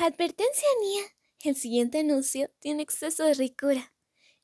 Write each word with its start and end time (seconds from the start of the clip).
Advertencia, 0.00 0.68
Nia. 0.80 1.02
El 1.42 1.56
siguiente 1.56 1.98
anuncio 1.98 2.52
tiene 2.60 2.84
exceso 2.84 3.24
de 3.24 3.34
ricura. 3.34 3.92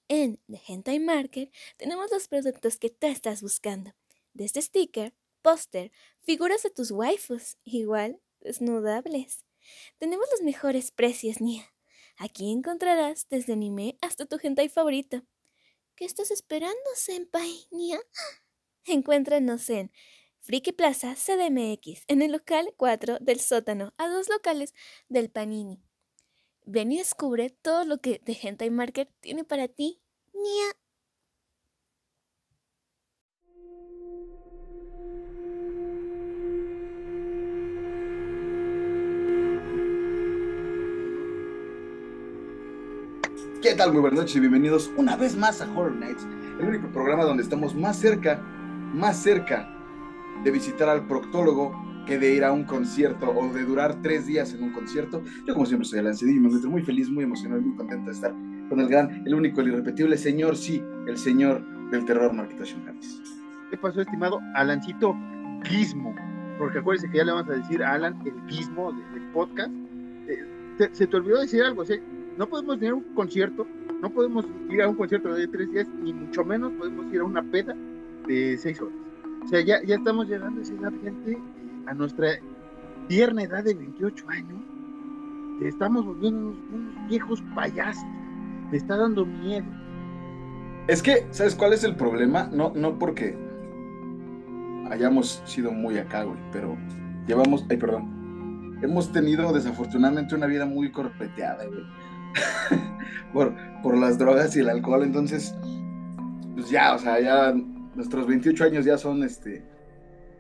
En 0.09 0.41
The 0.48 0.61
Hentai 0.66 0.98
Market 0.98 1.55
tenemos 1.77 2.11
los 2.11 2.27
productos 2.27 2.77
que 2.77 2.91
tú 2.91 3.07
estás 3.07 3.41
buscando. 3.41 3.95
Desde 4.32 4.61
sticker, 4.61 5.14
póster, 5.43 5.93
figuras 6.23 6.64
de 6.64 6.70
tus 6.70 6.91
waifus, 6.91 7.56
igual 7.62 8.20
desnudables. 8.41 9.45
Tenemos 9.98 10.27
los 10.32 10.43
mejores 10.43 10.91
precios, 10.91 11.41
Nia. 11.41 11.73
Aquí 12.16 12.50
encontrarás 12.50 13.29
desde 13.29 13.52
anime 13.52 13.96
hasta 14.00 14.27
tu 14.27 14.41
hentai 14.43 14.68
favorito. 14.68 15.23
¿Qué 15.95 16.05
estás 16.05 16.33
esperando, 16.33 16.91
senpai, 16.97 17.69
Nia? 17.70 18.00
Encuéntranos 18.86 19.70
en 19.70 19.92
Friki 20.47 20.73
Plaza 20.73 21.15
CDMX, 21.15 22.05
en 22.07 22.21
el 22.21 22.33
local 22.33 22.75
4 22.77 23.16
del 23.19 23.41
sótano, 23.41 23.95
a 23.97 24.09
dos 24.09 24.29
locales 24.29 24.75
del 25.09 25.30
Panini. 25.30 25.80
Ven 26.67 26.93
y 26.93 26.98
descubre 26.98 27.48
todo 27.48 27.87
lo 27.87 27.97
que 27.97 28.20
The 28.23 28.39
Hentai 28.43 28.69
Market 28.69 29.09
tiene 29.20 29.45
para 29.45 29.69
ti, 29.69 30.03
Nia. 30.34 30.67
¿Qué 43.62 43.75
tal? 43.75 43.95
Muy 43.95 44.03
buenas 44.03 44.20
noches 44.20 44.37
y 44.37 44.41
bienvenidos 44.41 44.91
una 44.98 45.17
vez 45.17 45.34
más 45.37 45.62
a 45.62 45.70
Horror 45.70 45.97
Nights, 45.97 46.27
el 46.61 46.67
único 46.67 46.92
programa 46.92 47.25
donde 47.25 47.42
estamos 47.42 47.75
más 47.75 47.98
cerca, 47.98 48.36
más 48.92 49.17
cerca 49.23 49.73
de 50.45 50.50
visitar 50.50 50.89
al 50.89 51.06
proctólogo 51.06 51.73
que 52.06 52.19
de 52.19 52.34
ir 52.34 52.45
a 52.45 52.53
un 52.53 52.64
concierto 52.64 53.31
o 53.31 53.53
de 53.53 53.64
durar 53.64 54.03
tres 54.03 54.27
días 54.27 54.53
en 54.53 54.62
un 54.62 54.73
concierto. 54.73 55.23
Yo 55.47 55.55
como 55.55 55.64
siempre 55.64 55.89
soy 55.89 56.01
Alan 56.01 56.14
Cedillo 56.14 56.36
y 56.36 56.41
me 56.41 56.47
encuentro 56.48 56.70
muy 56.70 56.83
feliz, 56.83 57.09
muy 57.11 57.25
emocionado 57.25 57.61
y 57.62 57.64
muy 57.64 57.77
contento 57.77 58.06
de 58.11 58.12
estar 58.14 58.34
con 58.69 58.78
el 58.81 58.89
gran, 58.89 59.23
el 59.27 59.34
único, 59.34 59.61
el 59.62 59.69
irrepetible 59.69 60.17
señor, 60.19 60.56
sí, 60.56 60.83
el 61.06 61.17
señor 61.17 61.62
del 61.91 62.05
terror, 62.05 62.33
Marquito 62.34 62.64
Shungatis. 62.64 63.23
¿Qué 63.70 63.78
pasó, 63.78 64.03
estimado 64.03 64.39
Alancito 64.55 65.17
Gizmo? 65.64 66.14
Porque 66.58 66.79
acuérdense 66.79 67.11
que 67.11 67.19
ya 67.19 67.25
le 67.25 67.33
vamos 67.33 67.48
a 67.51 67.55
decir 67.56 67.83
a 67.83 67.92
Alan 67.95 68.17
el 68.27 68.34
Gizmo 68.48 68.92
de- 68.92 69.19
del 69.19 69.29
podcast. 69.33 69.70
Eh, 70.29 70.89
se 70.92 71.06
te 71.06 71.17
olvidó 71.17 71.41
decir 71.41 71.62
algo, 71.62 71.83
o 71.83 71.86
no 72.36 72.47
podemos 72.48 72.79
tener 72.79 72.95
un 72.95 73.03
concierto, 73.14 73.67
no 74.03 74.11
podemos 74.11 74.45
ir 74.70 74.83
a 74.83 74.89
un 74.89 74.97
concierto 74.97 75.33
de 75.34 75.47
tres 75.48 75.70
días, 75.73 75.89
ni 76.03 76.12
mucho 76.12 76.45
menos 76.45 76.73
podemos 76.73 77.06
ir 77.12 77.20
a 77.20 77.25
una 77.25 77.42
peda 77.42 77.75
de 78.27 78.58
seis 78.58 78.81
horas. 78.81 78.95
O 79.45 79.48
sea, 79.48 79.61
ya, 79.61 79.83
ya 79.84 79.97
estamos 79.97 80.27
llegando 80.27 80.61
a 80.61 80.62
esa 80.62 80.75
edad, 80.75 80.92
gente, 81.03 81.39
a 81.87 81.95
nuestra 81.95 82.28
tierna 83.09 83.42
edad 83.42 83.64
de 83.64 83.75
28 83.75 84.28
años. 84.31 84.61
Estamos 85.62 86.05
volviendo 86.05 86.41
unos, 86.41 86.56
unos 86.73 87.09
viejos 87.09 87.42
payasos. 87.55 88.05
Me 88.70 88.77
está 88.78 88.97
dando 88.97 89.25
miedo. 89.25 89.67
Es 90.89 91.03
que, 91.03 91.27
¿sabes 91.31 91.55
cuál 91.55 91.73
es 91.73 91.84
el 91.84 91.97
problema? 91.97 92.48
No, 92.53 92.73
no 92.75 92.98
porque 92.98 93.36
hayamos 94.91 95.42
sido 95.45 95.73
muy 95.73 95.98
acá, 95.98 96.25
güey, 96.25 96.39
pero 96.53 96.77
llevamos, 97.27 97.64
ay, 97.70 97.77
perdón, 97.77 98.79
hemos 98.83 99.12
tenido 99.12 99.53
desafortunadamente 99.53 100.34
una 100.34 100.47
vida 100.47 100.67
muy 100.67 100.91
corpeteada, 100.91 101.64
güey, 101.64 101.84
por, 103.33 103.55
por 103.83 103.97
las 103.97 104.19
drogas 104.19 104.55
y 104.56 104.61
el 104.61 104.69
alcohol, 104.69 105.03
entonces, 105.03 105.55
pues 106.55 106.69
ya, 106.70 106.95
o 106.95 106.98
sea, 106.98 107.20
ya 107.20 107.55
nuestros 107.95 108.27
28 108.27 108.64
años 108.64 108.84
ya 108.84 108.98
son, 108.98 109.23
este, 109.23 109.62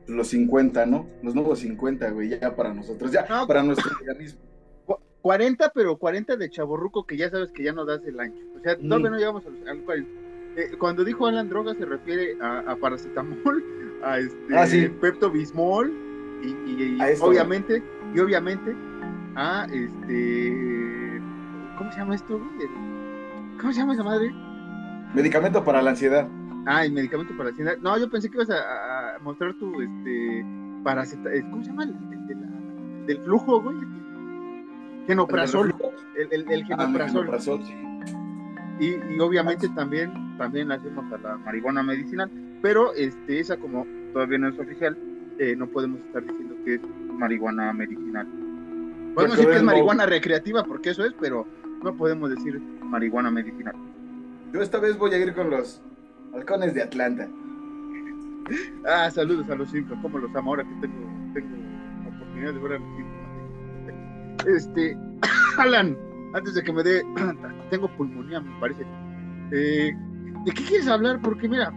los 0.06 0.28
50, 0.28 0.86
¿no? 0.86 1.06
Los 1.22 1.34
nuevos 1.34 1.58
50, 1.60 2.10
güey, 2.10 2.28
ya 2.30 2.54
para 2.54 2.74
nosotros, 2.74 3.10
ya 3.12 3.24
No. 3.28 3.46
para 3.46 3.62
nuestro 3.62 3.90
organismo. 4.00 4.40
Cu- 4.86 4.98
40, 5.22 5.70
pero 5.74 5.96
40 5.96 6.36
de 6.36 6.50
chaborruco 6.50 7.06
que 7.06 7.16
ya 7.16 7.30
sabes 7.30 7.50
que 7.52 7.62
ya 7.64 7.72
no 7.72 7.84
das 7.84 8.00
el 8.04 8.18
ancho. 8.20 8.42
O 8.56 8.60
sea, 8.60 8.76
Mm. 8.76 8.88
todavía 8.88 9.10
no 9.10 9.16
llegamos 9.18 9.44
al 9.46 9.80
40. 9.82 10.10
Eh, 10.56 10.76
cuando 10.78 11.02
dijo 11.04 11.26
Alan 11.26 11.48
droga 11.48 11.74
se 11.74 11.84
refiere 11.84 12.36
a, 12.40 12.60
a 12.60 12.76
paracetamol, 12.76 13.64
a 14.04 14.18
este 14.18 14.56
Ah, 14.56 14.66
sí. 14.66 14.88
Pepto 15.00 15.30
Bismol 15.30 15.90
y, 16.42 16.48
y- 16.70 16.96
y 16.96 17.00
A 17.00 17.10
esto, 17.10 17.24
obviamente 17.26 17.82
y 18.14 18.20
obviamente 18.20 18.76
a 19.34 19.66
este 19.72 21.20
¿cómo 21.78 21.90
se 21.90 21.98
llama 21.98 22.14
esto? 22.14 22.38
güey? 22.38 22.68
¿Cómo 23.58 23.72
se 23.72 23.80
llama 23.80 23.94
esa 23.94 24.04
madre? 24.04 24.32
Medicamento 25.14 25.64
para 25.64 25.80
la 25.82 25.90
ansiedad. 25.90 26.28
Ah, 26.66 26.84
el 26.84 26.92
medicamento 26.92 27.36
para 27.36 27.50
la. 27.50 27.76
No, 27.82 27.98
yo 27.98 28.08
pensé 28.10 28.30
que 28.30 28.36
ibas 28.36 28.50
a, 28.50 29.16
a 29.16 29.18
mostrar 29.20 29.54
tu 29.54 29.80
este 29.80 30.44
paraceta, 30.82 31.32
eh, 31.34 31.42
¿cómo 31.50 31.62
se 31.62 31.70
llama? 31.70 31.84
El, 31.84 31.90
el 31.90 32.26
de 32.26 32.34
la- 32.34 33.04
del 33.06 33.18
flujo, 33.24 33.60
güey. 33.60 33.76
Genoprazol. 35.06 35.74
El, 36.16 36.28
el, 36.32 36.50
el 36.52 36.62
Ah, 36.62 36.66
genoprazol. 36.66 37.20
genoprazol, 37.22 37.62
sí. 37.64 37.74
Y, 38.80 39.14
y 39.14 39.20
obviamente 39.20 39.68
también, 39.70 40.36
también 40.38 40.68
la 40.68 40.76
hacemos 40.76 41.04
a 41.12 41.18
la 41.18 41.36
marihuana 41.38 41.82
medicinal, 41.82 42.30
pero 42.62 42.92
este, 42.94 43.38
esa 43.40 43.56
como 43.56 43.86
todavía 44.12 44.38
no 44.38 44.48
es 44.48 44.58
oficial, 44.58 44.96
eh, 45.38 45.54
no 45.56 45.66
podemos 45.68 46.00
estar 46.00 46.22
diciendo 46.22 46.54
que 46.64 46.74
es 46.76 46.80
marihuana 47.18 47.72
medicinal. 47.72 48.26
Podemos 49.14 49.36
decir 49.36 49.50
que 49.52 49.56
es 49.58 49.62
marihuana 49.62 50.06
recreativa, 50.06 50.64
porque 50.64 50.90
eso 50.90 51.04
es, 51.04 51.12
pero 51.20 51.46
no 51.84 51.94
podemos 51.94 52.30
decir 52.30 52.58
marihuana 52.82 53.30
medicinal. 53.30 53.74
Yo 54.52 54.60
esta 54.62 54.78
vez 54.80 54.96
voy 54.98 55.12
a 55.12 55.18
ir 55.18 55.34
con 55.34 55.50
los 55.50 55.80
halcones 56.34 56.74
de 56.74 56.82
Atlanta. 56.82 57.28
Ah, 58.86 59.10
saludos 59.10 59.48
a 59.48 59.54
los 59.54 59.70
Simpsons, 59.70 60.02
como 60.02 60.18
los 60.18 60.34
amo 60.34 60.50
ahora 60.50 60.64
que 60.64 60.86
tengo, 60.86 61.32
tengo 61.32 61.56
oportunidad 62.14 62.52
de 62.52 62.58
ver 62.60 62.72
a 62.72 62.78
los 62.78 62.96
Simpsons. 62.96 63.24
Este, 64.46 64.98
Alan, 65.58 65.96
antes 66.34 66.54
de 66.54 66.62
que 66.62 66.72
me 66.72 66.82
dé, 66.82 67.02
tengo 67.70 67.88
pulmonía, 67.96 68.40
me 68.40 68.60
parece. 68.60 68.84
Eh, 69.52 69.92
¿De 70.44 70.52
qué 70.52 70.64
quieres 70.64 70.88
hablar? 70.88 71.20
Porque 71.22 71.48
mira, 71.48 71.72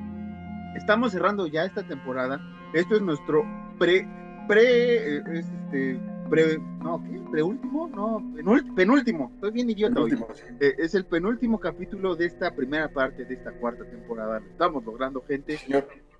estamos 0.76 1.14
cerrando 1.14 1.48
ya 1.48 1.64
esta 1.64 1.84
temporada. 1.84 2.42
Esto 2.74 2.96
es 2.96 3.02
nuestro 3.02 3.46
pre, 3.80 4.06
pre, 4.48 5.18
eh, 5.18 5.24
es 5.34 5.46
este, 5.48 6.00
pre, 6.30 6.60
no, 6.84 7.04
¿qué? 7.04 7.22
Preúltimo, 7.32 7.88
no, 7.88 8.34
penúltimo, 8.36 8.76
penúltimo. 8.76 9.32
Estoy 9.36 9.52
bien 9.52 9.70
idiota 9.70 10.02
hoy. 10.02 10.18
Eh, 10.60 10.76
es 10.78 10.96
el 10.96 11.06
penúltimo 11.06 11.60
capítulo 11.60 12.16
de 12.16 12.26
esta 12.26 12.56
primera 12.56 12.90
parte 12.90 13.26
de 13.26 13.34
esta 13.34 13.52
cuarta 13.52 13.84
temporada. 13.86 14.40
Lo 14.40 14.46
estamos 14.46 14.86
logrando, 14.86 15.22
gente. 15.22 15.60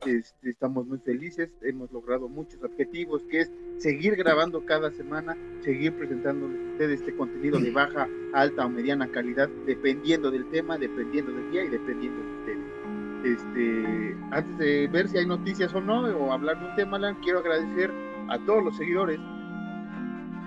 Este, 0.06 0.52
estamos 0.52 0.86
muy 0.86 1.00
felices, 1.00 1.50
hemos 1.64 1.92
logrado 1.92 2.30
muchos 2.30 2.64
objetivos, 2.64 3.24
que 3.32 3.42
es 3.42 3.52
seguir 3.78 4.16
grabando 4.16 4.64
cada 4.64 4.92
semana, 4.92 5.36
seguir 5.62 5.98
presentándoles 5.98 6.60
a 6.60 6.72
ustedes 6.74 7.00
este 7.00 7.16
contenido 7.16 7.60
de 7.60 7.72
baja, 7.72 8.08
alta 8.34 8.66
o 8.66 8.70
mediana 8.70 9.10
calidad, 9.12 9.50
dependiendo 9.66 10.30
del 10.30 10.48
tema, 10.52 10.78
dependiendo 10.78 11.32
del 11.32 11.52
día 11.52 11.64
y 11.64 11.70
dependiendo 11.70 12.22
de 12.22 12.38
ustedes. 12.38 12.78
Este, 13.24 14.16
antes 14.32 14.58
de 14.60 14.88
ver 14.88 15.08
si 15.08 15.18
hay 15.18 15.26
noticias 15.26 15.74
o 15.74 15.82
no, 15.82 16.02
o 16.02 16.32
hablar 16.32 16.60
de 16.60 16.66
un 16.68 16.76
tema, 16.76 16.98
Alan, 16.98 17.18
quiero 17.24 17.40
agradecer 17.40 17.92
a 18.30 18.38
todos 18.46 18.64
los 18.64 18.78
seguidores. 18.78 19.20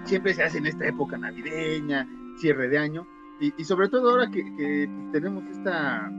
Siempre 0.05 0.35
se 0.35 0.43
hace 0.43 0.59
en 0.59 0.67
esta 0.67 0.87
época 0.87 1.17
navideña, 1.19 2.09
cierre 2.39 2.69
de 2.69 2.79
año, 2.79 3.07
y, 3.41 3.65
sobre 3.65 3.89
todo 3.89 4.11
ahora 4.11 4.31
que, 4.31 4.43
pues, 4.43 5.13
tenemos 5.13 5.45
esta, 5.51 6.13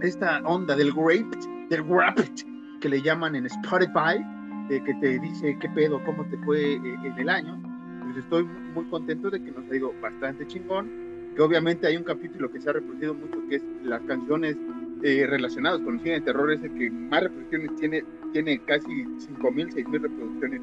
esta 0.00 0.38
onda 0.40 0.74
del 0.74 0.92
grape, 0.92 1.38
del 1.68 1.86
Rapid, 1.86 2.80
que 2.80 2.88
le 2.88 3.02
llaman 3.02 3.36
en 3.36 3.44
Spotify, 3.46 4.24
eh, 4.70 4.82
que 4.84 4.94
te 4.94 5.18
dice 5.18 5.58
qué 5.60 5.68
pedo, 5.68 6.02
cómo 6.04 6.24
te 6.26 6.38
fue 6.38 6.74
eh, 6.74 6.80
en 7.04 7.18
el 7.18 7.28
año. 7.28 7.60
Pues 8.04 8.16
estoy 8.16 8.44
muy 8.44 8.84
contento 8.86 9.28
de 9.28 9.42
que 9.42 9.50
nos 9.50 9.70
ha 9.70 9.76
ido 9.76 9.92
bastante 10.00 10.46
chingón, 10.46 10.88
que 11.36 11.42
obviamente 11.42 11.86
hay 11.86 11.96
un 11.98 12.04
capítulo 12.04 12.50
que 12.50 12.60
se 12.60 12.70
ha 12.70 12.72
reproducido 12.72 13.12
mucho, 13.12 13.46
que 13.48 13.56
es 13.56 13.62
las 13.82 14.00
canciones 14.02 14.56
eh, 15.02 15.26
relacionadas 15.28 15.80
con 15.80 15.94
el 15.96 16.00
cine 16.00 16.14
de 16.14 16.20
terror, 16.22 16.50
ese 16.50 16.72
que 16.72 16.90
más 16.90 17.22
reproducciones 17.22 17.76
tiene, 17.76 18.04
tiene 18.32 18.58
casi 18.60 18.88
5.000, 18.88 19.74
6.000 19.74 20.00
reproducciones, 20.00 20.62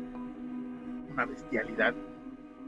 una 1.15 1.25
bestialidad. 1.25 1.95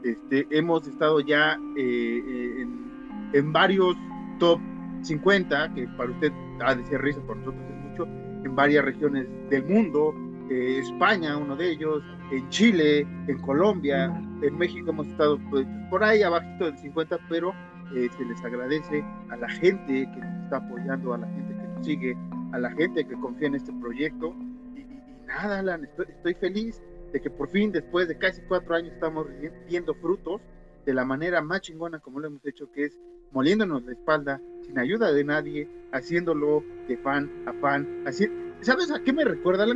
Este, 0.02 0.46
hemos 0.50 0.86
estado 0.86 1.20
ya 1.20 1.54
eh, 1.76 2.22
eh, 2.26 2.62
en, 2.62 3.30
en 3.32 3.52
varios 3.52 3.96
top 4.38 4.58
50, 5.02 5.74
que 5.74 5.86
para 5.96 6.10
usted 6.10 6.32
ha 6.64 6.74
de 6.74 6.84
ser 6.86 7.02
risa, 7.02 7.20
para 7.26 7.38
nosotros 7.40 7.62
es 7.68 7.90
mucho, 7.90 8.04
en 8.44 8.54
varias 8.56 8.84
regiones 8.84 9.26
del 9.50 9.64
mundo, 9.64 10.14
eh, 10.50 10.78
España, 10.80 11.36
uno 11.36 11.56
de 11.56 11.70
ellos, 11.70 12.02
en 12.32 12.48
Chile, 12.48 13.00
en 13.26 13.38
Colombia, 13.40 14.06
en 14.42 14.56
México 14.58 14.90
hemos 14.90 15.06
estado 15.08 15.38
pues, 15.50 15.66
por 15.90 16.02
ahí 16.04 16.22
abajito 16.22 16.66
del 16.66 16.78
50, 16.78 17.18
pero 17.28 17.52
eh, 17.94 18.08
se 18.16 18.24
les 18.24 18.42
agradece 18.44 19.04
a 19.30 19.36
la 19.36 19.48
gente 19.48 20.08
que 20.12 20.20
nos 20.20 20.44
está 20.44 20.56
apoyando, 20.58 21.14
a 21.14 21.18
la 21.18 21.26
gente 21.28 21.54
que 21.54 21.68
nos 21.68 21.86
sigue, 21.86 22.16
a 22.52 22.58
la 22.58 22.70
gente 22.72 23.04
que 23.06 23.14
confía 23.14 23.48
en 23.48 23.54
este 23.56 23.72
proyecto. 23.74 24.34
Y- 24.76 24.80
y 24.80 25.26
nada, 25.26 25.58
Alan, 25.60 25.84
estoy, 25.84 26.06
estoy 26.08 26.34
feliz 26.34 26.82
de 27.12 27.20
que 27.20 27.30
por 27.30 27.48
fin, 27.48 27.72
después 27.72 28.08
de 28.08 28.18
casi 28.18 28.42
cuatro 28.42 28.74
años, 28.74 28.92
estamos 28.92 29.26
viendo 29.68 29.94
frutos 29.94 30.40
de 30.84 30.94
la 30.94 31.04
manera 31.04 31.40
más 31.42 31.60
chingona 31.60 31.98
como 32.00 32.20
lo 32.20 32.28
hemos 32.28 32.44
hecho, 32.46 32.70
que 32.72 32.84
es 32.84 32.98
moliéndonos 33.32 33.84
la 33.84 33.92
espalda, 33.92 34.40
sin 34.62 34.78
ayuda 34.78 35.12
de 35.12 35.24
nadie, 35.24 35.68
haciéndolo 35.92 36.64
de 36.86 36.96
fan 36.98 37.30
a 37.46 37.52
fan. 37.54 38.02
Así, 38.06 38.28
¿Sabes 38.60 38.90
a 38.90 39.00
qué 39.02 39.12
me 39.12 39.24
recuerda? 39.24 39.66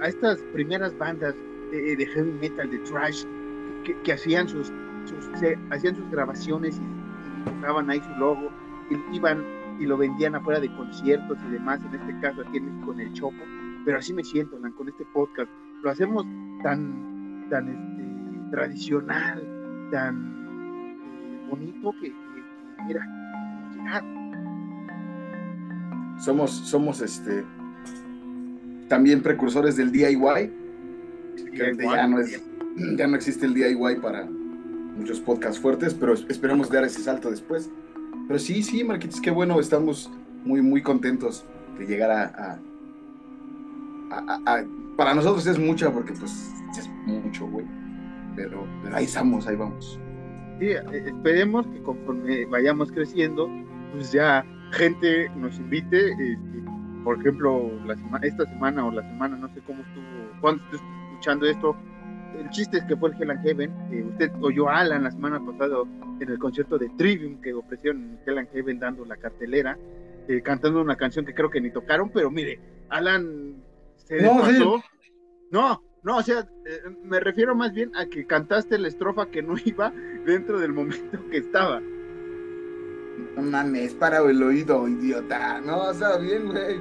A 0.00 0.08
estas 0.08 0.38
primeras 0.52 0.96
bandas 0.98 1.34
de 1.70 2.06
heavy 2.06 2.32
metal, 2.32 2.70
de 2.70 2.78
trash, 2.80 3.24
que, 4.04 4.12
hacían 4.12 4.48
sus 4.48 4.72
hacían 5.70 5.94
sus 5.94 6.10
grabaciones 6.10 6.78
y, 6.78 6.82
y 6.82 7.90
ahí 7.90 8.00
su 8.00 8.18
logo, 8.18 8.50
y 8.90 9.16
iban 9.16 9.44
y 9.78 9.86
lo 9.86 9.96
vendían 9.96 10.34
afuera 10.34 10.60
de 10.60 10.74
conciertos 10.74 11.38
y 11.46 11.52
demás, 11.52 11.80
en 11.84 12.00
este 12.00 12.20
caso 12.20 12.42
aquí 12.42 12.58
en 12.58 12.66
México 12.66 12.92
en 12.92 13.00
el 13.00 13.12
Chopo, 13.12 13.44
pero 13.84 13.98
así 13.98 14.12
me 14.12 14.24
siento, 14.24 14.58
con 14.76 14.88
este 14.88 15.04
podcast. 15.12 15.50
Lo 15.86 15.92
hacemos 15.92 16.26
tan, 16.64 17.46
tan 17.48 17.68
este, 17.68 18.50
tradicional, 18.50 19.40
tan 19.92 20.16
eh, 20.50 21.46
bonito 21.48 21.94
que, 22.00 22.12
mira, 22.88 23.06
Somos, 26.18 26.50
somos 26.50 27.00
este 27.00 27.44
también 28.88 29.22
precursores 29.22 29.76
del 29.76 29.92
DIY. 29.92 30.52
ya, 31.54 32.08
no 32.08 32.18
ya 32.96 33.06
no 33.06 33.14
existe 33.14 33.46
el 33.46 33.54
DIY 33.54 34.00
para 34.02 34.24
muchos 34.24 35.20
podcasts 35.20 35.60
fuertes, 35.60 35.94
pero 35.94 36.14
esperemos 36.14 36.68
dar 36.68 36.82
ese 36.82 37.00
salto 37.00 37.30
después. 37.30 37.70
Pero 38.26 38.40
sí, 38.40 38.64
sí, 38.64 38.82
Marquitos, 38.82 39.20
qué 39.20 39.30
bueno, 39.30 39.60
estamos 39.60 40.10
muy, 40.44 40.62
muy 40.62 40.82
contentos 40.82 41.46
de 41.78 41.86
llegar 41.86 42.10
a, 42.10 42.58
Para 44.96 45.14
nosotros 45.14 45.46
es 45.46 45.58
mucho, 45.58 45.92
porque 45.92 46.12
pues 46.12 46.54
es 46.78 46.88
mucho, 47.06 47.46
güey. 47.46 47.66
Pero, 48.34 48.66
ahí 48.92 49.04
estamos, 49.04 49.46
ahí 49.46 49.56
vamos. 49.56 49.98
Sí, 50.58 50.66
eh, 50.68 50.82
esperemos 50.92 51.66
que 51.66 51.82
conforme 51.82 52.46
vayamos 52.46 52.92
creciendo, 52.92 53.48
pues 53.92 54.12
ya 54.12 54.44
gente 54.72 55.30
nos 55.36 55.58
invite. 55.58 56.10
Este, 56.12 56.64
por 57.04 57.18
ejemplo, 57.20 57.70
la 57.86 57.94
esta 58.22 58.44
semana 58.46 58.86
o 58.86 58.90
la 58.90 59.02
semana, 59.02 59.36
no 59.36 59.48
sé 59.54 59.60
cómo 59.66 59.80
estuvo, 59.82 60.40
cuando 60.40 60.62
estés 60.64 60.80
escuchando 61.10 61.46
esto, 61.46 61.76
el 62.38 62.50
chiste 62.50 62.78
es 62.78 62.84
que 62.84 62.96
fue 62.96 63.10
el 63.10 63.22
Hell 63.22 63.30
and 63.30 63.42
Heaven. 63.44 63.72
usted 64.10 64.32
oyó 64.40 64.68
a 64.68 64.80
Alan 64.80 65.04
la 65.04 65.10
semana 65.10 65.40
pasada 65.44 65.78
en 66.20 66.28
el 66.28 66.38
concierto 66.38 66.78
de 66.78 66.88
Trivium 66.90 67.40
que 67.40 67.54
ofrecieron 67.54 68.02
en 68.02 68.18
Hell 68.26 68.38
and 68.38 68.50
Heaven 68.52 68.78
dando 68.78 69.04
la 69.04 69.16
cartelera, 69.16 69.78
eh, 70.28 70.42
cantando 70.42 70.80
una 70.82 70.96
canción 70.96 71.24
que 71.24 71.34
creo 71.34 71.50
que 71.50 71.60
ni 71.60 71.70
tocaron, 71.70 72.10
pero 72.10 72.30
mire, 72.30 72.58
Alan 72.88 73.54
se 74.06 74.22
no, 74.22 74.40
pasó. 74.40 74.82
No, 75.50 75.82
no, 76.02 76.16
o 76.18 76.22
sea, 76.22 76.48
eh, 76.64 76.82
me 77.02 77.20
refiero 77.20 77.54
más 77.54 77.72
bien 77.72 77.94
a 77.96 78.06
que 78.06 78.26
cantaste 78.26 78.78
la 78.78 78.88
estrofa 78.88 79.30
que 79.30 79.42
no 79.42 79.54
iba 79.64 79.92
dentro 80.24 80.58
del 80.58 80.72
momento 80.72 81.18
que 81.30 81.38
estaba. 81.38 81.80
No 83.36 83.42
mames, 83.42 83.94
para 83.94 84.18
el 84.18 84.42
oído, 84.42 84.86
idiota. 84.88 85.60
No, 85.60 85.90
está 85.90 86.18
bien, 86.18 86.46
güey. 86.46 86.80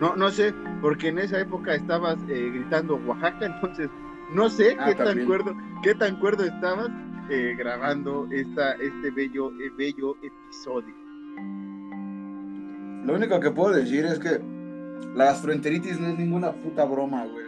No, 0.00 0.14
no 0.16 0.30
sé, 0.30 0.54
porque 0.80 1.08
en 1.08 1.18
esa 1.18 1.40
época 1.40 1.74
estabas 1.74 2.18
eh, 2.28 2.50
gritando 2.52 2.96
Oaxaca, 3.06 3.46
entonces 3.54 3.88
no 4.32 4.48
sé 4.48 4.76
ah, 4.78 4.86
qué, 4.86 4.94
tan 4.94 5.26
cuerdo, 5.26 5.56
qué 5.82 5.94
tan 5.94 6.18
cuerdo 6.20 6.44
estabas 6.44 6.88
eh, 7.30 7.54
grabando 7.58 8.28
esta, 8.30 8.72
este 8.72 9.10
bello, 9.10 9.50
eh, 9.60 9.70
bello 9.76 10.16
episodio. 10.22 10.94
Lo 13.04 13.14
único 13.14 13.40
que 13.40 13.50
puedo 13.50 13.74
decir 13.74 14.04
es 14.04 14.18
que 14.18 14.40
la 15.14 15.26
gastroenteritis 15.26 15.98
no 16.00 16.08
es 16.08 16.18
ninguna 16.18 16.52
puta 16.52 16.84
broma, 16.84 17.26
güey. 17.26 17.46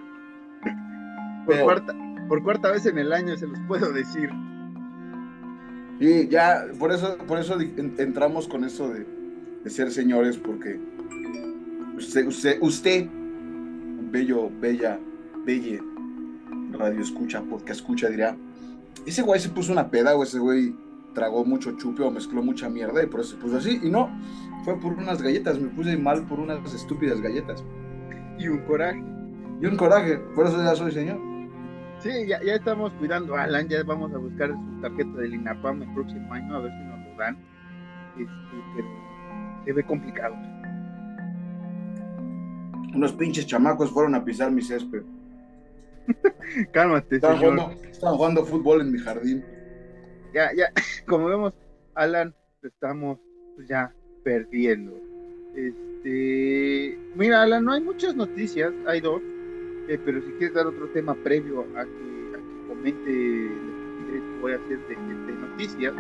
Por, 1.47 1.61
cuarta, 1.62 1.94
por 2.29 2.43
cuarta 2.43 2.70
vez 2.70 2.87
en 2.87 2.99
el 2.99 3.12
año 3.12 3.37
se 3.37 3.47
los 3.47 3.58
puedo 3.67 3.93
decir. 3.93 4.31
Y 6.00 6.29
ya, 6.29 6.64
por 6.79 6.93
eso, 6.93 7.19
por 7.26 7.38
eso 7.38 7.58
entramos 7.61 8.49
con 8.49 8.64
eso 8.64 8.88
de, 8.88 9.06
ser 9.69 9.91
señores, 9.91 10.38
porque 10.38 10.81
usted, 11.97 12.26
usted, 12.26 12.58
usted, 12.62 13.06
bello, 14.11 14.50
bella, 14.61 14.99
belle, 15.44 15.82
radio 16.73 17.00
escucha, 17.00 17.43
podcast 17.43 17.81
escucha, 17.81 18.08
diría, 18.08 18.35
ese 19.05 19.23
güey 19.23 19.41
se 19.41 19.50
puso 19.50 19.73
una 19.73 19.91
peda 19.91 20.17
o 20.17 20.23
ese 20.23 20.38
güey 20.38 20.75
tragó 21.14 21.44
mucho 21.44 21.76
chupe 21.76 22.02
o 22.02 22.11
mezcló 22.11 22.43
mucha 22.43 22.69
mierda 22.69 23.02
y 23.02 23.06
por 23.06 23.20
eso 23.20 23.31
se 23.31 23.37
puso 23.37 23.58
así. 23.58 23.81
Y 23.82 23.91
no, 23.91 24.11
fue 24.65 24.79
por 24.79 24.93
unas 24.93 25.23
galletas, 25.23 25.59
me 25.59 25.69
puse 25.69 25.97
mal 25.97 26.27
por 26.27 26.41
unas 26.41 26.75
estúpidas 26.75 27.21
galletas. 27.21 27.65
Y 28.39 28.49
un 28.49 28.59
coraje. 28.65 29.03
Y 29.61 29.67
un 29.67 29.77
coraje, 29.77 30.19
por 30.35 30.47
eso 30.47 30.62
ya 30.62 30.75
soy 30.75 30.93
señor. 30.93 31.19
Sí, 32.01 32.11
ya, 32.27 32.43
ya 32.43 32.55
estamos 32.55 32.93
cuidando 32.95 33.37
a 33.37 33.43
Alan, 33.43 33.69
ya 33.69 33.83
vamos 33.83 34.12
a 34.15 34.19
buscar 34.19 34.51
su 34.51 34.81
tarjeta 34.81 35.21
del 35.21 35.35
INAPAM 35.35 35.83
el 35.83 35.93
próximo 35.93 36.33
año, 36.33 36.57
a 36.57 36.61
ver 36.61 36.73
si 36.73 36.85
nos 36.85 37.07
lo 37.07 37.17
dan. 37.17 37.37
Este, 38.19 38.65
pero 38.75 38.89
se 39.65 39.73
ve 39.73 39.85
complicado. 39.85 40.35
Unos 42.95 43.12
pinches 43.12 43.47
chamacos 43.47 43.91
fueron 43.91 44.15
a 44.15 44.25
pisar 44.25 44.51
mi 44.51 44.62
césped. 44.62 45.03
Cálmate, 46.73 47.17
están 47.17 47.37
Jugando, 47.37 47.75
jugando 48.01 48.47
fútbol 48.47 48.81
en 48.81 48.93
mi 48.93 48.99
jardín. 48.99 49.45
Ya, 50.33 50.51
ya, 50.57 50.73
como 51.07 51.27
vemos, 51.27 51.53
Alan, 51.95 52.35
estamos 52.62 53.19
ya 53.69 53.93
perdiendo. 54.23 54.93
Este, 55.55 56.99
mira, 57.15 57.43
Alan, 57.43 57.65
no 57.65 57.73
hay 57.73 57.81
muchas 57.81 58.15
noticias, 58.15 58.73
hay 58.87 59.01
dos, 59.01 59.21
eh, 59.89 59.99
pero 60.05 60.21
si 60.23 60.31
quieres 60.33 60.55
dar 60.55 60.67
otro 60.67 60.89
tema 60.89 61.15
previo 61.15 61.67
a 61.77 61.85
que, 61.85 62.33
a 62.35 62.39
que 62.39 62.69
comente 62.69 63.51
que 64.11 64.41
voy 64.41 64.53
a 64.53 64.57
hacer 64.57 64.79
de, 64.89 64.97
noticias, 65.35 65.95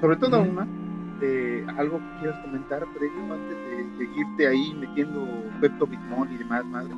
sobre 0.00 0.16
todo 0.16 0.42
una, 0.42 0.66
eh, 1.22 1.64
algo 1.76 1.98
que 1.98 2.20
quieras 2.20 2.44
comentar 2.44 2.84
previo 2.94 3.32
antes 3.32 3.56
de 3.56 4.06
seguirte 4.06 4.46
ahí 4.46 4.74
metiendo 4.78 5.26
Pepto 5.60 5.86
Bismol 5.86 6.30
y 6.32 6.38
demás, 6.38 6.64
madre. 6.66 6.94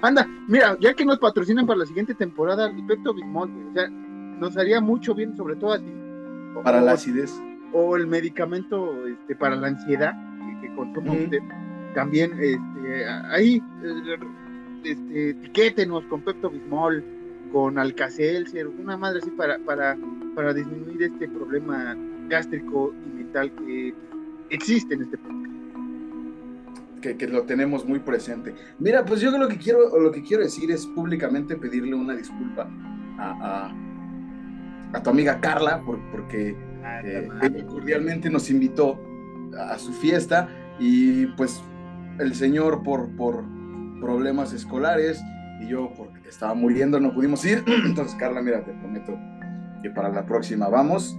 Anda, 0.00 0.28
mira, 0.46 0.76
ya 0.80 0.94
que 0.94 1.04
nos 1.04 1.18
patrocinan 1.18 1.66
para 1.66 1.80
la 1.80 1.86
siguiente 1.86 2.14
temporada, 2.14 2.72
Pepto 2.86 3.12
Bismol, 3.12 3.50
o 3.70 3.72
sea, 3.72 3.88
nos 3.88 4.56
haría 4.56 4.80
mucho 4.80 5.14
bien, 5.14 5.36
sobre 5.36 5.56
todo 5.56 5.72
a 5.72 5.78
ti. 5.78 5.92
Para 6.62 6.80
la 6.80 6.92
acidez. 6.92 7.40
O 7.72 7.96
el 7.96 8.06
medicamento 8.06 9.06
este, 9.06 9.36
para 9.36 9.56
la 9.56 9.68
ansiedad 9.68 10.14
que, 10.38 10.68
que 10.68 10.74
consume 10.74 11.24
usted. 11.24 11.40
También, 11.94 12.32
este, 12.40 13.06
ahí, 13.30 13.62
este, 14.84 15.30
etiquétenos 15.30 16.04
con 16.04 16.22
Pepto 16.22 16.50
Bismol, 16.50 17.04
con 17.52 17.78
Alcacelser, 17.78 18.66
una 18.68 18.96
madre 18.96 19.20
así 19.20 19.30
para, 19.30 19.58
para, 19.58 19.96
para 20.34 20.52
disminuir 20.52 21.02
este 21.02 21.28
problema 21.28 21.96
gástrico 22.28 22.94
y 23.06 23.16
mental 23.16 23.50
que 23.52 23.94
existe 24.50 24.94
en 24.94 25.02
este 25.02 25.18
podcast 25.18 25.48
que, 27.00 27.28
lo 27.28 27.42
tenemos 27.42 27.86
muy 27.86 28.00
presente. 28.00 28.54
Mira, 28.78 29.04
pues 29.04 29.20
yo 29.20 29.36
lo 29.36 29.48
que 29.48 29.56
quiero, 29.56 29.98
lo 29.98 30.10
que 30.10 30.22
quiero 30.22 30.42
decir 30.42 30.70
es 30.70 30.86
públicamente 30.86 31.56
pedirle 31.56 31.94
una 31.94 32.14
disculpa 32.14 32.68
a, 33.18 33.72
a, 34.92 35.02
tu 35.02 35.10
amiga 35.10 35.40
Carla, 35.40 35.80
por, 35.84 35.98
porque 36.10 36.56
ah, 36.88 37.00
eh, 37.04 37.64
cordialmente 37.68 38.30
nos 38.30 38.50
invitó 38.50 39.00
a 39.58 39.78
su 39.78 39.92
fiesta 39.92 40.48
y 40.78 41.26
pues 41.26 41.62
el 42.18 42.34
señor 42.34 42.82
por, 42.82 43.14
por 43.16 43.44
problemas 44.00 44.52
escolares 44.52 45.20
y 45.60 45.68
yo 45.68 45.92
porque 45.96 46.28
estaba 46.28 46.54
muriendo 46.54 47.00
no 47.00 47.12
pudimos 47.14 47.44
ir. 47.44 47.64
Entonces, 47.86 48.14
Carla, 48.16 48.42
mira, 48.42 48.64
te 48.64 48.72
prometo 48.72 49.18
que 49.82 49.90
para 49.90 50.08
la 50.08 50.26
próxima 50.26 50.68
vamos. 50.68 51.16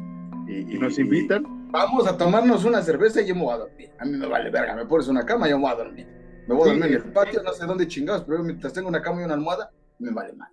¿Y, 0.47 0.75
y 0.75 0.79
nos 0.79 0.97
invitan? 0.97 1.59
vamos 1.71 2.07
a 2.07 2.17
tomarnos 2.17 2.65
una 2.65 2.81
cerveza 2.81 3.21
y 3.21 3.27
yo 3.27 3.35
me 3.35 3.41
voy 3.41 3.53
a 3.53 3.57
dormir. 3.57 3.91
A 3.99 4.05
mí 4.05 4.17
me 4.17 4.27
vale 4.27 4.49
verga, 4.49 4.75
me 4.75 4.85
pones 4.85 5.07
una 5.07 5.25
cama 5.25 5.47
y 5.47 5.51
yo 5.51 5.57
me 5.57 5.63
voy 5.63 5.71
a 5.71 5.75
dormir. 5.75 6.07
Me 6.47 6.55
voy 6.55 6.69
a 6.69 6.73
dormir 6.73 6.85
en 6.85 6.93
el 6.93 7.13
patio, 7.13 7.43
no 7.43 7.53
sé 7.53 7.65
dónde 7.65 7.87
chingados, 7.87 8.23
pero 8.27 8.43
mientras 8.43 8.73
tengo 8.73 8.87
una 8.87 9.01
cama 9.01 9.21
y 9.21 9.25
una 9.25 9.35
almohada, 9.35 9.71
me 9.99 10.11
vale 10.11 10.33
mal. 10.33 10.49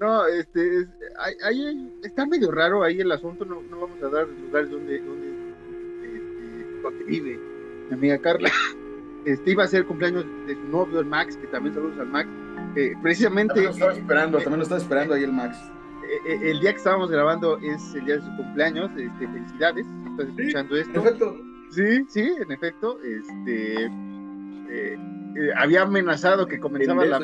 No, 0.00 0.26
este, 0.26 0.88
ahí, 1.44 1.92
está 2.02 2.24
medio 2.24 2.50
raro 2.50 2.82
ahí 2.82 3.00
el 3.00 3.12
asunto, 3.12 3.44
no, 3.44 3.60
no 3.70 3.80
vamos 3.80 4.02
a 4.02 4.08
dar 4.08 4.26
lugares 4.26 4.70
donde, 4.70 4.98
donde, 4.98 5.28
este, 6.02 7.04
vive 7.04 7.38
mi 7.88 7.94
amiga 7.94 8.18
Carla. 8.18 8.50
Este, 9.26 9.50
iba 9.50 9.64
a 9.64 9.66
ser 9.66 9.80
el 9.80 9.86
cumpleaños 9.86 10.24
de 10.46 10.54
su 10.54 10.68
novio, 10.68 10.98
el 10.98 11.04
Max, 11.04 11.36
que 11.36 11.46
también 11.48 11.74
saludos 11.74 11.98
al 12.00 12.06
Max. 12.06 12.26
Eh, 12.74 12.94
precisamente. 13.02 13.52
También 13.52 13.66
lo 13.66 13.72
estaba 13.72 13.92
esperando, 13.92 14.38
también 14.38 14.56
lo 14.56 14.62
estaba 14.62 14.80
esperando 14.80 15.12
ahí 15.12 15.24
el 15.24 15.32
Max. 15.32 15.58
Eh, 16.10 16.32
eh, 16.32 16.50
el 16.50 16.60
día 16.60 16.70
que 16.70 16.78
estábamos 16.78 17.10
grabando 17.10 17.58
es 17.58 17.94
el 17.94 18.06
día 18.06 18.16
de 18.16 18.22
su 18.22 18.36
cumpleaños. 18.38 18.90
Este, 18.96 19.28
felicidades, 19.28 19.86
si 19.86 20.10
estás 20.10 20.28
escuchando 20.28 20.74
esto. 20.74 21.00
En 21.00 21.06
efecto. 21.06 21.36
Sí, 21.70 22.04
sí, 22.08 22.32
en 22.40 22.50
efecto. 22.50 22.98
Este, 23.02 23.90
eh, 24.70 24.98
había 25.56 25.82
amenazado 25.82 26.46
que 26.46 26.58
comenzaba 26.58 27.04
la, 27.04 27.20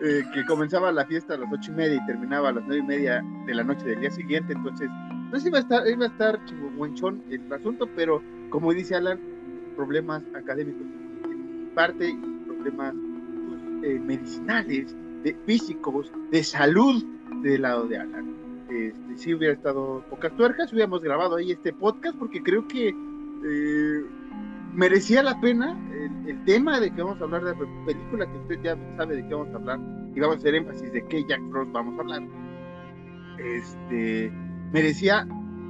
que 0.00 0.44
comenzaba 0.46 0.90
la 0.92 1.04
fiesta 1.04 1.34
a 1.34 1.36
las 1.36 1.52
ocho 1.52 1.72
y 1.72 1.74
media 1.74 1.96
y 1.96 2.06
terminaba 2.06 2.48
a 2.48 2.52
las 2.52 2.64
nueve 2.66 2.82
y 2.82 2.86
media 2.86 3.24
de 3.46 3.54
la 3.54 3.62
noche 3.62 3.84
del 3.84 4.00
día 4.00 4.10
siguiente. 4.10 4.54
Entonces, 4.54 4.88
pues 5.30 5.44
iba 5.44 5.58
a 5.58 5.60
estar, 5.60 5.86
iba 5.86 6.06
a 6.06 6.08
estar 6.08 6.44
chihuahuenchón 6.46 7.22
el 7.30 7.52
asunto, 7.52 7.88
pero 7.94 8.22
como 8.50 8.72
dice 8.72 8.96
Alan, 8.96 9.20
problemas 9.76 10.22
académicos 10.34 10.82
en 11.24 11.70
parte 11.74 12.18
problemas 12.46 12.94
pues, 13.80 14.00
medicinales, 14.00 14.94
de, 15.22 15.36
físicos, 15.46 16.10
de 16.30 16.42
salud 16.42 17.04
del 17.42 17.62
lado 17.62 17.86
de 17.86 17.98
Alan. 17.98 18.34
Este, 18.68 19.18
si 19.18 19.34
hubiera 19.34 19.54
estado 19.54 20.04
pocas 20.08 20.34
tuercas, 20.36 20.72
hubiéramos 20.72 21.02
grabado 21.02 21.36
ahí 21.36 21.52
este 21.52 21.72
podcast 21.72 22.16
porque 22.18 22.42
creo 22.42 22.66
que 22.68 22.88
eh, 22.88 24.04
merecía 24.74 25.22
la 25.22 25.40
pena 25.40 25.76
el, 26.30 26.44
tema 26.44 26.80
de 26.80 26.90
que 26.92 27.02
vamos 27.02 27.20
a 27.20 27.24
hablar 27.24 27.44
de 27.44 27.52
la 27.52 27.84
película, 27.86 28.26
que 28.26 28.38
usted 28.38 28.62
ya 28.62 28.76
sabe 28.96 29.16
de 29.16 29.26
qué 29.26 29.34
vamos 29.34 29.52
a 29.54 29.56
hablar 29.56 29.78
y 30.14 30.20
vamos 30.20 30.36
a 30.36 30.38
hacer 30.38 30.54
énfasis 30.54 30.92
de 30.92 31.04
qué 31.06 31.24
Jack 31.24 31.40
Frost 31.50 31.72
vamos 31.72 31.98
a 31.98 32.02
hablar. 32.02 32.22
Este, 33.38 34.30
merecía 34.72 35.26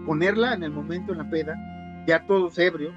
ponerla 0.06 0.54
en 0.54 0.62
el 0.62 0.72
momento 0.72 1.12
en 1.12 1.18
la 1.18 1.30
peda, 1.30 1.56
ya 2.06 2.26
todos 2.26 2.58
ebrios, 2.58 2.94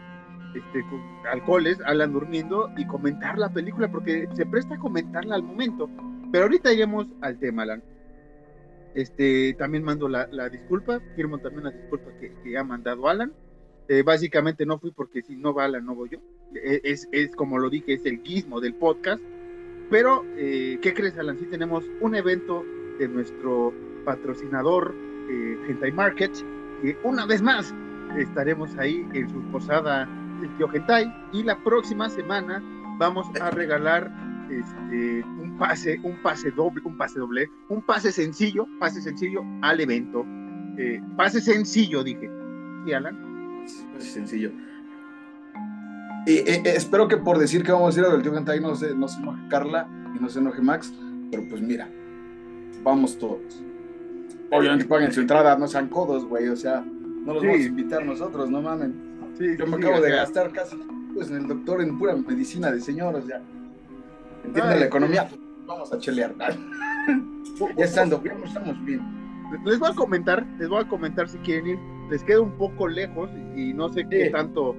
este, 0.56 0.84
con 0.90 1.02
alcoholes, 1.32 1.80
Alan 1.86 2.14
durmiendo 2.14 2.72
y 2.78 2.86
comentar 2.86 3.38
la 3.38 3.50
película, 3.50 3.92
porque 3.92 4.28
se 4.34 4.46
presta 4.46 4.76
a 4.76 4.80
comentarla 4.80 5.36
al 5.36 5.44
momento. 5.44 5.90
Pero 6.32 6.46
ahorita 6.46 6.74
iremos 6.74 7.08
al 7.22 7.38
tema, 7.40 7.64
Alan. 7.64 7.84
Este, 8.96 9.56
también 9.56 9.84
mando 9.84 10.08
la, 10.08 10.28
disculpa, 10.50 11.00
firmo 11.16 11.40
también 11.40 11.66
la 11.66 11.72
disculpa 11.72 12.12
que, 12.20 12.58
ha 12.58 12.64
mandado 12.64 13.08
Alan. 13.08 13.34
Eh, 13.88 14.02
básicamente 14.04 14.66
no 14.66 14.80
fui 14.80 14.92
porque 14.92 15.22
si 15.22 15.36
no 15.36 15.54
va 15.54 15.66
Alan, 15.66 15.86
no 15.86 15.96
voy 15.96 16.10
yo. 16.12 16.20
E, 16.56 16.82
es, 16.84 17.08
es, 17.12 17.36
como 17.36 17.58
lo 17.58 17.70
dije, 17.70 17.94
es 17.94 18.06
el 18.06 18.22
guismo 18.22 18.60
del 18.60 18.74
podcast. 18.74 19.24
Pero, 19.90 20.26
eh, 20.38 20.80
¿qué 20.82 20.94
crees, 20.94 21.18
Alan? 21.18 21.38
Sí 21.38 21.46
tenemos 21.46 21.84
un 22.02 22.16
evento 22.16 22.66
de 23.00 23.08
nuestro 23.08 23.74
patrocinador, 24.06 24.94
eh, 25.30 25.58
Hentai 25.68 25.92
Market, 25.92 26.32
que 26.82 26.98
una 27.04 27.26
vez 27.26 27.42
más 27.42 27.74
estaremos 28.18 28.76
ahí 28.78 29.06
en 29.14 29.30
su 29.30 29.42
posada 29.52 30.08
el 30.42 30.58
tío 30.58 30.68
Gentai 30.68 31.12
y 31.32 31.44
la 31.44 31.58
próxima 31.64 32.10
semana 32.10 32.62
vamos 33.00 33.28
a 33.40 33.50
regalar 33.52 34.12
este, 34.50 35.24
un 35.24 35.58
pase, 35.58 36.00
un 36.04 36.22
pase 36.22 36.52
doble, 36.52 36.82
un 36.84 36.98
pase 36.98 37.20
doble, 37.20 37.50
un 37.70 37.82
pase 37.82 38.12
sencillo, 38.12 38.68
pase 38.80 39.02
sencillo 39.02 39.44
al 39.62 39.80
evento. 39.80 40.26
Eh, 40.78 41.02
pase 41.16 41.42
sencillo, 41.42 42.04
dije. 42.04 42.30
¿Sí, 42.86 42.94
Alan? 42.94 43.64
Pase 43.94 44.10
sencillo. 44.10 44.52
Y, 46.26 46.38
eh, 46.38 46.44
eh, 46.48 46.74
espero 46.76 47.08
que 47.08 47.18
por 47.18 47.38
decir 47.38 47.64
que 47.64 47.72
vamos 47.72 47.98
a 47.98 48.00
ir 48.00 48.06
al 48.06 48.22
tío 48.22 48.34
Gentai 48.34 48.60
no 48.60 48.76
se, 48.76 48.96
no 48.96 49.08
se 49.08 49.20
enoje 49.20 49.42
Carla 49.50 49.88
y 50.16 50.22
no 50.22 50.30
se 50.30 50.40
enoje 50.40 50.62
Max, 50.62 50.94
pero 51.30 51.44
pues 51.50 51.62
mira, 51.62 51.90
vamos 52.84 53.18
todos. 53.18 53.62
Obviamente 54.52 54.86
paguen 54.86 55.12
su 55.12 55.22
entrada, 55.22 55.58
no 55.58 55.68
sean 55.68 55.90
codos, 55.90 56.26
güey, 56.26 56.48
o 56.48 56.56
sea, 56.56 56.82
no 56.82 57.34
los 57.34 57.44
vamos 57.44 57.60
a 57.60 57.64
invitar 57.64 58.06
nosotros, 58.06 58.50
no 58.50 58.62
mamen. 58.62 59.14
Yo 59.58 59.66
me 59.66 59.78
acabo 59.78 60.00
de 60.00 60.12
gastar 60.12 60.52
casi 60.52 60.78
pues, 61.14 61.30
en 61.30 61.38
el 61.38 61.48
doctor 61.48 61.82
en 61.82 61.98
pura 61.98 62.16
medicina 62.16 62.72
de 62.72 62.80
señores, 62.80 63.26
ya. 63.28 63.42
Entiende 64.46 64.80
la 64.80 64.86
economía, 64.86 65.28
vamos 65.66 65.92
a 65.92 65.98
chelear. 65.98 66.36
ya 67.78 67.86
estando 67.86 68.20
bien, 68.20 68.38
estamos 68.44 68.86
bien. 68.86 69.02
Les 69.66 69.80
voy 69.80 69.90
a 69.92 69.96
comentar, 69.96 70.46
les 70.58 70.70
voy 70.70 70.84
a 70.84 70.88
comentar 70.88 71.28
si 71.28 71.38
quieren 71.40 71.68
ir. 71.68 71.80
Les 72.10 72.24
queda 72.24 72.42
un 72.42 72.52
poco 72.58 72.88
lejos 72.88 73.30
y 73.56 73.74
no 73.74 73.92
sé 73.92 74.06
qué 74.10 74.30
tanto 74.30 74.76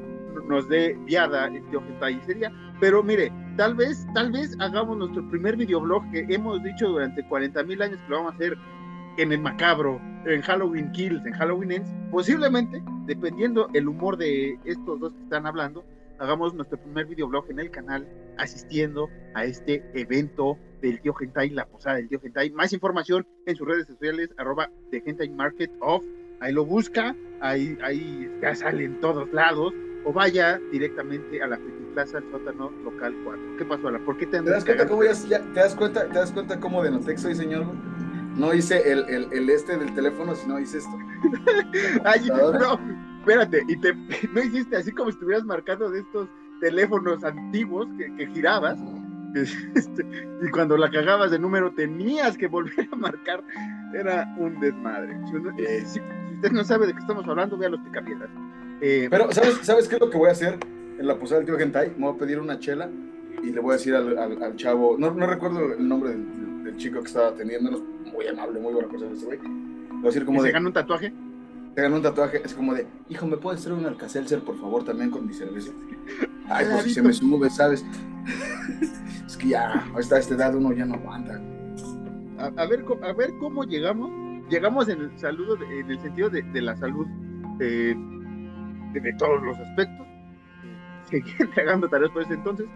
nos 0.49 0.69
dé 0.69 0.99
viada 1.05 1.49
este 1.49 2.27
sería, 2.27 2.53
pero 2.81 3.03
mire, 3.03 3.33
tal 3.57 3.75
vez, 3.75 4.07
tal 4.15 4.33
vez 4.33 4.57
hagamos 4.61 4.97
nuestro 4.97 5.29
primer 5.31 5.57
videoblog 5.57 6.11
que 6.11 6.27
hemos 6.29 6.63
dicho 6.63 6.89
durante 6.89 7.27
40 7.27 7.63
mil 7.65 7.81
años 7.83 7.99
que 8.01 8.11
lo 8.11 8.17
vamos 8.17 8.33
a 8.33 8.37
hacer 8.37 8.57
en 9.17 9.33
el 9.33 9.41
macabro, 9.41 10.01
en 10.27 10.43
Halloween 10.43 10.91
Kills, 10.93 11.25
en 11.25 11.33
Halloween 11.33 11.73
Ends, 11.73 11.91
posiblemente, 12.11 12.83
dependiendo 13.07 13.69
el 13.75 13.89
humor 13.89 14.17
de 14.17 14.59
estos 14.65 14.99
dos 15.01 15.13
que 15.13 15.23
están 15.23 15.47
hablando, 15.47 15.85
hagamos 16.19 16.55
nuestro 16.55 16.79
primer 16.79 17.07
videoblog 17.07 17.51
en 17.51 17.61
el 17.61 17.71
canal 17.71 18.07
asistiendo 18.39 19.09
a 19.35 19.45
este 19.45 19.85
evento 19.95 20.59
del 20.81 21.01
tío 21.01 21.15
Gentai, 21.15 21.51
la 21.51 21.67
posada 21.67 21.97
del 21.97 22.09
tío 22.09 22.21
Gentai. 22.21 22.51
Más 22.51 22.73
información 22.73 23.27
en 23.47 23.57
sus 23.57 23.67
redes 23.67 23.87
sociales, 23.87 24.31
arroba 24.37 24.71
de 24.91 25.01
Gentai 25.01 25.29
Market 25.31 25.71
Off. 25.81 26.05
Ahí 26.41 26.53
lo 26.53 26.65
busca, 26.65 27.15
ahí, 27.41 27.79
ahí 27.83 28.31
ya 28.43 28.55
sale 28.55 28.85
en 28.85 29.01
todos 29.01 29.33
lados, 29.33 29.73
o 30.05 30.13
vaya 30.13 30.61
directamente 30.71 31.43
a 31.43 31.47
la 31.47 31.59
Plaza, 31.95 32.19
el 32.19 32.31
sótano 32.31 32.73
local 32.85 33.15
4. 33.25 33.43
¿Qué 33.57 33.65
pasó, 33.65 33.89
Ala? 33.89 34.01
¿Por 34.01 34.17
qué 34.17 34.27
te, 34.27 34.41
¿Te 34.41 34.51
das 34.51 34.65
cuenta 34.65 34.89
cómo 34.89 35.05
ya, 35.05 35.41
te 35.41 35.61
das 35.61 35.75
cuenta, 35.77 36.09
te 36.09 36.15
das 36.15 36.33
cuenta 36.33 36.59
cómo 36.59 36.83
de 36.83 36.91
Notexo 36.91 37.31
y 37.31 37.35
señor? 37.37 37.67
no 38.37 38.53
hice 38.53 38.91
el, 38.91 39.05
el, 39.09 39.29
el, 39.33 39.51
este 39.51 39.77
del 39.77 39.95
teléfono, 39.95 40.35
sino 40.35 40.59
hice 40.59 40.79
esto. 40.79 40.99
Ay, 42.05 42.27
no, 42.29 42.79
espérate, 43.21 43.65
y 43.69 43.77
te, 43.77 43.95
no 44.33 44.43
hiciste 44.43 44.77
así 44.77 44.93
como 44.93 45.11
si 45.11 45.15
estuvieras 45.15 45.45
marcando 45.45 45.91
de 45.91 46.01
estos 46.01 46.29
teléfonos 46.61 47.23
antiguos 47.25 47.87
que, 47.99 48.15
que 48.17 48.27
girabas. 48.29 48.79
Este, 49.35 50.07
y 50.43 50.49
cuando 50.51 50.77
la 50.77 50.89
cagabas 50.89 51.33
de 51.33 51.41
número 51.41 51.73
tenías 51.73 52.39
que 52.39 52.47
volver 52.47 52.89
a 52.93 52.95
marcar. 52.95 53.43
Era 53.93 54.33
un 54.39 54.61
desmadre. 54.61 55.19
Si, 55.27 55.99
eh, 55.99 56.05
usted 56.35 56.53
no 56.53 56.63
sabe 56.63 56.87
de 56.87 56.93
qué 56.93 57.01
estamos 57.01 57.27
hablando, 57.27 57.59
vea 57.59 57.69
los 57.69 57.81
picapiedras. 57.81 58.31
Eh, 58.87 59.09
Pero, 59.09 59.33
¿sabes, 59.33 59.61
¿sabes 59.63 59.89
qué 59.89 59.95
es 59.95 60.01
lo 60.03 60.11
que 60.11 60.19
voy 60.19 60.29
a 60.29 60.33
hacer 60.33 60.59
en 60.99 61.07
la 61.07 61.19
posada 61.19 61.39
del 61.39 61.47
tío 61.47 61.57
Gentai? 61.57 61.95
Me 61.97 62.05
voy 62.05 62.17
a 62.17 62.19
pedir 62.19 62.39
una 62.39 62.59
chela 62.59 62.91
y 63.43 63.47
le 63.47 63.59
voy 63.59 63.71
a 63.71 63.77
decir 63.79 63.95
al, 63.95 64.19
al, 64.19 64.57
chavo, 64.57 64.97
no, 64.99 65.11
no 65.11 65.27
recuerdo 65.27 65.73
el 65.73 65.89
nombre 65.89 66.11
del, 66.11 66.65
del 66.65 66.77
chico 66.77 67.01
que 67.01 67.07
estaba 67.07 67.29
atendiéndonos, 67.29 67.81
muy 68.13 68.27
amable, 68.27 68.61
muy 68.61 68.75
buena 68.75 68.87
persona 68.87 69.13
ese 69.13 69.25
güey. 69.25 69.39
Voy 69.39 70.03
a 70.03 70.07
decir 70.09 70.27
como 70.27 70.43
de. 70.43 70.51
¿Se 70.51 70.53
gana 70.53 70.67
un 70.67 70.75
tatuaje? 70.75 71.15
Se 71.75 71.81
gana 71.81 71.97
un 71.97 72.03
tatuaje, 72.03 72.43
es 72.45 72.53
como 72.53 72.75
de, 72.75 72.87
hijo, 73.09 73.27
¿me 73.27 73.39
puedes 73.39 73.63
traer 73.63 73.79
un 73.79 73.87
Alcacelser, 73.87 74.41
por 74.41 74.61
favor, 74.61 74.85
también 74.85 75.11
con 75.11 75.27
mi 75.27 75.33
cerveza? 75.33 75.73
Ay, 76.51 76.67
pues 76.71 76.83
si 76.83 76.91
se 76.91 77.01
me 77.01 77.15
sube, 77.15 77.49
¿sabes? 77.49 77.87
es 79.27 79.35
que 79.39 79.49
ya, 79.49 79.83
a 79.97 79.99
esta, 79.99 80.19
esta 80.19 80.35
edad 80.35 80.55
uno 80.55 80.75
ya 80.75 80.85
no 80.85 80.97
aguanta. 80.97 81.41
A, 82.37 82.67
ver, 82.67 82.85
a 83.03 83.13
ver 83.15 83.31
cómo 83.41 83.65
llegamos. 83.65 84.11
Llegamos 84.51 84.91
en 84.91 85.01
el 85.01 85.19
saludo, 85.19 85.57
en 85.65 85.91
el 85.91 85.99
sentido 86.03 86.29
de, 86.29 86.43
de 86.43 86.61
la 86.61 86.77
salud 86.77 87.07
eh, 87.61 87.97
de, 89.01 89.13
todos 89.15 89.43
los 89.43 89.59
aspectos. 89.59 90.07
Seguí 91.11 91.33
entregando 91.39 91.89
tareas 91.89 92.11
por 92.11 92.23
ese 92.23 92.35
entonces. 92.35 92.67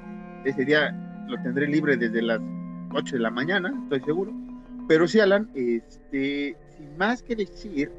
Ese 0.44 0.64
día 0.64 0.90
lo 1.28 1.40
tendré 1.42 1.66
libre 1.66 1.96
desde 1.96 2.22
las 2.22 2.40
8 2.92 3.16
de 3.16 3.20
la 3.20 3.30
mañana, 3.30 3.74
estoy 3.84 4.00
seguro. 4.00 4.32
Pero 4.86 5.06
sí, 5.06 5.20
Alan, 5.20 5.50
este, 5.54 6.56
sin 6.76 6.96
más 6.96 7.22
que 7.22 7.36
decir, 7.36 7.90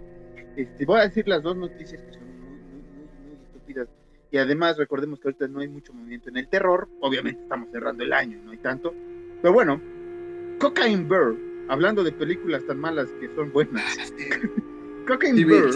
este, 0.56 0.86
voy 0.86 1.00
a 1.00 1.04
decir 1.04 1.28
las 1.28 1.44
dos 1.44 1.56
noticias 1.56 2.02
que 2.02 2.14
son 2.14 2.24
muy, 2.24 2.48
muy, 2.48 3.08
muy, 3.26 3.34
estúpidas. 3.46 3.88
Y 4.32 4.38
además, 4.38 4.78
recordemos 4.78 5.20
que 5.20 5.28
ahorita 5.28 5.48
no 5.48 5.60
hay 5.60 5.68
mucho 5.68 5.94
movimiento 5.94 6.30
en 6.30 6.38
el 6.38 6.48
terror. 6.48 6.88
Obviamente 7.02 7.42
estamos 7.42 7.70
cerrando 7.72 8.04
el 8.04 8.14
año 8.14 8.40
no 8.44 8.52
hay 8.52 8.58
tanto. 8.58 8.94
Pero 9.42 9.54
bueno, 9.54 9.82
Cocaine 10.60 11.08
Bird, 11.08 11.38
hablando 11.68 12.04
de 12.04 12.12
películas 12.12 12.64
tan 12.66 12.80
malas 12.80 13.08
que 13.20 13.34
son 13.36 13.52
buenas. 13.52 14.14
Cocaine 15.08 15.46
Bird, 15.46 15.74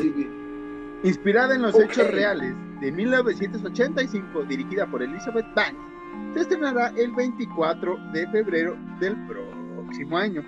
inspirada 1.03 1.55
en 1.55 1.61
los 1.61 1.79
hechos 1.79 2.09
reales 2.11 2.55
de 2.81 2.91
1985, 2.91 4.43
dirigida 4.43 4.87
por 4.87 5.03
Elizabeth 5.03 5.45
Banks, 5.53 5.79
se 6.33 6.41
estrenará 6.41 6.93
el 6.97 7.11
24 7.11 7.97
de 8.11 8.27
febrero 8.29 8.77
del 8.99 9.15
próximo 9.27 10.17
año. 10.17 10.43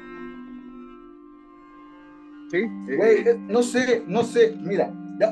Sí. 2.50 2.64
Güey, 2.96 3.28
eh, 3.28 3.40
no 3.48 3.64
sé, 3.64 4.04
no 4.08 4.24
sé, 4.24 4.56
mira, 4.62 4.92
ya, 5.20 5.32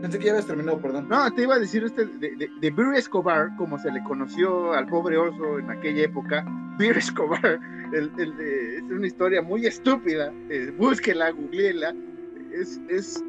pensé 0.00 0.18
que 0.18 0.24
ya 0.24 0.30
habías 0.32 0.46
terminado, 0.46 0.80
perdón. 0.80 1.08
No, 1.08 1.30
te 1.32 1.42
iba 1.42 1.54
a 1.54 1.58
decir 1.58 1.84
este 1.84 2.06
de, 2.06 2.36
de, 2.36 2.50
de 2.60 2.70
Beer 2.70 2.94
Escobar, 2.94 3.54
como 3.56 3.78
se 3.78 3.92
le 3.92 4.02
conoció 4.04 4.72
al 4.72 4.86
pobre 4.86 5.16
oso 5.16 5.58
en 5.58 5.70
aquella 5.70 6.04
época. 6.04 6.44
Beer 6.78 6.96
Escobar, 6.96 7.60
el, 7.92 8.10
el, 8.18 8.40
es 8.40 8.82
una 8.90 9.06
historia 9.06 9.42
muy 9.42 9.66
estúpida. 9.66 10.32
Eh, 10.48 10.72
búsquela, 10.76 11.30
googleela. 11.30 11.94
Es, 12.52 12.80
es 12.88 13.22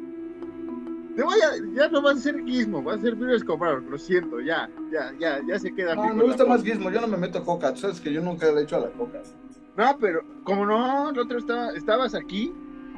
ya 1.74 1.88
no 1.88 2.02
va 2.02 2.12
a 2.12 2.16
ser 2.16 2.44
Gizmo, 2.44 2.82
va 2.82 2.94
a 2.94 2.98
ser 2.98 3.14
Beer 3.14 3.34
Escobar, 3.36 3.82
lo 3.82 3.98
siento, 3.98 4.40
ya, 4.40 4.68
ya, 4.92 5.12
ya, 5.18 5.40
ya 5.46 5.58
se 5.58 5.74
queda. 5.74 5.94
No, 5.94 6.14
me 6.14 6.24
gusta 6.24 6.44
más 6.44 6.62
Gizmo, 6.62 6.90
yo 6.90 7.00
no 7.00 7.06
me 7.06 7.16
meto 7.16 7.38
a 7.38 7.44
coca, 7.44 7.72
tú 7.72 7.80
sabes 7.80 8.00
que 8.00 8.12
yo 8.12 8.20
nunca 8.20 8.50
le 8.50 8.60
he 8.60 8.62
hecho 8.64 8.76
a 8.76 8.80
la 8.80 8.90
coca. 8.90 9.22
No, 9.76 9.96
pero 9.98 10.22
como 10.44 10.66
no, 10.66 11.10
el 11.10 11.18
otro 11.18 11.38
estaba, 11.38 11.72
estabas 11.72 12.14
aquí 12.14 12.52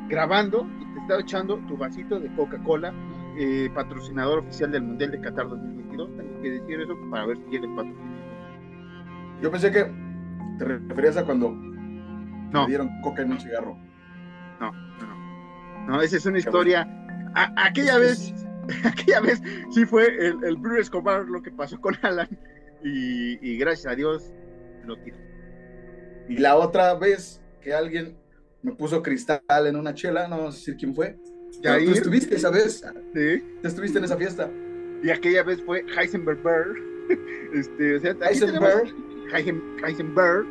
grabando 0.09 0.67
y 0.81 0.95
te 0.95 1.01
estaba 1.01 1.21
echando 1.21 1.57
tu 1.69 1.77
vasito 1.77 2.21
de 2.21 2.33
Coca-Cola, 2.35 2.93
eh, 3.39 3.71
patrocinador 3.75 4.41
oficial 4.41 4.71
del 4.71 4.83
Mundial 4.83 5.11
de 5.11 5.21
Qatar 5.21 5.49
2022. 5.49 6.17
Tengo 6.17 6.43
que 6.43 6.51
decir 6.51 6.81
eso 6.81 6.95
para 7.11 7.27
ver 7.27 7.39
si 7.39 7.51
llega 7.51 7.67
el 7.67 7.75
patrocinio. 7.75 8.17
Yo 9.43 9.51
pensé 9.51 9.71
que 9.71 9.93
te 10.59 10.65
referías 10.65 11.17
a 11.17 11.25
cuando 11.25 11.51
no. 11.51 12.63
me 12.63 12.67
dieron 12.67 12.91
coca 13.03 13.23
en 13.23 13.33
un 13.33 13.41
cigarro. 13.41 13.77
No, 14.61 14.73
no, 14.73 15.07
no. 15.07 15.87
No, 15.87 16.03
esa 16.03 16.17
es 16.17 16.27
una 16.27 16.39
historia. 16.39 16.89
Aquella 17.57 17.99
vez, 17.99 18.33
aquella 18.85 19.21
vez 19.21 19.43
sí 19.73 19.85
fue 19.85 20.07
el, 20.07 20.43
el 20.45 20.57
Bruce 20.57 20.83
Escobar 20.83 21.25
lo 21.25 21.43
que 21.43 21.51
pasó 21.51 21.81
con 21.81 21.97
Alan 22.03 22.29
y, 22.83 23.39
y 23.47 23.59
gracias 23.59 23.93
a 23.93 23.97
Dios 23.97 24.33
lo 24.85 24.97
tiró. 24.99 25.17
Y 26.29 26.39
la 26.39 26.57
otra 26.57 26.95
vez 26.95 27.41
que 27.61 27.73
alguien 27.73 28.17
me 28.63 28.73
puso 28.73 29.03
cristal 29.03 29.67
en 29.67 29.77
una 29.77 29.95
chela, 29.95 30.27
no 30.29 30.39
vamos 30.39 30.55
a 30.55 30.59
decir 30.59 30.77
quién 30.77 30.95
fue. 30.95 31.17
Ya 31.63 31.79
tú 31.79 31.93
estuviste 31.93 32.35
esa 32.35 32.51
vez. 32.51 32.85
Sí. 33.15 33.45
Tú 33.63 33.69
estuviste 33.69 33.99
en 33.99 34.05
esa 34.05 34.17
fiesta. 34.17 34.51
Y 35.03 35.11
aquella 35.11 35.43
vez 35.43 35.63
fue 35.65 35.85
Heisenberg. 35.97 36.41
Este, 37.55 37.95
o 37.95 38.01
sea, 38.01 38.17
Heisenberg. 38.29 38.93
Heisenberg. 39.33 40.45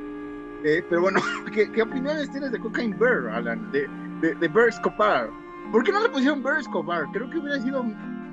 Eh, 0.63 0.81
pero 0.89 1.01
bueno, 1.01 1.19
¿qué, 1.53 1.69
¿qué, 1.69 1.81
opiniones 1.81 2.31
tienes 2.31 2.53
de 2.53 2.59
Cocaine 2.59 2.97
Bird, 2.97 3.27
Alan? 3.27 3.69
De, 3.73 3.85
de, 4.21 4.33
de. 4.35 4.49
¿Por 5.72 5.84
qué 5.84 5.91
no 5.91 6.01
le 6.01 6.10
pusieron 6.10 6.43
Bird 6.43 6.60
Escobar? 6.60 7.05
Creo 7.12 7.29
que 7.29 7.38
hubiera 7.38 7.60
sido 7.60 7.84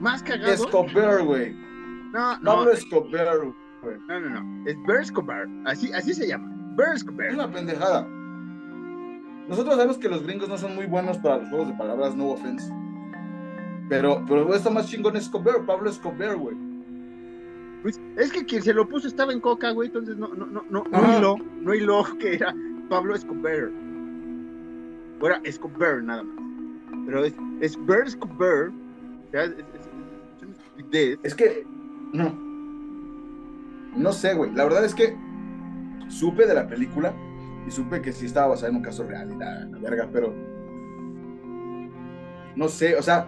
más 0.01 0.23
cagado. 0.23 0.53
Escobar, 0.53 1.23
güey. 1.25 1.55
No, 2.13 2.39
no. 2.39 2.65
No 2.65 2.71
Escobar, 2.71 3.39
güey. 3.83 3.99
No, 4.09 4.21
no, 4.21 4.31
no. 4.43 4.69
Es 4.69 4.77
Bird 4.87 5.01
Escobar. 5.01 5.49
Así, 5.65 5.93
así 5.93 6.15
se 6.15 6.29
llama. 6.29 6.49
Bird 6.77 6.95
Escobar. 6.95 7.27
Es 7.27 7.35
una 7.35 7.51
pendejada. 7.51 8.07
Nosotros 9.49 9.75
sabemos 9.75 9.99
que 9.99 10.09
los 10.09 10.23
gringos 10.23 10.49
no 10.49 10.57
son 10.57 10.75
muy 10.75 10.87
buenos 10.87 11.19
para 11.19 11.39
los 11.39 11.49
juegos 11.49 11.69
de 11.69 11.75
palabras, 11.75 12.15
no 12.15 12.29
offense. 12.29 12.73
Pero, 13.89 14.25
pero 14.27 14.55
está 14.55 14.71
más 14.71 14.89
chingón 14.89 15.17
Escobar, 15.17 15.67
Pablo 15.67 15.91
Escobar, 15.91 16.37
güey. 16.37 16.57
Pues 17.83 18.01
es 18.17 18.33
que 18.33 18.45
quien 18.45 18.63
se 18.63 18.73
lo 18.73 18.89
puso 18.89 19.09
estaba 19.09 19.33
en 19.33 19.41
coca, 19.41 19.71
güey, 19.73 19.89
entonces 19.89 20.17
no, 20.17 20.29
no, 20.29 20.47
no, 20.47 20.65
no, 20.71 20.85
no 20.89 20.97
Ajá. 20.97 21.19
hiló, 21.19 21.37
no 21.61 21.75
hiló 21.75 22.05
que 22.21 22.35
era 22.37 22.55
Pablo 22.89 23.15
Escobar. 23.15 23.71
O 25.21 25.27
era 25.27 25.41
Escobar 25.43 26.03
nada 26.03 26.23
más. 26.23 26.42
Pero 27.07 27.25
es, 27.25 27.35
es 27.61 27.87
Bert 27.87 28.09
Escobar. 28.09 28.69
O 28.69 29.31
sea, 29.31 29.45
es, 29.45 29.51
es, 29.51 29.59
es- 29.59 29.65
es 30.37 30.43
una 30.43 30.53
estupidez. 30.53 31.19
Es 31.23 31.35
que, 31.35 31.67
no. 32.13 32.33
No 33.97 34.13
sé, 34.13 34.35
güey. 34.35 34.53
La 34.53 34.65
verdad 34.65 34.85
es 34.85 34.95
que 34.95 35.17
supe 36.09 36.47
de 36.47 36.55
la 36.55 36.67
película 36.67 37.15
y 37.67 37.71
supe 37.71 38.01
que 38.03 38.13
sí 38.13 38.27
estaba 38.27 38.49
basada 38.49 38.71
en 38.71 38.77
un 38.77 38.83
caso 38.83 39.05
real 39.05 39.31
y 39.33 39.37
la, 39.37 39.65
la 39.67 39.79
verga, 39.79 40.09
pero. 40.13 40.33
No 42.57 42.69
sé, 42.69 42.97
o 42.97 43.03
sea. 43.03 43.27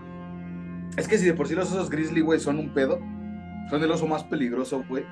Es 0.97 1.09
que 1.09 1.19
si 1.19 1.27
de 1.27 1.35
por 1.35 1.49
sí 1.49 1.55
los 1.55 1.73
osos 1.73 1.91
grizzly, 1.91 2.21
güey, 2.21 2.39
son 2.39 2.59
un 2.59 2.73
pedo, 2.73 3.01
son 3.69 3.83
el 3.83 3.91
oso 3.91 4.07
más 4.07 4.23
peligroso, 4.25 4.85
güey. 4.89 5.05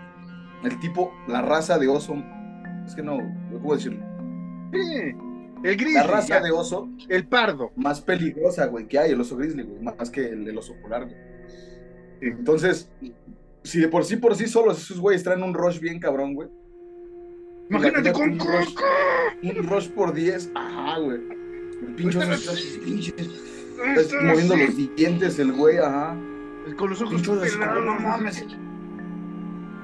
El 0.62 0.78
tipo, 0.78 1.12
la 1.26 1.42
raza 1.42 1.78
de 1.78 1.88
oso. 1.88 2.14
Es 2.86 2.94
que 2.94 3.02
no, 3.02 3.18
¿cómo 3.52 3.74
decirlo? 3.74 3.98
Sí, 4.72 5.12
El 5.64 5.76
gris, 5.76 5.94
La 5.94 6.02
raza 6.04 6.40
de 6.40 6.50
oso 6.50 6.88
el 7.08 7.26
pardo. 7.26 7.72
más 7.76 8.00
peligrosa, 8.00 8.66
güey, 8.66 8.86
que 8.86 8.98
hay, 8.98 9.12
el 9.12 9.20
oso 9.20 9.36
grizzly, 9.36 9.62
güey, 9.62 9.80
más 9.80 10.10
que 10.10 10.26
el, 10.28 10.46
el 10.48 10.58
oso 10.58 10.74
polar, 10.82 11.04
güey. 11.04 11.16
Entonces, 12.20 12.90
si 13.62 13.80
de 13.80 13.88
por 13.88 14.04
sí, 14.04 14.16
por 14.16 14.34
sí 14.34 14.46
solos 14.46 14.80
esos 14.80 14.98
güeyes 15.00 15.22
traen 15.22 15.42
un 15.42 15.54
rush 15.54 15.78
bien 15.80 15.98
cabrón, 16.00 16.34
güey. 16.34 16.48
Imagínate 17.70 18.12
con 18.12 18.32
un 18.32 18.38
rush, 18.38 18.74
un 19.42 19.68
rush 19.68 19.88
por 19.90 20.12
10, 20.12 20.50
ajá, 20.54 20.98
güey. 20.98 21.20
El 21.86 21.94
pinche 21.94 22.18
moviendo 24.22 24.56
los 24.56 24.96
dientes, 24.96 25.38
el 25.38 25.52
güey, 25.52 25.78
ajá. 25.78 26.16
Con 26.76 26.90
los 26.90 27.02
ojos 27.02 27.22
pelados. 27.22 27.84
no 27.84 27.94
mames. 28.00 28.44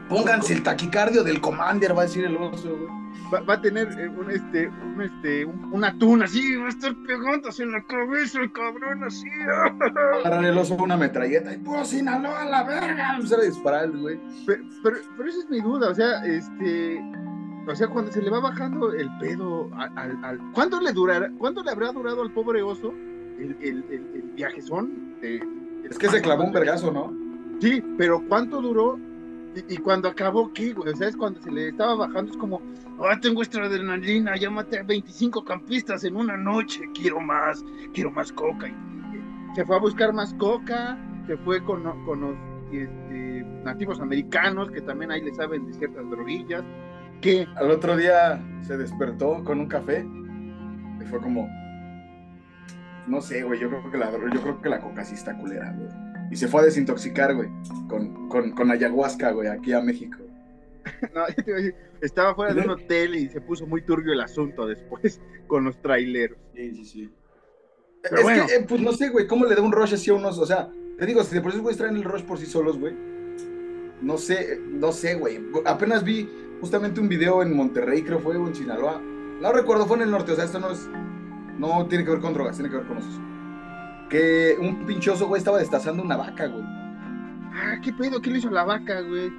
Pónganse 0.08 0.54
el 0.54 0.62
taquicardio 0.62 1.22
del 1.22 1.40
Commander, 1.40 1.96
va 1.96 2.02
a 2.02 2.04
decir 2.06 2.24
el 2.24 2.36
oso, 2.36 2.68
güey. 2.76 2.98
Va, 3.32 3.40
va 3.40 3.54
a 3.54 3.60
tener 3.60 3.88
eh, 3.98 4.08
un 4.08 4.30
este, 4.30 4.68
un 4.68 5.02
este, 5.02 5.44
un, 5.44 5.70
un 5.72 5.84
atún 5.84 6.22
así, 6.22 6.56
va 6.56 6.66
a 6.66 6.68
estar 6.70 6.94
pegándose 7.06 7.62
en 7.62 7.72
la 7.72 7.82
cabeza 7.84 8.40
el 8.40 8.50
cabrón 8.52 9.04
así. 9.04 9.26
Agarrar 10.24 10.44
el 10.44 10.56
oso 10.56 10.76
una 10.76 10.96
metralleta 10.96 11.52
y 11.52 11.58
puro 11.58 11.84
Sinaloa 11.84 12.42
a 12.42 12.44
la 12.46 12.62
verga. 12.64 13.16
A 13.16 13.40
disparar 13.44 13.84
el 13.84 13.98
güey. 14.00 14.18
Pero, 14.46 14.64
pero, 14.82 14.96
pero 15.16 15.28
esa 15.28 15.38
es 15.40 15.50
mi 15.50 15.60
duda, 15.60 15.90
o 15.90 15.94
sea, 15.94 16.24
este, 16.24 17.02
o 17.66 17.74
sea, 17.74 17.88
cuando 17.88 18.10
se 18.12 18.22
le 18.22 18.30
va 18.30 18.40
bajando 18.40 18.92
el 18.94 19.10
pedo 19.18 19.68
al, 19.76 19.98
al, 19.98 20.24
al- 20.24 20.40
¿cuánto 20.52 20.80
le 20.80 20.92
durará, 20.92 21.30
cuánto 21.36 21.62
le 21.62 21.70
habrá 21.70 21.92
durado 21.92 22.22
al 22.22 22.30
pobre 22.32 22.62
oso 22.62 22.92
el, 23.38 23.56
el, 23.60 23.84
el, 23.90 24.10
el 24.14 24.22
viajezón? 24.36 25.16
de- 25.20 25.46
Es 25.84 25.98
que 25.98 26.08
se 26.08 26.22
clavó 26.22 26.44
un 26.44 26.52
vergazo, 26.52 26.90
¿no? 26.92 27.12
Sí, 27.60 27.82
pero 27.98 28.22
¿cuánto 28.28 28.62
duró? 28.62 28.98
Y, 29.68 29.76
cuando 29.78 30.08
acabó, 30.08 30.52
¿qué, 30.52 30.72
güey? 30.72 30.92
O 30.92 30.96
sea, 30.96 31.08
es 31.08 31.16
cuando 31.16 31.40
se 31.40 31.50
le 31.50 31.68
estaba 31.68 31.94
bajando, 31.94 32.32
es 32.32 32.36
como, 32.36 32.60
ah, 33.00 33.18
tengo 33.20 33.42
esta 33.42 33.60
adrenalina, 33.62 34.36
ya 34.36 34.50
maté 34.50 34.78
a 34.78 34.82
25 34.82 35.44
campistas 35.44 36.04
en 36.04 36.16
una 36.16 36.36
noche, 36.36 36.82
quiero 36.94 37.20
más, 37.20 37.64
quiero 37.92 38.10
más 38.10 38.32
coca. 38.32 38.68
Y 38.68 39.54
se 39.54 39.64
fue 39.64 39.76
a 39.76 39.80
buscar 39.80 40.12
más 40.12 40.34
coca, 40.34 40.98
se 41.26 41.36
fue 41.38 41.62
con, 41.64 41.82
con 42.04 42.20
los 42.20 42.36
este, 42.72 43.44
nativos 43.64 44.00
americanos, 44.00 44.70
que 44.70 44.80
también 44.80 45.10
ahí 45.10 45.22
le 45.22 45.34
saben 45.34 45.66
de 45.66 45.74
ciertas 45.74 46.08
droguillas, 46.10 46.64
que 47.20 47.46
Al 47.56 47.70
otro 47.70 47.96
día 47.96 48.40
se 48.62 48.76
despertó 48.76 49.42
con 49.44 49.60
un 49.60 49.66
café 49.66 50.06
y 51.00 51.04
fue 51.06 51.20
como, 51.20 51.48
no 53.06 53.20
sé, 53.20 53.42
güey, 53.42 53.58
yo 53.58 53.68
creo 53.68 53.90
que 53.90 53.98
la, 53.98 54.12
yo 54.12 54.42
creo 54.42 54.60
que 54.60 54.68
la 54.68 54.80
coca 54.80 55.04
sí 55.04 55.14
está 55.14 55.36
culera, 55.36 55.72
güey. 55.72 55.88
Y 56.30 56.36
se 56.36 56.48
fue 56.48 56.62
a 56.62 56.64
desintoxicar, 56.64 57.34
güey, 57.34 57.48
con, 57.88 58.28
con, 58.28 58.52
con 58.52 58.70
ayahuasca, 58.70 59.30
güey, 59.30 59.48
aquí 59.48 59.72
a 59.72 59.80
México. 59.80 60.18
no, 61.14 61.28
yo 61.28 61.34
te 61.44 61.50
iba 61.50 61.58
a 61.58 61.62
decir, 61.62 61.74
estaba 62.00 62.34
fuera 62.34 62.54
de 62.54 62.60
un 62.62 62.70
hotel 62.70 63.14
y 63.14 63.28
se 63.28 63.40
puso 63.40 63.66
muy 63.66 63.82
turbio 63.82 64.12
el 64.12 64.20
asunto 64.20 64.66
después 64.66 65.20
con 65.46 65.64
los 65.64 65.80
traileros. 65.80 66.38
Sí, 66.54 66.74
sí, 66.74 66.84
sí. 66.84 67.12
Pero 68.02 68.16
es 68.16 68.22
bueno. 68.22 68.46
que, 68.46 68.54
eh, 68.54 68.66
pues 68.68 68.80
no 68.80 68.92
sé, 68.92 69.08
güey, 69.08 69.26
¿cómo 69.26 69.44
le 69.46 69.54
da 69.54 69.62
un 69.62 69.72
rush 69.72 69.94
así 69.94 70.10
a 70.10 70.14
unos? 70.14 70.38
O 70.38 70.46
sea, 70.46 70.70
te 70.98 71.06
digo, 71.06 71.22
si 71.24 71.34
de 71.34 71.40
por 71.40 71.52
sí 71.52 71.58
güeyes 71.58 71.78
traen 71.78 71.96
el 71.96 72.04
rush 72.04 72.22
por 72.22 72.38
sí 72.38 72.46
solos, 72.46 72.78
güey. 72.78 72.94
No 74.00 74.16
sé, 74.16 74.60
no 74.64 74.92
sé, 74.92 75.14
güey. 75.14 75.40
Apenas 75.64 76.04
vi 76.04 76.28
justamente 76.60 77.00
un 77.00 77.08
video 77.08 77.42
en 77.42 77.54
Monterrey, 77.54 78.02
creo 78.02 78.20
fue, 78.20 78.36
o 78.36 78.46
en 78.46 78.54
Sinaloa. 78.54 79.00
No 79.40 79.52
recuerdo, 79.52 79.86
fue 79.86 79.96
en 79.96 80.04
el 80.04 80.10
norte, 80.10 80.32
o 80.32 80.36
sea, 80.36 80.44
esto 80.44 80.58
no 80.60 80.70
es. 80.70 80.88
No 81.58 81.86
tiene 81.86 82.04
que 82.04 82.10
ver 82.10 82.20
con 82.20 82.34
drogas, 82.34 82.56
tiene 82.56 82.70
que 82.70 82.76
ver 82.76 82.86
con 82.86 82.98
osos. 82.98 83.20
Que 84.08 84.56
un 84.60 84.86
pinchoso, 84.86 85.26
güey, 85.28 85.38
estaba 85.38 85.58
destazando 85.58 86.02
una 86.02 86.16
vaca, 86.16 86.46
güey. 86.46 86.64
Ah, 86.64 87.78
¿qué 87.82 87.92
pedo? 87.92 88.20
¿Qué 88.22 88.30
le 88.30 88.38
hizo 88.38 88.50
la 88.50 88.64
vaca, 88.64 89.00
güey? 89.02 89.30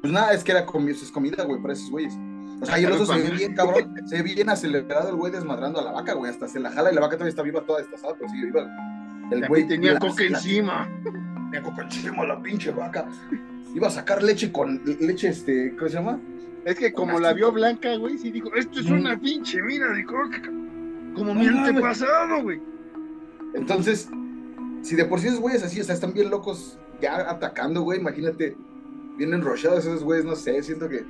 Pues 0.00 0.12
nada, 0.12 0.32
es 0.32 0.42
que 0.42 0.52
era 0.52 0.64
comi 0.66 0.90
es 0.92 1.10
comida, 1.10 1.44
güey, 1.44 1.60
para 1.60 1.74
esos 1.74 1.90
güeyes. 1.90 2.14
O 2.60 2.66
sea, 2.66 2.78
y 2.78 2.84
el 2.84 2.92
oso 2.92 3.06
se 3.12 3.20
ve 3.20 3.30
bien, 3.30 3.54
cabrón. 3.54 3.94
Se 4.06 4.22
ve 4.22 4.34
bien 4.34 4.48
acelerado 4.48 5.08
el 5.10 5.16
güey 5.16 5.32
desmadrando 5.32 5.80
a 5.80 5.84
la 5.84 5.92
vaca, 5.92 6.14
güey. 6.14 6.30
Hasta 6.30 6.48
se 6.48 6.60
la 6.60 6.70
jala 6.70 6.90
y 6.92 6.94
la 6.94 7.00
vaca 7.00 7.16
todavía 7.16 7.30
está 7.30 7.42
viva, 7.42 7.60
toda 7.62 7.80
destazada, 7.80 8.14
pero 8.14 8.28
sigue 8.30 8.46
viva. 8.46 8.66
El 9.30 9.46
güey 9.48 9.66
tenía 9.66 9.94
la- 9.94 9.98
coca 9.98 10.22
la- 10.22 10.28
encima. 10.38 10.88
Tenía 11.50 11.62
coca 11.62 11.82
encima 11.82 12.24
la 12.24 12.40
pinche 12.40 12.70
vaca. 12.70 13.06
Iba 13.74 13.88
a 13.88 13.90
sacar 13.90 14.22
leche 14.22 14.52
con 14.52 14.80
leche, 15.00 15.28
este, 15.28 15.74
¿cómo 15.76 15.88
se 15.88 15.94
llama? 15.96 16.20
Es 16.64 16.76
que 16.76 16.92
como 16.92 17.18
la 17.18 17.32
vio 17.32 17.50
blanca, 17.50 17.96
güey, 17.96 18.16
sí 18.18 18.30
dijo, 18.30 18.54
esto 18.54 18.80
es 18.80 18.88
Mm. 18.88 18.92
una 19.00 19.18
pinche 19.18 19.60
mina 19.62 19.88
de 19.88 20.04
coca. 20.04 20.40
Como 21.14 21.34
mi 21.34 21.46
antepasado, 21.46 22.42
güey. 22.42 22.60
Entonces, 23.54 24.08
si 24.82 24.96
de 24.96 25.04
por 25.04 25.20
sí 25.20 25.28
esos 25.28 25.40
güeyes 25.40 25.62
así, 25.62 25.80
o 25.80 25.84
sea, 25.84 25.94
están 25.94 26.12
bien 26.12 26.30
locos 26.30 26.78
ya 27.00 27.30
atacando, 27.30 27.82
güey, 27.82 28.00
imagínate, 28.00 28.56
bien 29.16 29.34
enrollados 29.34 29.80
esos 29.80 30.04
güeyes, 30.04 30.24
no 30.24 30.36
sé, 30.36 30.62
siento 30.62 30.88
que 30.88 31.04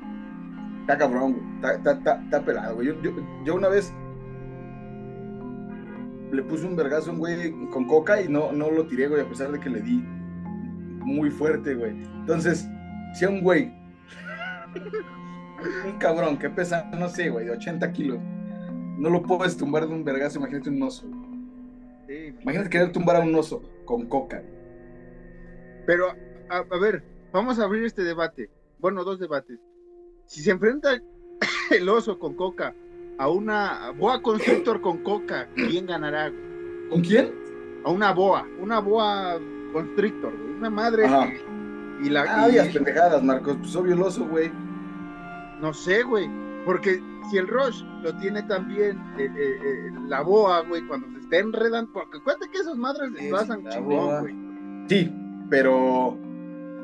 está 0.81 0.99
cabrón, 0.99 1.61
está, 1.63 1.93
está 1.93 2.45
pelado, 2.45 2.77
güey. 2.77 2.89
Yo, 2.89 3.03
yo, 3.03 3.13
yo 3.45 3.55
una 3.55 3.69
vez 3.69 3.93
le 6.33 6.43
puse 6.43 6.67
un 6.67 6.75
vergazo 6.75 7.11
a 7.11 7.13
un 7.13 7.19
güey 7.19 7.53
con 7.71 7.87
coca 7.87 8.21
y 8.21 8.29
no, 8.29 8.53
no 8.53 8.71
lo 8.71 8.87
tiré, 8.87 9.07
güey, 9.07 9.21
a 9.21 9.29
pesar 9.29 9.53
de 9.53 9.61
que 9.61 9.69
le 9.69 9.81
di 9.81 10.03
muy 11.05 11.31
fuerte, 11.31 11.75
güey. 11.75 11.91
Entonces, 12.21 12.67
si 13.15 13.25
a 13.25 13.29
un 13.29 13.43
güey, 13.43 13.73
un 15.87 15.99
cabrón 15.99 16.39
que 16.39 16.49
pesa, 16.49 16.91
no 16.99 17.09
sé, 17.09 17.29
güey, 17.29 17.47
de 17.47 17.53
80 17.53 17.93
kilos, 17.93 18.19
no 18.99 19.11
lo 19.11 19.23
puedes 19.23 19.57
tumbar 19.57 19.87
de 19.87 19.95
un 19.95 20.05
vergazo, 20.05 20.39
imagínate 20.39 20.71
un 20.71 20.83
oso. 20.83 21.07
güey. 21.07 21.22
Sí, 22.13 22.35
Imagínate 22.43 22.69
querer 22.69 22.93
tumbar 22.93 23.17
a 23.17 23.21
un 23.21 23.35
oso 23.35 23.63
con 23.87 24.07
coca. 24.07 24.43
Pero, 25.87 26.09
a, 26.51 26.59
a 26.59 26.79
ver, 26.79 27.03
vamos 27.33 27.59
a 27.59 27.65
abrir 27.65 27.85
este 27.85 28.03
debate. 28.03 28.51
Bueno, 28.79 29.03
dos 29.03 29.19
debates. 29.19 29.59
Si 30.27 30.43
se 30.43 30.51
enfrenta 30.51 31.01
el 31.71 31.89
oso 31.89 32.19
con 32.19 32.35
coca 32.35 32.75
a 33.19 33.31
una 33.31 33.93
boa 33.93 34.21
constrictor 34.21 34.83
con 34.83 34.99
coca, 34.99 35.49
¿quién 35.55 35.87
ganará? 35.87 36.31
¿Con 36.91 37.01
quién? 37.01 37.33
A 37.85 37.91
una 37.91 38.13
boa, 38.13 38.47
una 38.61 38.81
boa 38.81 39.41
constrictor, 39.73 40.35
una 40.35 40.69
madre. 40.69 41.07
Ajá. 41.07 41.31
Y 42.03 42.11
la. 42.11 42.25
Ah, 42.29 42.49
y- 42.51 42.73
pendejadas, 42.73 43.23
Marcos. 43.23 43.57
Pues 43.59 43.75
obvio 43.75 43.95
el 43.95 44.03
oso, 44.03 44.27
güey. 44.27 44.51
No 45.61 45.73
sé, 45.73 46.03
güey. 46.03 46.29
Porque 46.67 47.01
si 47.31 47.39
el 47.39 47.49
Rush 47.49 47.83
lo 48.03 48.15
tiene 48.17 48.43
también 48.43 48.99
eh, 49.19 49.31
eh, 49.37 49.57
eh, 49.65 49.91
la 50.09 50.21
boa, 50.23 50.63
güey, 50.67 50.83
cuando 50.87 51.09
se 51.13 51.19
está 51.21 51.39
enredando. 51.39 51.93
Porque 51.93 52.19
acuérdate 52.19 52.51
que 52.51 52.59
esas 52.59 52.77
madres 52.77 53.13
desplazan 53.15 53.65
la 53.65 53.71
chingón, 53.71 54.21
güey. 54.21 54.35
Sí, 54.89 55.13
pero. 55.49 56.19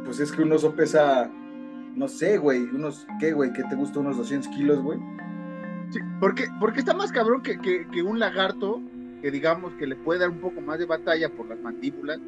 Pues 0.05 0.21
es 0.21 0.33
que 0.33 0.43
un 0.43 0.53
oso 0.53 0.75
pesa. 0.75 1.31
No 1.95 2.09
sé, 2.09 2.39
güey. 2.39 2.63
Unos. 2.63 3.07
¿Qué, 3.21 3.33
güey? 3.33 3.53
¿Qué 3.53 3.65
te 3.65 3.75
gusta? 3.75 3.99
Unos 4.01 4.17
200 4.17 4.49
kilos, 4.55 4.81
güey. 4.83 4.99
Sí, 5.91 5.99
porque, 6.21 6.45
porque 6.61 6.81
está 6.81 6.95
más 6.95 7.11
cabrón 7.13 7.43
que, 7.43 7.59
que, 7.59 7.87
que 7.89 8.03
un 8.03 8.19
lagarto, 8.19 8.81
que 9.23 9.31
digamos 9.31 9.73
que 9.75 9.87
le 9.87 9.97
puede 9.97 10.21
dar 10.21 10.29
un 10.31 10.39
poco 10.39 10.61
más 10.61 10.79
de 10.79 10.85
batalla 10.85 11.31
por 11.31 11.49
las 11.49 11.59
mandíbulas. 11.61 12.21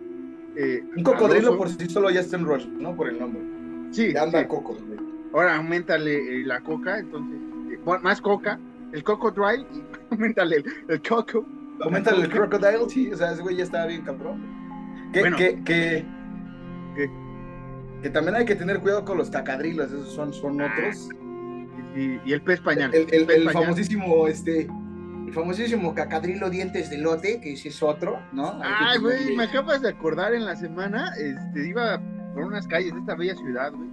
eh, 0.56 0.82
Un 0.96 1.02
cocodrilo 1.04 1.56
por 1.58 1.68
sí 1.68 1.86
solo 1.88 2.10
ya 2.10 2.20
está 2.20 2.36
en 2.36 2.46
rush, 2.46 2.66
¿no? 2.66 2.96
Por 2.96 3.08
el 3.08 3.18
nombre. 3.20 3.42
Sí, 3.90 4.12
Ya 4.14 4.22
anda 4.22 4.40
sí. 4.40 4.46
coco, 4.48 4.74
güey. 4.86 4.98
Ahora 5.34 5.56
aumentale 5.56 6.40
eh, 6.40 6.44
la 6.46 6.60
coca, 6.60 6.98
entonces, 6.98 7.38
eh, 7.70 7.78
más 8.02 8.20
coca, 8.20 8.58
el 8.92 9.02
coco 9.04 9.30
dry, 9.30 9.66
y 9.72 9.84
aumentale 10.12 10.56
el, 10.58 10.64
el 10.88 11.02
coco. 11.02 11.46
Coméntale 11.82 12.24
el 12.24 12.28
crocodile, 12.30 12.88
sí. 12.88 13.10
O 13.12 13.16
sea, 13.16 13.32
ese 13.32 13.40
güey 13.42 13.56
ya 13.56 13.64
está 13.64 13.86
bien 13.86 14.02
cabrón. 14.02 14.42
Que, 15.12 15.20
Bueno. 15.20 15.36
que, 15.38 15.62
que, 15.64 16.04
que 18.02 18.10
también 18.10 18.34
hay 18.36 18.44
que 18.44 18.54
tener 18.54 18.80
cuidado 18.80 19.04
con 19.04 19.16
los 19.18 19.30
cacadrilos. 19.30 19.86
Esos 19.90 20.12
son, 20.12 20.32
son 20.32 20.60
Ah, 20.60 20.72
otros. 20.72 21.08
Y, 21.96 22.20
y 22.28 22.32
el 22.32 22.42
pez 22.42 22.60
pañal. 22.60 22.94
El, 22.94 23.02
el- 23.12 23.26
pez 23.26 23.36
el 23.38 23.44
pañal. 23.44 23.62
famosísimo, 23.64 24.26
este, 24.28 24.62
el 25.26 25.32
famosísimo 25.32 25.94
cacadrilo 25.94 26.50
dientes 26.50 26.90
de 26.90 26.98
lote, 26.98 27.40
que 27.40 27.54
ese 27.54 27.68
es 27.70 27.82
otro, 27.82 28.20
¿no? 28.32 28.60
Ay, 28.62 28.98
güey, 29.00 29.34
me 29.36 29.44
acabas 29.44 29.82
de 29.82 29.88
acordar 29.90 30.34
en 30.34 30.44
la 30.44 30.56
semana, 30.56 31.12
este, 31.18 31.68
iba 31.68 32.00
por 32.34 32.44
unas 32.44 32.66
calles 32.68 32.92
de 32.94 33.00
esta 33.00 33.14
bella 33.14 33.34
ciudad, 33.36 33.72
güey. 33.72 33.88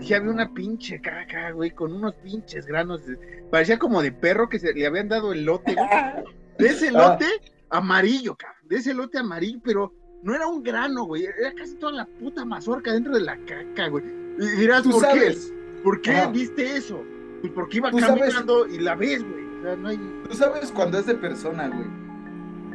Y 0.00 0.12
había 0.12 0.30
una 0.30 0.52
pinche 0.52 1.00
caca, 1.00 1.50
güey, 1.52 1.70
con 1.70 1.92
unos 1.92 2.14
pinches 2.16 2.66
granos. 2.66 3.06
de- 3.06 3.16
parecía 3.50 3.78
como 3.78 4.02
de 4.02 4.12
perro 4.12 4.48
que 4.48 4.58
se 4.58 4.72
le 4.72 4.86
habían 4.86 5.08
dado 5.08 5.32
el 5.32 5.44
lote, 5.44 5.74
güey. 5.74 5.86
De 6.58 6.66
ese 6.68 6.88
Ah. 6.88 6.92
lote 7.10 7.26
amarillo, 7.70 8.36
cabrón. 8.36 8.56
De 8.68 8.76
ese 8.76 8.94
lote 8.94 9.18
amarillo, 9.18 9.60
pero 9.62 9.92
no 10.22 10.34
era 10.34 10.46
un 10.46 10.62
grano, 10.62 11.04
güey, 11.04 11.24
era 11.24 11.52
casi 11.54 11.74
toda 11.76 11.92
la 11.92 12.06
puta 12.06 12.44
mazorca 12.44 12.92
dentro 12.92 13.14
de 13.14 13.20
la 13.20 13.36
caca, 13.44 13.88
güey. 13.88 14.04
Y 14.38 14.46
dirás, 14.60 14.82
Tú 14.82 14.90
¿por 14.92 15.00
sabes, 15.02 15.52
qué? 15.52 15.82
¿Por 15.82 16.00
qué 16.00 16.10
Ajá. 16.12 16.30
viste 16.30 16.76
eso? 16.76 17.02
Pues 17.40 17.52
porque 17.52 17.76
iba 17.78 17.90
sabes- 17.92 18.06
caminando 18.06 18.66
y 18.66 18.78
la 18.78 18.94
ves, 18.94 19.22
güey. 19.22 19.44
O 19.58 19.62
sea, 19.62 19.76
no 19.76 19.88
hay... 19.88 19.96
tú 20.28 20.34
sabes 20.36 20.72
cuando 20.72 20.98
es 20.98 21.06
de 21.06 21.14
persona, 21.14 21.68
güey. 21.68 21.86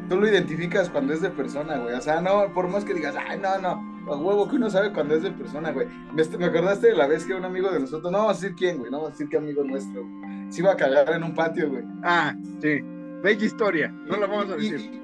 Tú 0.10 0.17
lo 0.17 0.27
identificas 0.27 0.89
cuando 0.89 1.13
es 1.13 1.21
de 1.21 1.29
persona, 1.29 1.77
güey. 1.77 1.95
O 1.95 2.01
sea, 2.01 2.21
no, 2.21 2.53
por 2.53 2.67
más 2.67 2.84
que 2.86 2.93
digas, 2.93 3.15
ay, 3.27 3.39
no, 3.39 3.57
no, 3.60 3.90
a 4.07 4.15
huevo 4.15 4.47
que 4.47 4.55
uno 4.55 4.69
sabe 4.69 4.91
cuando 4.93 5.15
es 5.15 5.23
de 5.23 5.31
persona, 5.31 5.71
güey. 5.71 5.87
Me, 6.13 6.23
me 6.37 6.45
acordaste 6.45 6.87
de 6.87 6.95
la 6.95 7.07
vez 7.07 7.25
que 7.25 7.33
un 7.33 7.45
amigo 7.45 7.69
de 7.69 7.79
nosotros, 7.79 8.11
no 8.11 8.17
vamos 8.19 8.37
a 8.37 8.41
decir 8.41 8.55
quién, 8.55 8.77
güey, 8.79 8.89
no 8.91 8.97
vamos 8.97 9.09
a 9.09 9.11
decir 9.13 9.29
qué 9.29 9.37
amigo 9.37 9.63
nuestro, 9.63 10.03
güey, 10.05 10.51
se 10.51 10.61
iba 10.61 10.71
a 10.71 10.75
cagar 10.75 11.09
en 11.11 11.23
un 11.23 11.33
patio, 11.33 11.69
güey. 11.69 11.83
Ah, 12.03 12.35
sí. 12.61 12.79
Bella 13.23 13.45
historia. 13.45 13.89
No 14.07 14.17
la 14.17 14.27
vamos 14.27 14.49
a 14.51 14.55
decir. 14.55 14.79
y- 14.79 15.01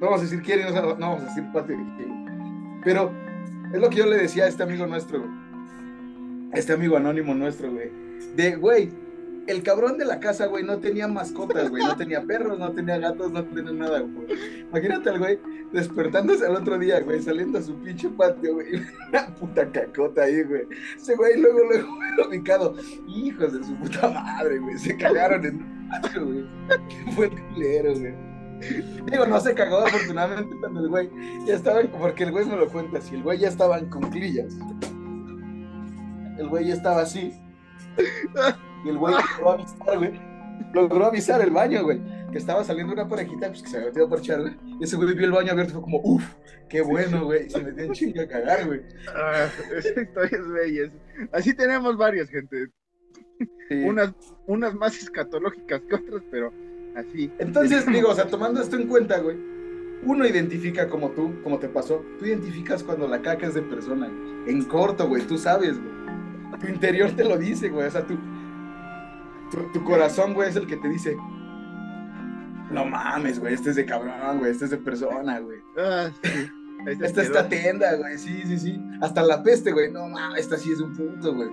no 0.00 0.06
vamos 0.06 0.20
a 0.20 0.22
decir 0.24 0.42
quién 0.42 0.60
y 0.60 0.62
no, 0.64 0.80
no 0.80 0.94
vamos 0.96 1.22
a 1.22 1.26
decir 1.26 1.44
patio 1.52 1.76
de 1.76 1.84
quién. 1.96 2.80
Pero 2.82 3.12
es 3.72 3.80
lo 3.80 3.88
que 3.90 3.96
yo 3.98 4.06
le 4.06 4.16
decía 4.16 4.44
a 4.44 4.48
este 4.48 4.62
amigo 4.64 4.86
nuestro, 4.86 5.20
güey. 5.20 5.30
A 6.52 6.56
Este 6.58 6.72
amigo 6.72 6.96
anónimo 6.96 7.34
nuestro, 7.34 7.70
güey. 7.70 7.90
De, 8.34 8.56
güey, 8.56 8.90
el 9.46 9.62
cabrón 9.62 9.98
de 9.98 10.04
la 10.04 10.20
casa, 10.20 10.46
güey, 10.46 10.62
no 10.64 10.78
tenía 10.78 11.08
mascotas, 11.08 11.68
güey. 11.70 11.82
No 11.84 11.96
tenía 11.96 12.22
perros, 12.22 12.58
no 12.58 12.70
tenía 12.72 12.98
gatos, 12.98 13.30
no 13.32 13.44
tenía 13.44 13.72
nada, 13.72 14.00
güey. 14.00 14.26
Imagínate 14.70 15.10
al 15.10 15.18
güey 15.18 15.38
despertándose 15.72 16.44
al 16.46 16.56
otro 16.56 16.78
día, 16.78 17.00
güey, 17.00 17.20
saliendo 17.22 17.58
a 17.58 17.62
su 17.62 17.74
pinche 17.80 18.08
patio, 18.10 18.54
güey. 18.54 18.82
Una 19.08 19.26
puta 19.34 19.70
cacota 19.72 20.22
ahí, 20.22 20.42
güey. 20.44 20.62
Ese 20.96 21.16
güey 21.16 21.40
luego, 21.40 21.58
luego, 21.68 21.88
güey, 22.16 22.28
ubicado. 22.28 22.74
Hijos 23.08 23.52
de 23.52 23.64
su 23.64 23.74
puta 23.76 24.08
madre, 24.08 24.58
güey. 24.58 24.78
Se 24.78 24.96
cagaron 24.96 25.44
en 25.44 25.88
patio, 25.88 26.24
güey. 26.26 26.44
Qué 26.88 27.22
el 27.24 27.42
culero, 27.54 27.92
güey. 27.98 28.14
Digo, 29.10 29.26
no 29.26 29.40
se 29.40 29.54
cagó 29.54 29.78
afortunadamente 29.80 30.54
cuando 30.60 30.80
el 30.80 30.88
güey 30.88 31.10
ya 31.46 31.54
estaba, 31.54 31.80
en- 31.80 31.88
porque 31.90 32.22
el 32.22 32.30
güey 32.30 32.46
me 32.46 32.56
lo 32.56 32.68
cuenta 32.68 32.98
así, 32.98 33.16
el 33.16 33.22
güey 33.24 33.40
ya 33.40 33.48
estaba 33.48 33.76
en 33.78 33.88
conclillas. 33.88 34.56
El 36.38 36.48
güey 36.48 36.66
ya 36.68 36.74
estaba 36.74 37.02
así. 37.02 37.32
Y 38.84 38.88
el 38.88 38.98
güey 38.98 39.14
logró 39.14 39.50
avisar, 39.50 39.98
güey. 39.98 40.20
Logró 40.72 41.06
avisar 41.06 41.40
el 41.40 41.50
baño, 41.50 41.82
güey. 41.84 42.00
Que 42.30 42.38
estaba 42.38 42.64
saliendo 42.64 42.92
una 42.92 43.08
parejita 43.08 43.48
pues, 43.48 43.62
que 43.62 43.68
se 43.68 43.76
había 43.76 43.88
metido 43.88 44.06
a 44.06 44.10
parchar, 44.10 44.40
güey. 44.40 44.56
Y 44.80 44.84
ese 44.84 44.96
güey 44.96 45.14
vio 45.14 45.26
el 45.26 45.32
baño 45.32 45.52
abierto 45.52 45.72
y 45.72 45.74
fue 45.74 45.82
como, 45.82 46.00
uff, 46.02 46.24
qué 46.68 46.80
bueno, 46.80 47.24
güey. 47.24 47.46
Y 47.46 47.50
se 47.50 47.62
metió 47.62 47.84
en 47.84 47.92
chinga 47.92 48.22
a 48.22 48.28
cagar, 48.28 48.66
güey. 48.66 48.80
Ah, 49.14 49.48
esa 49.76 50.00
historia 50.00 50.38
es 50.38 50.48
bella. 50.48 50.90
Así 51.32 51.54
tenemos 51.54 51.96
varias, 51.96 52.28
gente. 52.28 52.68
Sí. 53.68 53.84
Unas, 53.84 54.12
unas 54.46 54.74
más 54.74 54.96
escatológicas 54.96 55.82
que 55.82 55.94
otras, 55.94 56.22
pero 56.30 56.52
así. 56.96 57.30
Entonces, 57.38 57.86
digo, 57.86 58.10
o 58.10 58.14
sea, 58.14 58.26
tomando 58.26 58.62
esto 58.62 58.76
en 58.76 58.86
cuenta, 58.86 59.18
güey, 59.18 59.36
uno 60.04 60.26
identifica 60.26 60.88
como 60.88 61.10
tú, 61.10 61.40
como 61.42 61.58
te 61.58 61.68
pasó, 61.68 62.04
tú 62.18 62.26
identificas 62.26 62.82
cuando 62.82 63.06
la 63.06 63.22
caca 63.22 63.46
es 63.46 63.54
de 63.54 63.62
persona, 63.62 64.08
güey. 64.08 64.50
En 64.54 64.64
corto, 64.64 65.08
güey, 65.08 65.22
tú 65.22 65.38
sabes, 65.38 65.78
güey. 65.78 65.92
Tu 66.60 66.68
interior 66.68 67.10
te 67.12 67.24
lo 67.24 67.38
dice, 67.38 67.68
güey, 67.68 67.86
o 67.86 67.90
sea, 67.90 68.06
tu, 68.06 68.16
tu, 69.52 69.58
tu 69.72 69.84
corazón, 69.84 70.34
güey, 70.34 70.48
es 70.48 70.56
el 70.56 70.66
que 70.66 70.76
te 70.76 70.88
dice, 70.88 71.16
no 72.70 72.84
mames, 72.86 73.38
güey, 73.38 73.54
este 73.54 73.70
es 73.70 73.76
de 73.76 73.84
cabrón, 73.86 74.38
güey, 74.38 74.50
este 74.50 74.64
es 74.64 74.70
de 74.70 74.78
persona, 74.78 75.38
güey. 75.40 75.58
Ah, 75.78 76.10
sí. 76.22 76.30
Esta 76.84 77.22
es 77.22 77.28
esta 77.28 77.48
tienda, 77.48 77.94
güey, 77.94 78.18
sí, 78.18 78.42
sí, 78.44 78.58
sí. 78.58 78.80
Hasta 79.00 79.22
la 79.22 79.40
peste, 79.44 79.70
güey, 79.70 79.92
no 79.92 80.08
mames, 80.08 80.40
esta 80.40 80.56
sí 80.56 80.72
es 80.72 80.80
un 80.80 80.92
puto, 80.92 81.32
güey. 81.32 81.48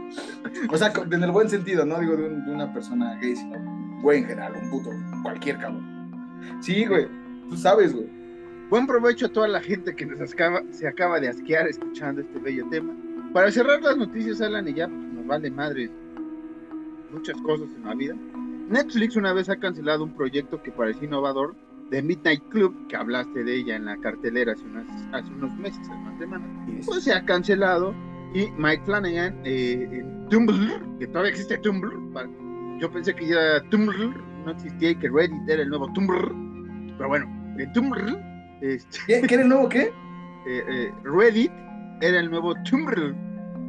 O 0.72 0.76
sea, 0.76 0.92
en 1.12 1.22
el 1.24 1.30
buen 1.30 1.48
sentido, 1.48 1.86
no 1.86 2.00
digo 2.00 2.16
de, 2.18 2.26
un- 2.30 2.46
de 2.48 2.52
una 2.52 2.74
persona 2.74 3.16
gay, 3.22 3.36
sino 3.36 3.60
güey 4.02 4.22
en 4.22 4.26
general, 4.26 4.54
un 4.60 4.70
puto, 4.72 4.90
cualquier 5.22 5.60
cabrón. 5.60 6.10
Sí, 6.62 6.84
güey, 6.88 7.08
tú 7.48 7.56
sabes, 7.58 7.94
güey. 7.94 8.08
Buen 8.72 8.88
provecho 8.88 9.28
a 9.28 9.30
toda 9.30 9.48
la 9.48 9.62
gente 9.62 9.96
que 9.96 10.08
nos 10.08 10.34
acaba, 10.34 10.64
se 10.72 10.88
acaba 10.88 11.20
de 11.20 11.28
asquear 11.28 11.68
escuchando 11.68 12.22
este 12.22 12.40
bello 12.40 12.66
tema. 12.72 12.92
Para 13.32 13.52
cerrar 13.52 13.84
las 13.84 13.98
noticias, 13.98 14.42
Alan, 14.42 14.68
y 14.68 14.74
ya 14.74 14.88
pues, 14.88 15.14
nos 15.14 15.28
vale 15.28 15.52
madre 15.52 15.92
muchas 17.12 17.40
cosas 17.42 17.68
en 17.76 17.84
la 17.86 17.96
vida. 17.96 18.16
Netflix 18.70 19.16
una 19.16 19.34
vez 19.34 19.50
ha 19.50 19.58
cancelado 19.58 20.04
un 20.04 20.16
proyecto 20.16 20.62
que 20.62 20.72
parecía 20.72 21.06
innovador 21.06 21.56
de 21.90 22.02
Midnight 22.04 22.44
Club, 22.50 22.88
que 22.88 22.96
hablaste 22.96 23.44
de 23.44 23.56
ella 23.56 23.76
en 23.76 23.86
la 23.86 23.98
cartelera 23.98 24.54
hace, 24.54 24.64
unas, 24.66 24.86
hace 25.12 25.32
unos 25.34 25.56
meses, 25.58 25.80
hace 25.82 25.92
unas 25.94 26.20
semanas. 26.20 26.48
Pues 26.86 27.04
se 27.04 27.14
ha 27.14 27.26
cancelado 27.26 27.96
y 28.36 28.48
Mike 28.58 28.84
Flanagan 28.86 29.36
eh, 29.44 29.88
en 29.92 30.30
Tumblr, 30.30 30.98
que 31.00 31.08
todavía 31.08 31.32
existe 31.32 31.58
Tumblr, 31.58 31.92
pa- 32.14 32.30
yo 32.80 32.92
pensé 32.92 33.16
que 33.16 33.28
ya 33.28 33.60
Tumblr 33.72 34.16
no 34.46 34.52
existía 34.52 34.92
y 34.92 34.96
que 34.96 35.10
Reddit 35.10 35.50
era 35.50 35.64
el 35.64 35.70
nuevo 35.70 35.92
Tumblr, 35.94 36.32
pero 36.98 37.10
bueno, 37.10 37.26
en 37.58 37.74
Tumblr, 37.74 38.20
este, 38.62 39.00
¿Qué, 39.08 39.22
¿Qué 39.28 39.34
era 39.34 39.44
el 39.44 39.50
nuevo 39.50 39.68
qué? 39.68 39.92
eh, 40.48 40.64
eh, 40.70 40.94
Reddit 41.04 41.52
era 42.02 42.20
el 42.20 42.30
nuevo 42.30 42.54
Tumblr. 42.70 43.16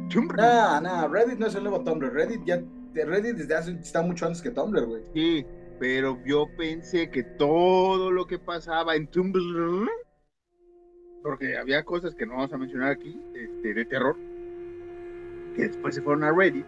Tumblr. 0.09 0.37
Nah, 0.37 0.79
nah, 0.79 1.07
Reddit 1.07 1.39
no 1.39 1.47
es 1.47 1.55
el 1.55 1.63
nuevo 1.63 1.81
Tumblr. 1.83 2.13
Reddit 2.13 2.43
ya, 2.45 2.61
Reddit 2.93 3.35
desde 3.35 3.55
hace, 3.55 3.71
está 3.71 4.01
mucho 4.01 4.25
antes 4.25 4.41
que 4.41 4.51
Tumblr, 4.51 4.85
güey. 4.85 5.03
Sí, 5.13 5.45
pero 5.79 6.19
yo 6.25 6.47
pensé 6.57 7.09
que 7.09 7.23
todo 7.23 8.11
lo 8.11 8.27
que 8.27 8.37
pasaba 8.37 8.95
en 8.95 9.07
Tumblr, 9.07 9.89
porque 11.23 11.57
había 11.57 11.83
cosas 11.83 12.15
que 12.15 12.25
no 12.25 12.33
vamos 12.33 12.53
a 12.53 12.57
mencionar 12.57 12.91
aquí, 12.91 13.19
este, 13.33 13.73
de 13.73 13.85
terror, 13.85 14.15
que 15.55 15.63
después 15.63 15.95
se 15.95 16.01
fueron 16.01 16.23
a 16.23 16.31
Reddit 16.31 16.65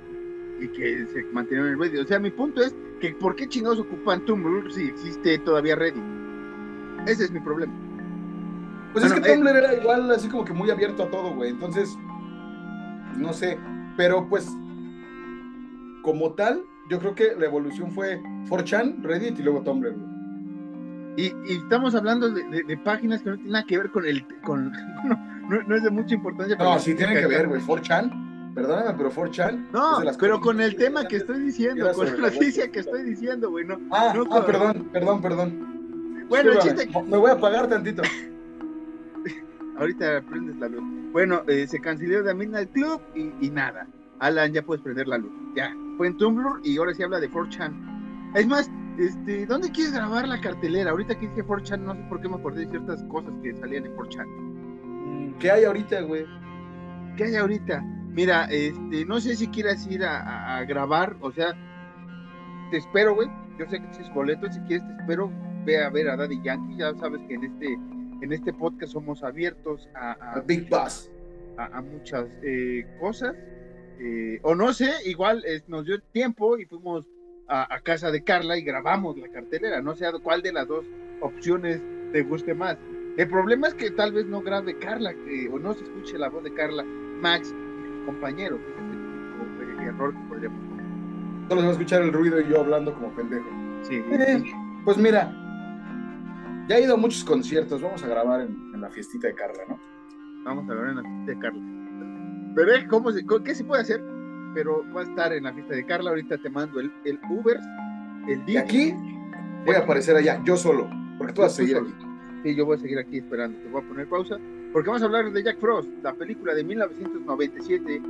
y 0.60 0.68
que 0.70 1.06
se 1.08 1.24
mantuvieron 1.32 1.70
en 1.70 1.80
Reddit. 1.80 2.00
O 2.00 2.08
sea, 2.08 2.20
mi 2.20 2.32
punto 2.32 2.62
es 2.62 2.76
que 3.00 3.14
¿por 3.14 3.36
qué 3.36 3.48
chingados 3.48 3.80
ocupan 3.80 4.24
Tumblr 4.26 4.72
si 4.72 4.88
existe 4.88 5.38
todavía 5.40 5.76
Reddit? 5.76 6.04
Ese 7.08 7.26
es 7.26 7.32
mi 7.32 7.40
problema. 7.40 7.74
Pues 8.94 9.06
es 9.06 9.12
Bueno, 9.12 9.26
que 9.26 9.32
eh. 9.32 9.36
Tumblr 9.36 9.56
era 9.56 9.74
igual, 9.74 10.12
así 10.12 10.30
como 10.30 10.46
que 10.46 10.54
muy 10.54 10.70
abierto 10.70 11.04
a 11.04 11.10
todo, 11.10 11.34
güey. 11.34 11.50
Entonces, 11.50 11.98
no 13.18 13.34
sé. 13.34 13.58
Pero 13.98 14.28
pues, 14.30 14.48
como 16.04 16.34
tal, 16.34 16.64
yo 16.90 17.00
creo 17.00 17.16
que 17.16 17.34
la 17.38 17.46
evolución 17.46 17.92
fue 17.92 18.22
4chan, 18.50 19.02
Reddit 19.02 19.40
y 19.40 19.44
luego 19.44 19.62
Tumblr. 19.64 19.96
Y, 21.18 21.26
y 21.28 21.58
estamos 21.64 21.96
hablando 21.96 22.30
de, 22.30 22.44
de- 22.50 22.64
de 22.64 22.78
páginas 22.78 23.22
que 23.24 23.30
no 23.30 23.36
tienen 23.36 23.54
nada 23.54 23.66
que 23.66 23.78
ver 23.78 23.90
con 23.92 24.06
el... 24.06 24.26
Con, 24.44 24.72
no, 25.06 25.16
no- 25.50 25.64
no 25.64 25.76
es 25.76 25.84
de 25.84 25.90
mucha 25.90 26.14
importancia. 26.14 26.58
para 26.58 26.72
No, 26.76 26.80
sí 26.80 26.94
tienen 26.94 27.18
que 27.18 27.28
ver, 27.28 27.48
güey. 27.48 27.62
4chan, 27.62 28.54
perdóname, 28.54 28.94
pero 28.98 29.12
4chan. 29.12 29.68
No, 29.72 29.94
es 29.94 30.00
de 30.00 30.06
las 30.06 30.18
pero 30.18 30.40
con 30.42 30.60
el 30.62 30.76
tema 30.76 31.08
que 31.08 31.18
estoy 31.18 31.40
diciendo, 31.40 31.92
con 31.94 32.06
la 32.06 32.18
noticia 32.30 32.72
que 32.72 32.80
estoy 32.80 33.04
diciendo, 33.04 33.50
güey. 33.50 33.66
No. 33.66 33.78
Ah, 33.92 34.14
No, 34.16 34.26
ah, 34.32 34.46
perdón, 34.46 34.90
perdón, 34.92 35.22
perdón. 35.22 36.26
Bueno, 36.30 36.52
el 36.52 36.60
chiste 36.60 36.88
Me 37.08 37.18
voy 37.18 37.30
a 37.30 37.34
apagar 37.34 37.68
tantito. 37.68 38.02
Ahorita 39.78 40.22
prendes 40.30 40.56
la 40.58 40.68
luz. 40.68 40.84
Bueno, 41.12 41.42
eh, 41.48 41.68
se 41.68 41.80
canceló 41.80 42.24
de 42.24 42.34
Midnight 42.34 42.72
Club 42.72 43.02
y, 43.16 43.32
y 43.46 43.50
nada. 43.50 43.88
Alan, 44.20 44.52
ya 44.54 44.62
puedes 44.64 44.82
prender 44.84 45.08
la 45.08 45.18
luz. 45.18 45.32
Ya. 45.56 45.76
Fue 45.98 46.08
en 46.08 46.18
Tumblr 46.18 46.62
y 46.64 46.78
ahora 46.78 46.94
sí 46.94 47.04
habla 47.04 47.20
de 47.20 47.30
4chan. 47.30 48.32
Es 48.36 48.48
más, 48.48 48.72
este, 48.98 49.46
¿dónde 49.46 49.72
quieres 49.72 49.94
grabar 49.94 50.28
la 50.28 50.42
cartelera? 50.42 50.92
Ahorita 50.92 51.14
que 51.18 51.28
dije 51.28 51.44
4chan, 51.46 51.80
no 51.82 51.94
sé 51.94 52.02
por 52.10 52.20
qué 52.22 52.28
me 52.30 52.36
acordé 52.36 52.62
de 52.66 52.72
ciertas 52.72 53.04
cosas 53.06 53.32
que 53.44 53.54
salían 53.56 53.86
en 53.86 53.96
4chan. 53.96 54.26
Mm, 54.28 55.34
¿Qué 55.40 55.52
hay 55.52 55.66
ahorita, 55.66 56.02
güey? 56.02 56.26
¿Qué 57.18 57.26
hay 57.26 57.36
ahorita? 57.36 57.82
Mira, 58.10 58.46
este, 58.46 59.06
no 59.06 59.20
sé 59.20 59.36
si 59.36 59.48
quieras 59.48 59.86
ir 59.88 60.04
a, 60.04 60.20
a- 60.22 60.58
a 60.58 60.66
grabar, 60.66 61.16
o 61.22 61.32
sea, 61.32 61.54
te 62.72 62.78
espero, 62.78 63.16
güey. 63.16 63.28
Yo 63.60 63.66
sé 63.70 63.80
que 63.80 63.88
tienes 63.90 64.12
boletos, 64.14 64.54
si 64.56 64.60
quieres 64.62 64.86
te 64.88 64.94
espero. 65.02 65.32
Ve 65.66 65.82
a 65.84 65.90
ver 65.90 66.10
a 66.10 66.18
Daddy 66.18 66.42
Yankee, 66.44 66.76
ya 66.78 66.94
sabes 66.96 67.22
que 67.28 67.36
en 67.36 67.44
este, 67.46 67.74
en 68.22 68.34
este 68.34 68.52
podcast 68.52 68.92
somos 68.94 69.24
abiertos 69.24 69.88
a, 69.96 70.42
Big 70.46 70.68
Boss. 70.70 71.10
a, 71.58 71.66
a 71.78 71.82
muchas 71.82 72.26
eh, 72.42 72.86
cosas. 73.00 73.34
Eh, 74.00 74.40
o 74.44 74.56
no 74.56 74.74
sé, 74.74 74.92
igual 75.06 75.44
es- 75.46 75.68
nos 75.70 75.86
dio 75.86 76.00
tiempo 76.12 76.58
y 76.58 76.66
fuimos 76.66 77.06
a, 77.48 77.74
a 77.76 77.80
casa 77.82 78.12
de 78.12 78.24
Carla 78.24 78.58
y 78.58 78.64
grabamos 78.64 79.18
la 79.18 79.28
cartelera. 79.30 79.82
No 79.82 79.96
sé 79.96 80.06
cuál 80.22 80.42
de 80.42 80.54
las 80.54 80.68
dos 80.68 80.86
opciones 81.22 81.82
te 82.12 82.24
guste 82.24 82.54
más. 82.54 82.78
El 83.18 83.28
problema 83.28 83.68
es 83.68 83.74
que 83.76 83.92
tal 83.92 84.12
vez 84.14 84.26
no 84.26 84.42
grabe 84.42 84.78
Carla 84.80 85.14
que- 85.14 85.48
o 85.52 85.60
no 85.60 85.74
se 85.74 85.84
escuche 85.84 86.18
la 86.18 86.30
voz 86.30 86.44
de 86.44 86.54
Carla, 86.54 86.84
Max 86.84 87.48
es 87.50 87.54
el 87.54 88.54
único, 88.54 88.62
eh, 89.62 89.86
error 89.88 90.14
que 90.14 90.20
podríamos. 90.28 90.60
Solo 91.50 91.62
se 91.62 91.66
va 91.68 91.70
a 91.70 91.72
escuchar 91.74 92.02
el 92.02 92.12
ruido 92.14 92.40
y 92.42 92.48
yo 92.50 92.62
hablando 92.62 92.94
como 92.94 93.14
pendejo. 93.16 93.46
Sí, 93.84 93.96
Eh, 94.12 94.44
pues 94.86 94.98
mira, 94.98 95.32
ya 96.68 96.78
he 96.78 96.84
ido 96.84 96.94
a 96.96 96.98
muchos 96.98 97.24
conciertos. 97.24 97.82
Vamos 97.82 98.04
a 98.04 98.08
grabar 98.08 98.42
en, 98.42 98.72
en 98.74 98.82
la 98.82 98.90
fiestita 98.90 99.28
de 99.28 99.36
Carla, 99.36 99.64
¿no? 99.68 99.80
vamos 100.46 100.70
a 100.70 100.74
ver 100.74 100.90
en 100.90 100.96
la 100.98 101.02
fiesta 101.04 101.32
de 101.32 101.40
Carla. 101.40 101.62
Veré 102.56 102.88
cómo 102.88 103.12
se, 103.12 103.26
co- 103.26 103.44
qué 103.44 103.56
se 103.56 103.64
puede 103.64 103.82
hacer, 103.82 104.02
pero 104.54 104.84
va 104.96 105.02
a 105.02 105.04
estar 105.04 105.34
en 105.34 105.44
la 105.44 105.54
fiesta 105.54 105.74
de 105.76 105.86
Carla. 105.86 106.12
Ahorita 106.12 106.38
te 106.38 106.50
mando 106.50 106.80
el, 106.80 106.92
el 107.06 107.20
Uber, 107.30 107.60
el 108.28 108.46
Didi. 108.46 108.58
aquí 108.58 108.94
voy 109.66 109.76
a 109.76 109.80
aparecer 109.80 110.16
allá, 110.16 110.42
yo 110.46 110.56
solo. 110.56 110.90
Porque 111.18 111.34
tú 111.34 111.42
vas 111.42 111.54
a 111.54 111.56
seguir 111.56 111.78
aquí. 111.78 111.94
Sí, 112.44 112.56
yo 112.56 112.66
voy 112.66 112.78
a 112.78 112.80
seguir 112.80 113.00
aquí 113.00 113.18
esperando. 113.20 113.58
Te 113.60 113.70
voy 113.70 113.82
a 113.84 113.88
poner 113.88 114.08
pausa. 114.08 114.38
Porque 114.72 114.88
vamos 114.90 115.02
a 115.02 115.06
hablar 115.06 115.32
de 115.32 115.44
Jack 115.44 115.60
Frost, 115.60 115.90
la 116.02 116.14
película 116.14 116.54
de 116.56 116.64
1997 116.64 118.02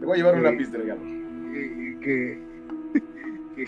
Te 0.00 0.04
voy 0.06 0.14
a 0.14 0.16
llevar 0.16 0.34
un 0.34 0.42
lápiz 0.42 0.70
delgado. 0.70 1.00
eh, 1.04 1.96
que, 2.02 2.42
que, 3.56 3.64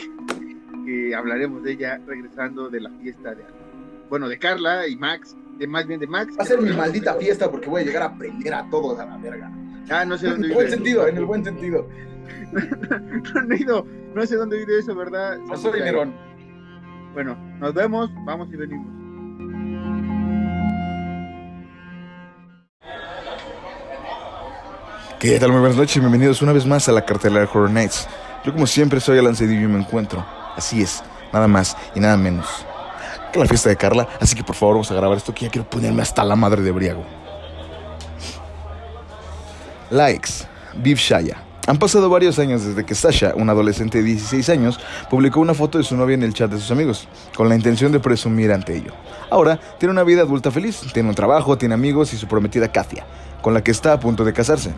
que 0.85 1.15
hablaremos 1.15 1.63
de 1.63 1.73
ella 1.73 2.01
regresando 2.07 2.69
de 2.69 2.81
la 2.81 2.91
fiesta 2.91 3.35
de 3.35 3.45
bueno 4.11 4.29
de 4.29 4.37
Carla 4.39 4.87
y 4.89 4.97
Max 4.97 5.37
de 5.59 5.67
más 5.69 5.87
bien 5.87 6.01
de 6.01 6.07
Max. 6.09 6.37
Va 6.39 6.43
a 6.43 6.47
ser 6.47 6.61
mi 6.61 6.71
maldita 6.73 7.15
fiesta 7.15 7.49
porque 7.51 7.69
voy 7.71 7.83
a 7.83 7.85
llegar 7.85 8.03
a 8.03 8.07
aprender 8.07 8.53
a 8.53 8.69
todos 8.69 8.99
a 8.99 9.07
la 9.07 9.17
verga. 9.19 9.51
Ah, 9.91 10.05
no 10.05 10.17
sé 10.17 10.27
En 10.27 10.33
dónde 10.33 10.47
el 10.49 10.51
vive 10.51 10.55
buen 10.55 10.67
eso. 10.67 10.77
sentido, 10.77 11.09
en 11.09 11.17
el 11.17 11.25
buen 11.25 11.45
sentido. 11.45 11.89
no 14.15 14.27
sé 14.27 14.37
dónde 14.37 14.59
vive 14.59 14.79
eso, 14.79 14.95
¿verdad? 14.95 15.39
No 15.39 15.57
soy 15.57 15.81
Nerón. 15.81 16.15
Bueno, 17.13 17.37
nos 17.61 17.75
vemos, 17.75 18.11
vamos 18.25 18.49
y 18.53 18.57
venimos. 18.57 18.87
¿Qué 25.19 25.39
tal? 25.41 25.53
Muy 25.53 25.61
buenas 25.61 25.79
noches, 25.79 26.01
bienvenidos 26.01 26.43
una 26.43 26.53
vez 26.53 26.67
más 26.67 26.89
a 26.89 26.93
la 26.93 27.05
cartelera 27.05 27.41
de 27.43 27.47
Horror 27.51 27.71
Nights. 27.71 28.09
Yo 28.45 28.53
como 28.53 28.67
siempre 28.67 29.01
soy 29.01 29.19
Alan 29.19 29.35
Cedillo 29.35 29.63
y 29.63 29.69
me 29.69 29.79
encuentro, 29.79 30.25
así 30.55 30.83
es, 30.83 31.03
nada 31.33 31.49
más 31.49 31.77
y 31.95 32.01
nada 32.01 32.17
menos 32.17 32.67
que 33.33 33.41
la 33.41 33.47
fiesta 33.47 33.69
de 33.69 33.77
Carla, 33.77 34.07
así 34.21 34.37
que 34.37 34.45
por 34.45 34.55
favor 34.55 34.77
vamos 34.77 34.91
a 34.93 34.95
grabar 34.95 35.17
esto 35.17 35.35
que 35.35 35.47
ya 35.47 35.51
quiero 35.51 35.69
ponerme 35.69 36.03
hasta 36.03 36.23
la 36.23 36.37
madre 36.37 36.63
de 36.63 36.71
briago. 36.71 37.05
Likes, 39.91 40.47
Viv 40.83 40.97
Shaya. 40.97 41.43
Han 41.67 41.79
pasado 41.79 42.11
varios 42.11 42.39
años 42.39 42.65
desde 42.65 42.85
que 42.85 42.95
Sasha, 42.95 43.33
una 43.37 43.53
adolescente 43.53 43.99
de 43.99 44.05
16 44.05 44.51
años, 44.51 44.79
publicó 45.09 45.41
una 45.41 45.55
foto 45.55 45.79
de 45.79 45.85
su 45.85 45.97
novia 45.97 46.15
en 46.15 46.23
el 46.23 46.35
chat 46.35 46.51
de 46.51 46.59
sus 46.59 46.71
amigos, 46.71 47.09
con 47.35 47.49
la 47.49 47.55
intención 47.55 47.91
de 47.91 48.01
presumir 48.01 48.53
ante 48.53 48.77
ello. 48.77 48.93
Ahora 49.31 49.59
tiene 49.79 49.93
una 49.93 50.03
vida 50.03 50.23
adulta 50.23 50.51
feliz, 50.51 50.83
tiene 50.93 51.09
un 51.09 51.15
trabajo, 51.15 51.57
tiene 51.57 51.75
amigos 51.75 52.13
y 52.13 52.19
su 52.19 52.27
prometida 52.27 52.71
Katia, 52.71 53.07
con 53.41 53.55
la 53.55 53.65
que 53.65 53.71
está 53.71 53.95
a 53.95 54.01
punto 54.01 54.25
de 54.25 54.35
casarse. 54.35 54.73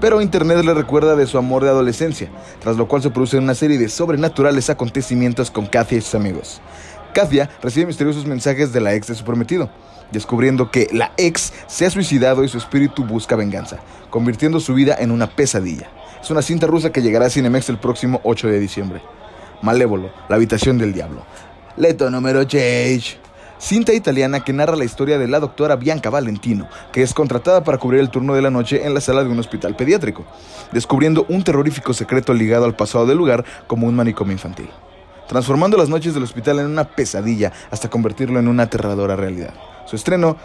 Pero 0.00 0.20
Internet 0.20 0.64
le 0.64 0.74
recuerda 0.74 1.14
de 1.14 1.26
su 1.26 1.38
amor 1.38 1.62
de 1.62 1.70
adolescencia, 1.70 2.28
tras 2.60 2.76
lo 2.76 2.88
cual 2.88 3.02
se 3.02 3.10
producen 3.10 3.44
una 3.44 3.54
serie 3.54 3.78
de 3.78 3.88
sobrenaturales 3.88 4.70
acontecimientos 4.70 5.52
con 5.52 5.66
Katia 5.66 5.98
y 5.98 6.00
sus 6.00 6.16
amigos. 6.16 6.60
Katia 7.14 7.48
recibe 7.62 7.86
misteriosos 7.86 8.26
mensajes 8.26 8.72
de 8.72 8.80
la 8.80 8.94
ex 8.94 9.06
de 9.06 9.14
su 9.14 9.24
prometido, 9.24 9.70
descubriendo 10.14 10.70
que 10.70 10.88
la 10.92 11.12
ex 11.18 11.52
se 11.66 11.84
ha 11.84 11.90
suicidado 11.90 12.42
y 12.42 12.48
su 12.48 12.56
espíritu 12.56 13.04
busca 13.04 13.36
venganza, 13.36 13.80
convirtiendo 14.08 14.60
su 14.60 14.72
vida 14.72 14.96
en 14.98 15.10
una 15.10 15.28
pesadilla. 15.28 15.90
Es 16.22 16.30
una 16.30 16.40
cinta 16.40 16.66
rusa 16.66 16.90
que 16.90 17.02
llegará 17.02 17.26
a 17.26 17.30
Cinemex 17.30 17.68
el 17.68 17.76
próximo 17.76 18.20
8 18.24 18.48
de 18.48 18.58
diciembre. 18.58 19.02
Malévolo, 19.60 20.10
la 20.28 20.36
habitación 20.36 20.78
del 20.78 20.94
diablo. 20.94 21.26
Leto 21.76 22.10
número 22.10 22.48
6. 22.48 23.18
Cinta 23.58 23.92
italiana 23.92 24.40
que 24.40 24.52
narra 24.52 24.76
la 24.76 24.84
historia 24.84 25.18
de 25.18 25.28
la 25.28 25.40
doctora 25.40 25.76
Bianca 25.76 26.10
Valentino, 26.10 26.68
que 26.92 27.02
es 27.02 27.14
contratada 27.14 27.64
para 27.64 27.78
cubrir 27.78 28.00
el 28.00 28.10
turno 28.10 28.34
de 28.34 28.42
la 28.42 28.50
noche 28.50 28.84
en 28.84 28.94
la 28.94 29.00
sala 29.00 29.24
de 29.24 29.30
un 29.30 29.38
hospital 29.38 29.74
pediátrico, 29.74 30.24
descubriendo 30.72 31.24
un 31.28 31.44
terrorífico 31.44 31.94
secreto 31.94 32.34
ligado 32.34 32.64
al 32.64 32.76
pasado 32.76 33.06
del 33.06 33.16
lugar 33.16 33.44
como 33.66 33.86
un 33.86 33.94
manicomio 33.94 34.32
infantil, 34.32 34.68
transformando 35.28 35.76
las 35.76 35.88
noches 35.88 36.14
del 36.14 36.22
hospital 36.22 36.58
en 36.58 36.66
una 36.66 36.84
pesadilla 36.84 37.52
hasta 37.70 37.90
convertirlo 37.90 38.38
en 38.38 38.48
una 38.48 38.64
aterradora 38.64 39.16
realidad. 39.16 39.54
Su 39.86 39.96
estreno 39.96 40.36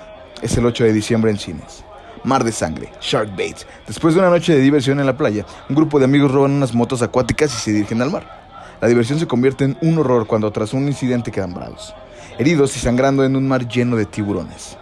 es 0.42 0.58
el 0.58 0.66
8 0.66 0.86
de 0.86 0.94
diciembre 0.94 1.32
en 1.32 1.38
cines. 1.38 1.84
Mar 2.24 2.44
de 2.44 2.52
Sangre, 2.52 2.90
Shark 3.02 3.36
Bait. 3.36 3.58
Después 3.88 4.14
de 4.14 4.20
una 4.20 4.30
noche 4.30 4.54
de 4.54 4.60
diversión 4.60 5.00
en 5.00 5.06
la 5.06 5.18
playa, 5.18 5.46
un 5.70 5.76
grupo 5.76 6.00
de 6.00 6.06
amigos 6.06 6.32
roban 6.32 6.52
unas 6.52 6.74
motos 6.74 7.02
acuáticas 7.02 7.54
y 7.54 7.58
se 7.58 7.72
dirigen 7.72 8.02
al 8.02 8.12
mar. 8.12 8.40
La 8.82 8.88
diversión 8.88 9.20
se 9.20 9.28
convierte 9.28 9.66
en 9.66 9.78
un 9.82 9.98
horror 9.98 10.26
cuando 10.28 10.52
tras 10.52 10.74
un 10.74 10.88
incidente 10.88 11.32
quedan 11.32 11.54
varados, 11.54 11.94
heridos 12.38 12.76
y 12.76 12.80
sangrando 12.80 13.24
en 13.24 13.36
un 13.36 13.48
mar 13.48 13.68
lleno 13.68 13.96
de 13.96 14.06
tiburones. 14.06 14.78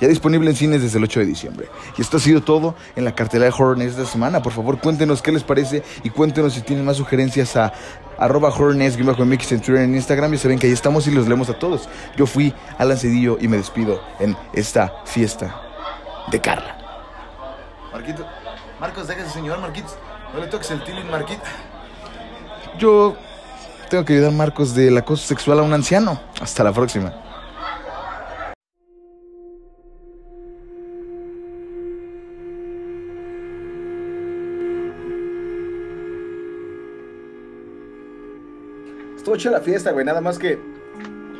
Ya 0.00 0.08
disponible 0.08 0.50
en 0.50 0.56
cines 0.56 0.82
desde 0.82 0.98
el 0.98 1.04
8 1.04 1.20
de 1.20 1.26
diciembre. 1.26 1.68
Y 1.96 2.02
esto 2.02 2.16
ha 2.16 2.20
sido 2.20 2.40
todo 2.40 2.74
en 2.96 3.04
la 3.04 3.14
cartelera 3.14 3.50
de 3.50 3.54
Horror 3.56 3.80
esta 3.82 4.04
semana. 4.04 4.42
Por 4.42 4.52
favor, 4.52 4.80
cuéntenos 4.80 5.22
qué 5.22 5.30
les 5.30 5.44
parece 5.44 5.84
y 6.02 6.10
cuéntenos 6.10 6.54
si 6.54 6.62
tienen 6.62 6.84
más 6.84 6.96
sugerencias 6.96 7.54
a 7.54 7.72
arroba 8.18 8.48
Horror 8.48 8.76
Nights, 8.76 8.96
guion 8.96 9.08
bajo 9.08 9.24
MX 9.24 9.52
en 9.52 9.60
Twitter, 9.60 9.82
en 9.82 9.94
Instagram. 9.94 10.32
Ya 10.32 10.38
saben 10.38 10.58
que 10.58 10.66
ahí 10.66 10.72
estamos 10.72 11.06
y 11.06 11.10
los 11.10 11.26
leemos 11.26 11.48
a 11.50 11.58
todos. 11.58 11.88
Yo 12.16 12.26
fui 12.26 12.54
Alan 12.78 12.96
Cedillo 12.96 13.38
y 13.40 13.48
me 13.48 13.56
despido 13.56 14.02
en 14.20 14.36
esta 14.52 14.92
fiesta 15.04 15.60
de 16.30 16.40
Carla. 16.40 16.76
Marquito. 17.92 18.26
Marcos, 18.80 19.06
déjese, 19.06 19.30
señor 19.30 19.60
Marquitos. 19.60 19.96
No 20.34 20.40
le 20.40 20.46
toques 20.46 20.70
el 20.70 20.82
tilín, 20.82 21.10
Marquito. 21.10 21.42
Yo 22.78 23.16
tengo 23.90 24.04
que 24.04 24.14
ayudar 24.14 24.30
a 24.30 24.34
Marcos 24.34 24.74
del 24.74 24.96
acoso 24.96 25.26
sexual 25.26 25.60
a 25.60 25.62
un 25.62 25.72
anciano. 25.72 26.20
Hasta 26.40 26.64
la 26.64 26.72
próxima. 26.72 27.12
Estuvo 39.32 39.50
chida 39.50 39.58
la 39.58 39.64
fiesta, 39.64 39.92
güey. 39.92 40.04
Nada 40.04 40.20
más 40.20 40.38
que. 40.38 40.58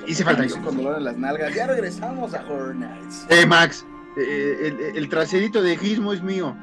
Hice 0.07 0.25
falta 0.25 0.47
yo. 0.47 0.59
Con 0.63 0.79
dolor 0.79 0.97
en 0.97 1.05
las 1.05 1.19
nalgas. 1.19 1.55
Ya 1.55 1.67
regresamos 1.67 2.33
a 2.33 2.43
Horror 2.47 2.75
Nights. 2.75 3.27
Eh, 3.29 3.45
Max, 3.45 3.85
eh, 4.17 4.73
el, 4.89 4.97
el 4.97 5.09
traserito 5.11 5.61
de 5.61 5.77
Gizmo 5.77 6.15
es 6.15 6.23
mío. 6.23 6.57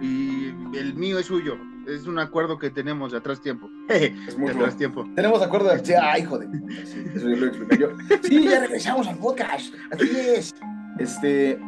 Y 0.00 0.54
el 0.76 0.94
mío 0.94 1.18
es 1.18 1.26
suyo. 1.26 1.58
Es 1.88 2.06
un 2.06 2.20
acuerdo 2.20 2.56
que 2.56 2.70
tenemos 2.70 3.10
de 3.10 3.18
atrás 3.18 3.40
tiempo. 3.40 3.68
Es 3.88 4.36
de 4.36 4.36
muy 4.38 4.50
atrás 4.50 4.76
tiempo. 4.76 5.04
Tenemos 5.16 5.42
acuerdo 5.42 5.70
de. 5.70 5.84
Sí, 5.84 5.92
ay, 6.00 6.22
hijo 6.22 6.38
de. 6.38 6.46
Sí, 6.86 7.04
eso 7.16 7.28
yo 7.28 7.36
lo 7.36 7.46
expliqué 7.46 7.78
yo. 7.78 7.88
Sí, 8.22 8.44
ya 8.44 8.60
regresamos 8.60 9.08
al 9.08 9.18
podcast. 9.18 9.74
Así 9.90 10.10
es. 10.16 10.54
Este. 11.00 11.58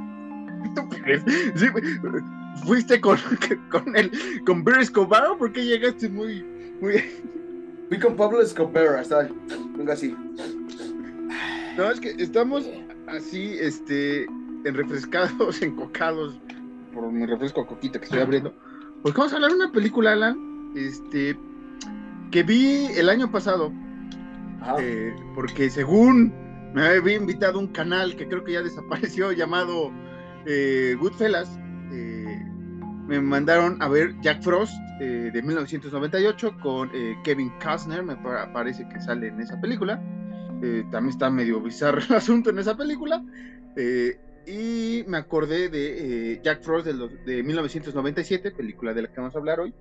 Sí. 1.57 1.67
Fuiste 2.65 3.01
con, 3.01 3.19
con 3.69 3.97
el 3.97 4.13
con 4.45 4.63
Barry 4.63 4.83
Escobar 4.83 5.27
¿o 5.27 5.39
por 5.39 5.53
qué 5.53 5.65
llegaste 5.65 6.09
muy 6.09 6.43
muy 6.81 7.03
Fui 7.89 7.99
con 7.99 8.17
Pablo 8.17 8.41
Escobar. 8.41 8.97
Hasta. 8.97 9.29
Venga 9.77 9.93
así. 9.93 10.17
No, 11.77 11.91
es 11.91 12.01
que 12.01 12.11
estamos 12.19 12.69
así 13.07 13.57
este 13.61 14.25
en 14.25 14.75
refrescados, 14.75 15.63
encocados 15.63 16.39
por 16.93 17.13
mi 17.13 17.27
refresco 17.27 17.67
coquita 17.67 17.99
que 17.99 18.07
estoy 18.07 18.21
abriendo. 18.21 18.55
Porque 19.03 19.19
vamos 19.19 19.33
a 19.33 19.37
hablar 19.37 19.51
de 19.51 19.57
una 19.57 19.73
película, 19.73 20.13
Alan, 20.13 20.73
este 20.75 21.39
que 22.31 22.43
vi 22.43 22.87
el 22.97 23.09
año 23.09 23.31
pasado 23.31 23.73
eh, 24.81 25.15
porque 25.35 25.71
según 25.71 26.33
me 26.75 26.87
había 26.87 27.17
invitado 27.17 27.59
un 27.59 27.69
canal 27.69 28.17
que 28.17 28.27
creo 28.27 28.45
que 28.45 28.53
ya 28.53 28.63
desapareció 28.63 29.33
llamado 29.33 29.93
eh, 30.47 30.97
Goodfellas, 30.99 31.59
me 33.07 33.21
mandaron 33.21 33.81
a 33.81 33.89
ver 33.89 34.15
Jack 34.23 34.43
Frost 34.43 34.73
eh, 35.01 35.31
de 35.33 35.43
1998 35.43 36.57
con 36.61 36.91
eh, 36.95 37.17
Kevin 37.25 37.53
Costner, 37.63 38.03
me 38.03 38.17
pa- 38.17 38.53
parece 38.53 38.89
que 38.89 39.01
sale 39.01 39.29
en 39.29 39.41
esa 39.41 39.61
película. 39.61 40.01
Eh, 40.63 40.85
también 40.91 41.11
está 41.11 41.31
medio 41.31 41.61
bizarro 41.61 42.01
el 42.09 42.15
asunto 42.17 42.51
en 42.51 42.59
esa 42.59 42.77
película. 42.77 43.23
Y 44.47 45.05
me 45.09 45.19
acordé 45.19 45.69
de 45.69 46.41
Jack 46.43 46.63
Frost 46.63 46.87
de, 46.87 46.95
los- 46.95 47.25
de 47.27 47.43
1997, 47.43 48.53
película 48.53 48.95
de 48.95 49.03
la 49.03 49.09
que 49.09 49.21
vamos 49.21 49.35
a 49.35 49.39
hablar 49.39 49.61
hoy. 49.61 49.75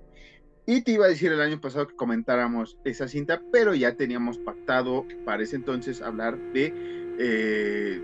Y 0.66 0.82
te 0.82 0.92
iba 0.92 1.06
a 1.06 1.08
decir 1.08 1.30
el 1.30 1.40
año 1.40 1.60
pasado 1.60 1.86
que 1.86 1.94
comentáramos 1.94 2.76
esa 2.84 3.06
cinta, 3.06 3.40
pero 3.52 3.74
ya 3.74 3.94
teníamos 3.94 4.38
pactado 4.38 5.06
para 5.24 5.44
ese 5.44 5.54
entonces 5.54 6.02
hablar 6.02 6.36
de 6.52 6.74
eh, 7.20 8.00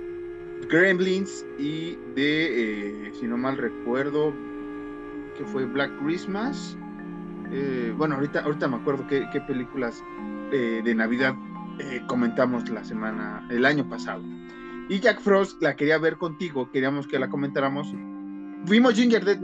Gremlins 0.71 1.45
y 1.59 1.97
de, 2.15 3.11
si 3.19 3.27
no 3.27 3.37
mal 3.37 3.57
recuerdo, 3.57 4.33
que 5.37 5.45
fue 5.45 5.65
Black 5.65 5.91
Christmas. 6.03 6.77
Eh, 7.51 7.93
bueno, 7.97 8.15
ahorita, 8.17 8.41
ahorita 8.41 8.69
me 8.69 8.77
acuerdo 8.77 9.07
qué, 9.07 9.29
qué 9.33 9.41
películas 9.41 10.03
eh, 10.53 10.81
de 10.85 10.95
Navidad 10.95 11.35
eh, 11.79 12.03
comentamos 12.07 12.69
la 12.69 12.85
semana, 12.85 13.47
el 13.51 13.65
año 13.65 13.89
pasado. 13.89 14.23
Y 14.89 15.01
Jack 15.01 15.21
Frost 15.21 15.63
la 15.63 15.77
quería 15.77 15.99
ver 15.99 16.17
contigo, 16.17 16.71
queríamos 16.71 17.07
que 17.07 17.19
la 17.19 17.29
comentáramos. 17.29 17.89
Vimos 18.69 18.95
Ginger 18.95 19.25
Dead, 19.25 19.39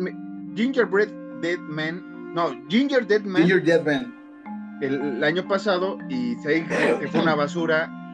Gingerbread 0.54 1.08
Dead 1.40 1.58
Man, 1.58 2.34
no, 2.34 2.50
Ginger 2.68 3.06
Dead 3.06 3.22
Man 3.22 3.42
Ginger 3.42 3.62
Dead 3.62 3.84
Man. 3.84 4.14
el, 4.80 4.94
el 4.94 5.24
año 5.24 5.46
pasado 5.48 5.98
y 6.08 6.34
sé 6.36 6.66
que 7.00 7.08
fue 7.08 7.22
una 7.22 7.34
basura, 7.34 8.12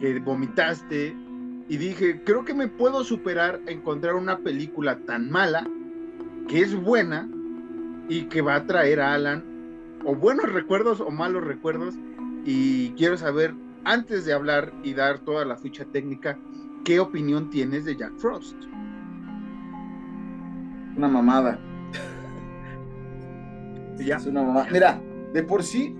que 0.00 0.18
vomitaste 0.20 1.16
y 1.68 1.76
dije, 1.76 2.22
creo 2.24 2.44
que 2.44 2.54
me 2.54 2.68
puedo 2.68 3.02
superar 3.02 3.60
a 3.66 3.70
encontrar 3.70 4.14
una 4.14 4.38
película 4.38 4.98
tan 5.06 5.30
mala 5.30 5.66
que 6.48 6.60
es 6.60 6.74
buena 6.74 7.28
y 8.08 8.24
que 8.24 8.40
va 8.40 8.56
a 8.56 8.66
traer 8.66 9.00
a 9.00 9.14
Alan 9.14 9.44
o 10.04 10.14
buenos 10.14 10.52
recuerdos 10.52 11.00
o 11.00 11.10
malos 11.10 11.44
recuerdos 11.44 11.94
y 12.44 12.90
quiero 12.92 13.16
saber 13.16 13.54
antes 13.84 14.24
de 14.24 14.32
hablar 14.32 14.72
y 14.82 14.94
dar 14.94 15.18
toda 15.20 15.44
la 15.44 15.56
ficha 15.56 15.84
técnica 15.84 16.38
qué 16.84 17.00
opinión 17.00 17.50
tienes 17.50 17.84
de 17.84 17.96
Jack 17.96 18.16
Frost. 18.16 18.56
Una 20.96 21.08
mamada. 21.08 21.58
Ya. 23.98 24.16
Es 24.16 24.26
una 24.26 24.42
mamada. 24.42 24.68
Mira, 24.70 25.00
de 25.32 25.42
por 25.42 25.62
sí, 25.62 25.96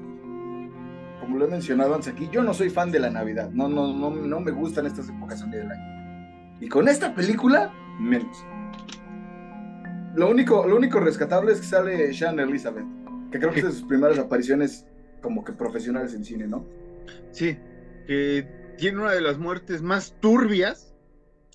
como 1.19 1.39
lo 1.39 1.47
he 1.47 1.49
mencionado 1.49 1.95
antes 1.95 2.13
aquí, 2.13 2.29
yo 2.31 2.43
no 2.43 2.53
soy 2.53 2.69
fan 2.69 2.93
de 2.93 3.01
la 3.01 3.09
Navidad. 3.09 3.51
No, 3.53 3.69
no, 3.69 3.91
no, 3.95 4.11
no 4.11 4.41
me 4.41 4.51
gustan 4.51 4.85
estas 4.85 5.09
épocas 5.09 5.51
del 5.51 5.71
año. 5.71 6.57
Y 6.61 6.69
con 6.69 6.89
esta 6.89 7.15
película, 7.15 7.73
menos. 7.99 8.45
Lo 10.17 10.31
único, 10.31 10.67
lo 10.67 10.77
único 10.77 10.99
rescatable 10.99 11.53
es 11.53 11.61
que 11.61 11.67
sale 11.67 12.15
Sean 12.15 12.41
Elizabeth, 12.41 12.87
que 13.31 13.39
creo 13.39 13.53
que 13.53 13.61
es 13.61 13.67
de 13.67 13.73
sus 13.73 13.83
primeras 13.83 14.19
apariciones 14.19 14.87
como 15.21 15.45
que 15.45 15.53
profesionales 15.53 16.15
en 16.15 16.25
cine, 16.25 16.47
¿no? 16.47 16.65
Sí, 17.33 17.59
que 18.07 18.49
tiene 18.79 18.99
una 18.99 19.13
de 19.13 19.21
las 19.21 19.37
muertes 19.37 19.83
más 19.83 20.15
turbias 20.21 20.95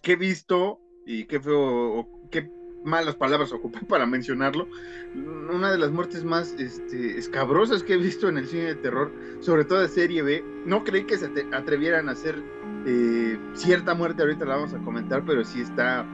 que 0.04 0.12
he 0.12 0.16
visto, 0.16 0.80
y 1.08 1.26
qué 1.26 1.40
feo, 1.40 2.08
qué 2.30 2.52
malas 2.84 3.16
palabras 3.16 3.52
ocupé 3.52 3.80
para 3.90 4.06
mencionarlo, 4.06 4.68
una 5.16 5.72
de 5.72 5.80
las 5.80 5.90
muertes 5.90 6.24
más 6.24 6.54
este, 6.60 7.18
escabrosas 7.18 7.82
que 7.82 7.96
he 7.96 7.98
visto 7.98 8.30
en 8.30 8.38
el 8.38 8.48
cine 8.48 8.66
de 8.66 8.76
terror, 8.76 9.12
sobre 9.40 9.66
todo 9.66 9.82
de 9.82 9.88
serie 9.88 10.22
B. 10.22 10.46
No 10.68 10.84
creí 10.84 11.06
que 11.06 11.18
se 11.18 11.32
atrevieran 11.52 12.10
a 12.10 12.12
hacer 12.12 12.44
eh, 12.86 13.40
cierta 13.56 13.96
muerte, 13.96 14.22
ahorita 14.22 14.46
la 14.46 14.58
vamos 14.58 14.76
a 14.76 14.78
comentar, 14.78 15.24
pero 15.26 15.44
sí 15.44 15.62
está... 15.62 16.06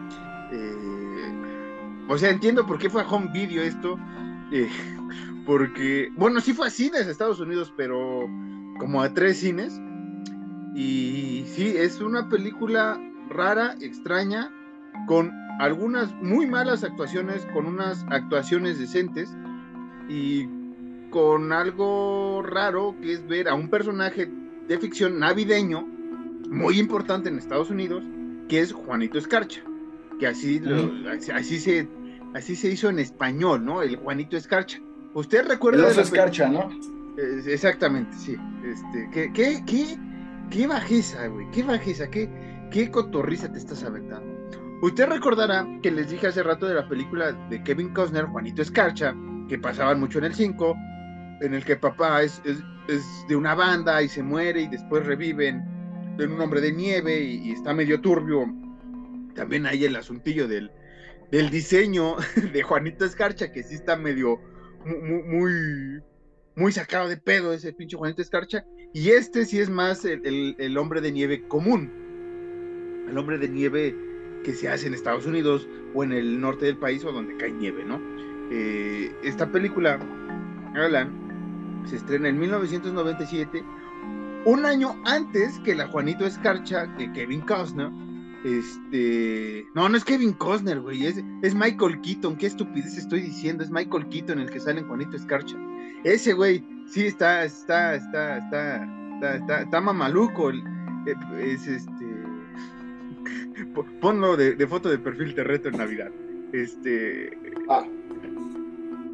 Eh, 0.53 1.06
o 2.07 2.17
sea, 2.17 2.29
entiendo 2.29 2.65
por 2.65 2.77
qué 2.79 2.89
fue 2.89 3.01
a 3.01 3.07
home 3.07 3.31
video 3.31 3.63
esto. 3.63 3.97
Eh, 4.51 4.69
porque, 5.45 6.09
bueno, 6.15 6.41
sí 6.41 6.53
fue 6.53 6.67
a 6.67 6.69
cines 6.69 7.07
Estados 7.07 7.39
Unidos, 7.39 7.73
pero 7.75 8.27
como 8.79 9.01
a 9.01 9.13
tres 9.13 9.39
cines. 9.39 9.79
Y 10.75 11.45
sí, 11.47 11.73
es 11.75 12.01
una 12.01 12.29
película 12.29 12.99
rara, 13.29 13.75
extraña, 13.81 14.51
con 15.07 15.31
algunas 15.59 16.13
muy 16.21 16.45
malas 16.45 16.83
actuaciones, 16.83 17.45
con 17.53 17.65
unas 17.65 18.05
actuaciones 18.09 18.77
decentes 18.79 19.35
y 20.09 20.47
con 21.09 21.51
algo 21.53 22.43
raro 22.43 22.95
que 23.01 23.13
es 23.13 23.27
ver 23.27 23.47
a 23.47 23.55
un 23.55 23.69
personaje 23.69 24.29
de 24.67 24.77
ficción 24.77 25.19
navideño 25.19 25.87
muy 26.49 26.79
importante 26.79 27.29
en 27.29 27.37
Estados 27.37 27.69
Unidos, 27.69 28.03
que 28.47 28.59
es 28.59 28.71
Juanito 28.71 29.17
Escarcha, 29.17 29.61
que 30.19 30.27
así, 30.27 30.61
así, 31.33 31.59
se, 31.59 31.87
así 32.37 32.55
se 32.55 32.69
hizo 32.69 32.89
en 32.89 32.99
español, 32.99 33.65
¿no? 33.65 33.81
El 33.81 33.95
Juanito 33.97 34.37
Escarcha. 34.37 34.79
¿Usted 35.13 35.47
recuerda? 35.47 35.89
El 35.89 35.99
Escarcha, 35.99 36.47
¿no? 36.47 36.69
Exactamente, 37.17 38.15
sí. 38.15 38.37
Este, 38.63 39.09
¿qué, 39.11 39.33
qué, 39.33 39.63
qué, 39.65 39.97
qué 40.51 40.67
bajeza, 40.67 41.27
güey? 41.27 41.49
¿Qué 41.51 41.63
bajeza? 41.63 42.07
¿Qué, 42.09 42.29
¿Qué 42.71 42.91
cotorriza 42.91 43.51
te 43.51 43.57
estás 43.57 43.83
aventando? 43.83 44.37
Usted 44.83 45.07
recordará 45.07 45.67
que 45.81 45.89
les 45.89 46.11
dije 46.11 46.27
hace 46.27 46.43
rato 46.43 46.67
de 46.67 46.75
la 46.75 46.87
película 46.87 47.31
de 47.49 47.63
Kevin 47.63 47.89
Costner, 47.89 48.25
Juanito 48.25 48.61
Escarcha, 48.61 49.15
que 49.49 49.57
pasaban 49.57 49.99
mucho 49.99 50.19
en 50.19 50.25
el 50.25 50.35
5, 50.35 50.75
en 51.41 51.53
el 51.55 51.65
que 51.65 51.75
papá 51.75 52.21
es, 52.21 52.41
de 53.27 53.35
una 53.35 53.55
banda 53.55 54.01
y 54.03 54.07
se 54.07 54.21
muere 54.21 54.61
y 54.61 54.67
después 54.67 55.05
reviven 55.05 55.65
en 56.19 56.31
un 56.31 56.39
hombre 56.39 56.61
de 56.61 56.71
nieve 56.71 57.19
y, 57.19 57.51
está 57.51 57.73
medio 57.73 57.99
turbio. 57.99 58.45
También 59.33 59.65
hay 59.65 59.85
el 59.85 59.95
asuntillo 59.95 60.47
del, 60.47 60.71
del 61.31 61.49
diseño 61.49 62.15
de 62.53 62.63
Juanito 62.63 63.05
Escarcha, 63.05 63.51
que 63.51 63.63
sí 63.63 63.75
está 63.75 63.95
medio 63.95 64.39
muy, 64.85 66.01
muy, 66.55 66.71
sacado 66.71 67.09
de 67.09 67.17
pedo 67.17 67.53
ese 67.53 67.73
pinche 67.73 67.97
Juanito 67.97 68.21
Escarcha. 68.21 68.65
Y 68.93 69.09
este 69.09 69.45
sí 69.45 69.59
es 69.59 69.69
más 69.69 70.05
el 70.05 70.77
hombre 70.77 71.01
de 71.01 71.11
nieve 71.11 71.47
común 71.47 72.07
el 73.09 73.17
hombre 73.17 73.37
de 73.37 73.49
nieve 73.49 73.95
que 74.43 74.53
se 74.53 74.69
hace 74.69 74.87
en 74.87 74.93
Estados 74.93 75.25
Unidos 75.25 75.67
o 75.93 76.03
en 76.03 76.11
el 76.11 76.39
norte 76.39 76.65
del 76.65 76.77
país 76.77 77.03
o 77.03 77.11
donde 77.11 77.35
cae 77.37 77.51
nieve, 77.51 77.83
¿no? 77.83 77.99
Eh, 78.51 79.11
esta 79.23 79.51
película, 79.51 79.99
Alan, 80.75 81.83
se 81.85 81.97
estrena 81.97 82.29
en 82.29 82.39
1997, 82.39 83.63
un 84.45 84.65
año 84.65 84.95
antes 85.05 85.59
que 85.59 85.75
la 85.75 85.87
Juanito 85.87 86.25
Escarcha 86.25 86.85
de 86.97 87.11
Kevin 87.13 87.41
Costner. 87.41 87.89
Este, 88.45 89.65
no, 89.73 89.89
no 89.89 89.97
es 89.97 90.05
Kevin 90.05 90.33
Costner, 90.33 90.79
güey, 90.79 91.05
es, 91.05 91.23
es 91.41 91.55
Michael 91.55 91.99
Keaton, 92.01 92.37
qué 92.37 92.45
estupidez 92.45 92.97
estoy 92.97 93.21
diciendo, 93.21 93.63
es 93.63 93.71
Michael 93.71 94.07
Keaton 94.09 94.39
el 94.39 94.49
que 94.49 94.59
sale 94.59 94.79
en 94.79 94.87
Juanito 94.87 95.17
Escarcha. 95.17 95.57
Ese 96.03 96.33
güey, 96.33 96.63
sí 96.87 97.07
está, 97.07 97.43
está, 97.43 97.95
está, 97.95 98.37
está, 98.37 99.35
está, 99.35 99.61
está, 99.61 99.81
mamaluco, 99.81 100.51
eh, 100.51 101.15
es 101.39 101.67
este 101.67 102.05
Ponlo 104.01 104.37
de, 104.37 104.67
foto 104.67 104.89
de 104.89 104.97
perfil 104.97 105.35
de 105.35 105.43
reto 105.43 105.69
en 105.69 105.77
Navidad. 105.77 106.11
Este. 106.53 107.37
Ah. 107.69 107.85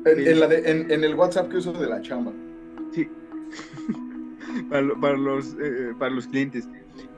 En, 0.05 1.03
el 1.03 1.15
WhatsApp 1.15 1.49
que 1.49 1.57
uso 1.57 1.73
de 1.73 1.87
la 1.87 2.01
chamba. 2.01 2.31
Sí. 2.91 3.07
para, 4.69 5.17
los, 5.17 5.55
eh, 5.59 5.93
para 5.97 6.11
los 6.11 6.27
clientes. 6.27 6.67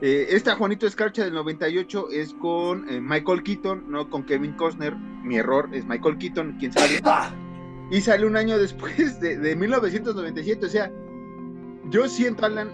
Eh, 0.00 0.26
esta 0.30 0.54
Juanito 0.56 0.86
Escarcha 0.86 1.24
del 1.24 1.34
98 1.34 2.10
es 2.10 2.34
con 2.34 2.88
eh, 2.88 3.00
Michael 3.00 3.42
Keaton, 3.42 3.90
no 3.90 4.08
con 4.10 4.24
Kevin 4.24 4.52
Costner. 4.52 4.94
Mi 4.96 5.36
error 5.36 5.68
es 5.72 5.84
Michael 5.86 6.18
Keaton, 6.18 6.56
quien 6.58 6.72
sale. 6.72 7.00
Ah. 7.04 7.32
Y 7.90 8.00
sale 8.00 8.26
un 8.26 8.36
año 8.36 8.58
después 8.58 9.20
de, 9.20 9.38
de 9.38 9.56
1997. 9.56 10.66
O 10.66 10.68
sea, 10.68 10.90
yo 11.90 12.08
siento, 12.08 12.46
Alan, 12.46 12.70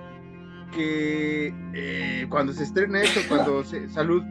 que 0.72 1.54
eh, 1.74 2.26
cuando 2.28 2.52
se 2.52 2.64
estrena 2.64 3.02
esto, 3.02 3.20
cuando 3.28 3.62
se, 3.62 3.88
salud, 3.88 4.22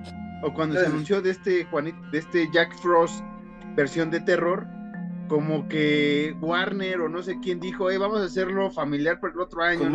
o 0.44 0.54
cuando 0.54 0.80
se 0.80 0.86
anunció 0.86 1.22
de 1.22 1.32
este 1.32 1.66
Juanito, 1.66 1.98
de 2.12 2.18
este 2.18 2.50
Jack 2.52 2.76
Frost 2.78 3.24
versión 3.76 4.10
de 4.10 4.20
terror, 4.22 4.68
como 5.28 5.68
que 5.68 6.36
Warner 6.42 7.02
o 7.02 7.10
no 7.10 7.22
sé 7.24 7.40
quién 7.42 7.60
dijo, 7.60 7.90
eh, 7.90 7.98
vamos 7.98 8.20
a 8.22 8.26
hacerlo 8.26 8.70
familiar 8.72 9.20
por 9.20 9.32
el 9.32 9.40
otro 9.40 9.62
año. 9.62 9.90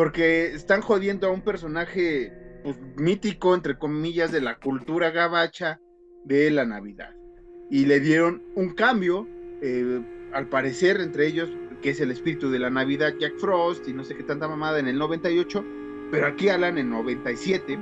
Porque, 0.00 0.54
están 0.54 0.80
jodiendo 0.80 1.26
a 1.26 1.30
un 1.30 1.42
personaje 1.42 2.32
pues, 2.64 2.74
mítico, 2.96 3.54
entre 3.54 3.76
comillas, 3.76 4.32
de 4.32 4.40
la 4.40 4.58
cultura 4.58 5.10
gabacha 5.10 5.78
de 6.24 6.50
la 6.50 6.64
Navidad. 6.64 7.14
Y 7.68 7.84
le 7.84 8.00
dieron 8.00 8.42
un 8.54 8.70
cambio, 8.70 9.28
eh, 9.60 10.00
al 10.32 10.48
parecer, 10.48 11.02
entre 11.02 11.26
ellos, 11.26 11.50
que 11.82 11.90
es 11.90 12.00
el 12.00 12.10
espíritu 12.10 12.50
de 12.50 12.60
la 12.60 12.70
Navidad, 12.70 13.12
Jack 13.20 13.36
Frost 13.36 13.88
y 13.88 13.92
no 13.92 14.02
sé 14.02 14.16
qué 14.16 14.22
tanta 14.22 14.48
mamada 14.48 14.78
en 14.78 14.88
el 14.88 14.96
98, 14.96 15.62
pero 16.10 16.28
aquí 16.28 16.48
Alan 16.48 16.78
en 16.78 16.88
97 16.88 17.78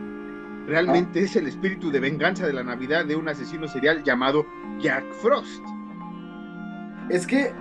realmente 0.67 1.21
es 1.21 1.37
el 1.37 1.47
espíritu 1.47 1.93
de 1.93 2.01
venganza 2.01 2.49
de 2.49 2.53
la 2.53 2.65
Navidad 2.65 3.05
de 3.05 3.15
un 3.15 3.29
asesino 3.29 3.69
serial 3.69 4.03
llamado 4.03 4.45
Jack 4.81 5.05
Frost. 5.23 5.63
Es 7.11 7.29
que 7.29 7.53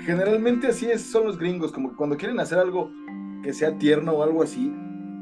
generalmente 0.00 0.66
así 0.66 0.90
es, 0.90 1.00
son 1.00 1.24
los 1.24 1.38
gringos, 1.38 1.72
como 1.72 1.96
cuando 1.96 2.18
quieren 2.18 2.38
hacer 2.40 2.58
algo 2.58 2.92
que 3.44 3.52
sea 3.52 3.78
tierno 3.78 4.12
o 4.12 4.22
algo 4.24 4.42
así, 4.42 4.74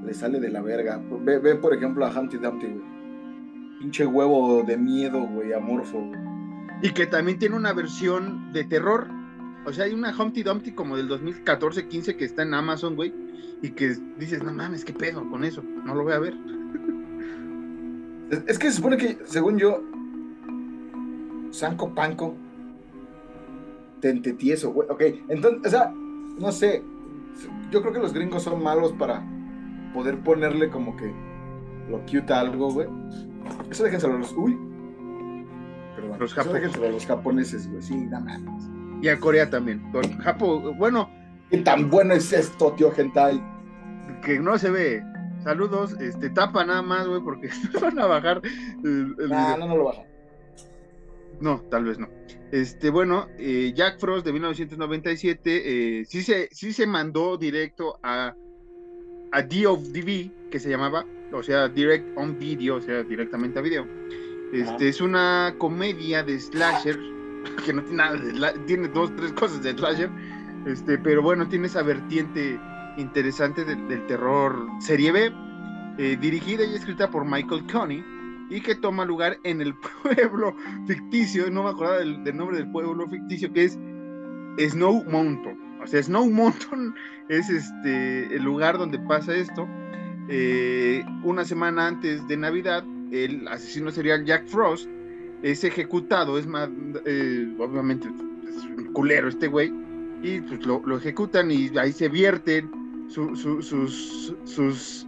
le 0.04 0.14
sale 0.14 0.40
de 0.40 0.48
la 0.48 0.62
verga. 0.62 0.98
Ve, 1.20 1.38
ve 1.38 1.56
por 1.56 1.74
ejemplo 1.74 2.06
a 2.06 2.18
Humpty 2.18 2.38
Dumpty, 2.38 2.66
güey. 2.68 2.92
Pinche 3.80 4.06
huevo 4.06 4.62
de 4.62 4.78
miedo, 4.78 5.20
güey, 5.26 5.52
amorfo. 5.52 6.10
Y 6.82 6.90
que 6.90 7.06
también 7.06 7.38
tiene 7.38 7.56
una 7.56 7.72
versión 7.72 8.52
de 8.52 8.64
terror 8.64 9.08
o 9.64 9.72
sea, 9.72 9.84
hay 9.84 9.92
una 9.92 10.14
Humpty 10.16 10.42
Dumpty 10.42 10.72
como 10.72 10.96
del 10.96 11.08
2014-15 11.08 12.16
que 12.16 12.24
está 12.24 12.42
en 12.42 12.54
Amazon, 12.54 12.96
güey, 12.96 13.14
y 13.62 13.70
que 13.70 13.96
dices, 14.18 14.42
no 14.42 14.52
mames, 14.52 14.84
qué 14.84 14.92
pedo 14.92 15.28
con 15.28 15.44
eso, 15.44 15.62
no 15.62 15.94
lo 15.94 16.02
voy 16.02 16.12
a 16.14 16.18
ver. 16.18 16.34
Es, 18.46 18.58
que 18.58 18.70
se 18.70 18.76
supone 18.76 18.96
que, 18.96 19.18
según 19.24 19.58
yo, 19.58 19.82
Sanco 21.50 21.94
Panco, 21.94 22.34
Tentetieso, 24.00 24.72
güey, 24.72 24.88
ok, 24.88 25.02
entonces, 25.28 25.60
o 25.64 25.70
sea, 25.70 25.92
no 26.38 26.50
sé, 26.50 26.82
yo 27.70 27.80
creo 27.80 27.92
que 27.92 28.00
los 28.00 28.12
gringos 28.12 28.42
son 28.42 28.62
malos 28.62 28.92
para 28.92 29.22
poder 29.94 30.18
ponerle 30.20 30.70
como 30.70 30.96
que 30.96 31.12
lo 31.88 32.00
cute 32.00 32.32
a 32.32 32.40
algo, 32.40 32.72
güey. 32.72 32.88
Eso 33.70 33.84
déjenselo 33.84 34.14
a 34.14 34.18
los, 34.18 34.32
uy, 34.32 34.58
perdón, 35.96 36.18
los, 36.18 36.36
eso 36.36 36.52
déjenselo 36.52 36.86
a 36.86 36.90
los 36.90 37.06
japoneses, 37.06 37.68
güey, 37.68 37.82
sí, 37.82 37.96
nada 37.96 38.38
más. 38.38 38.70
Y 39.02 39.08
a 39.08 39.18
Corea 39.18 39.50
también. 39.50 39.82
Japón, 40.20 40.76
bueno. 40.78 41.10
¿Qué 41.50 41.58
tan 41.58 41.90
bueno 41.90 42.14
es 42.14 42.32
esto, 42.32 42.72
tío 42.72 42.90
Gentai? 42.92 43.42
Que 44.22 44.38
no 44.38 44.56
se 44.56 44.70
ve. 44.70 45.04
Saludos, 45.42 45.94
este, 46.00 46.30
tapa 46.30 46.64
nada 46.64 46.82
más, 46.82 47.06
güey, 47.06 47.20
porque 47.20 47.50
van 47.82 47.98
a 47.98 48.06
bajar 48.06 48.40
el, 48.84 49.16
no, 49.28 49.56
no 49.58 49.76
lo 49.76 49.84
bajan. 49.84 50.06
No, 51.40 51.60
tal 51.62 51.84
vez 51.84 51.98
no. 51.98 52.08
Este, 52.52 52.90
bueno, 52.90 53.28
eh, 53.38 53.72
Jack 53.74 53.98
Frost 53.98 54.26
de 54.26 54.32
1997 54.34 56.00
eh, 56.00 56.04
sí, 56.04 56.22
se, 56.22 56.50
sí 56.52 56.74
se 56.74 56.86
mandó 56.86 57.38
directo 57.38 57.98
a, 58.02 58.36
a 59.32 59.42
DOV, 59.42 60.50
que 60.50 60.60
se 60.60 60.68
llamaba, 60.68 61.06
o 61.32 61.42
sea, 61.42 61.68
Direct 61.68 62.06
on 62.14 62.38
Video, 62.38 62.76
o 62.76 62.80
sea, 62.82 63.02
directamente 63.04 63.58
a 63.58 63.62
video. 63.62 63.86
Este, 64.52 64.90
es 64.90 65.00
una 65.00 65.54
comedia 65.56 66.22
de 66.22 66.38
slasher 66.38 66.98
que 67.64 67.72
no 67.72 67.82
tiene 67.84 67.96
nada 67.96 68.54
tiene 68.66 68.88
dos, 68.88 69.16
tres 69.16 69.32
cosas 69.32 69.62
de 69.62 69.72
slasher, 69.72 70.10
este, 70.66 70.98
pero 70.98 71.22
bueno, 71.22 71.48
tiene 71.48 71.68
esa 71.68 71.82
vertiente 71.82 72.60
interesante 72.98 73.64
del 73.64 74.06
terror 74.06 74.68
serie 74.78 75.10
B, 75.10 75.32
eh, 75.96 76.18
dirigida 76.20 76.64
y 76.64 76.74
escrita 76.74 77.10
por 77.10 77.24
Michael 77.24 77.66
Coney, 77.72 78.04
y 78.52 78.60
que 78.60 78.74
toma 78.74 79.04
lugar 79.06 79.38
en 79.44 79.62
el 79.62 79.74
pueblo 80.02 80.54
ficticio, 80.86 81.50
no 81.50 81.64
me 81.64 81.70
acuerdo 81.70 81.98
del, 81.98 82.36
nombre 82.36 82.58
del 82.58 82.70
pueblo 82.70 83.08
ficticio, 83.08 83.50
que 83.52 83.64
es 83.64 83.78
Snow 84.58 85.04
Mountain. 85.04 85.58
O 85.82 85.86
sea, 85.86 86.02
Snow 86.02 86.28
Mountain 86.30 86.94
es 87.28 87.48
este, 87.48 88.36
el 88.36 88.42
lugar 88.42 88.76
donde 88.76 88.98
pasa 88.98 89.34
esto. 89.34 89.66
Eh, 90.28 91.02
una 91.24 91.44
semana 91.44 91.88
antes 91.88 92.26
de 92.28 92.36
Navidad, 92.36 92.84
el 93.10 93.48
asesino 93.48 93.90
serial 93.90 94.24
Jack 94.24 94.46
Frost 94.46 94.88
es 95.42 95.64
ejecutado, 95.64 96.38
es 96.38 96.46
más, 96.46 96.68
eh, 97.06 97.52
obviamente 97.58 98.08
es 98.46 98.64
un 98.64 98.92
culero 98.92 99.28
este 99.28 99.48
güey, 99.48 99.72
y 100.22 100.40
pues 100.42 100.64
lo, 100.64 100.96
ejecutan 100.96 101.50
y 101.50 101.76
ahí 101.78 101.92
se 101.92 102.08
vierten 102.08 102.70
sus, 103.08 103.40
sus, 103.40 105.06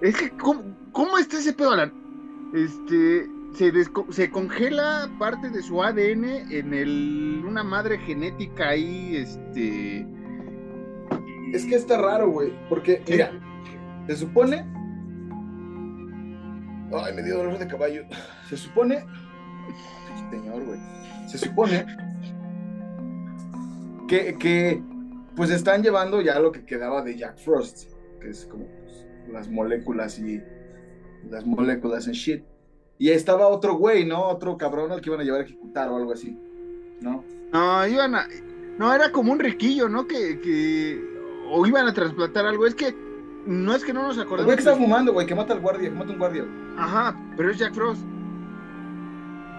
Es 0.00 0.16
que, 0.16 0.30
¿cómo, 0.30 0.62
¿Cómo 0.90 1.16
está 1.16 1.38
ese 1.38 1.52
pedo, 1.52 1.70
Alan? 1.70 2.05
Este, 2.54 3.28
se, 3.54 3.72
se 4.10 4.30
congela 4.30 5.10
parte 5.18 5.50
de 5.50 5.62
su 5.62 5.82
ADN 5.82 6.24
en 6.50 6.74
el, 6.74 7.42
una 7.46 7.62
madre 7.62 7.98
genética 7.98 8.68
ahí, 8.68 9.16
este... 9.16 10.06
Es 11.52 11.64
que 11.64 11.76
está 11.76 11.96
raro, 11.98 12.30
güey. 12.30 12.52
Porque, 12.68 13.02
mira, 13.08 13.30
se 14.08 14.16
supone. 14.16 14.66
Ay, 16.92 17.14
me 17.14 17.22
dio 17.22 17.38
dolor 17.38 17.58
de 17.58 17.66
caballo. 17.66 18.04
Se 18.48 18.56
supone. 18.56 19.04
Señor, 20.30 20.64
güey. 20.64 20.80
Se 21.28 21.38
supone 21.38 21.86
que, 24.08 24.36
que 24.38 24.82
pues 25.34 25.50
están 25.50 25.82
llevando 25.82 26.20
ya 26.20 26.38
lo 26.38 26.52
que 26.52 26.64
quedaba 26.64 27.02
de 27.02 27.16
Jack 27.16 27.38
Frost, 27.38 27.90
que 28.20 28.30
es 28.30 28.46
como 28.46 28.66
pues, 28.66 29.06
las 29.28 29.48
moléculas 29.48 30.18
y 30.18 30.40
las 31.30 31.46
moléculas 31.46 32.06
en 32.06 32.12
shit. 32.14 32.44
Y 32.98 33.10
estaba 33.10 33.48
otro 33.48 33.76
güey, 33.76 34.06
¿no? 34.06 34.22
Otro 34.28 34.56
cabrón 34.56 34.90
al 34.92 35.00
que 35.00 35.10
iban 35.10 35.20
a 35.20 35.24
llevar 35.24 35.40
a 35.42 35.44
ejecutar 35.44 35.88
o 35.90 35.96
algo 35.96 36.12
así, 36.12 36.36
¿no? 37.00 37.22
No, 37.52 37.86
iban 37.86 38.14
a... 38.14 38.26
No, 38.78 38.92
era 38.94 39.10
como 39.12 39.32
un 39.32 39.38
riquillo, 39.38 39.88
¿no? 39.88 40.06
Que, 40.06 40.40
que... 40.40 41.02
O 41.50 41.64
iban 41.66 41.86
a 41.86 41.92
trasplantar 41.94 42.46
algo. 42.46 42.66
Es 42.66 42.74
que... 42.74 42.94
No 43.46 43.74
es 43.74 43.84
que 43.84 43.92
no 43.92 44.02
nos 44.02 44.16
El 44.16 44.22
acordemos. 44.24 44.46
güey 44.46 44.56
que 44.56 44.62
está 44.62 44.74
fumando, 44.76 45.12
güey, 45.12 45.26
que 45.26 45.34
mata 45.34 45.52
al 45.52 45.60
guardia, 45.60 45.88
que 45.88 45.94
mata 45.94 46.10
a 46.10 46.12
un 46.14 46.18
guardia. 46.18 46.42
güey. 46.42 46.54
Ajá, 46.78 47.16
pero 47.36 47.50
es 47.50 47.58
Jack 47.58 47.74
Frost. 47.74 48.02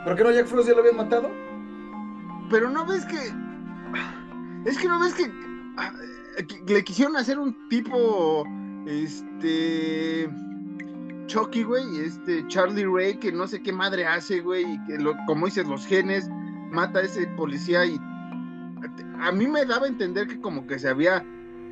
¿Por 0.04 0.16
qué 0.16 0.24
no 0.24 0.32
Jack 0.32 0.48
Frost 0.48 0.68
ya 0.68 0.74
lo 0.74 0.82
habían 0.82 0.98
matado? 0.98 1.30
Pero 2.50 2.70
no 2.70 2.86
ves 2.86 3.06
que. 3.06 3.18
Es 4.70 4.78
que 4.78 4.88
no 4.88 5.00
ves 5.00 5.14
que, 5.14 5.32
ah, 5.78 5.94
que 6.66 6.74
le 6.74 6.84
quisieron 6.84 7.16
hacer 7.16 7.40
un 7.40 7.70
tipo. 7.70 8.44
Este. 8.86 10.30
Chucky, 11.28 11.64
güey. 11.64 12.00
Este 12.00 12.46
Charlie 12.48 12.86
Ray, 12.86 13.18
que 13.18 13.32
no 13.32 13.48
sé 13.48 13.62
qué 13.62 13.72
madre 13.72 14.06
hace, 14.06 14.40
güey. 14.42 14.64
Y 14.74 14.86
que, 14.86 14.98
lo- 14.98 15.16
como 15.28 15.46
dices, 15.46 15.68
los 15.68 15.86
genes. 15.86 16.30
Mata 16.72 17.00
a 17.00 17.04
ese 17.04 17.28
policía 17.28 17.86
y. 17.86 17.98
A 19.22 19.32
mí 19.32 19.48
me 19.48 19.66
daba 19.66 19.86
a 19.86 19.90
entender 19.90 20.28
que 20.28 20.40
como 20.40 20.68
que 20.68 20.78
se 20.80 20.88
había 20.90 21.24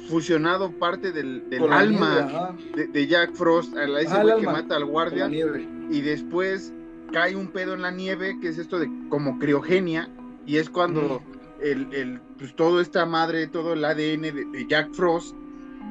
fusionado 0.09 0.71
parte 0.71 1.11
del, 1.11 1.43
alma 1.73 2.09
nieve, 2.55 2.63
de, 2.75 2.87
de 2.87 3.07
Jack 3.07 3.33
Frost 3.33 3.75
a 3.77 3.87
la- 3.87 4.01
ese 4.01 4.15
el 4.15 4.21
güey 4.23 4.35
que 4.39 4.45
mata 4.53 4.75
al 4.75 4.85
guardia 4.85 5.27
y 5.91 6.01
después 6.01 6.73
cae 7.11 7.35
un 7.35 7.47
pedo 7.47 7.73
en 7.75 7.81
la 7.83 7.91
nieve, 7.91 8.37
que 8.41 8.49
es 8.49 8.57
esto 8.57 8.79
de 8.79 8.89
como 9.09 9.37
criogenia, 9.39 10.09
y 10.45 10.57
es 10.57 10.69
cuando 10.69 11.21
el, 11.61 11.87
el, 11.93 12.19
pues 12.37 12.55
todo 12.55 12.81
esta 12.81 13.05
madre, 13.05 13.47
todo 13.47 13.73
el 13.73 13.85
ADN 13.85 14.21
de, 14.21 14.45
de 14.51 14.65
Jack 14.67 14.91
Frost, 14.93 15.35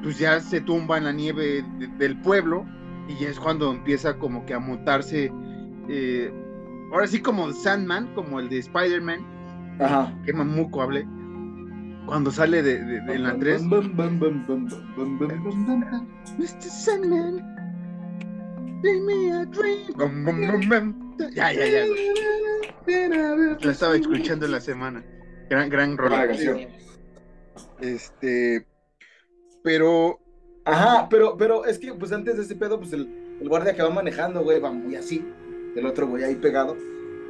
pues 0.03 0.19
ya 0.19 0.39
se 0.39 0.61
tumba 0.61 0.97
en 0.97 1.05
la 1.05 1.11
nieve 1.13 1.63
de- 1.79 1.87
del 1.97 2.19
pueblo, 2.21 2.65
y 3.07 3.25
es 3.25 3.39
cuando 3.39 3.71
empieza 3.71 4.17
como 4.17 4.45
que 4.45 4.53
a 4.53 4.59
mutarse, 4.59 5.31
eh, 5.89 6.31
ahora 6.91 7.07
sí 7.07 7.19
como 7.21 7.51
Sandman, 7.51 8.13
como 8.15 8.39
el 8.39 8.49
de 8.49 8.59
Spider-Man, 8.59 9.77
Ajá. 9.79 10.13
que 10.25 10.33
mamuco 10.33 10.81
hable, 10.81 11.07
cuando 12.05 12.31
sale 12.31 12.61
de, 12.63 12.83
de- 12.83 13.01
de 13.01 13.19
la 13.19 13.37
3, 13.37 13.63
Mr. 16.37 16.61
Sandman, 16.61 17.55
me 18.83 19.31
a 19.33 19.45
bum. 20.67 21.15
Ya, 21.33 21.51
ya, 21.53 21.65
ya. 21.65 21.85
Lo 23.61 23.71
estaba 23.71 23.95
escuchando 23.95 24.47
la 24.47 24.59
semana. 24.61 25.03
Gran, 25.49 25.69
gran 25.69 25.95
canción. 25.97 26.59
Este. 27.81 28.67
Pero. 29.63 30.19
Ajá, 30.65 31.07
pero, 31.09 31.37
pero 31.37 31.65
es 31.65 31.77
que 31.77 31.93
pues 31.93 32.11
antes 32.11 32.37
de 32.37 32.43
ese 32.43 32.55
pedo, 32.55 32.79
pues 32.79 32.91
el, 32.93 33.07
el 33.39 33.47
guardia 33.47 33.75
que 33.75 33.83
va 33.83 33.89
manejando, 33.89 34.43
güey, 34.43 34.59
va 34.59 34.71
muy 34.71 34.95
así. 34.95 35.23
El 35.75 35.85
otro 35.85 36.07
güey 36.07 36.23
ahí 36.23 36.35
pegado. 36.35 36.75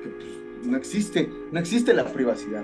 Que 0.02 0.10
pues 0.10 0.68
no 0.68 0.78
existe, 0.78 1.30
no 1.52 1.60
existe 1.60 1.94
la 1.94 2.06
privacidad. 2.06 2.64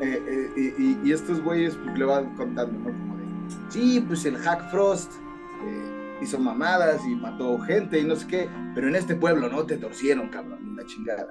Eh, 0.00 0.50
eh, 0.56 0.96
y, 1.04 1.12
estos 1.12 1.40
güeyes 1.42 1.76
pues, 1.76 1.98
le 1.98 2.04
van 2.04 2.34
contando, 2.34 2.78
¿no? 2.78 2.84
Como 2.86 3.16
de, 3.16 3.24
sí, 3.68 4.04
pues 4.06 4.24
el 4.24 4.36
Hack 4.36 4.70
Frost 4.70 5.12
eh, 5.12 6.18
hizo 6.22 6.38
mamadas 6.38 7.00
y 7.06 7.14
mató 7.14 7.58
gente 7.60 8.00
y 8.00 8.04
no 8.04 8.16
sé 8.16 8.26
qué, 8.26 8.48
pero 8.74 8.88
en 8.88 8.96
este 8.96 9.14
pueblo 9.14 9.48
no 9.48 9.64
te 9.64 9.76
torcieron, 9.76 10.28
cabrón, 10.28 10.76
la 10.76 10.84
chingada. 10.86 11.30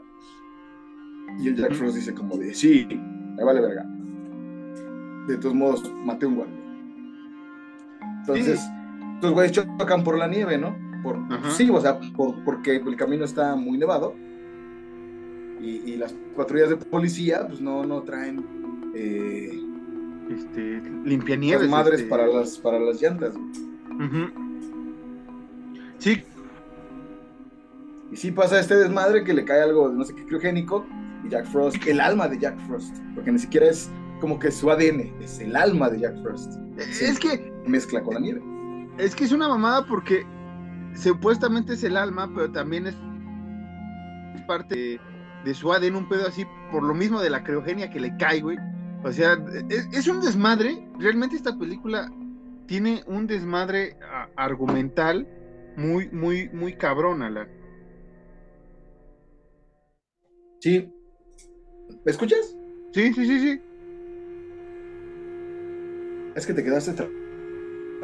Y 1.39 1.49
el 1.49 1.55
Jack. 1.55 1.73
Frost 1.73 1.95
dice 1.95 2.13
como 2.13 2.37
de, 2.37 2.53
sí, 2.53 2.87
me 2.89 3.43
vale 3.43 3.59
verga. 3.59 3.85
De 5.27 5.37
todos 5.37 5.55
modos, 5.55 5.91
maté 6.03 6.25
un 6.25 6.35
guardia. 6.35 6.64
Entonces, 8.27 8.59
estos 9.15 9.31
güeyes 9.33 9.51
chocan 9.51 10.03
por 10.03 10.17
la 10.17 10.27
nieve, 10.27 10.57
¿no? 10.57 10.75
Por, 11.03 11.17
Ajá. 11.29 11.51
sí, 11.51 11.69
o 11.69 11.79
sea, 11.79 11.99
por- 12.15 12.43
porque 12.43 12.77
el 12.77 12.95
camino 12.95 13.25
está 13.25 13.55
muy 13.55 13.77
nevado. 13.77 14.15
Y, 15.61 15.81
y 15.91 15.95
las 15.97 16.13
patrullas 16.35 16.69
de 16.69 16.77
policía, 16.77 17.47
pues 17.47 17.61
no, 17.61 17.85
no 17.85 18.01
traen 18.03 18.45
eh, 18.95 19.59
Este. 20.29 20.81
Limpianieves. 21.05 21.69
madres 21.69 21.99
este, 22.01 22.09
para, 22.09 22.27
las, 22.27 22.57
para 22.57 22.79
las 22.79 23.01
llantas. 23.01 23.33
Sí, 25.99 26.23
Y 28.11 28.15
sí 28.17 28.31
pasa 28.31 28.59
este 28.59 28.75
desmadre 28.75 29.23
que 29.23 29.33
le 29.33 29.45
cae 29.45 29.61
algo 29.61 29.89
de 29.89 29.95
no 29.97 30.03
sé 30.03 30.13
qué 30.13 30.25
criogénico. 30.25 30.85
Y 31.25 31.29
Jack 31.29 31.45
Frost, 31.47 31.77
el 31.87 31.99
alma 31.99 32.27
de 32.27 32.37
Jack 32.37 32.59
Frost. 32.67 32.95
Porque 33.15 33.31
ni 33.31 33.39
siquiera 33.39 33.67
es 33.67 33.89
como 34.21 34.37
que 34.37 34.51
su 34.51 34.69
ADN, 34.69 35.11
es 35.21 35.39
el 35.39 35.55
alma 35.55 35.89
de 35.89 36.01
Jack 36.01 36.21
Frost. 36.21 36.53
Sí. 36.91 37.05
es 37.05 37.19
que. 37.19 37.51
Mezcla 37.67 38.01
con 38.01 38.13
la 38.15 38.19
nieve. 38.19 38.41
Es 38.97 39.15
que 39.15 39.23
es 39.25 39.31
una 39.31 39.47
mamada 39.47 39.85
porque 39.85 40.25
supuestamente 40.95 41.73
es 41.73 41.83
el 41.83 41.97
alma, 41.97 42.31
pero 42.33 42.51
también 42.51 42.87
es 42.87 42.95
parte 44.47 44.75
de, 44.75 44.99
de 45.43 45.53
su 45.53 45.71
ADN, 45.73 45.95
un 45.95 46.07
pedo 46.09 46.27
así, 46.27 46.45
por 46.71 46.83
lo 46.83 46.93
mismo 46.93 47.19
de 47.21 47.29
la 47.29 47.43
criogenia 47.43 47.89
que 47.89 47.99
le 47.99 48.15
cae, 48.17 48.41
güey. 48.41 48.57
O 49.03 49.11
sea, 49.11 49.37
es, 49.69 49.87
es 49.91 50.07
un 50.07 50.21
desmadre. 50.21 50.87
Realmente 50.99 51.35
esta 51.35 51.57
película 51.57 52.11
tiene 52.67 53.03
un 53.07 53.27
desmadre 53.27 53.97
a- 54.11 54.29
argumental 54.35 55.27
muy, 55.77 56.09
muy, 56.09 56.49
muy 56.49 56.73
cabrón, 56.75 57.21
Alan. 57.21 57.47
Sí. 60.59 60.91
¿Me 62.03 62.11
escuchas? 62.11 62.55
Sí, 62.93 63.13
sí, 63.13 63.25
sí, 63.25 63.39
sí. 63.39 63.61
Es 66.35 66.45
que 66.45 66.53
te 66.53 66.63
quedaste 66.63 66.91
tra- 66.93 67.09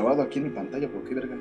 trabado 0.01 0.23
aquí 0.23 0.39
en 0.39 0.45
mi 0.45 0.49
pantalla, 0.51 0.89
¿por 0.89 1.03
qué 1.03 1.13
verga? 1.13 1.37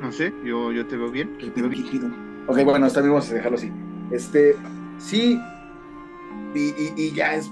No 0.00 0.12
sé, 0.12 0.32
yo, 0.44 0.70
yo 0.72 0.86
te 0.86 0.96
veo 0.96 1.10
bien. 1.10 1.36
Te 1.38 1.60
veo 1.60 1.68
líquido. 1.70 2.08
Ok, 2.46 2.62
bueno, 2.64 2.86
está 2.86 3.00
bien, 3.00 3.12
vamos 3.12 3.30
a 3.30 3.34
dejarlo 3.34 3.56
así. 3.58 3.72
Este, 4.12 4.54
sí, 4.98 5.40
y, 6.54 6.58
y- 6.60 6.92
y 6.96 7.12
ya 7.12 7.34
es 7.34 7.50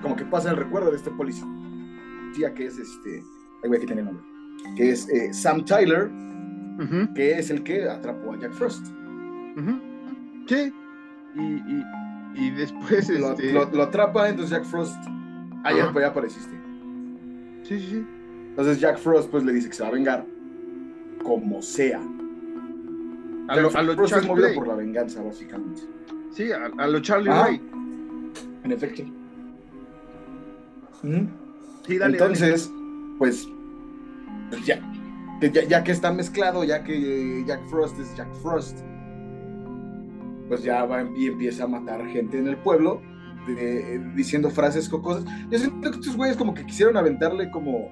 como 0.00 0.14
que 0.14 0.24
pasa 0.24 0.50
el 0.50 0.56
recuerdo 0.56 0.90
de 0.90 0.96
este 0.96 1.10
policía 1.10 1.44
que 2.54 2.66
es 2.66 2.78
este, 2.78 3.22
ay, 3.62 3.68
güey, 3.68 3.78
aquí 3.78 3.86
tiene 3.86 4.00
el 4.02 4.06
nombre, 4.06 4.24
que 4.76 4.90
es 4.90 5.08
eh, 5.10 5.32
Sam 5.34 5.64
Tyler, 5.64 6.08
Ujú, 6.78 7.12
que 7.14 7.38
es 7.38 7.50
el 7.50 7.62
que 7.64 7.88
atrapó 7.88 8.32
a 8.32 8.38
Jack 8.38 8.52
Frost. 8.52 8.86
ujú. 9.56 9.80
Sí. 10.46 10.72
Y, 11.34 11.40
y, 11.40 11.84
y 12.34 12.50
después, 12.52 13.08
Lo, 13.18 13.32
este... 13.32 13.52
lo- 13.52 13.70
lo 13.70 13.82
atrapa, 13.82 14.28
entonces 14.28 14.50
Jack 14.56 14.64
Frost, 14.64 14.96
ah, 15.64 15.72
ya, 15.72 15.84
Ajá. 15.84 15.92
pues 15.92 16.04
ya 16.04 16.10
apareciste. 16.10 16.56
Sí, 17.64 17.78
sí, 17.80 17.86
sí. 17.90 18.06
Entonces 18.52 18.80
Jack 18.80 18.98
Frost 18.98 19.30
pues 19.30 19.44
le 19.44 19.52
dice 19.52 19.68
que 19.68 19.74
se 19.74 19.82
va 19.82 19.88
a 19.88 19.92
vengar, 19.92 20.24
como 21.24 21.60
sea. 21.62 22.00
A 23.48 23.56
lo, 23.56 23.70
Jack 23.70 23.76
a 23.76 23.82
lo 23.82 23.94
Frost 23.94 24.16
es 24.18 24.26
movido 24.26 24.54
por 24.54 24.68
la 24.68 24.74
venganza, 24.74 25.22
básicamente. 25.22 25.82
Sí, 26.32 26.52
a, 26.52 26.70
a 26.78 26.86
lo 26.86 27.00
Charlie. 27.00 27.30
Ray. 27.30 27.60
En 28.64 28.72
efecto. 28.72 29.02
Sí, 31.86 31.98
dale, 31.98 32.12
Entonces, 32.12 32.70
pues, 33.18 33.48
pues 34.50 34.64
ya, 34.64 34.80
que 35.40 35.50
ya, 35.50 35.64
ya 35.64 35.82
que 35.82 35.90
está 35.92 36.12
mezclado, 36.12 36.62
ya 36.62 36.84
que 36.84 37.44
Jack 37.46 37.66
Frost 37.68 37.98
es 37.98 38.14
Jack 38.16 38.32
Frost, 38.42 38.78
pues 40.48 40.62
ya 40.62 40.84
va 40.84 41.02
y 41.16 41.26
empieza 41.26 41.64
a 41.64 41.66
matar 41.66 42.06
gente 42.08 42.38
en 42.38 42.46
el 42.48 42.56
pueblo, 42.58 43.00
de- 43.48 43.98
diciendo 44.14 44.48
frases 44.50 44.88
cosas. 44.88 45.24
Yo 45.50 45.58
siento 45.58 45.90
que 45.90 45.96
estos 45.98 46.16
güeyes 46.16 46.36
como 46.36 46.54
que 46.54 46.64
quisieron 46.64 46.96
aventarle 46.96 47.50
como, 47.50 47.90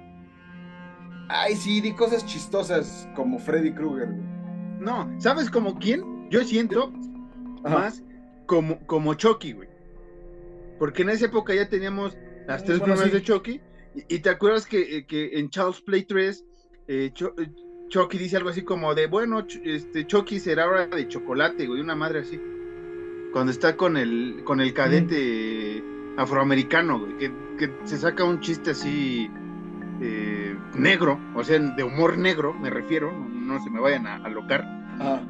ay, 1.31 1.55
sí, 1.57 1.81
di 1.81 1.93
cosas 1.95 2.25
chistosas 2.27 3.09
como 3.15 3.39
Freddy 3.39 3.73
Krueger. 3.73 4.09
güey. 4.09 4.29
No, 4.81 5.11
¿sabes 5.19 5.51
como 5.51 5.79
quién? 5.79 6.29
Yo 6.31 6.43
siento 6.45 6.93
Ajá. 7.65 7.79
más 7.79 8.03
como, 8.47 8.79
como 8.87 9.15
Chucky, 9.15 9.53
güey. 9.53 9.69
Porque 10.79 11.03
en 11.03 11.11
esa 11.11 11.27
época 11.27 11.55
ya 11.55 11.69
teníamos 11.69 12.17
las 12.47 12.65
tres 12.65 12.79
bueno, 12.79 12.95
primeras 12.95 13.13
sí. 13.13 13.19
de 13.19 13.23
Chucky. 13.23 13.61
Y, 13.95 14.15
y 14.17 14.19
te 14.21 14.31
acuerdas 14.31 14.67
que, 14.67 14.99
eh, 14.99 15.07
que 15.07 15.39
en 15.39 15.51
Charles 15.51 15.81
Play 15.83 16.05
3, 16.05 16.45
eh, 16.89 17.13
eh, 17.15 17.47
Chucky 17.89 18.19
dice 18.19 18.37
algo 18.37 18.49
así 18.51 18.63
como 18.63 18.95
de, 18.95 19.07
bueno, 19.07 19.43
Ch- 19.47 19.61
este, 19.65 20.07
Chucky 20.07 20.39
será 20.41 20.65
ahora 20.65 20.87
de 20.87 21.09
chocolate, 21.09 21.67
güey, 21.67 21.81
una 21.81 21.95
madre 21.95 22.21
así. 22.21 22.41
Cuando 23.33 23.53
está 23.53 23.77
con 23.77 23.97
el, 23.97 24.43
con 24.45 24.61
el 24.61 24.73
cadete 24.73 25.83
afroamericano, 26.17 27.01
güey, 27.01 27.17
que, 27.19 27.33
que 27.59 27.71
se 27.85 27.99
saca 27.99 28.25
un 28.25 28.41
chiste 28.41 28.71
así 28.71 29.29
eh, 30.01 30.57
negro, 30.75 31.19
o 31.35 31.45
sea, 31.45 31.59
de 31.59 31.83
humor 31.83 32.19
negro, 32.19 32.55
me 32.55 32.71
refiero, 32.71 33.13
no, 33.13 33.63
se 33.63 33.71
me 33.71 33.81
vayan 33.81 34.07
a 34.07 34.17
alocar. 34.17 34.63
Ajá. 34.99 35.23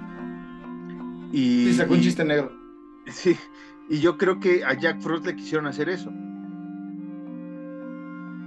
Y, 1.33 1.67
Sí, 1.67 1.75
sacó 1.75 1.95
un 1.95 2.01
chiste 2.01 2.25
negro. 2.25 2.53
Sí, 3.07 3.37
y 3.89 3.99
yo 4.01 4.17
creo 4.19 4.39
que 4.39 4.65
a 4.65 4.75
Jack 4.75 5.01
Frost 5.01 5.27
le 5.27 5.35
quisieron 5.35 5.67
hacer 5.67 5.89
eso. 5.89 6.13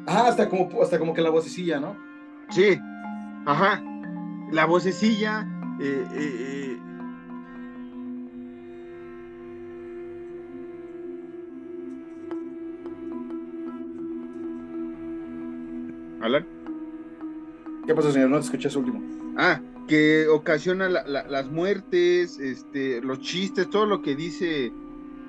Ah, 0.06 0.28
hasta 0.28 0.50
como, 0.50 0.70
hasta 0.82 1.00
como 1.00 1.14
que 1.14 1.22
la 1.22 1.30
vocecilla, 1.30 1.80
¿no? 1.80 1.96
Sí, 2.50 2.78
ajá. 3.46 3.82
La 4.52 4.66
vocecilla, 4.66 5.48
eh, 5.80 6.06
eh, 6.14 6.73
Alan. 16.24 16.46
¿Qué 17.86 17.94
pasó, 17.94 18.12
señor? 18.12 18.30
No 18.30 18.40
te 18.40 18.46
escuché 18.46 18.70
su 18.70 18.80
último. 18.80 19.02
Ah, 19.38 19.60
que 19.88 20.28
ocasiona 20.28 20.88
la- 20.88 21.06
la- 21.06 21.28
las 21.28 21.50
muertes, 21.52 22.40
este, 22.40 23.02
los 23.02 23.20
chistes, 23.20 23.70
todo 23.70 23.86
lo 23.86 24.02
que 24.02 24.16
dice 24.16 24.72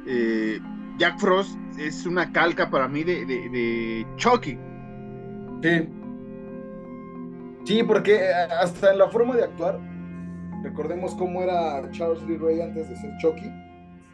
eh, 0.07 0.61
Jack 0.99 1.18
Frost 1.18 1.59
es 1.78 2.07
una 2.07 2.30
calca 2.32 2.70
para 2.70 2.86
mí 2.88 3.03
de, 3.03 3.24
de, 3.26 3.49
de 3.49 4.07
Chucky. 4.16 4.57
Sí. 5.62 5.88
Sí, 7.64 7.82
porque 7.82 8.16
eh, 8.16 8.32
hasta 8.61 8.92
en 8.92 8.99
la 8.99 9.09
forma 9.09 9.34
de 9.34 9.45
actuar, 9.45 9.80
recordemos 10.62 11.14
cómo 11.14 11.42
era 11.42 11.90
Charles 11.90 12.22
Lee 12.28 12.36
Ray 12.36 12.61
antes 12.61 12.88
de 12.88 12.97
ser 12.97 13.11
Chucky, 13.18 13.51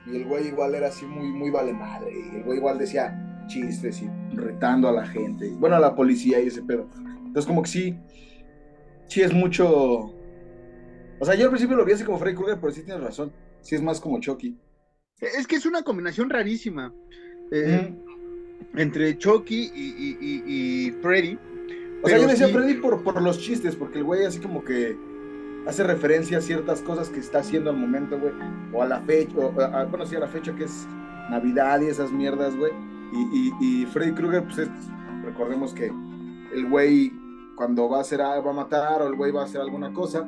y 0.07 0.17
el 0.17 0.25
güey 0.27 0.47
igual 0.47 0.75
era 0.77 0.87
así 0.89 1.05
muy, 1.05 1.29
muy 1.33 1.51
vale 1.51 1.73
madre, 1.73 2.13
y 2.13 2.37
el 2.37 2.45
güey 2.45 2.59
igual 2.59 2.79
decía 2.79 3.20
chistes 3.51 4.03
y 4.03 4.09
retando 4.37 4.89
a 4.89 4.93
la 4.93 5.07
gente, 5.07 5.49
bueno, 5.59 5.77
a 5.77 5.81
la 5.81 5.95
policía 5.95 6.41
y 6.41 6.47
ese 6.47 6.63
pedo. 6.63 6.87
Entonces, 7.27 7.47
como 7.47 7.63
que 7.63 7.69
sí, 7.69 7.97
sí 9.09 9.21
es 9.23 9.33
mucho. 9.33 9.67
O 11.23 11.25
sea, 11.25 11.35
yo 11.35 11.45
al 11.45 11.51
principio 11.51 11.77
lo 11.77 11.85
vi 11.85 11.93
así 11.93 12.05
como 12.05 12.19
Freddy 12.19 12.35
Krueger, 12.37 12.59
pero 12.61 12.73
sí 12.73 12.83
tienes 12.83 13.03
razón, 13.03 13.33
sí 13.61 13.75
es 13.75 13.83
más 13.83 14.01
como 14.01 14.19
Chucky. 14.21 14.57
Es 15.21 15.47
que 15.47 15.57
es 15.57 15.67
una 15.67 15.83
combinación 15.83 16.31
rarísima 16.31 16.95
eh, 17.53 17.95
entre 18.77 19.19
Chucky 19.19 19.71
y, 19.75 19.81
y- 19.81 20.19
y- 20.21 20.43
y 20.87 20.91
Freddy. 21.03 21.39
O 22.03 22.09
sea, 22.09 22.17
yo 22.19 22.27
decía 22.27 22.47
sí- 22.47 22.53
Freddy 22.55 22.75
por, 22.75 23.03
por 23.03 23.21
los 23.21 23.39
chistes, 23.39 23.77
porque 23.77 23.99
el 23.99 24.05
güey 24.05 24.25
así 24.25 24.39
como 24.41 24.65
que 24.65 24.97
hace 25.67 25.85
referencia 25.85 26.39
a 26.39 26.41
ciertas 26.41 26.81
cosas 26.81 27.11
que 27.11 27.21
está 27.21 27.41
haciendo 27.41 27.69
al 27.71 27.77
momento, 27.77 28.19
güey, 28.19 28.33
o 28.73 28.83
a 28.83 28.87
la 28.87 29.01
fecha, 29.03 29.37
o 29.37 29.61
a- 29.61 29.81
a- 29.83 29.85
bueno, 29.85 30.07
sí, 30.07 30.17
a 30.17 30.21
la 30.21 30.29
fecha 30.29 30.55
que 30.57 30.65
es 30.65 30.87
Navidad 31.31 31.83
y 31.83 31.87
esas 31.89 32.11
mierdas, 32.11 32.57
güey. 32.57 32.73
Y, 33.13 33.53
y, 33.61 33.83
y 33.83 33.87
Freddy 33.87 34.13
Krueger, 34.13 34.45
pues 34.45 34.59
es- 34.59 34.71
recordemos 35.25 35.73
que 35.75 35.87
el 36.55 36.69
güey 36.69 37.13
cuando 37.57 37.89
va 37.89 37.99
a 37.99 38.01
hacer, 38.01 38.23
a- 38.23 38.41
va 38.41 38.51
a 38.51 38.55
matar 38.55 39.03
o 39.03 39.07
el 39.09 39.15
güey 39.17 39.33
va 39.33 39.43
a 39.43 39.45
hacer 39.45 39.61
alguna 39.61 39.93
cosa, 39.93 40.27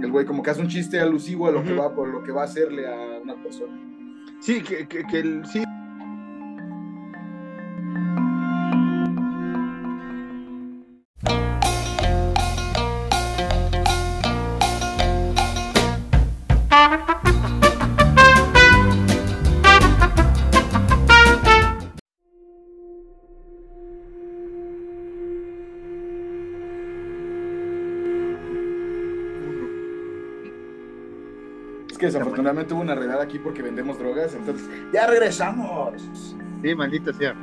el 0.00 0.12
güey 0.12 0.24
como 0.26 0.42
que 0.42 0.50
hace 0.50 0.60
un 0.60 0.68
chiste 0.68 1.00
alusivo 1.00 1.46
a 1.48 1.50
lo, 1.50 1.64
que, 1.64 1.72
va, 1.74 1.92
por 1.94 2.08
lo 2.08 2.22
que 2.22 2.30
va 2.32 2.42
a 2.42 2.44
hacerle 2.44 2.86
a 2.86 3.20
una 3.22 3.34
persona. 3.42 3.76
Sí, 4.40 4.62
que, 4.62 4.86
que- 4.86 5.04
que 5.04 5.18
el, 5.18 5.44
sí. 5.46 5.64
Desafortunadamente 32.12 32.74
hubo 32.74 32.82
una 32.82 32.94
redada 32.94 33.22
aquí 33.22 33.38
porque 33.38 33.62
vendemos 33.62 33.98
drogas, 33.98 34.34
entonces 34.34 34.68
ya 34.92 35.06
regresamos. 35.06 36.36
Sí, 36.62 36.74
maldita 36.74 37.12
sea. 37.12 37.34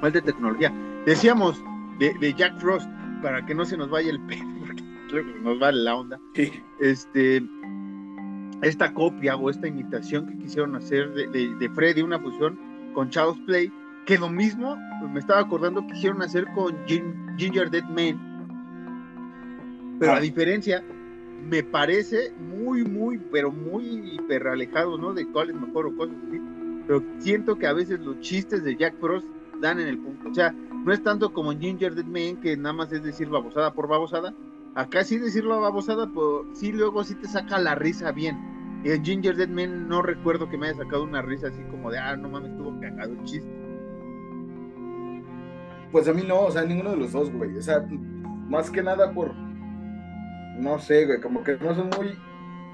Falta 0.00 0.18
de 0.20 0.22
tecnología. 0.32 0.72
Decíamos 1.06 1.62
de, 1.98 2.14
de 2.20 2.32
Jack 2.34 2.58
Frost, 2.58 2.88
para 3.22 3.44
que 3.44 3.54
no 3.54 3.64
se 3.64 3.76
nos 3.76 3.90
vaya 3.90 4.10
el 4.10 4.20
pedo, 4.26 4.44
porque 4.66 4.82
luego 5.12 5.32
se 5.32 5.40
nos 5.40 5.62
va 5.62 5.72
la 5.72 5.94
onda. 5.96 6.18
Sí. 6.34 6.50
Este, 6.80 7.42
esta 8.62 8.92
copia 8.92 9.36
o 9.36 9.48
esta 9.50 9.66
imitación 9.68 10.26
que 10.26 10.38
quisieron 10.38 10.74
hacer 10.76 11.12
de, 11.14 11.26
de, 11.28 11.54
de 11.56 11.68
Freddy, 11.70 12.02
una 12.02 12.18
fusión 12.18 12.58
con 12.94 13.08
Child's 13.10 13.40
Play, 13.46 13.72
que 14.06 14.18
lo 14.18 14.28
mismo, 14.28 14.76
pues, 15.00 15.12
me 15.12 15.20
estaba 15.20 15.40
acordando, 15.40 15.86
quisieron 15.86 16.22
hacer 16.22 16.46
con 16.54 16.74
Gin- 16.86 17.14
Ginger 17.38 17.70
Dead 17.70 17.84
Man. 17.84 18.28
Pero 19.98 20.12
Ah. 20.12 20.16
a 20.16 20.20
diferencia, 20.20 20.82
me 21.48 21.62
parece 21.62 22.32
muy, 22.32 22.84
muy, 22.84 23.18
pero 23.18 23.50
muy 23.50 24.14
hiper 24.14 24.46
alejado, 24.48 24.98
¿no? 24.98 25.12
De 25.12 25.26
cuál 25.26 25.50
es 25.50 25.56
mejor 25.56 25.86
o 25.86 25.96
cosas 25.96 26.16
así. 26.28 26.40
Pero 26.86 27.02
siento 27.18 27.56
que 27.56 27.66
a 27.66 27.72
veces 27.72 28.00
los 28.00 28.20
chistes 28.20 28.64
de 28.64 28.76
Jack 28.76 28.98
Frost 29.00 29.26
dan 29.60 29.80
en 29.80 29.88
el 29.88 29.98
punto. 29.98 30.28
O 30.28 30.34
sea, 30.34 30.52
no 30.52 30.92
es 30.92 31.02
tanto 31.02 31.32
como 31.32 31.52
en 31.52 31.60
Ginger 31.60 31.94
Dead 31.94 32.06
Man, 32.06 32.40
que 32.40 32.56
nada 32.56 32.72
más 32.72 32.92
es 32.92 33.02
decir 33.02 33.28
babosada 33.28 33.72
por 33.72 33.88
babosada. 33.88 34.34
Acá 34.74 35.04
sí 35.04 35.18
decirlo 35.18 35.60
babosada, 35.60 36.06
pero 36.06 36.46
sí 36.54 36.72
luego 36.72 37.04
sí 37.04 37.14
te 37.14 37.28
saca 37.28 37.58
la 37.58 37.74
risa 37.74 38.12
bien. 38.12 38.80
En 38.84 39.04
Ginger 39.04 39.36
Dead 39.36 39.48
Man 39.48 39.88
no 39.88 40.00
recuerdo 40.00 40.48
que 40.48 40.56
me 40.56 40.68
haya 40.68 40.78
sacado 40.78 41.04
una 41.04 41.22
risa 41.22 41.48
así 41.48 41.62
como 41.70 41.90
de, 41.90 41.98
ah, 41.98 42.16
no 42.16 42.28
mames, 42.28 42.52
estuvo 42.52 42.78
cagado 42.80 43.12
el 43.12 43.24
chiste. 43.24 43.50
Pues 45.92 46.08
a 46.08 46.12
mí 46.12 46.22
no, 46.26 46.42
o 46.42 46.50
sea, 46.50 46.64
ninguno 46.64 46.90
de 46.90 46.96
los 46.96 47.12
dos, 47.12 47.30
güey. 47.32 47.56
O 47.56 47.62
sea, 47.62 47.84
más 48.48 48.70
que 48.70 48.82
nada 48.82 49.12
por. 49.12 49.34
No 50.60 50.78
sé, 50.78 51.06
güey, 51.06 51.20
como 51.20 51.42
que 51.42 51.56
no 51.56 51.74
son 51.74 51.90
muy. 51.96 52.18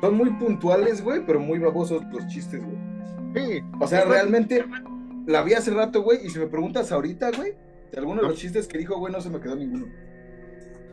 Son 0.01 0.15
muy 0.15 0.31
puntuales, 0.31 1.03
güey, 1.03 1.25
pero 1.25 1.41
muy 1.41 1.59
babosos 1.59 2.03
los 2.13 2.27
chistes, 2.27 2.63
güey. 2.63 2.77
Sí, 3.35 3.65
O 3.81 3.87
sea, 3.87 4.05
realmente 4.05 4.65
la 5.27 5.43
vi 5.43 5.55
hace 5.55 5.71
rato, 5.71 6.03
güey, 6.03 6.25
y 6.25 6.31
si 6.31 6.39
me 6.39 6.47
preguntas 6.47 6.93
ahorita, 6.93 7.31
güey, 7.31 7.55
de 7.93 7.99
alguno 7.99 8.23
de 8.23 8.29
los 8.29 8.39
chistes 8.39 8.69
que 8.69 8.79
dijo, 8.79 8.99
güey, 8.99 9.13
no 9.13 9.21
se 9.21 9.31
me 9.31 9.41
quedó 9.41 9.57
ninguno. 9.57 9.87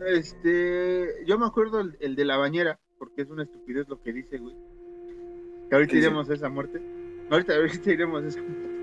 Este, 0.08 1.26
yo 1.26 1.38
me 1.38 1.46
acuerdo 1.46 1.82
el, 1.82 1.98
el 2.00 2.16
de 2.16 2.26
la 2.26 2.38
bañera, 2.38 2.80
porque 2.98 3.24
es 3.24 3.30
una 3.30 3.44
estupidez 3.44 3.88
lo 3.90 4.02
que 4.02 4.14
dice, 4.14 4.38
güey. 4.38 4.56
Que 5.70 5.76
ahorita 5.76 5.96
iremos 5.96 6.30
a 6.30 6.34
esa 6.34 6.50
muerte. 6.50 6.82
Ahorita, 7.30 7.56
ahorita 7.56 7.92
iremos 7.92 8.24
a 8.24 8.28
esa 8.28 8.42
muerte. 8.42 8.74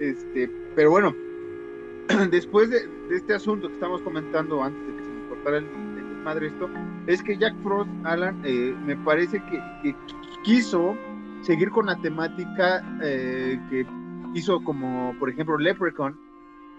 Este, 0.00 0.50
pero 0.74 0.90
bueno, 0.90 1.14
después 2.30 2.70
de, 2.70 2.86
de 3.08 3.16
este 3.16 3.34
asunto 3.34 3.68
que 3.68 3.74
estamos 3.74 4.02
comentando 4.02 4.62
antes 4.62 4.86
de 4.86 4.96
que 4.96 5.04
se 5.04 5.10
nos 5.10 5.28
cortara 5.28 5.58
el, 5.58 5.93
el 6.24 6.40
desmadre 6.40 6.46
esto, 6.46 6.70
es 7.06 7.22
que 7.22 7.36
Jack 7.36 7.54
Frost, 7.62 7.90
Alan, 8.04 8.40
eh, 8.44 8.74
me 8.86 8.96
parece 8.96 9.42
que, 9.44 9.62
que 9.82 9.94
quiso 10.42 10.96
seguir 11.42 11.70
con 11.70 11.86
la 11.86 11.96
temática 11.96 12.82
eh, 13.02 13.60
que 13.70 13.86
hizo 14.34 14.62
como, 14.64 15.14
por 15.18 15.30
ejemplo, 15.30 15.58
Leprechaun, 15.58 16.18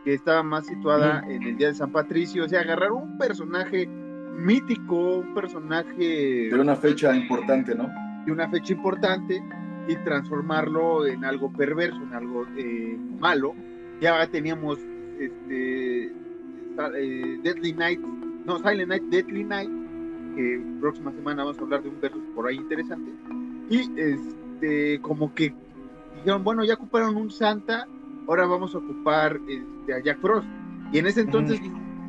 que 0.03 0.13
estaba 0.13 0.43
más 0.43 0.65
situada 0.65 1.23
en 1.27 1.43
el 1.43 1.57
Día 1.57 1.67
de 1.69 1.75
San 1.75 1.91
Patricio, 1.91 2.45
o 2.45 2.47
sea, 2.47 2.61
agarrar 2.61 2.91
un 2.91 3.17
personaje 3.17 3.87
mítico, 3.87 5.17
un 5.17 5.33
personaje 5.33 6.49
De 6.49 6.59
una 6.59 6.75
fecha 6.75 7.15
importante, 7.15 7.73
¿no? 7.73 7.89
de 8.25 8.31
una 8.31 8.49
fecha 8.49 8.73
importante 8.73 9.41
y 9.87 9.95
transformarlo 9.97 11.05
en 11.05 11.23
algo 11.23 11.51
perverso, 11.51 12.01
en 12.01 12.13
algo 12.13 12.45
eh, 12.57 12.97
malo. 13.19 13.53
Ya 14.01 14.27
teníamos 14.27 14.79
este, 15.19 16.05
eh, 16.05 17.39
Deadly 17.43 17.73
Night, 17.73 18.01
no, 18.45 18.59
Silent 18.59 18.89
Night, 18.89 19.03
Deadly 19.03 19.43
Night, 19.43 19.69
que 20.35 20.63
próxima 20.79 21.11
semana 21.11 21.43
vamos 21.43 21.57
a 21.57 21.61
hablar 21.61 21.83
de 21.83 21.89
un 21.89 21.99
verso 21.99 22.19
por 22.35 22.47
ahí 22.47 22.55
interesante. 22.55 23.11
Y 23.69 23.91
este, 23.99 24.99
como 25.01 25.33
que 25.33 25.53
dijeron, 26.17 26.43
bueno, 26.43 26.63
ya 26.63 26.75
ocuparon 26.75 27.15
un 27.15 27.31
Santa, 27.31 27.87
ahora 28.27 28.45
vamos 28.45 28.75
a 28.75 28.77
ocupar 28.77 29.39
este, 29.47 29.93
a 29.93 29.99
Jack 30.03 30.19
Frost. 30.19 30.47
Y 30.91 30.99
en 30.99 31.07
ese 31.07 31.21
entonces 31.21 31.59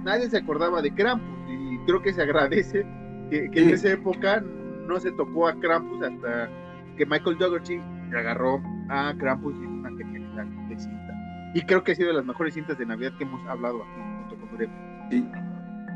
nadie 0.04 0.28
se 0.28 0.36
acordaba 0.36 0.82
de 0.82 0.92
Krampus 0.92 1.26
y 1.48 1.78
creo 1.86 2.02
que 2.02 2.12
se 2.12 2.22
agradece 2.22 2.86
que, 3.30 3.50
que 3.50 3.62
en 3.62 3.70
esa 3.70 3.90
época 3.90 4.44
no 4.86 5.00
se 5.00 5.12
tocó 5.12 5.48
a 5.48 5.54
Krampus 5.58 6.02
hasta 6.02 6.50
que 6.96 7.06
Michael 7.06 7.38
Dougherty 7.38 7.80
agarró 8.14 8.60
a 8.88 9.14
Krampus 9.18 9.54
y 9.56 9.62
hizo 9.62 9.70
una 9.70 9.90
genialidad 9.90 10.44
de 10.68 10.78
cinta. 10.78 11.14
Y 11.54 11.62
creo 11.62 11.82
que 11.82 11.92
ha 11.92 11.94
sido 11.94 12.08
de 12.08 12.14
las 12.14 12.24
mejores 12.24 12.54
cintas 12.54 12.78
de 12.78 12.86
Navidad 12.86 13.12
que 13.16 13.24
hemos 13.24 13.44
hablado 13.48 13.82
aquí 13.82 14.28
junto 14.28 14.46
con. 14.46 14.58
Sí. 15.10 15.24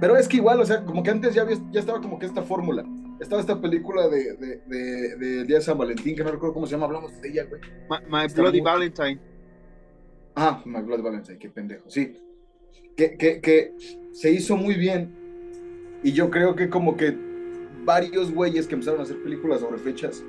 Pero 0.01 0.17
es 0.17 0.27
que 0.29 0.39
igual, 0.39 0.61
o 0.61 0.65
sea, 0.67 0.85
como 0.85 1.03
que 1.03 1.11
antes 1.11 1.35
ya, 1.35 1.43
había- 1.43 1.59
ya 1.71 1.81
estaba 1.81 2.01
como 2.01 2.19
que 2.19 2.27
esta 2.27 2.43
fórmula. 2.43 2.85
Estaba 3.21 3.41
esta 3.41 3.61
película 3.61 4.09
de, 4.09 4.35
de, 4.35 4.57
de, 4.67 5.17
de 5.17 5.45
Día 5.45 5.57
de 5.57 5.63
San 5.63 5.77
Valentín, 5.77 6.17
que 6.17 6.25
no 6.25 6.31
recuerdo 6.31 6.55
cómo 6.55 6.67
se 6.67 6.73
llama, 6.73 6.87
hablamos 6.87 7.21
de 7.21 7.29
ella, 7.29 7.45
güey. 7.45 7.61
My, 7.91 7.99
My 8.11 8.33
Bloody 8.35 8.61
muy- 8.63 8.71
Valentine. 8.71 9.21
Ah, 10.37 10.63
My 10.65 10.81
Blood 10.81 11.03
Valentine, 11.03 11.39
qué 11.39 11.51
pendejo, 11.51 11.91
sí. 11.91 12.17
Que, 12.97 13.17
que, 13.19 13.41
que 13.41 13.75
se 14.13 14.31
hizo 14.31 14.57
muy 14.57 14.75
bien. 14.75 15.15
Y 16.03 16.13
yo 16.13 16.31
creo 16.31 16.55
que 16.55 16.71
como 16.71 16.97
que 16.97 17.15
varios 17.85 18.33
güeyes 18.33 18.67
que 18.67 18.75
empezaron 18.75 19.01
a 19.01 19.03
hacer 19.03 19.23
películas 19.23 19.61
sobre 19.61 19.79
fechas, 19.79 20.25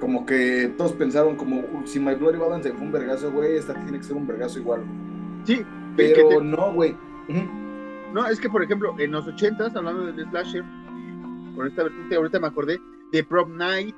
como 0.00 0.24
que 0.24 0.72
todos 0.78 0.92
pensaron 0.94 1.36
como, 1.36 1.58
"Uh, 1.60 1.86
si 1.86 2.00
My 2.00 2.14
Bloody 2.14 2.38
Valentine 2.38 2.74
fue 2.74 2.86
un 2.86 2.92
vergazo, 2.92 3.30
güey, 3.32 3.56
esta 3.56 3.74
tiene 3.74 3.98
que 3.98 4.04
ser 4.04 4.16
un 4.16 4.26
vergazo 4.26 4.58
igual. 4.58 4.82
Sí, 5.44 5.60
Pero 5.96 6.28
te- 6.28 6.40
no, 6.42 6.72
güey. 6.72 6.92
Ujú. 7.28 7.63
No, 8.14 8.26
es 8.28 8.38
que, 8.38 8.48
por 8.48 8.62
ejemplo, 8.62 8.94
en 8.98 9.10
los 9.10 9.26
ochentas, 9.26 9.74
hablando 9.74 10.06
del 10.12 10.24
slasher, 10.30 10.64
con 11.56 11.66
esta 11.66 11.82
vertiente, 11.82 12.14
ahorita 12.14 12.38
me 12.38 12.46
acordé 12.46 12.80
de 13.10 13.24
Prom 13.24 13.56
Night, 13.56 13.94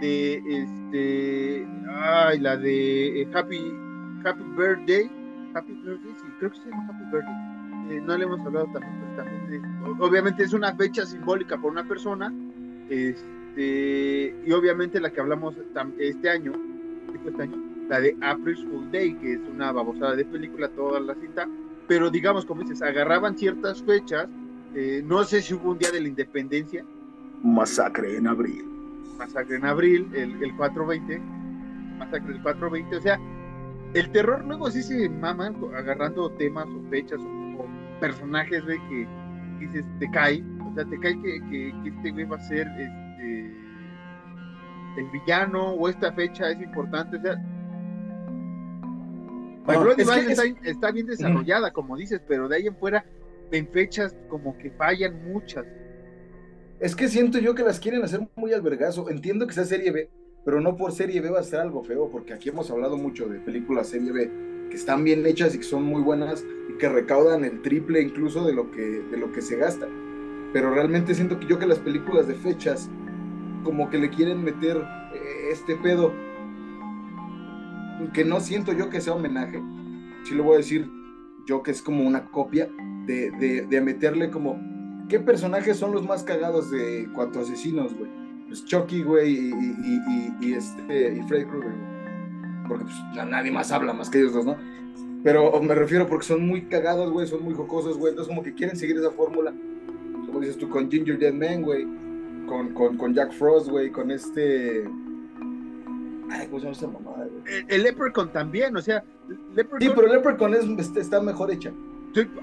de 0.00 0.34
este, 0.46 1.66
ay, 1.90 2.38
la 2.38 2.56
de 2.56 3.22
eh, 3.22 3.28
Happy, 3.34 3.58
Happy 4.24 4.42
Birthday, 4.56 5.10
Happy 5.54 5.72
Birthday, 5.84 6.12
sí, 6.16 6.26
creo 6.38 6.50
que 6.52 6.56
se 6.58 6.70
llama 6.70 6.86
Happy 6.88 7.04
Birthday. 7.10 7.96
Eh, 7.96 8.00
no 8.06 8.16
le 8.16 8.24
hemos 8.24 8.40
hablado 8.40 8.66
también, 8.72 8.94
pero 9.00 9.16
también 9.24 9.50
de- 9.50 10.04
obviamente 10.04 10.44
es 10.44 10.52
una 10.52 10.72
fecha 10.76 11.04
simbólica 11.04 11.56
por 11.60 11.72
una 11.72 11.82
persona, 11.84 12.32
este, 12.88 14.34
y 14.46 14.52
obviamente 14.52 15.00
la 15.00 15.10
que 15.10 15.20
hablamos 15.20 15.56
este 15.98 16.30
año, 16.30 16.52
¿qué 17.12 17.18
fue 17.18 17.30
este 17.32 17.42
año? 17.42 17.56
La 17.88 18.00
de 18.00 18.16
April 18.20 18.56
Fool 18.68 18.90
Day, 18.92 19.14
que 19.14 19.32
es 19.34 19.40
una 19.52 19.72
babosada 19.72 20.14
de 20.14 20.24
película, 20.24 20.68
toda 20.68 21.00
la 21.00 21.14
cita, 21.16 21.48
pero 21.86 22.10
digamos, 22.10 22.44
como 22.44 22.62
dices, 22.62 22.82
agarraban 22.82 23.36
ciertas 23.36 23.82
fechas, 23.82 24.28
eh, 24.74 25.02
no 25.04 25.24
sé 25.24 25.42
si 25.42 25.54
hubo 25.54 25.70
un 25.70 25.78
día 25.78 25.90
de 25.90 26.00
la 26.00 26.08
independencia, 26.08 26.84
Masacre 27.42 28.16
en 28.16 28.26
abril. 28.26 28.64
masacre 29.18 29.56
en 29.56 29.64
abril, 29.64 30.08
el, 30.14 30.42
el 30.42 30.56
420, 30.56 31.20
masacre 31.98 32.32
del 32.32 32.42
420, 32.42 32.96
o 32.96 33.00
sea, 33.00 33.20
el 33.94 34.10
terror 34.10 34.44
luego 34.44 34.70
sí 34.70 34.82
se 34.82 35.08
maman 35.08 35.56
agarrando 35.76 36.30
temas 36.32 36.66
o 36.66 36.90
fechas 36.90 37.20
o, 37.20 37.62
o 37.62 37.66
personajes 38.00 38.64
güey, 38.64 38.78
que 38.88 39.06
dices, 39.60 39.84
te 39.98 40.10
cae, 40.10 40.42
o 40.64 40.74
sea, 40.74 40.84
te 40.84 40.98
cae 40.98 41.14
que, 41.22 41.40
que, 41.50 41.74
que 41.82 41.88
este 41.88 42.10
güey 42.10 42.24
va 42.24 42.36
a 42.36 42.40
ser 42.40 42.66
este, 42.78 43.56
el 44.98 45.10
villano 45.10 45.72
o 45.72 45.88
esta 45.88 46.12
fecha 46.12 46.50
es 46.50 46.60
importante, 46.60 47.16
o 47.16 47.20
sea, 47.20 47.36
My 49.66 49.74
No, 49.74 49.80
Bloody 49.82 50.02
es 50.02 50.08
que 50.10 50.16
Valentine 50.34 50.60
es- 50.62 50.70
está 50.76 50.90
bien 50.92 51.06
desarrollada, 51.06 51.72
como 51.72 51.96
dices, 51.96 52.20
pero 52.26 52.48
de 52.48 52.56
ahí 52.56 52.66
en 52.66 52.76
fuera, 52.76 53.04
en 53.50 53.68
fechas 53.68 54.14
como 54.28 54.56
que 54.58 54.70
fallan 54.70 55.32
muchas. 55.32 55.64
Es 56.80 56.94
que 56.94 57.08
siento 57.08 57.38
yo 57.38 57.54
que 57.54 57.62
las 57.62 57.80
quieren 57.80 58.02
hacer 58.04 58.20
muy 58.36 58.52
albergazo. 58.52 59.08
Entiendo 59.08 59.46
que 59.46 59.54
sea 59.54 59.64
serie 59.64 59.90
B, 59.90 60.10
pero 60.44 60.60
no 60.60 60.76
por 60.76 60.92
serie 60.92 61.20
B 61.20 61.30
va 61.30 61.40
a 61.40 61.44
ser 61.44 61.60
algo 61.60 61.82
feo, 61.82 62.10
porque 62.10 62.34
aquí 62.34 62.50
hemos 62.50 62.70
hablado 62.70 62.96
mucho 62.98 63.28
de 63.28 63.38
películas 63.40 63.88
serie 63.88 64.12
B 64.12 64.30
que 64.68 64.76
están 64.76 65.04
bien 65.04 65.24
hechas 65.26 65.54
y 65.54 65.58
que 65.58 65.64
son 65.64 65.84
muy 65.84 66.02
buenas 66.02 66.44
y 66.68 66.76
que 66.78 66.88
recaudan 66.88 67.44
el 67.44 67.62
triple 67.62 68.02
incluso 68.02 68.44
de 68.44 68.52
lo 68.52 68.70
que, 68.72 68.82
de 68.82 69.16
lo 69.16 69.32
que 69.32 69.40
se 69.40 69.56
gasta. 69.56 69.86
Pero 70.52 70.72
realmente 70.74 71.14
siento 71.14 71.38
que 71.38 71.46
yo 71.46 71.58
que 71.58 71.66
las 71.66 71.78
películas 71.78 72.26
de 72.28 72.34
fechas 72.34 72.90
como 73.64 73.88
que 73.90 73.98
le 73.98 74.10
quieren 74.10 74.42
meter 74.44 74.76
eh, 74.76 75.48
este 75.50 75.76
pedo 75.76 76.12
que 78.12 78.24
no 78.24 78.40
siento 78.40 78.72
yo 78.72 78.90
que 78.90 79.00
sea 79.00 79.14
homenaje. 79.14 79.62
Sí 80.24 80.34
lo 80.34 80.44
voy 80.44 80.54
a 80.54 80.58
decir 80.58 80.90
yo 81.46 81.62
que 81.62 81.70
es 81.70 81.82
como 81.82 82.04
una 82.06 82.24
copia 82.26 82.68
de, 83.06 83.30
de, 83.32 83.66
de 83.66 83.80
meterle 83.80 84.30
como 84.30 84.60
¿Qué 85.08 85.20
personajes 85.20 85.76
son 85.76 85.92
los 85.92 86.04
más 86.04 86.24
cagados 86.24 86.68
de 86.72 87.08
cuatro 87.14 87.42
asesinos, 87.42 87.94
güey? 87.94 88.10
Pues 88.48 88.64
Chucky, 88.64 89.04
güey, 89.04 89.36
y, 89.36 89.50
y, 89.50 90.00
y, 90.08 90.48
y 90.48 90.52
este, 90.54 91.16
y 91.16 91.22
Freddy 91.28 91.44
Krueger. 91.44 91.72
Porque 92.66 92.84
pues 92.84 92.96
na- 93.14 93.24
nadie 93.24 93.52
más 93.52 93.70
habla 93.70 93.92
más 93.92 94.10
que 94.10 94.18
ellos 94.18 94.32
dos, 94.32 94.44
¿no? 94.46 94.56
Pero 95.22 95.60
me 95.62 95.76
refiero 95.76 96.08
porque 96.08 96.26
son 96.26 96.44
muy 96.44 96.62
cagados, 96.62 97.12
güey, 97.12 97.28
son 97.28 97.44
muy 97.44 97.54
jocosos, 97.54 97.96
güey. 97.96 98.10
Entonces 98.10 98.28
como 98.34 98.42
que 98.42 98.54
quieren 98.54 98.76
seguir 98.76 98.96
esa 98.96 99.12
fórmula. 99.12 99.54
Como 100.26 100.40
dices 100.40 100.56
tú, 100.56 100.68
con 100.68 100.90
Ginger 100.90 101.18
Dead 101.20 101.32
Man, 101.32 101.62
güey. 101.62 101.86
Con, 102.48 102.74
con, 102.74 102.96
con 102.96 103.14
Jack 103.14 103.32
Frost, 103.32 103.68
güey, 103.68 103.90
con 103.90 104.10
este... 104.10 104.88
Ay, 106.30 106.46
¿cómo 106.46 106.58
se 106.58 106.64
llama 106.64 106.72
esta 106.72 106.86
mamada, 106.88 107.26
güey? 107.26 107.42
El, 107.46 107.66
el 107.68 107.82
Leprechaun 107.82 108.32
también, 108.32 108.76
o 108.76 108.80
sea, 108.80 109.04
Leprechaun... 109.54 109.80
Sí, 109.80 109.90
pero 109.94 110.12
Leprechaun 110.12 110.54
es, 110.54 110.64
este, 110.86 111.00
está 111.00 111.20
mejor 111.20 111.50
hecha. 111.50 111.72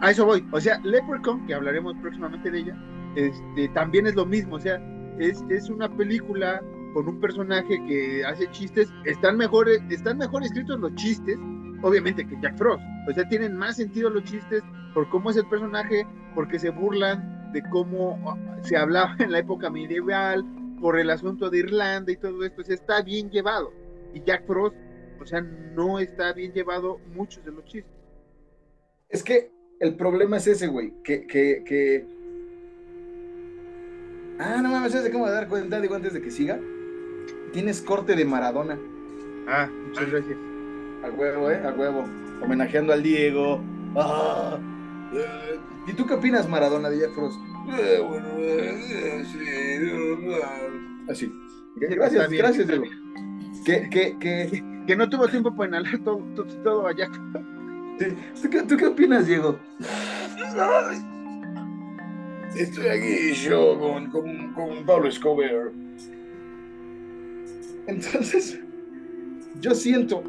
A 0.02 0.12
eso 0.12 0.26
voy. 0.26 0.46
O 0.52 0.60
sea, 0.60 0.80
Leprechaun, 0.84 1.46
que 1.48 1.54
hablaremos 1.54 1.96
próximamente 2.02 2.52
de 2.52 2.60
ella, 2.60 2.78
este, 3.16 3.70
también 3.70 4.08
es 4.08 4.16
lo 4.16 4.26
mismo. 4.26 4.56
O 4.56 4.60
sea, 4.60 4.82
es, 5.20 5.44
es 5.50 5.70
una 5.70 5.90
película 5.90 6.62
con 6.94 7.08
un 7.08 7.20
personaje 7.20 7.84
que 7.88 8.24
hace 8.26 8.50
chistes. 8.52 8.90
Están 9.06 9.38
mejor, 9.38 9.68
están 9.90 10.20
mejor 10.20 10.44
escritos 10.44 10.80
los 10.80 10.94
chistes, 10.96 11.38
obviamente, 11.82 12.26
que 12.28 12.40
Jack 12.42 12.58
Frost. 12.58 12.84
O 13.10 13.14
sea, 13.14 13.28
tienen 13.28 13.56
más 13.58 13.78
sentido 13.78 14.10
los 14.10 14.24
chistes 14.24 14.64
por 14.94 15.10
cómo 15.10 15.32
es 15.32 15.38
el 15.38 15.48
personaje, 15.48 16.06
porque 16.36 16.60
se 16.60 16.70
burlan 16.70 17.52
de 17.52 17.64
cómo 17.70 18.20
ah, 18.28 18.38
se 18.62 18.78
hablaba 18.78 19.16
en 19.20 19.32
la 19.32 19.40
época 19.40 19.70
medieval, 19.70 20.46
por 20.84 21.00
el 21.00 21.10
asunto 21.10 21.50
de 21.50 21.60
Irlanda 21.60 22.12
y 22.12 22.18
todo 22.18 22.44
esto. 22.44 22.62
O 22.62 22.66
sea, 22.66 22.76
está 22.76 23.02
bien 23.02 23.32
llevado. 23.32 23.72
Y 24.14 24.22
Jack 24.22 24.46
Frost, 24.46 24.76
o 25.22 25.26
sea, 25.26 25.40
no 25.40 25.98
está 25.98 26.34
bien 26.34 26.52
llevado 26.52 27.00
muchos 27.16 27.44
de 27.46 27.52
los 27.52 27.64
chistes. 27.64 27.96
Es 29.08 29.24
que 29.24 29.50
el 29.80 29.96
problema 29.96 30.36
es 30.36 30.48
ese, 30.48 30.68
güey, 30.68 30.94
que, 31.02 31.26
que, 31.26 31.64
que... 31.66 32.06
Ah, 34.40 34.60
no 34.62 34.72
mames, 34.72 34.92
¿sabes 34.92 35.06
de 35.06 35.12
qué 35.12 35.16
me 35.16 35.22
voy 35.22 35.32
a 35.32 35.36
dar 35.36 35.48
cuenta? 35.48 35.80
Digo, 35.80 35.96
antes 35.96 36.12
de 36.12 36.22
que 36.22 36.30
siga. 36.30 36.60
Tienes 37.54 37.82
corte 37.82 38.18
de 38.18 38.26
Maradona. 38.26 38.78
Ah, 39.48 39.70
muchas 39.88 40.12
gracias. 40.12 40.38
A 41.06 41.10
huevo, 41.12 41.50
¿eh? 41.50 41.62
A 41.66 41.72
huevo. 41.72 42.04
Homenajeando 42.42 42.92
al 42.92 43.04
Diego. 43.04 43.62
Ah, 43.96 44.60
eh, 45.14 45.60
¿Y 45.88 45.94
tú 45.94 46.06
qué 46.06 46.16
opinas, 46.16 46.50
Maradona, 46.50 46.90
de 46.90 47.00
Jack 47.00 47.14
Frost? 47.14 47.40
Eh, 47.70 48.01
eh, 48.39 49.24
sí. 49.32 49.39
Así. 51.09 51.34
Gracias, 51.76 52.30
gracias, 52.32 52.68
Diego. 52.68 52.86
Que, 53.66 53.89
que, 53.89 54.18
que... 54.20 54.64
Que 54.86 54.95
no 54.97 55.09
tuvo 55.09 55.28
tiempo 55.30 55.55
para 55.55 55.70
inhalar 55.70 55.99
todo, 56.03 56.18
todo, 56.36 56.45
todo 56.61 56.88
allá. 56.88 57.09
¿Tú, 58.41 58.49
qué, 58.49 58.64
tú 58.64 58.76
qué 58.76 58.88
opinas, 58.88 59.28
Diego? 59.28 59.57
Estoy 62.55 62.88
aquí 62.88 63.34
yo 63.34 63.80
con, 63.80 64.09
con, 64.11 64.53
con 64.53 64.86
Pablo 64.86 65.07
Escobar. 65.07 65.72
Entonces, 67.88 68.59
yo 69.61 69.74
siento 69.74 70.24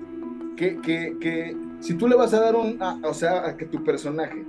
que, 0.56 0.80
que, 0.80 1.16
que 1.20 1.56
si 1.80 1.94
tú 1.94 2.06
le 2.08 2.14
vas 2.16 2.32
a 2.32 2.40
dar 2.40 2.54
un, 2.56 2.80
a- 2.80 2.98
o 3.02 3.12
sea, 3.12 3.46
a 3.46 3.56
que 3.56 3.66
tu 3.66 3.82
personaje 3.84 4.44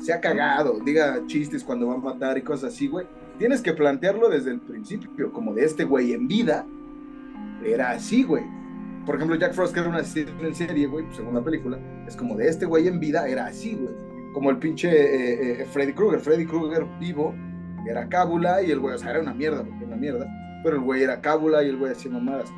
sea 0.00 0.20
cagado, 0.20 0.80
diga 0.80 1.22
chistes 1.26 1.62
cuando 1.62 1.88
va 1.88 1.94
a 1.94 1.98
matar 1.98 2.38
y 2.38 2.42
cosas 2.42 2.72
así, 2.72 2.88
güey, 2.88 3.06
tienes 3.38 3.60
que 3.60 3.72
plantearlo 3.72 4.28
desde 4.28 4.50
el 4.50 4.60
principio, 4.60 5.32
como 5.32 5.54
de 5.54 5.64
este 5.64 5.84
güey 5.84 6.12
en 6.12 6.26
vida, 6.26 6.66
era 7.64 7.90
así, 7.90 8.22
güey. 8.22 8.44
Por 9.06 9.16
ejemplo, 9.16 9.36
Jack 9.36 9.54
Frost, 9.54 9.74
que 9.74 9.80
era 9.80 9.88
un 9.88 9.94
asesino 9.94 10.30
en 10.40 10.54
serie, 10.54 10.86
güey, 10.86 11.04
pues, 11.04 11.16
segunda 11.16 11.42
película, 11.42 11.78
es 12.06 12.16
como 12.16 12.36
de 12.36 12.48
este 12.48 12.66
güey 12.66 12.86
en 12.88 13.00
vida 13.00 13.28
era 13.28 13.46
así, 13.46 13.74
güey. 13.74 13.94
Como 14.32 14.50
el 14.50 14.58
pinche 14.58 14.88
eh, 14.88 15.62
eh, 15.62 15.64
Freddy 15.64 15.92
Krueger. 15.92 16.20
Freddy 16.20 16.46
Krueger 16.46 16.86
vivo 17.00 17.34
era 17.88 18.08
cábula 18.08 18.62
y 18.62 18.70
el 18.70 18.78
güey, 18.78 18.94
o 18.94 18.98
sea, 18.98 19.10
era 19.10 19.20
una 19.20 19.34
mierda, 19.34 19.64
porque 19.64 19.78
era 19.78 19.86
una 19.86 19.96
mierda. 19.96 20.26
Pero 20.62 20.76
el 20.76 20.82
güey 20.82 21.02
era 21.02 21.20
cábula 21.20 21.64
y 21.64 21.68
el 21.68 21.78
güey 21.78 21.92
hacía 21.92 22.12
mamadas. 22.12 22.52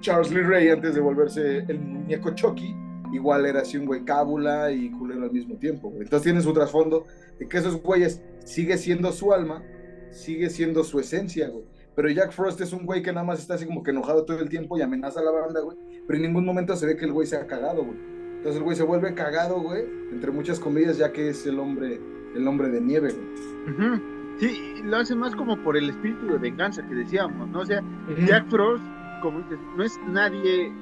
Charles 0.00 0.30
Lee 0.30 0.42
Ray, 0.42 0.68
antes 0.68 0.94
de 0.94 1.00
volverse 1.00 1.64
el 1.66 1.80
muñeco 1.80 2.30
Chucky, 2.34 2.76
igual 3.12 3.46
era 3.46 3.60
así 3.60 3.76
un 3.76 3.86
güey 3.86 4.04
cábula 4.04 4.70
y 4.70 4.90
culero 4.90 5.24
al 5.24 5.32
mismo 5.32 5.56
tiempo, 5.56 5.88
güey. 5.88 6.02
Entonces 6.02 6.24
tiene 6.24 6.40
su 6.40 6.52
trasfondo 6.52 7.04
de 7.38 7.48
que 7.48 7.58
esos 7.58 7.82
güeyes 7.82 8.22
sigue 8.44 8.76
siendo 8.76 9.12
su 9.12 9.32
alma, 9.32 9.62
sigue 10.10 10.50
siendo 10.50 10.84
su 10.84 11.00
esencia, 11.00 11.48
güey. 11.48 11.64
Pero 11.94 12.08
Jack 12.10 12.30
Frost 12.32 12.60
es 12.60 12.72
un 12.72 12.86
güey 12.86 13.02
que 13.02 13.12
nada 13.12 13.26
más 13.26 13.40
está 13.40 13.54
así 13.54 13.66
como 13.66 13.82
que 13.82 13.90
enojado 13.90 14.24
todo 14.24 14.38
el 14.38 14.48
tiempo 14.48 14.78
y 14.78 14.82
amenaza 14.82 15.20
a 15.20 15.24
la 15.24 15.32
banda, 15.32 15.60
güey. 15.60 15.76
Pero 16.06 16.16
en 16.16 16.22
ningún 16.22 16.44
momento 16.44 16.76
se 16.76 16.86
ve 16.86 16.96
que 16.96 17.04
el 17.04 17.12
güey 17.12 17.26
se 17.26 17.36
ha 17.36 17.46
cagado, 17.46 17.84
güey. 17.84 17.98
Entonces 18.36 18.56
el 18.56 18.62
güey 18.62 18.76
se 18.76 18.84
vuelve 18.84 19.14
cagado, 19.14 19.60
güey, 19.60 19.82
entre 20.12 20.30
muchas 20.30 20.60
comillas, 20.60 20.96
ya 20.96 21.12
que 21.12 21.30
es 21.30 21.44
el 21.44 21.58
hombre, 21.58 22.00
el 22.36 22.46
hombre 22.46 22.68
de 22.68 22.80
nieve, 22.80 23.12
güey. 23.12 24.00
Sí, 24.38 24.76
y 24.78 24.82
lo 24.84 24.98
hace 24.98 25.16
más 25.16 25.34
como 25.34 25.60
por 25.64 25.76
el 25.76 25.90
espíritu 25.90 26.28
de 26.28 26.38
venganza 26.38 26.86
que 26.86 26.94
decíamos, 26.94 27.48
¿no? 27.48 27.58
O 27.58 27.66
sea, 27.66 27.82
Jack 28.28 28.48
Frost, 28.48 28.84
como 29.20 29.40
dices, 29.40 29.58
no 29.76 29.82
es 29.82 29.98
nadie 30.06 30.72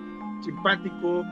simpático, 0.43 1.25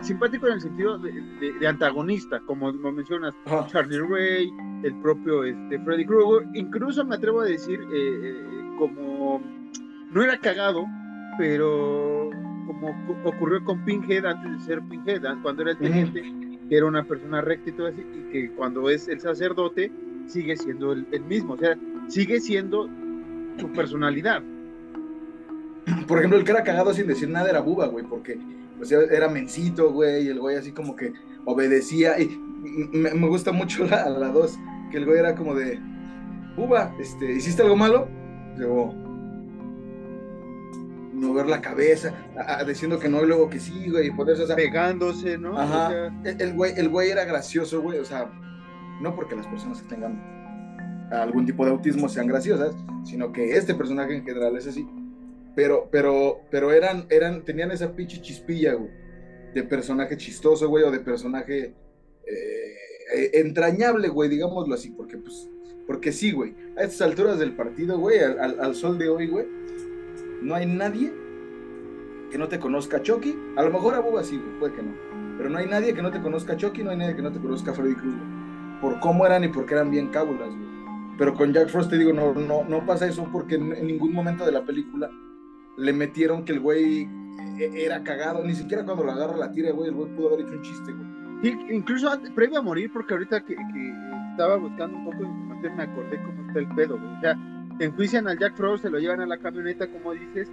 simpático 0.00 0.46
en 0.48 0.54
el 0.54 0.60
sentido 0.60 0.98
de, 0.98 1.12
de- 1.12 1.52
de 1.58 1.66
antagonista, 1.68 2.40
como 2.46 2.70
lo 2.72 2.92
mencionas. 2.92 3.34
Charlie 3.68 3.98
Ray, 4.00 4.50
el 4.82 4.94
propio 4.96 5.44
este, 5.44 5.78
Freddy 5.80 6.04
Krueger, 6.06 6.48
incluso 6.54 7.04
me 7.04 7.14
atrevo 7.16 7.40
a 7.42 7.44
decir, 7.44 7.80
eh, 7.80 7.86
eh, 7.94 8.74
como 8.78 9.40
no 10.10 10.22
era 10.22 10.36
cagado, 10.38 10.84
pero 11.38 12.30
como 12.66 13.06
cu- 13.06 13.28
ocurrió 13.28 13.64
con 13.64 13.84
Pinhead 13.84 14.24
antes 14.26 14.52
de 14.52 14.60
ser 14.60 14.82
Pinhead, 14.82 15.24
¿ah? 15.26 15.38
cuando 15.42 15.62
era 15.62 15.72
el 15.72 15.78
teniente, 15.78 16.22
que 16.68 16.76
era 16.76 16.86
una 16.86 17.04
persona 17.04 17.40
recta 17.40 17.70
y 17.70 17.72
todo 17.72 17.86
así, 17.88 18.00
y 18.00 18.32
que 18.32 18.50
cuando 18.52 18.88
es 18.90 19.08
el 19.08 19.20
sacerdote 19.20 19.90
sigue 20.26 20.56
siendo 20.56 20.92
el, 20.92 21.06
el 21.12 21.22
mismo, 21.24 21.54
o 21.54 21.58
sea, 21.58 21.76
sigue 22.08 22.40
siendo 22.40 22.88
su 23.58 23.70
personalidad. 23.72 24.42
Por 26.06 26.18
ejemplo, 26.18 26.38
el 26.38 26.44
que 26.44 26.52
era 26.52 26.62
cagado 26.64 26.92
sin 26.94 27.06
decir 27.06 27.28
nada 27.28 27.50
era 27.50 27.60
Buba, 27.60 27.86
güey, 27.86 28.04
porque 28.04 28.38
o 28.80 28.84
sea, 28.84 29.00
era 29.10 29.28
mencito, 29.28 29.92
güey, 29.92 30.24
y 30.26 30.28
el 30.28 30.40
güey 30.40 30.56
así 30.56 30.72
como 30.72 30.94
que 30.96 31.12
obedecía. 31.44 32.18
Y 32.20 32.28
me, 32.92 33.10
me 33.14 33.28
gusta 33.28 33.52
mucho 33.52 33.84
la, 33.84 34.08
la 34.08 34.28
dos, 34.28 34.58
que 34.90 34.98
el 34.98 35.06
güey 35.06 35.18
era 35.18 35.34
como 35.34 35.54
de, 35.54 35.78
Buba, 36.56 36.94
este, 37.00 37.32
¿hiciste 37.32 37.62
algo 37.62 37.76
malo? 37.76 38.08
Luego, 38.56 38.94
mover 41.14 41.46
la 41.46 41.60
cabeza, 41.60 42.12
a- 42.36 42.58
a- 42.58 42.64
diciendo 42.64 42.98
que 42.98 43.08
no, 43.08 43.22
y 43.22 43.26
luego 43.26 43.48
que 43.48 43.60
sí, 43.60 43.88
güey, 43.90 44.08
y 44.08 44.10
ponerse, 44.10 44.42
o 44.42 44.46
sea, 44.46 44.56
pegándose, 44.56 45.38
¿no? 45.38 45.58
Ajá. 45.58 45.86
O 45.86 45.90
sea, 45.90 46.06
el, 46.24 46.40
el 46.40 46.52
güey, 46.54 46.72
el 46.76 46.88
güey 46.88 47.10
era 47.10 47.24
gracioso, 47.24 47.80
güey, 47.80 47.98
o 47.98 48.04
sea, 48.04 48.30
No 49.00 49.14
porque 49.14 49.34
las 49.36 49.46
personas 49.46 49.80
que 49.82 49.88
tengan 49.88 50.20
algún 51.12 51.44
tipo 51.46 51.64
de 51.64 51.70
autismo 51.72 52.08
sean 52.08 52.26
graciosas, 52.26 52.74
sino 53.04 53.32
que 53.32 53.56
este 53.56 53.74
personaje 53.74 54.16
en 54.16 54.24
general 54.24 54.56
es 54.56 54.66
así. 54.66 54.88
Pero, 55.54 55.88
pero, 55.90 56.40
pero 56.50 56.72
eran, 56.72 57.06
eran, 57.10 57.44
tenían 57.44 57.70
esa 57.70 57.94
pinche 57.94 58.20
chispilla, 58.20 58.74
güey, 58.74 58.90
de 59.54 59.62
personaje 59.62 60.16
chistoso, 60.16 60.68
güey, 60.68 60.84
o 60.84 60.90
de 60.90 61.00
personaje 61.00 61.74
eh, 63.14 63.30
entrañable, 63.34 64.08
güey, 64.08 64.28
digámoslo 64.28 64.74
así, 64.74 64.90
porque 64.90 65.18
pues, 65.18 65.48
porque 65.86 66.12
sí, 66.12 66.32
güey, 66.32 66.54
a 66.76 66.84
estas 66.84 67.02
alturas 67.02 67.38
del 67.38 67.54
partido, 67.54 67.98
güey, 67.98 68.20
al, 68.20 68.58
al, 68.60 68.74
sol 68.74 68.98
de 68.98 69.08
hoy, 69.08 69.26
güey, 69.26 69.46
no 70.40 70.54
hay 70.54 70.66
nadie 70.66 71.12
que 72.30 72.38
no 72.38 72.48
te 72.48 72.58
conozca 72.58 73.02
Chucky, 73.02 73.36
a 73.56 73.62
lo 73.62 73.70
mejor 73.70 73.94
a 73.94 74.00
Boba 74.00 74.22
sí, 74.22 74.38
güey, 74.38 74.58
puede 74.58 74.74
que 74.74 74.82
no, 74.82 74.94
pero 75.36 75.50
no 75.50 75.58
hay 75.58 75.66
nadie 75.66 75.92
que 75.92 76.02
no 76.02 76.10
te 76.10 76.22
conozca 76.22 76.56
Chucky, 76.56 76.82
no 76.82 76.90
hay 76.90 76.96
nadie 76.96 77.16
que 77.16 77.22
no 77.22 77.32
te 77.32 77.40
conozca 77.40 77.74
Freddy 77.74 77.94
Krueger, 77.94 78.22
por 78.80 78.98
cómo 79.00 79.26
eran 79.26 79.44
y 79.44 79.48
porque 79.48 79.74
eran 79.74 79.90
bien 79.90 80.08
cábulas, 80.08 80.48
güey. 80.48 80.72
Pero 81.18 81.34
con 81.34 81.52
Jack 81.52 81.68
Frost 81.68 81.90
te 81.90 81.98
digo, 81.98 82.12
no, 82.12 82.32
no, 82.32 82.64
no 82.64 82.86
pasa 82.86 83.06
eso 83.06 83.28
porque 83.30 83.56
en 83.56 83.86
ningún 83.86 84.14
momento 84.14 84.46
de 84.46 84.52
la 84.52 84.64
película 84.64 85.10
le 85.76 85.92
metieron 85.92 86.44
que 86.44 86.52
el 86.52 86.60
güey 86.60 87.08
e, 87.58 87.84
era 87.84 88.02
cagado, 88.02 88.44
ni 88.44 88.54
siquiera 88.54 88.84
cuando 88.84 89.04
lo 89.04 89.12
agarra 89.12 89.36
la 89.36 89.52
tira, 89.52 89.72
güey, 89.72 89.88
el 89.88 89.94
güey 89.94 90.14
pudo 90.14 90.28
haber 90.28 90.46
hecho 90.46 90.54
un 90.54 90.62
chiste, 90.62 90.92
güey. 90.92 91.12
Incluso 91.70 92.08
antes, 92.08 92.30
previo 92.30 92.58
a 92.58 92.62
morir, 92.62 92.90
porque 92.92 93.14
ahorita 93.14 93.44
que, 93.44 93.56
que, 93.56 93.94
estaba 94.30 94.56
buscando 94.56 94.96
un 94.96 95.04
poco 95.04 95.18
de 95.18 95.28
información 95.28 95.76
me 95.76 95.82
acordé 95.82 96.22
cómo 96.22 96.46
está 96.48 96.58
el 96.60 96.68
pedo, 96.68 96.98
güey. 96.98 97.16
O 97.16 97.20
sea, 97.20 97.36
enjuician 97.80 98.28
al 98.28 98.38
Jack 98.38 98.56
Frost, 98.56 98.84
se 98.84 98.90
lo 98.90 98.98
llevan 98.98 99.20
a 99.20 99.26
la 99.26 99.38
camioneta, 99.38 99.88
como 99.88 100.12
dices, 100.12 100.48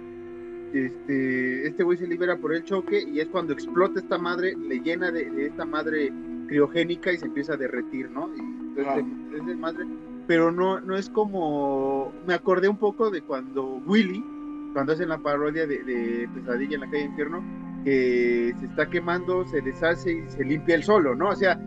este, 0.74 1.66
este 1.66 1.82
güey 1.82 1.96
se 1.96 2.06
libera 2.06 2.36
por 2.36 2.54
el 2.54 2.64
choque 2.64 3.02
y 3.02 3.20
es 3.20 3.28
cuando 3.28 3.52
explota 3.52 4.00
esta 4.00 4.18
madre, 4.18 4.56
le 4.56 4.80
llena 4.80 5.10
de, 5.10 5.30
de 5.30 5.46
esta 5.46 5.64
madre 5.64 6.12
criogénica 6.48 7.12
y 7.12 7.18
se 7.18 7.26
empieza 7.26 7.54
a 7.54 7.56
derretir, 7.56 8.10
¿no? 8.10 8.28
Y 8.34 8.40
entonces 8.40 9.04
es 9.36 9.46
de 9.46 9.54
madre, 9.54 9.86
pero 10.26 10.50
no, 10.50 10.80
no 10.80 10.96
es 10.96 11.08
como, 11.08 12.12
me 12.26 12.34
acordé 12.34 12.68
un 12.68 12.76
poco 12.76 13.10
de 13.10 13.22
cuando 13.22 13.80
Willy, 13.86 14.24
cuando 14.72 14.92
hacen 14.92 15.08
la 15.08 15.18
parodia 15.18 15.66
de, 15.66 15.82
de 15.82 16.28
Pesadilla 16.34 16.74
en 16.74 16.80
la 16.80 16.90
calle 16.90 17.04
Infierno, 17.04 17.42
que 17.84 18.54
se 18.58 18.66
está 18.66 18.88
quemando, 18.88 19.46
se 19.46 19.60
deshace 19.60 20.12
y 20.12 20.30
se 20.30 20.44
limpia 20.44 20.74
el 20.74 20.84
solo, 20.84 21.14
¿no? 21.14 21.30
O 21.30 21.36
sea, 21.36 21.58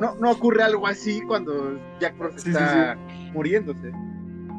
no, 0.00 0.14
no, 0.20 0.30
ocurre 0.30 0.62
algo 0.62 0.86
así 0.86 1.20
cuando 1.22 1.78
Jack 2.00 2.16
Frost 2.16 2.38
sí, 2.38 2.50
está 2.50 2.94
sí, 2.94 3.00
sí. 3.08 3.30
muriéndose. 3.32 3.92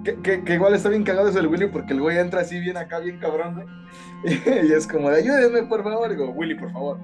Que, 0.04 0.16
que, 0.22 0.44
que, 0.44 0.54
igual 0.54 0.74
está 0.74 0.90
bien 0.90 1.04
cagado 1.04 1.30
ese 1.30 1.40
el 1.40 1.48
Willy 1.48 1.68
porque 1.68 1.94
el 1.94 2.02
güey 2.02 2.18
entra 2.18 2.42
así 2.42 2.60
bien 2.60 2.78
acá, 2.78 3.00
bien 3.00 3.20
cabrón, 3.20 3.56
güey. 3.56 3.68
Y 4.68 4.72
es 4.72 4.88
como 4.88 5.10
de 5.10 5.18
ayúdenme, 5.18 5.64
por 5.64 5.84
favor. 5.84 6.10
Digo, 6.10 6.30
Willy, 6.32 6.56
por 6.56 6.72
favor. 6.72 7.00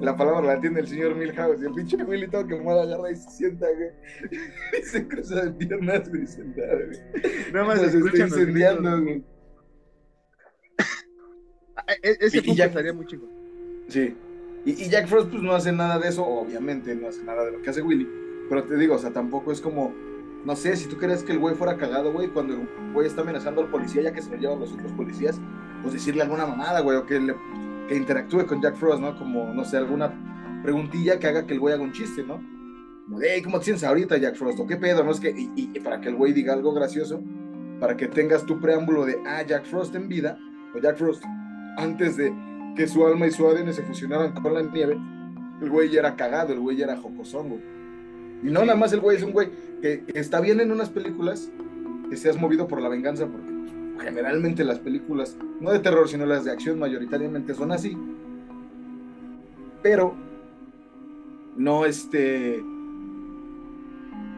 La 0.00 0.16
palabra 0.16 0.42
la 0.42 0.54
entiende 0.54 0.80
el 0.80 0.88
señor 0.88 1.14
Milhouse. 1.16 1.60
Y 1.60 1.66
el 1.66 1.72
pinche 1.72 1.96
Willy 1.96 2.28
todo 2.28 2.46
que 2.46 2.56
mueve, 2.56 2.82
agarra 2.82 3.10
y 3.10 3.16
se 3.16 3.30
sienta, 3.30 3.66
güey. 3.66 3.90
Y 4.80 4.82
se 4.82 5.08
cruza 5.08 5.44
de 5.44 5.52
piernas, 5.52 6.08
güey, 6.08 6.26
sentado, 6.26 6.78
güey. 6.86 7.52
Nada 7.52 7.66
más 7.66 7.80
se 7.80 7.98
está 7.98 8.18
incendiando, 8.18 9.02
güey. 9.02 9.24
E-, 12.02 12.16
ese 12.20 12.42
punto 12.42 12.62
estaría 12.62 12.92
muy 12.92 13.06
chico. 13.06 13.26
Sí. 13.88 14.14
Y, 14.64 14.84
y, 14.84 14.88
Jack 14.88 15.06
Frost 15.06 15.30
pues 15.30 15.42
no 15.42 15.54
hace 15.54 15.72
nada 15.72 15.98
de 15.98 16.08
eso, 16.08 16.26
obviamente 16.26 16.94
no 16.94 17.08
hace 17.08 17.22
nada 17.22 17.44
de 17.44 17.52
lo 17.52 17.62
que 17.62 17.70
hace 17.70 17.80
Willy. 17.80 18.08
Pero 18.48 18.64
te 18.64 18.76
digo, 18.76 18.96
o 18.96 18.98
sea, 18.98 19.12
tampoco 19.12 19.52
es 19.52 19.60
como, 19.60 19.94
no 20.44 20.56
sé, 20.56 20.76
si 20.76 20.88
tú 20.88 20.96
crees 20.96 21.22
que 21.22 21.32
el 21.32 21.38
güey 21.38 21.54
fuera 21.54 21.76
cagado, 21.76 22.12
güey, 22.12 22.28
cuando 22.28 22.54
el 22.54 22.68
güey 22.92 23.06
está 23.06 23.22
amenazando 23.22 23.62
al 23.62 23.70
policía 23.70 24.02
ya 24.02 24.12
que 24.12 24.22
se 24.22 24.30
lo 24.30 24.36
llevan 24.36 24.60
los 24.60 24.72
otros 24.72 24.92
policías, 24.92 25.40
pues 25.82 25.94
decirle 25.94 26.22
alguna 26.22 26.46
mamada, 26.46 26.80
güey, 26.80 26.96
o 26.96 27.06
que, 27.06 27.20
le, 27.20 27.34
que 27.88 27.96
interactúe 27.96 28.46
con 28.46 28.60
Jack 28.60 28.76
Frost, 28.76 29.00
¿no? 29.00 29.16
Como, 29.16 29.52
no 29.54 29.64
sé, 29.64 29.76
alguna 29.76 30.12
preguntilla 30.62 31.18
que 31.18 31.28
haga 31.28 31.46
que 31.46 31.54
el 31.54 31.60
güey 31.60 31.74
haga 31.74 31.82
un 31.82 31.92
chiste, 31.92 32.22
¿no? 32.22 32.40
Como 33.04 33.20
hey, 33.22 33.40
¿cómo 33.42 33.58
te 33.58 33.66
sientes 33.66 33.84
ahorita, 33.84 34.18
Jack 34.18 34.36
Frost? 34.36 34.58
¿O 34.60 34.66
qué 34.66 34.76
pedo? 34.76 35.02
¿No? 35.04 35.12
Es 35.12 35.20
que, 35.20 35.30
y, 35.30 35.50
y 35.56 35.80
para 35.80 36.00
que 36.00 36.08
el 36.08 36.16
güey 36.16 36.32
diga 36.32 36.52
algo 36.52 36.74
gracioso, 36.74 37.22
para 37.80 37.96
que 37.96 38.08
tengas 38.08 38.44
tu 38.44 38.60
preámbulo 38.60 39.06
de, 39.06 39.18
ah, 39.26 39.42
Jack 39.46 39.64
Frost 39.64 39.94
en 39.94 40.08
vida, 40.08 40.38
Jack 40.80 40.96
Frost 40.96 41.24
antes 41.76 42.16
de 42.16 42.32
que 42.76 42.86
su 42.86 43.06
alma 43.06 43.26
y 43.26 43.30
su 43.30 43.46
ADN 43.46 43.72
se 43.72 43.82
fusionaran 43.82 44.32
con 44.32 44.54
la 44.54 44.62
nieve, 44.62 44.98
el 45.60 45.70
güey 45.70 45.90
ya 45.90 46.00
era 46.00 46.16
cagado, 46.16 46.52
el 46.52 46.60
güey 46.60 46.76
ya 46.76 46.84
era 46.84 46.96
jocosón, 46.96 47.48
güey. 47.48 47.60
Y 48.42 48.46
no, 48.46 48.60
nada 48.60 48.76
más 48.76 48.92
el 48.92 49.00
güey 49.00 49.16
es 49.16 49.22
un 49.22 49.32
güey 49.32 49.50
que, 49.82 50.04
que, 50.04 50.18
está 50.18 50.40
bien 50.40 50.60
en 50.60 50.70
unas 50.70 50.90
películas, 50.90 51.50
que 52.08 52.16
seas 52.16 52.40
movido 52.40 52.68
por 52.68 52.80
la 52.80 52.88
venganza, 52.88 53.26
porque 53.26 53.52
generalmente 54.04 54.64
las 54.64 54.78
películas, 54.78 55.36
no 55.60 55.72
de 55.72 55.80
terror, 55.80 56.08
sino 56.08 56.24
las 56.24 56.44
de 56.44 56.52
acción 56.52 56.78
mayoritariamente 56.78 57.54
son 57.54 57.72
así. 57.72 57.96
Pero, 59.82 60.14
no 61.56 61.84
este... 61.84 62.62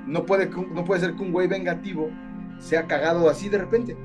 No 0.06 0.26
puede, 0.26 0.48
no 0.48 0.84
puede 0.84 1.00
ser 1.00 1.14
que 1.14 1.22
un 1.22 1.32
güey 1.32 1.46
vengativo 1.46 2.10
sea 2.58 2.86
cagado 2.86 3.28
así 3.28 3.48
de 3.48 3.58
repente. 3.58 3.96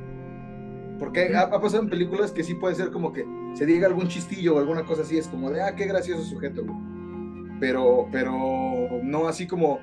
Porque 0.99 1.35
ha, 1.35 1.41
ha, 1.41 1.61
pasado 1.61 1.83
en 1.83 1.89
películas 1.89 2.31
que 2.31 2.43
sí 2.43 2.53
puede 2.55 2.75
ser 2.75 2.91
como 2.91 3.11
que 3.11 3.25
se 3.53 3.65
diga 3.65 3.87
algún 3.87 4.07
chistillo 4.07 4.55
o 4.55 4.59
alguna 4.59 4.85
cosa 4.85 5.01
así, 5.01 5.17
es 5.17 5.27
como 5.27 5.51
de, 5.51 5.61
ah, 5.61 5.75
qué 5.75 5.85
gracioso 5.85 6.23
sujeto, 6.23 6.63
güey. 6.63 6.77
Pero, 7.59 8.07
pero 8.11 8.31
no 9.03 9.27
así 9.27 9.47
como, 9.47 9.79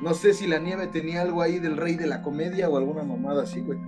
no 0.00 0.14
sé 0.14 0.34
si 0.34 0.46
la 0.46 0.58
nieve 0.58 0.86
tenía 0.86 1.22
algo 1.22 1.42
ahí 1.42 1.58
del 1.58 1.76
rey 1.76 1.96
de 1.96 2.06
la 2.06 2.22
comedia 2.22 2.68
o 2.68 2.76
alguna 2.76 3.02
mamada 3.02 3.42
así, 3.42 3.60
güey. 3.60 3.78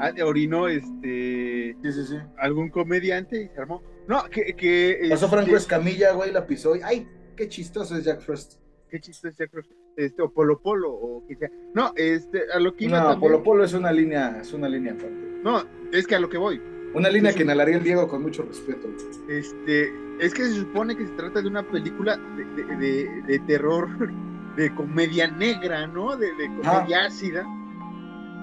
Ah, 0.00 0.12
orinó 0.24 0.66
este. 0.66 1.76
Sí, 1.82 1.92
sí, 1.92 2.06
sí. 2.06 2.16
Algún 2.38 2.70
comediante 2.70 3.42
y 3.42 3.48
se 3.48 3.60
armó. 3.60 3.82
No, 4.08 4.24
que. 4.24 4.56
que 4.56 5.06
Pasó 5.10 5.26
este... 5.26 5.36
Franco 5.36 5.56
Escamilla, 5.56 6.12
güey, 6.12 6.32
la 6.32 6.46
pisó 6.46 6.74
y, 6.74 6.80
ay, 6.82 7.06
qué 7.36 7.48
chistoso 7.48 7.96
es 7.96 8.04
Jack 8.04 8.20
Frost. 8.20 8.54
Qué 8.88 8.98
chistoso 8.98 9.28
es 9.28 9.36
Jack 9.36 9.50
Frost. 9.50 9.70
Este, 9.96 10.22
o 10.22 10.30
Polo 10.30 10.58
Polo, 10.60 10.90
o 10.90 11.24
que 11.26 11.36
sea. 11.36 11.50
No, 11.74 11.92
este, 11.96 12.44
a 12.52 12.58
lo 12.58 12.74
que 12.74 12.86
No, 12.86 12.96
también... 12.96 13.20
Polo 13.20 13.42
Polo 13.42 13.64
es 13.64 13.74
una 13.74 13.92
línea, 13.92 14.38
es 14.40 14.52
una 14.52 14.68
línea 14.68 14.92
aparte. 14.92 15.40
No, 15.42 15.62
es 15.92 16.06
que 16.06 16.14
a 16.14 16.20
lo 16.20 16.28
que 16.28 16.38
voy. 16.38 16.60
Una 16.94 17.08
línea 17.08 17.32
que 17.32 17.42
inhalaría 17.42 17.76
el 17.76 17.84
Diego 17.84 18.08
con 18.08 18.22
mucho 18.22 18.42
respeto. 18.42 18.88
Este, 19.28 19.92
es 20.18 20.34
que 20.34 20.44
se 20.44 20.60
supone 20.60 20.96
que 20.96 21.06
se 21.06 21.12
trata 21.12 21.40
de 21.40 21.48
una 21.48 21.62
película 21.62 22.16
de, 22.36 22.44
de, 22.44 22.76
de, 22.76 23.22
de 23.22 23.38
terror, 23.40 23.88
de 24.56 24.74
comedia 24.74 25.28
negra, 25.28 25.86
¿no? 25.86 26.16
De, 26.16 26.30
comedia 26.62 27.02
ah. 27.02 27.06
ácida. 27.06 27.46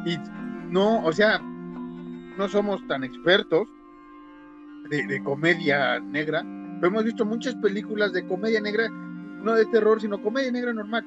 Y 0.05 0.17
no, 0.71 1.03
o 1.03 1.11
sea, 1.11 1.39
no 1.39 2.47
somos 2.47 2.85
tan 2.87 3.03
expertos 3.03 3.67
de, 4.89 5.21
comedia 5.23 5.99
negra, 5.99 6.43
pero 6.79 6.87
hemos 6.87 7.03
visto 7.03 7.25
muchas 7.25 7.55
películas 7.55 8.13
de 8.13 8.25
comedia 8.25 8.61
negra, 8.61 8.87
no 8.89 9.53
de 9.53 9.65
terror, 9.65 9.99
sino 9.99 10.21
comedia 10.21 10.51
negra 10.51 10.73
normal. 10.73 11.05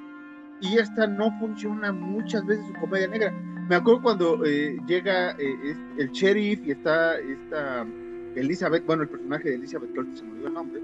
Y 0.61 0.78
esta 0.78 1.06
no 1.06 1.36
funciona 1.38 1.92
muchas 1.92 2.44
veces 2.46 2.66
su 2.66 2.74
comedia 2.74 3.08
negra 3.08 3.32
me 3.70 3.76
acuerdo 3.76 4.02
cuando 4.02 4.44
eh, 4.44 4.76
llega 4.84 5.30
eh, 5.38 5.76
el 5.96 6.11
sheriff 6.11 6.61
y 6.66 6.72
está 6.72 7.16
esta 7.20 7.86
Elizabeth, 8.34 8.84
bueno, 8.84 9.04
el 9.04 9.08
personaje 9.08 9.50
de 9.50 9.54
Elizabeth, 9.54 9.92
que 9.94 10.16
se 10.16 10.24
me 10.24 10.32
olvidó 10.32 10.48
el 10.48 10.54
nombre. 10.54 10.82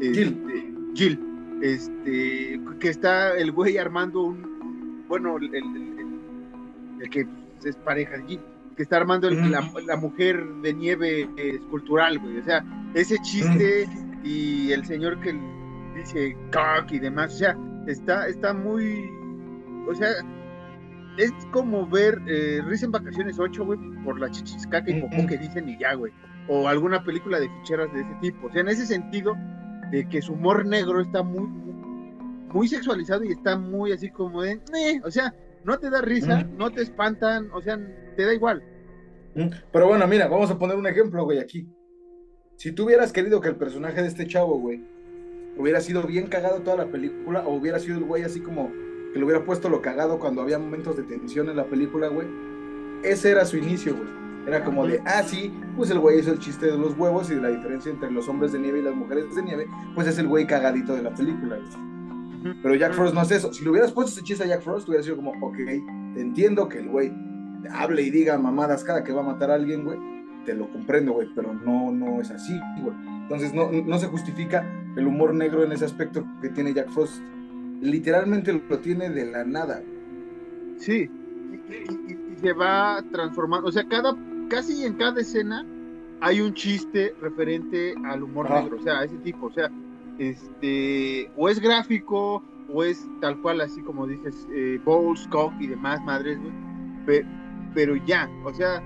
Jill. 0.00 0.42
Este, 0.48 0.72
Jill. 0.94 1.20
Este, 1.60 2.60
que 2.80 2.88
está 2.88 3.36
el 3.36 3.52
güey 3.52 3.76
armando 3.76 4.22
un, 4.22 5.04
bueno, 5.08 5.36
el, 5.36 5.54
el, 5.54 5.62
el, 5.62 7.02
el 7.02 7.10
que 7.10 7.26
es 7.62 7.76
pareja 7.76 8.16
de 8.16 8.24
Jill, 8.26 8.40
que 8.78 8.82
está 8.82 8.96
armando 8.96 9.30
mm. 9.30 9.50
la, 9.50 9.70
la, 9.86 9.96
mujer 9.96 10.42
de 10.62 10.72
nieve 10.72 11.28
escultural, 11.36 12.18
güey. 12.18 12.38
O 12.38 12.44
sea, 12.44 12.64
ese 12.94 13.18
chiste 13.18 13.86
mm. 13.86 14.20
y 14.24 14.72
el 14.72 14.86
señor 14.86 15.20
que 15.20 15.38
dice 15.94 16.34
cock 16.50 16.90
y 16.92 16.98
demás, 16.98 17.34
o 17.34 17.36
sea, 17.36 17.58
está, 17.86 18.26
está 18.26 18.52
muy, 18.52 19.08
o 19.88 19.94
sea, 19.94 20.08
es 21.18 21.32
como 21.50 21.86
ver 21.86 22.18
eh, 22.26 22.60
Risa 22.66 22.86
en 22.86 22.92
Vacaciones 22.92 23.38
8, 23.38 23.64
güey, 23.64 23.78
por 24.04 24.18
la 24.18 24.30
chichiscaca 24.30 24.90
y 24.90 25.00
popó 25.00 25.26
que 25.26 25.36
dicen 25.36 25.68
y 25.68 25.78
ya, 25.78 25.94
güey. 25.94 26.12
O 26.48 26.66
alguna 26.66 27.04
película 27.04 27.38
de 27.38 27.48
ficheras 27.48 27.92
de 27.92 28.00
ese 28.00 28.14
tipo. 28.20 28.46
O 28.46 28.52
sea, 28.52 28.62
en 28.62 28.68
ese 28.68 28.86
sentido, 28.86 29.36
de 29.90 30.08
que 30.08 30.22
su 30.22 30.32
humor 30.32 30.66
negro 30.66 31.00
está 31.00 31.22
muy, 31.22 31.46
muy 32.52 32.66
sexualizado 32.66 33.24
y 33.24 33.32
está 33.32 33.56
muy 33.56 33.92
así 33.92 34.10
como 34.10 34.42
de, 34.42 34.52
eh, 34.52 35.00
o 35.04 35.10
sea, 35.10 35.34
no 35.64 35.78
te 35.78 35.90
da 35.90 36.00
risa, 36.00 36.44
no 36.56 36.70
te 36.70 36.82
espantan, 36.82 37.50
o 37.52 37.60
sea, 37.60 37.78
te 38.16 38.24
da 38.24 38.34
igual. 38.34 38.62
Pero 39.72 39.86
bueno, 39.86 40.06
mira, 40.06 40.28
vamos 40.28 40.50
a 40.50 40.58
poner 40.58 40.76
un 40.76 40.86
ejemplo, 40.86 41.24
güey, 41.24 41.38
aquí. 41.38 41.68
Si 42.56 42.72
tú 42.72 42.84
hubieras 42.84 43.12
querido 43.12 43.40
que 43.40 43.48
el 43.48 43.56
personaje 43.56 44.02
de 44.02 44.08
este 44.08 44.26
chavo, 44.26 44.58
güey, 44.58 44.82
hubiera 45.56 45.80
sido 45.80 46.02
bien 46.02 46.26
cagado 46.26 46.60
toda 46.60 46.76
la 46.76 46.86
película, 46.86 47.44
o 47.46 47.54
hubiera 47.54 47.78
sido 47.78 47.98
el 47.98 48.04
güey 48.04 48.22
así 48.22 48.40
como 48.40 48.70
que 49.12 49.18
le 49.18 49.24
hubiera 49.24 49.44
puesto 49.44 49.68
lo 49.68 49.82
cagado 49.82 50.18
cuando 50.18 50.42
había 50.42 50.58
momentos 50.58 50.96
de 50.96 51.02
tensión 51.02 51.48
en 51.48 51.56
la 51.56 51.66
película, 51.66 52.08
güey. 52.08 52.26
Ese 53.02 53.30
era 53.30 53.44
su 53.44 53.56
inicio, 53.56 53.96
güey. 53.96 54.08
Era 54.46 54.64
como 54.64 54.86
de, 54.86 55.00
ah, 55.04 55.22
sí, 55.22 55.52
pues 55.76 55.90
el 55.90 56.00
güey 56.00 56.18
hizo 56.18 56.32
el 56.32 56.38
chiste 56.38 56.66
de 56.66 56.76
los 56.76 56.98
huevos 56.98 57.30
y 57.30 57.36
de 57.36 57.42
la 57.42 57.48
diferencia 57.48 57.92
entre 57.92 58.10
los 58.10 58.28
hombres 58.28 58.52
de 58.52 58.58
nieve 58.58 58.80
y 58.80 58.82
las 58.82 58.94
mujeres 58.94 59.34
de 59.34 59.42
nieve, 59.42 59.66
pues 59.94 60.08
es 60.08 60.18
el 60.18 60.26
güey 60.26 60.46
cagadito 60.46 60.94
de 60.94 61.02
la 61.02 61.14
película, 61.14 61.56
güey. 61.56 61.92
Pero 62.60 62.74
Jack 62.74 62.94
Frost 62.94 63.14
no 63.14 63.22
es 63.22 63.30
eso. 63.30 63.52
Si 63.52 63.62
le 63.62 63.70
hubieras 63.70 63.92
puesto 63.92 64.10
ese 64.10 64.22
chiste 64.22 64.42
a 64.44 64.48
Jack 64.48 64.62
Frost, 64.62 64.88
hubiera 64.88 65.04
sido 65.04 65.16
como, 65.16 65.30
ok, 65.30 65.56
te 66.14 66.20
entiendo 66.20 66.68
que 66.68 66.78
el 66.78 66.88
güey 66.88 67.12
hable 67.70 68.02
y 68.02 68.10
diga 68.10 68.36
mamadas 68.36 68.82
cada 68.82 69.04
que 69.04 69.12
va 69.12 69.20
a 69.20 69.24
matar 69.24 69.50
a 69.50 69.54
alguien, 69.54 69.84
güey. 69.84 69.98
Te 70.44 70.54
lo 70.54 70.68
comprendo, 70.70 71.12
güey, 71.12 71.28
pero 71.36 71.54
no, 71.54 71.92
no 71.92 72.20
es 72.20 72.30
así, 72.32 72.58
güey. 72.80 72.96
Entonces 73.32 73.54
no, 73.54 73.70
no 73.72 73.98
se 73.98 74.08
justifica 74.08 74.64
el 74.96 75.06
humor 75.06 75.34
negro 75.34 75.64
en 75.64 75.72
ese 75.72 75.86
aspecto 75.86 76.24
que 76.42 76.50
tiene 76.50 76.74
Jack 76.74 76.90
Frost. 76.90 77.22
Literalmente 77.80 78.52
lo 78.52 78.78
tiene 78.78 79.08
de 79.08 79.24
la 79.24 79.44
nada. 79.44 79.82
Sí, 80.76 81.10
y, 81.68 82.40
se 82.40 82.52
va 82.52 83.02
transformando, 83.10 83.68
o 83.68 83.72
sea, 83.72 83.86
cada, 83.88 84.16
casi 84.48 84.84
en 84.84 84.94
cada 84.94 85.20
escena 85.20 85.64
hay 86.20 86.40
un 86.40 86.54
chiste 86.54 87.14
referente 87.20 87.94
al 88.04 88.24
humor 88.24 88.50
negro, 88.50 88.76
o 88.78 88.82
sea, 88.82 89.00
a 89.00 89.04
ese 89.04 89.16
tipo, 89.18 89.46
o 89.46 89.52
sea, 89.52 89.70
este, 90.18 91.30
o 91.36 91.48
es 91.48 91.60
gráfico, 91.60 92.42
o 92.68 92.84
es 92.84 93.06
tal 93.20 93.40
cual, 93.40 93.60
así 93.60 93.80
como 93.82 94.06
dices, 94.06 94.46
eh, 94.52 94.80
Bowls, 94.84 95.26
Cock 95.28 95.52
y 95.60 95.68
demás 95.68 96.02
madres, 96.04 96.38
güey, 96.38 97.24
pero, 97.74 97.96
ya, 98.06 98.28
o 98.44 98.52
sea, 98.52 98.82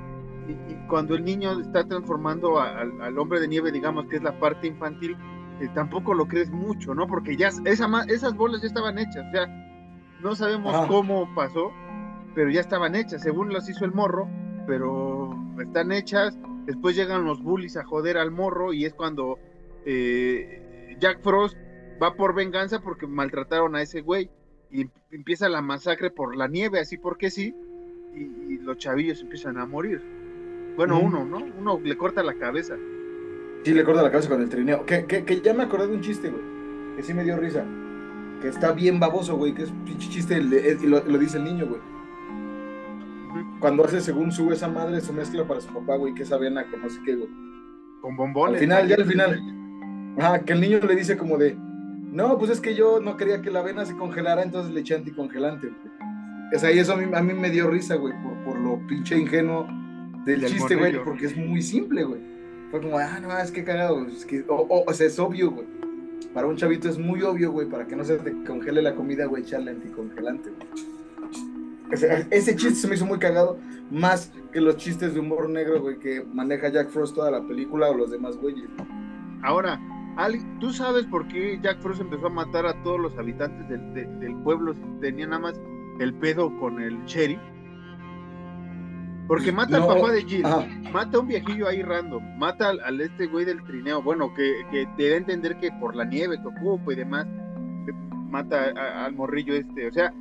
y, 0.49 0.75
cuando 0.89 1.15
el 1.15 1.25
niño 1.25 1.61
está 1.61 1.85
transformando 1.85 2.61
al 2.61 3.19
hombre 3.19 3.41
de 3.41 3.49
nieve, 3.49 3.73
digamos 3.73 4.07
que 4.07 4.17
es 4.17 4.23
la 4.23 4.39
parte 4.39 4.67
infantil, 4.67 5.17
eh, 5.61 5.69
tampoco 5.75 6.13
lo 6.13 6.29
crees 6.29 6.51
mucho, 6.51 6.95
¿no? 6.95 7.07
Porque 7.07 7.37
ya 7.37 7.49
esa, 7.65 7.89
esas 8.09 8.35
bolas 8.35 8.61
ya 8.61 8.69
estaban 8.69 8.99
hechas, 8.99 9.25
o 9.29 9.31
sea, 9.31 9.47
no 10.23 10.35
sabemos 10.35 10.87
cómo 10.87 11.35
pasó, 11.35 11.73
pero 12.35 12.51
ya 12.51 12.61
estaban 12.61 12.95
hechas, 12.95 13.23
según 13.23 13.53
las 13.53 13.69
hizo 13.69 13.85
el 13.85 13.93
morro, 13.93 14.29
pero 14.67 15.31
están 15.59 15.93
hechas, 15.93 16.39
después 16.67 16.95
llegan 16.95 17.25
los 17.25 17.43
bullies 17.43 17.77
a 17.77 17.85
joder 17.85 18.19
al 18.19 18.31
morro 18.31 18.73
y 18.73 18.85
es 18.85 18.93
cuando 18.93 19.39
eh, 19.87 20.97
Jack 21.01 21.23
Frost 21.23 21.57
va 22.03 22.15
por 22.15 22.35
venganza 22.35 22.81
porque 22.81 23.07
maltrataron 23.07 23.77
a 23.77 23.83
ese 23.83 24.03
güey 24.03 24.31
y 24.71 24.91
empieza 25.11 25.49
la 25.49 25.63
masacre 25.63 26.11
por 26.11 26.37
la 26.37 26.49
nieve, 26.49 26.81
así 26.81 26.99
porque 26.99 27.31
sí, 27.31 27.55
y, 28.15 28.59
los 28.59 28.79
chavillos 28.79 29.21
empiezan 29.21 29.59
a 29.59 29.67
morir. 29.67 30.03
Bueno, 30.77 31.01
uno, 31.01 31.25
¿no? 31.25 31.39
Uno 31.59 31.81
le 31.83 31.97
corta 31.97 32.23
la 32.23 32.35
cabeza. 32.35 32.77
Sí, 33.65 33.73
le 33.73 33.83
corta 33.83 34.03
la 34.03 34.11
cabeza 34.11 34.29
con 34.29 34.43
el 34.43 34.49
trineo. 34.49 34.85
Que, 34.85 35.07
que, 35.07 35.41
ya 35.41 35.55
me 35.55 35.65
acordé 35.65 35.89
de 35.89 35.95
un 35.95 36.03
chiste, 36.03 36.29
güey. 36.29 36.43
Que 36.97 37.03
sí 37.03 37.15
me 37.15 37.25
dio 37.25 37.37
risa. 37.37 37.65
Que 38.43 38.49
está 38.49 38.73
bien 38.73 39.01
baboso, 39.01 39.37
güey. 39.37 39.55
Que 39.55 39.63
es 39.63 39.73
pinche 39.85 40.09
chiste. 40.11 40.39
Y 40.39 40.87
lo, 40.87 41.01
dice 41.19 41.39
el 41.39 41.45
niño, 41.45 41.67
güey. 41.67 41.81
Cuando 43.59 43.85
hace, 43.85 44.01
según 44.01 44.31
sube 44.33 44.55
esa 44.55 44.69
madre, 44.69 45.01
su 45.01 45.13
mezcla 45.13 45.45
para 45.45 45.61
su 45.61 45.73
papá, 45.73 45.97
güey. 45.97 46.15
Que 46.15 46.25
es 46.25 46.33
avena 46.33 46.65
con 46.71 46.83
no 46.83 46.91
sé 46.91 47.01
qué, 47.05 47.17
güey. 47.17 47.31
Con 48.03 48.17
bombones. 48.17 48.57
Al 48.57 48.61
final, 48.61 48.89
ya 48.89 48.97
al 48.97 49.07
final. 49.07 50.15
Ajá, 50.19 50.41
que 50.41 50.53
el 50.53 50.61
niño 50.61 50.79
le 50.81 50.95
dice 50.95 51.17
como 51.17 51.39
de. 51.39 51.57
No, 52.13 52.39
pues 52.39 52.51
es 52.51 52.61
que 52.61 52.75
yo 52.75 53.01
no 53.01 53.17
quería 53.17 53.43
que 53.43 53.51
la 53.51 53.61
avena 53.61 53.85
se 53.85 53.97
congelara, 53.97 54.43
entonces 54.43 54.73
le 54.73 54.81
eché 54.81 54.95
anticongelante, 54.95 55.69
güey. 55.69 55.97
O 56.55 56.59
sea, 56.59 56.71
y 56.71 56.79
eso 56.79 56.93
a 56.93 56.97
mí, 56.97 57.11
a 57.13 57.21
mí 57.21 57.35
me 57.35 57.51
dio 57.51 57.69
risa, 57.69 57.97
güey, 57.97 58.15
por, 58.23 58.45
por 58.45 58.59
lo 58.61 58.79
pinche 58.87 59.19
ingenuo 59.19 59.67
del 60.27 60.45
chiste, 60.45 60.75
güey, 60.75 61.03
porque 61.03 61.27
es 61.27 61.37
muy 61.37 61.63
simple, 61.63 62.05
güey. 62.05 62.21
Fue 62.71 62.81
como, 62.81 62.99
ah, 62.99 63.21
no, 63.21 63.37
es 63.39 63.53
que 63.53 63.65
cagado. 63.65 64.05
Es 64.07 64.27
que, 64.27 64.45
o, 64.49 64.93
sea, 64.93 65.07
es 65.07 65.19
obvio, 65.19 65.53
güey. 65.53 65.67
Para 66.35 66.49
un 66.49 66.57
chavito 66.57 66.89
es 66.89 66.99
muy 66.99 67.23
obvio, 67.23 67.53
güey, 67.53 67.69
para 67.69 67.87
que 67.87 67.97
no 67.97 68.05
se 68.05 68.19
te 68.19 68.33
congele 68.45 68.83
la 68.83 68.95
comida, 68.95 69.25
güey, 69.27 69.45
echarle 69.45 69.71
anticongelante, 69.71 70.51
güey. 70.51 70.87
Ese, 72.31 72.57
chiste 72.57 72.75
se 72.75 72.89
me 72.89 72.97
hizo 72.97 73.07
muy 73.07 73.21
cagado, 73.21 73.59
más 73.93 74.33
que 74.53 74.61
los 74.61 74.77
chistes 74.77 75.15
de 75.15 75.21
humor 75.21 75.49
negro, 75.49 75.81
güey, 75.81 75.99
que 76.01 76.25
maneja 76.35 76.69
Jack 76.69 76.91
Frost 76.91 77.15
toda 77.15 77.31
la 77.31 77.47
película 77.47 77.89
o 77.89 77.95
los 77.95 78.11
demás 78.11 78.37
güeyes. 78.37 78.69
Ahora, 79.43 79.81
Ali, 80.17 80.43
¿tú 80.59 80.73
sabes 80.73 81.07
por 81.07 81.29
qué 81.29 81.61
Jack 81.63 81.81
Frost 81.81 82.01
empezó 82.01 82.27
a 82.27 82.31
matar 82.31 82.67
a 82.67 82.83
todos 82.83 82.99
los 82.99 83.17
habitantes 83.17 83.69
del, 83.69 84.19
del 84.19 84.35
pueblo? 84.43 84.75
Tenía 85.01 85.29
nada 85.29 85.41
más 85.41 85.61
el 86.01 86.13
pedo 86.15 86.55
con 86.59 86.81
el 86.83 87.03
Cherry 87.05 87.39
porque 89.27 89.53
mata 89.53 89.77
al 89.77 89.87
papá 89.87 90.13
de 90.13 90.23
Jill, 90.25 90.45
mata 90.93 91.17
a 91.17 91.21
un 91.21 91.29
viejillo 91.29 91.67
ahí 91.67 91.83
random, 91.83 92.39
mata 92.39 92.69
al, 92.69 93.01
este 93.01 93.27
güey 93.27 93.45
del 93.45 93.63
trineo, 93.65 94.03
bueno, 94.03 94.33
que, 94.35 94.63
que 94.71 94.87
te 94.97 95.09
da 95.09 95.15
a 95.15 95.19
entender 95.19 95.57
que 95.59 95.71
por 95.73 95.97
la 95.97 96.05
nieve 96.05 96.41
que 96.41 96.49
ocupa 96.49 96.93
y 96.93 96.97
demás, 96.97 97.27
mata 98.31 99.05
al 99.05 99.15
morrillo 99.15 99.55
este, 99.55 99.89
o 99.89 99.93
sea, 99.93 100.13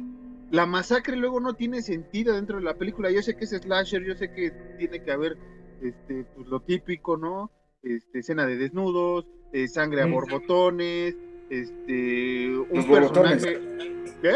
la 0.52 0.66
masacre 0.66 1.16
luego 1.16 1.40
no 1.40 1.54
tiene 1.54 1.82
sentido 1.82 2.36
dentro 2.36 2.58
de 2.58 2.64
la 2.64 2.76
película, 2.76 3.12
yo 3.12 3.22
sé 3.22 3.36
que 3.36 3.46
es 3.46 3.52
slasher, 3.52 4.04
yo 4.04 4.16
sé 4.16 4.32
que 4.32 4.52
tiene 4.78 5.04
que 5.04 5.12
haber 5.12 5.38
este, 5.82 6.26
pues, 6.36 6.48
lo 6.48 6.62
típico, 6.62 7.18
¿no? 7.18 7.52
Este, 7.84 8.20
escena 8.20 8.46
de 8.46 8.58
desnudos, 8.58 9.26
eh, 9.52 9.68
sangre 9.68 10.02
a 10.02 10.06
borbotones, 10.08 11.16
este, 11.50 12.50
un 12.58 12.68
Los 12.74 12.86
personaje... 12.86 13.58
Borbotones. 13.60 14.16
¿Qué? 14.22 14.34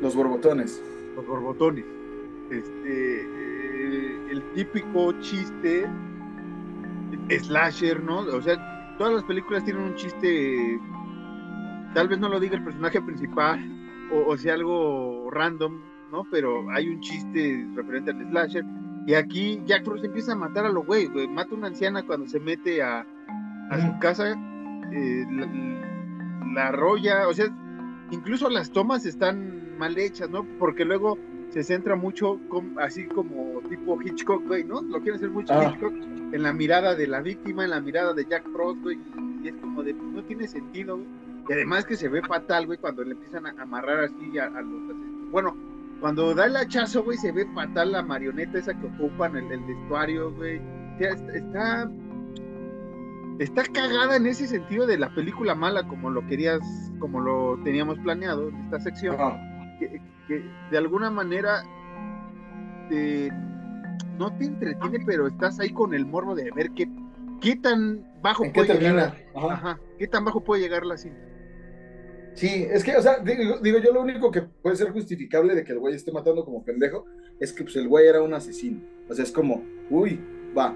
Los 0.00 0.14
borbotones. 0.14 0.82
Los 1.16 1.26
borbotones. 1.26 1.84
Este, 2.50 3.43
el 4.30 4.42
típico 4.54 5.12
chiste 5.20 5.88
slasher, 7.30 8.02
¿no? 8.02 8.20
O 8.20 8.42
sea, 8.42 8.96
todas 8.98 9.14
las 9.14 9.24
películas 9.24 9.64
tienen 9.64 9.82
un 9.82 9.94
chiste, 9.94 10.80
tal 11.94 12.08
vez 12.08 12.18
no 12.18 12.28
lo 12.28 12.40
diga 12.40 12.56
el 12.56 12.64
personaje 12.64 13.00
principal, 13.00 13.60
o, 14.12 14.36
sea 14.36 14.54
algo 14.54 15.30
random, 15.30 15.80
¿no? 16.10 16.24
Pero 16.30 16.70
hay 16.70 16.88
un 16.88 17.00
chiste 17.00 17.66
referente 17.74 18.10
al 18.10 18.28
slasher. 18.30 18.64
Y 19.06 19.14
aquí 19.14 19.60
Jack 19.66 19.84
Frost 19.84 20.04
empieza 20.04 20.32
a 20.32 20.36
matar 20.36 20.64
a 20.64 20.70
los 20.70 20.86
güey, 20.86 21.08
Mata 21.28 21.50
a 21.52 21.58
una 21.58 21.66
anciana 21.66 22.02
cuando 22.04 22.26
se 22.26 22.40
mete 22.40 22.82
a, 22.82 23.06
su 23.70 23.98
casa, 23.98 24.30
eh, 24.92 25.26
la, 25.30 25.46
la 26.54 26.68
arrolla, 26.68 27.28
o 27.28 27.34
sea, 27.34 27.46
incluso 28.10 28.48
las 28.48 28.70
tomas 28.70 29.04
están 29.04 29.76
mal 29.78 29.98
hechas, 29.98 30.30
¿no? 30.30 30.46
Porque 30.58 30.84
luego 30.84 31.18
se 31.54 31.62
centra 31.62 31.94
mucho 31.94 32.40
así 32.78 33.06
como 33.06 33.60
tipo 33.68 34.02
Hitchcock, 34.02 34.44
güey, 34.44 34.64
¿no? 34.64 34.82
Lo 34.82 35.00
quiere 35.00 35.18
hacer 35.18 35.30
mucho 35.30 35.54
ah. 35.54 35.70
Hitchcock 35.70 35.94
en 36.32 36.42
la 36.42 36.52
mirada 36.52 36.96
de 36.96 37.06
la 37.06 37.20
víctima, 37.20 37.62
en 37.62 37.70
la 37.70 37.80
mirada 37.80 38.12
de 38.12 38.24
Jack 38.24 38.42
Frost, 38.52 38.82
güey, 38.82 38.98
y 39.40 39.46
es 39.46 39.54
como 39.60 39.84
de, 39.84 39.94
no 39.94 40.24
tiene 40.24 40.48
sentido, 40.48 40.96
güey. 40.96 41.06
Y 41.48 41.52
además 41.52 41.84
que 41.84 41.94
se 41.94 42.08
ve 42.08 42.22
fatal, 42.22 42.66
güey, 42.66 42.76
cuando 42.78 43.04
le 43.04 43.12
empiezan 43.12 43.46
a 43.46 43.50
amarrar 43.62 44.00
así 44.00 44.36
a, 44.36 44.48
los... 44.48 44.82
Bueno, 45.30 45.56
cuando 46.00 46.34
da 46.34 46.46
el 46.46 46.56
hachazo, 46.56 47.04
güey, 47.04 47.18
se 47.18 47.30
ve 47.30 47.46
fatal 47.54 47.92
la 47.92 48.02
marioneta 48.02 48.58
esa 48.58 48.74
que 48.74 48.86
ocupan, 48.86 49.36
el, 49.36 49.52
el 49.52 49.60
vestuario, 49.60 50.32
güey. 50.32 50.58
O 50.58 50.98
sea, 50.98 51.10
está, 51.34 51.88
está 53.38 53.62
cagada 53.62 54.16
en 54.16 54.26
ese 54.26 54.48
sentido 54.48 54.88
de 54.88 54.98
la 54.98 55.14
película 55.14 55.54
mala 55.54 55.86
como 55.86 56.10
lo 56.10 56.26
querías, 56.26 56.60
como 56.98 57.20
lo 57.20 57.60
teníamos 57.62 57.96
planeado 58.00 58.48
en 58.48 58.56
esta 58.64 58.80
sección 58.80 59.16
que 59.78 60.00
de 60.28 60.78
alguna 60.78 61.10
manera 61.10 61.62
no 64.18 64.36
te 64.36 64.44
entretiene, 64.44 65.04
pero 65.04 65.26
estás 65.26 65.60
ahí 65.60 65.70
con 65.70 65.94
el 65.94 66.06
morbo 66.06 66.34
de 66.34 66.50
ver 66.50 66.70
qué, 66.70 66.88
qué 67.40 67.56
tan 67.56 68.04
bajo 68.22 68.44
puede 68.52 68.78
llegar. 68.78 69.16
qué 69.98 70.06
tan 70.06 70.24
bajo 70.24 70.42
puede 70.42 70.62
llegar 70.62 70.86
la 70.86 70.96
cinta. 70.96 71.20
Sí, 72.34 72.66
es 72.68 72.82
que, 72.82 72.96
o 72.96 73.02
sea, 73.02 73.18
digo, 73.18 73.78
yo 73.78 73.92
lo 73.92 74.02
único 74.02 74.30
que 74.30 74.42
puede 74.42 74.74
ser 74.74 74.90
justificable 74.90 75.54
de 75.54 75.62
que 75.62 75.72
el 75.72 75.78
güey 75.78 75.94
esté 75.94 76.10
matando 76.10 76.44
como 76.44 76.64
pendejo 76.64 77.06
es 77.38 77.52
que 77.52 77.62
pues 77.62 77.76
el 77.76 77.86
güey 77.88 78.08
era 78.08 78.22
un 78.22 78.34
asesino. 78.34 78.80
O 79.08 79.14
sea, 79.14 79.24
es 79.24 79.30
como, 79.30 79.62
uy, 79.88 80.20
va, 80.56 80.74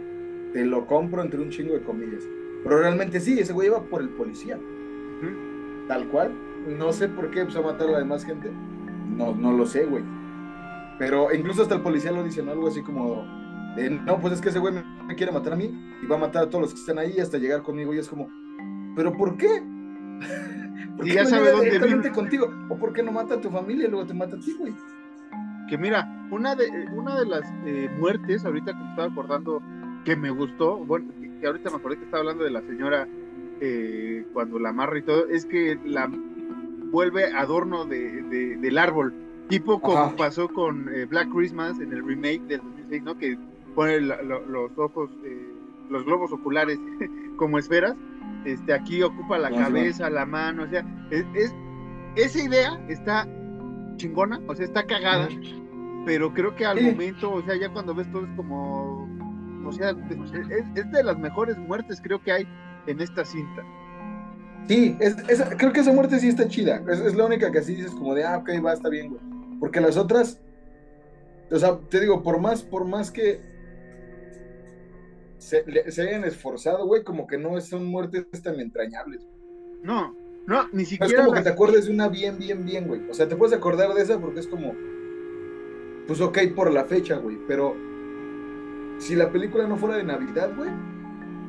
te 0.52 0.64
lo 0.64 0.86
compro 0.86 1.20
entre 1.20 1.40
un 1.40 1.50
chingo 1.50 1.74
de 1.74 1.82
comillas. 1.82 2.22
Pero 2.62 2.78
realmente 2.78 3.18
sí, 3.18 3.40
ese 3.40 3.52
güey 3.52 3.68
iba 3.68 3.82
por 3.82 4.02
el 4.02 4.10
policía. 4.10 4.58
Tal 5.88 6.08
cual. 6.10 6.32
No 6.78 6.92
sé 6.92 7.08
por 7.08 7.30
qué 7.30 7.40
empezó 7.40 7.60
a 7.60 7.72
matar 7.72 7.88
a 7.88 7.92
la 7.92 7.98
demás 7.98 8.24
gente. 8.24 8.50
No, 9.16 9.34
no 9.34 9.52
lo 9.52 9.66
sé, 9.66 9.84
güey. 9.84 10.04
Pero 10.98 11.32
incluso 11.32 11.62
hasta 11.62 11.76
el 11.76 11.80
policía 11.80 12.12
lo 12.12 12.24
dice, 12.24 12.42
¿no? 12.42 12.52
Algo 12.52 12.68
así 12.68 12.82
como, 12.82 13.24
no, 14.04 14.20
pues 14.20 14.34
es 14.34 14.40
que 14.40 14.48
ese 14.48 14.58
güey 14.58 14.74
me, 15.06 15.14
quiere 15.14 15.32
matar 15.32 15.52
a 15.52 15.56
mí 15.56 15.72
y 16.02 16.06
va 16.06 16.16
a 16.16 16.18
matar 16.18 16.44
a 16.44 16.48
todos 16.48 16.62
los 16.62 16.74
que 16.74 16.80
están 16.80 16.98
ahí 16.98 17.18
hasta 17.20 17.38
llegar 17.38 17.62
conmigo. 17.62 17.94
Y 17.94 17.98
es 17.98 18.08
como, 18.08 18.28
¿pero 18.96 19.12
por 19.12 19.36
qué? 19.36 19.62
¿Por 20.96 21.06
qué 21.06 21.14
ya 21.14 21.22
no 21.22 21.28
sabe 21.28 21.52
dónde 21.52 21.78
vive 21.78 22.10
contigo. 22.10 22.52
¿O 22.68 22.76
por 22.76 22.92
qué 22.92 23.02
no 23.02 23.12
mata 23.12 23.34
a 23.34 23.40
tu 23.40 23.50
familia 23.50 23.86
y 23.86 23.90
luego 23.90 24.06
te 24.06 24.14
mata 24.14 24.36
a 24.36 24.40
ti, 24.40 24.54
güey? 24.58 24.74
Que 25.68 25.78
mira, 25.78 26.26
una 26.30 26.56
de, 26.56 26.68
una 26.92 27.18
de 27.18 27.26
las 27.26 27.42
eh, 27.64 27.88
muertes, 27.98 28.44
ahorita 28.44 28.72
que 28.72 28.78
me 28.78 28.90
estaba 28.90 29.08
acordando, 29.08 29.62
que 30.04 30.16
me 30.16 30.30
gustó, 30.30 30.78
bueno, 30.78 31.12
que 31.40 31.46
ahorita 31.46 31.70
me 31.70 31.76
acordé 31.76 31.98
que 31.98 32.04
estaba 32.04 32.20
hablando 32.22 32.42
de 32.42 32.50
la 32.50 32.62
señora 32.62 33.06
eh, 33.60 34.26
cuando 34.32 34.58
la 34.58 34.70
amarra 34.70 34.98
y 34.98 35.02
todo, 35.02 35.28
es 35.28 35.44
que 35.44 35.78
la 35.84 36.10
vuelve 36.90 37.32
adorno 37.32 37.84
de, 37.84 38.22
del 38.22 38.78
árbol, 38.78 39.14
tipo 39.48 39.80
como 39.80 40.16
pasó 40.16 40.48
con 40.48 40.88
eh, 40.94 41.04
Black 41.06 41.28
Christmas 41.32 41.78
en 41.80 41.92
el 41.92 42.04
remake 42.04 42.42
del 42.42 42.60
2006, 42.60 43.02
¿no? 43.02 43.18
Que 43.18 43.38
pone 43.74 44.00
los 44.00 44.76
ojos, 44.76 45.10
eh, 45.24 45.52
los 45.90 46.04
globos 46.04 46.32
oculares 46.32 46.78
como 47.36 47.58
esferas. 47.58 47.94
Este, 48.44 48.72
aquí 48.72 49.02
ocupa 49.02 49.38
la 49.38 49.50
cabeza, 49.50 50.08
la 50.08 50.24
mano, 50.24 50.62
o 50.62 50.68
sea, 50.68 50.84
es, 51.10 51.54
esa 52.14 52.42
idea 52.42 52.80
está 52.88 53.26
chingona, 53.96 54.40
o 54.46 54.54
sea, 54.54 54.64
está 54.64 54.84
cagada, 54.84 55.28
pero 56.06 56.32
creo 56.32 56.54
que 56.54 56.64
al 56.64 56.80
momento, 56.80 57.32
o 57.32 57.42
sea, 57.42 57.56
ya 57.56 57.68
cuando 57.68 57.94
ves 57.94 58.10
todo 58.12 58.24
es 58.24 58.30
como, 58.36 59.08
o 59.66 59.72
sea, 59.72 59.90
es 59.90 60.92
de 60.92 61.02
las 61.02 61.18
mejores 61.18 61.58
muertes 61.58 62.00
creo 62.00 62.22
que 62.22 62.32
hay 62.32 62.48
en 62.86 63.00
esta 63.00 63.24
cinta. 63.24 63.64
Sí, 64.66 64.96
es, 65.00 65.16
creo 65.56 65.72
que 65.72 65.80
esa 65.80 65.92
muerte 65.92 66.18
sí 66.18 66.28
está 66.28 66.48
chida. 66.48 66.82
Es, 66.90 67.14
la 67.14 67.24
única 67.24 67.50
que 67.50 67.58
así 67.58 67.74
dices 67.74 67.92
como 67.92 68.14
de, 68.14 68.24
ah, 68.24 68.38
ok, 68.38 68.50
va, 68.64 68.72
está 68.72 68.88
bien, 68.88 69.10
güey. 69.10 69.20
Porque 69.60 69.80
las 69.80 69.96
otras, 69.96 70.40
o 71.50 71.58
sea, 71.58 71.78
te 71.88 72.00
digo, 72.00 72.22
por 72.22 72.40
más, 72.40 72.62
por 72.62 72.84
más 72.84 73.10
que 73.10 73.40
se, 75.38 75.64
hayan 76.02 76.24
esforzado, 76.24 76.86
güey, 76.86 77.04
como 77.04 77.26
que 77.26 77.38
no 77.38 77.60
son 77.60 77.86
muertes 77.86 78.26
tan 78.42 78.60
entrañables. 78.60 79.26
No, 79.82 80.14
No, 80.46 80.68
ni 80.72 80.82
Es 80.82 80.88
siquiera. 80.90 81.24
como 81.24 81.34
que 81.34 81.42
te 81.42 81.48
acuerdes 81.48 81.86
de 81.86 81.92
una 81.92 82.08
bien, 82.08 82.38
bien, 82.38 82.64
bien, 82.64 82.86
güey. 82.86 83.08
O 83.08 83.14
sea, 83.14 83.28
te 83.28 83.36
puedes 83.36 83.56
acordar 83.56 83.94
de 83.94 84.02
esa 84.02 84.18
porque 84.18 84.40
es 84.40 84.46
como. 84.46 84.74
Pues 86.06 86.20
ok, 86.20 86.38
por 86.54 86.72
la 86.72 86.84
fecha, 86.84 87.16
güey. 87.16 87.38
Pero 87.46 87.76
si 88.98 89.14
la 89.14 89.30
película 89.30 89.66
no 89.66 89.76
fuera 89.76 89.96
de 89.96 90.04
Navidad, 90.04 90.50
güey, 90.56 90.70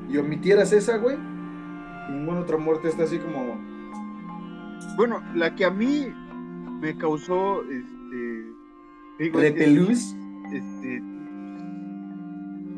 y 0.10 0.18
omitieras 0.18 0.72
esa, 0.72 0.98
güey, 0.98 1.18
ninguna 2.10 2.40
otra 2.42 2.58
muerte 2.58 2.88
está 2.90 3.04
así 3.04 3.18
como. 3.20 3.58
Bueno, 4.98 5.22
la 5.36 5.56
que 5.56 5.66
a 5.66 5.70
mí 5.72 6.08
me 6.82 6.96
causó, 6.98 7.62
este, 7.64 8.46
digo, 9.20 9.40
Repelús. 9.40 10.16
este, 10.54 11.02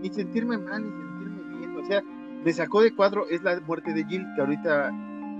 ni 0.01 0.09
sentirme 0.09 0.57
mal, 0.57 0.83
ni 0.83 0.91
sentirme 0.91 1.57
bien, 1.59 1.77
o 1.77 1.85
sea, 1.85 2.03
me 2.43 2.53
sacó 2.53 2.81
de 2.81 2.93
cuadro 2.95 3.27
es 3.29 3.43
la 3.43 3.59
muerte 3.61 3.93
de 3.93 4.03
Jill, 4.05 4.25
que 4.35 4.41
ahorita 4.41 4.91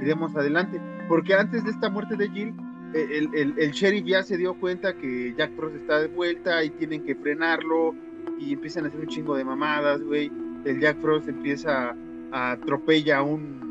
iremos 0.01 0.35
adelante, 0.35 0.79
porque 1.07 1.33
antes 1.33 1.63
de 1.63 1.71
esta 1.71 1.89
muerte 1.89 2.15
de 2.15 2.29
Jill, 2.29 2.53
eh, 2.93 3.07
el, 3.11 3.29
el- 3.35 3.53
el 3.57 3.71
sheriff 3.71 4.05
ya 4.05 4.21
se 4.23 4.37
dio 4.37 4.53
cuenta 4.55 4.93
que 4.95 5.33
Jack 5.37 5.55
Frost 5.55 5.75
está 5.75 5.99
de 5.99 6.07
vuelta 6.07 6.63
y 6.63 6.69
tienen 6.71 7.03
que 7.03 7.15
frenarlo 7.15 7.95
y 8.39 8.53
empiezan 8.53 8.85
a 8.85 8.87
hacer 8.87 8.99
un 9.01 9.07
chingo 9.07 9.35
de 9.35 9.43
mamadas, 9.45 10.01
güey, 10.03 10.31
el 10.65 10.79
Jack 10.79 10.99
Frost 10.99 11.27
empieza 11.27 11.95
a 12.31 12.51
atropella 12.51 13.17
a 13.19 13.23
un, 13.23 13.70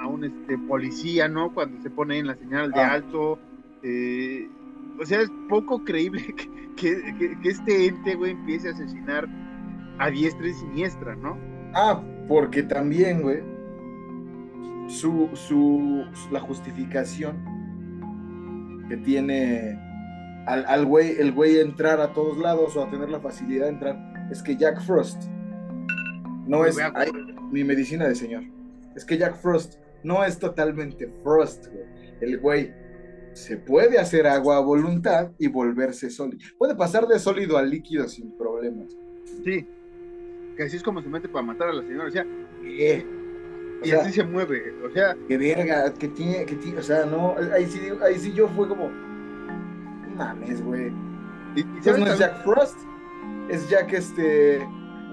a 0.00 0.06
un 0.06 0.24
este, 0.24 0.56
policía, 0.58 1.28
¿no? 1.28 1.52
Cuando 1.52 1.80
se 1.82 1.90
pone 1.90 2.18
en 2.18 2.26
la 2.26 2.34
señal 2.36 2.72
de 2.72 2.80
Ah. 2.80 2.92
alto, 2.94 3.38
eh, 3.82 4.48
o 5.00 5.04
sea, 5.04 5.20
es 5.20 5.30
poco 5.48 5.84
creíble 5.84 6.22
que, 6.36 6.48
que- 6.76 7.14
que- 7.18 7.40
que 7.40 7.48
este 7.48 7.86
ente, 7.86 8.14
güey, 8.14 8.32
empiece 8.32 8.68
a 8.68 8.72
asesinar 8.72 9.28
a 9.98 10.10
diestra 10.10 10.46
y 10.48 10.54
siniestra, 10.54 11.14
¿no? 11.16 11.36
Ah, 11.74 12.02
porque 12.28 12.62
también, 12.62 13.22
güey, 13.22 13.40
su, 14.88 15.28
su, 15.34 16.04
la 16.32 16.40
justificación 16.40 17.36
que 18.88 18.96
tiene 18.96 19.78
al, 20.46 20.64
al 20.66 20.84
güey, 20.86 21.12
el 21.18 21.32
güey 21.32 21.58
entrar 21.60 22.00
a 22.00 22.12
todos 22.12 22.38
lados 22.38 22.76
o 22.76 22.82
a 22.82 22.90
tener 22.90 23.08
la 23.10 23.20
facilidad 23.20 23.66
de 23.66 23.70
entrar, 23.72 24.28
es 24.32 24.42
que 24.42 24.56
Jack 24.56 24.80
Frost 24.82 25.24
no 26.46 26.64
es 26.64 26.76
ay, 26.94 27.10
mi 27.52 27.62
medicina 27.62 28.08
de 28.08 28.14
señor. 28.16 28.42
Es 28.96 29.04
que 29.04 29.16
Jack 29.18 29.36
Frost 29.36 29.74
no 30.02 30.24
es 30.24 30.38
totalmente 30.38 31.08
Frost, 31.22 31.66
güey. 31.68 31.84
El 32.20 32.38
güey 32.38 32.72
se 33.32 33.56
puede 33.56 33.98
hacer 33.98 34.26
agua 34.26 34.56
a 34.56 34.60
voluntad 34.60 35.30
y 35.38 35.48
volverse 35.48 36.10
sólido. 36.10 36.40
Puede 36.58 36.74
pasar 36.74 37.06
de 37.06 37.18
sólido 37.18 37.56
a 37.56 37.62
líquido 37.62 38.08
sin 38.08 38.30
problemas. 38.36 38.96
Sí. 39.44 39.66
Que 40.56 40.64
así 40.64 40.76
es 40.76 40.82
como 40.82 41.00
se 41.00 41.08
mete 41.08 41.28
para 41.28 41.44
matar 41.46 41.68
a 41.68 41.72
la 41.72 41.82
señora, 41.82 42.08
o 42.08 42.10
sea, 42.10 42.26
Eh, 42.64 43.06
o 43.82 43.84
sea, 43.86 44.02
así 44.02 44.12
se 44.12 44.24
mueve, 44.24 44.74
o 44.84 44.90
sea, 44.90 45.16
que 45.26 45.38
verga, 45.38 45.94
que 45.94 46.08
tiene, 46.08 46.44
que 46.44 46.54
tiene, 46.56 46.78
o 46.80 46.82
sea, 46.82 47.06
no, 47.06 47.34
ahí 47.54 47.64
sí, 47.66 47.80
ahí 48.02 48.18
sí 48.18 48.30
yo 48.34 48.46
fue 48.48 48.68
como, 48.68 48.90
mames, 50.16 50.62
güey. 50.62 50.92
y, 51.56 51.60
y 51.60 51.62
Entonces 51.62 51.84
¿sabes 51.84 52.00
no 52.00 52.12
es? 52.12 52.18
Jack 52.18 52.42
Frost, 52.44 52.78
es 53.48 53.70
Jack 53.70 53.92
este, 53.94 54.58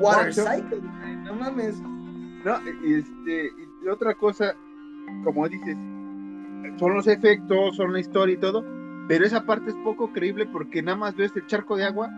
Water. 0.01 0.33
Cycle, 0.33 0.81
no 1.23 1.35
mames. 1.35 1.79
No, 1.79 2.59
y 2.83 2.95
este, 2.95 3.51
y 3.85 3.88
otra 3.88 4.13
cosa, 4.15 4.53
como 5.23 5.47
dices, 5.47 5.77
son 6.79 6.93
los 6.93 7.07
efectos, 7.07 7.75
son 7.75 7.93
la 7.93 7.99
historia 7.99 8.35
y 8.35 8.37
todo, 8.37 8.63
pero 9.07 9.25
esa 9.25 9.45
parte 9.45 9.69
es 9.69 9.75
poco 9.83 10.11
creíble 10.11 10.45
porque 10.45 10.81
nada 10.81 10.97
más 10.97 11.15
ves 11.15 11.31
el 11.35 11.45
charco 11.47 11.75
de 11.75 11.85
agua 11.85 12.09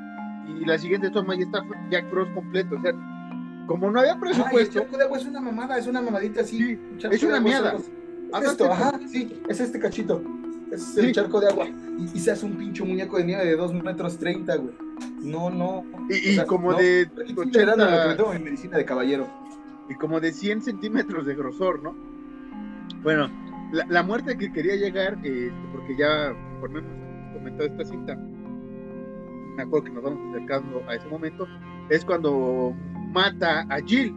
y 0.47 0.65
la 0.65 0.77
siguiente 0.77 1.09
toma 1.11 1.35
ya 1.35 1.43
está 1.43 1.63
Jack 1.91 2.09
Frost 2.09 2.33
completo, 2.33 2.75
o 2.77 2.81
sea, 2.81 2.93
como 3.67 3.91
no 3.91 3.99
había 3.99 4.13
Ay, 4.13 4.17
el 4.17 4.21
presupuesto, 4.21 4.79
charco 4.79 4.97
de 4.97 5.03
agua 5.03 5.17
es 5.17 5.25
una 5.25 5.41
mamada, 5.41 5.77
es 5.77 5.87
una 5.87 6.01
mamadita 6.01 6.41
así. 6.41 6.57
Sí, 6.57 6.79
es 7.11 7.23
una 7.23 7.39
mierda. 7.39 7.75
Es 7.75 8.43
esto, 8.47 8.71
ajá, 8.71 8.99
sí, 9.07 9.41
es 9.47 9.59
este 9.59 9.79
cachito. 9.79 10.21
Es 10.71 10.83
Sí. 10.83 10.99
el 11.01 11.11
charco 11.13 11.39
de 11.39 11.47
agua. 11.49 11.67
Y, 11.67 12.03
y 12.13 12.19
se 12.19 12.31
hace 12.31 12.45
un 12.45 12.53
pinche 12.55 12.83
muñeco 12.83 13.17
de 13.17 13.23
nieve 13.25 13.43
de 13.45 13.55
2 13.55 13.73
metros 13.83 14.17
30, 14.19 14.55
güey. 14.55 14.73
No, 15.21 15.49
no. 15.49 15.83
y, 16.09 16.13
o 16.13 16.15
y 16.15 16.35
sea, 16.35 16.45
como 16.45 16.71
no. 16.71 16.77
de 16.77 17.09
Aquí 17.21 17.29
estoy 17.31 17.51
generando 17.51 17.85
lo 17.85 17.91
que 17.91 17.95
me 17.97 18.01
80, 18.03 18.17
tomo 18.17 18.33
mi 18.33 18.39
medicina 18.45 18.77
de 18.77 18.85
caballero. 18.85 19.27
y 19.89 19.95
como 19.95 20.19
de 20.19 20.31
100 20.31 20.61
centímetros 20.61 21.25
de 21.25 21.35
grosor, 21.35 21.81
¿no? 21.83 21.95
Bueno, 23.03 23.29
la, 23.71 23.85
la 23.87 24.03
muerte 24.03 24.37
que 24.37 24.51
quería 24.51 24.75
llegar, 24.75 25.17
este, 25.23 25.53
porque 25.71 25.95
ya 25.97 26.33
conforme 26.51 26.79
hemos 26.79 27.33
comentado 27.33 27.69
esta 27.69 27.85
cinta, 27.85 28.15
me 28.15 29.63
acuerdo 29.63 29.85
que 29.85 29.91
nos 29.91 30.03
vamos 30.03 30.35
acercando 30.35 30.83
a 30.87 30.95
ese 30.95 31.07
momento, 31.07 31.47
es 31.89 32.05
cuando 32.05 32.73
mata 33.11 33.65
a 33.69 33.79
Jill. 33.81 34.13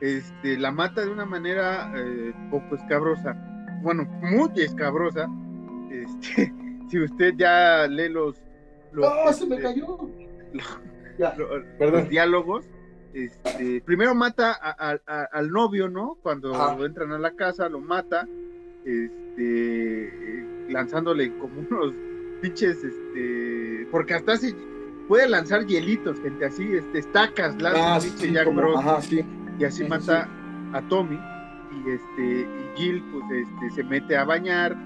Este, 0.00 0.56
la 0.56 0.70
mata 0.70 1.00
de 1.00 1.10
una 1.10 1.24
manera 1.24 1.92
eh, 1.96 2.32
poco 2.50 2.76
escabrosa, 2.76 3.36
bueno, 3.82 4.04
muy 4.22 4.50
escabrosa. 4.56 5.28
Este, 5.90 6.52
si 6.88 7.00
usted 7.00 7.34
ya 7.36 7.86
lee 7.88 8.08
los, 8.08 8.40
los, 8.92 9.06
¡Oh, 9.06 9.32
se 9.32 9.46
me 9.46 9.56
este, 9.56 9.68
cayó! 9.68 10.08
los 11.80 12.08
diálogos. 12.08 12.64
Este, 13.12 13.80
primero 13.80 14.14
mata 14.14 14.52
a- 14.52 14.90
a- 14.92 15.00
a- 15.06 15.24
al 15.32 15.50
novio, 15.50 15.88
¿no? 15.88 16.16
Cuando 16.22 16.54
Ajá. 16.54 16.76
entran 16.84 17.10
a 17.12 17.18
la 17.18 17.30
casa, 17.32 17.68
lo 17.68 17.80
mata, 17.80 18.26
este, 18.84 20.44
lanzándole 20.68 21.32
como 21.38 21.60
unos 21.70 21.94
pinches, 22.42 22.82
este, 22.84 23.88
porque 23.90 24.14
hasta 24.14 24.32
hace, 24.32 24.54
puede 25.08 25.28
lanzar 25.28 25.66
hielitos, 25.66 26.20
gente, 26.20 26.44
así, 26.44 26.64
este, 26.74 26.98
estacas, 26.98 27.60
lanza 27.60 27.96
Ah, 27.96 27.98
pinche 28.00 28.26
sí, 28.28 28.32
Jack 28.32 28.44
como- 28.44 28.60
Frost, 28.60 28.78
ajá, 28.78 29.02
sí. 29.02 29.24
y 29.58 29.64
así 29.64 29.78
sí, 29.78 29.84
sí, 29.84 29.88
mata 29.88 30.28
a 30.72 30.82
Tommy, 30.88 31.18
y 31.72 31.90
este, 31.90 32.22
y 32.42 32.76
Jill, 32.76 33.02
pues, 33.10 33.24
este, 33.48 33.70
se 33.76 33.84
mete 33.84 34.16
a 34.16 34.24
bañar, 34.24 34.76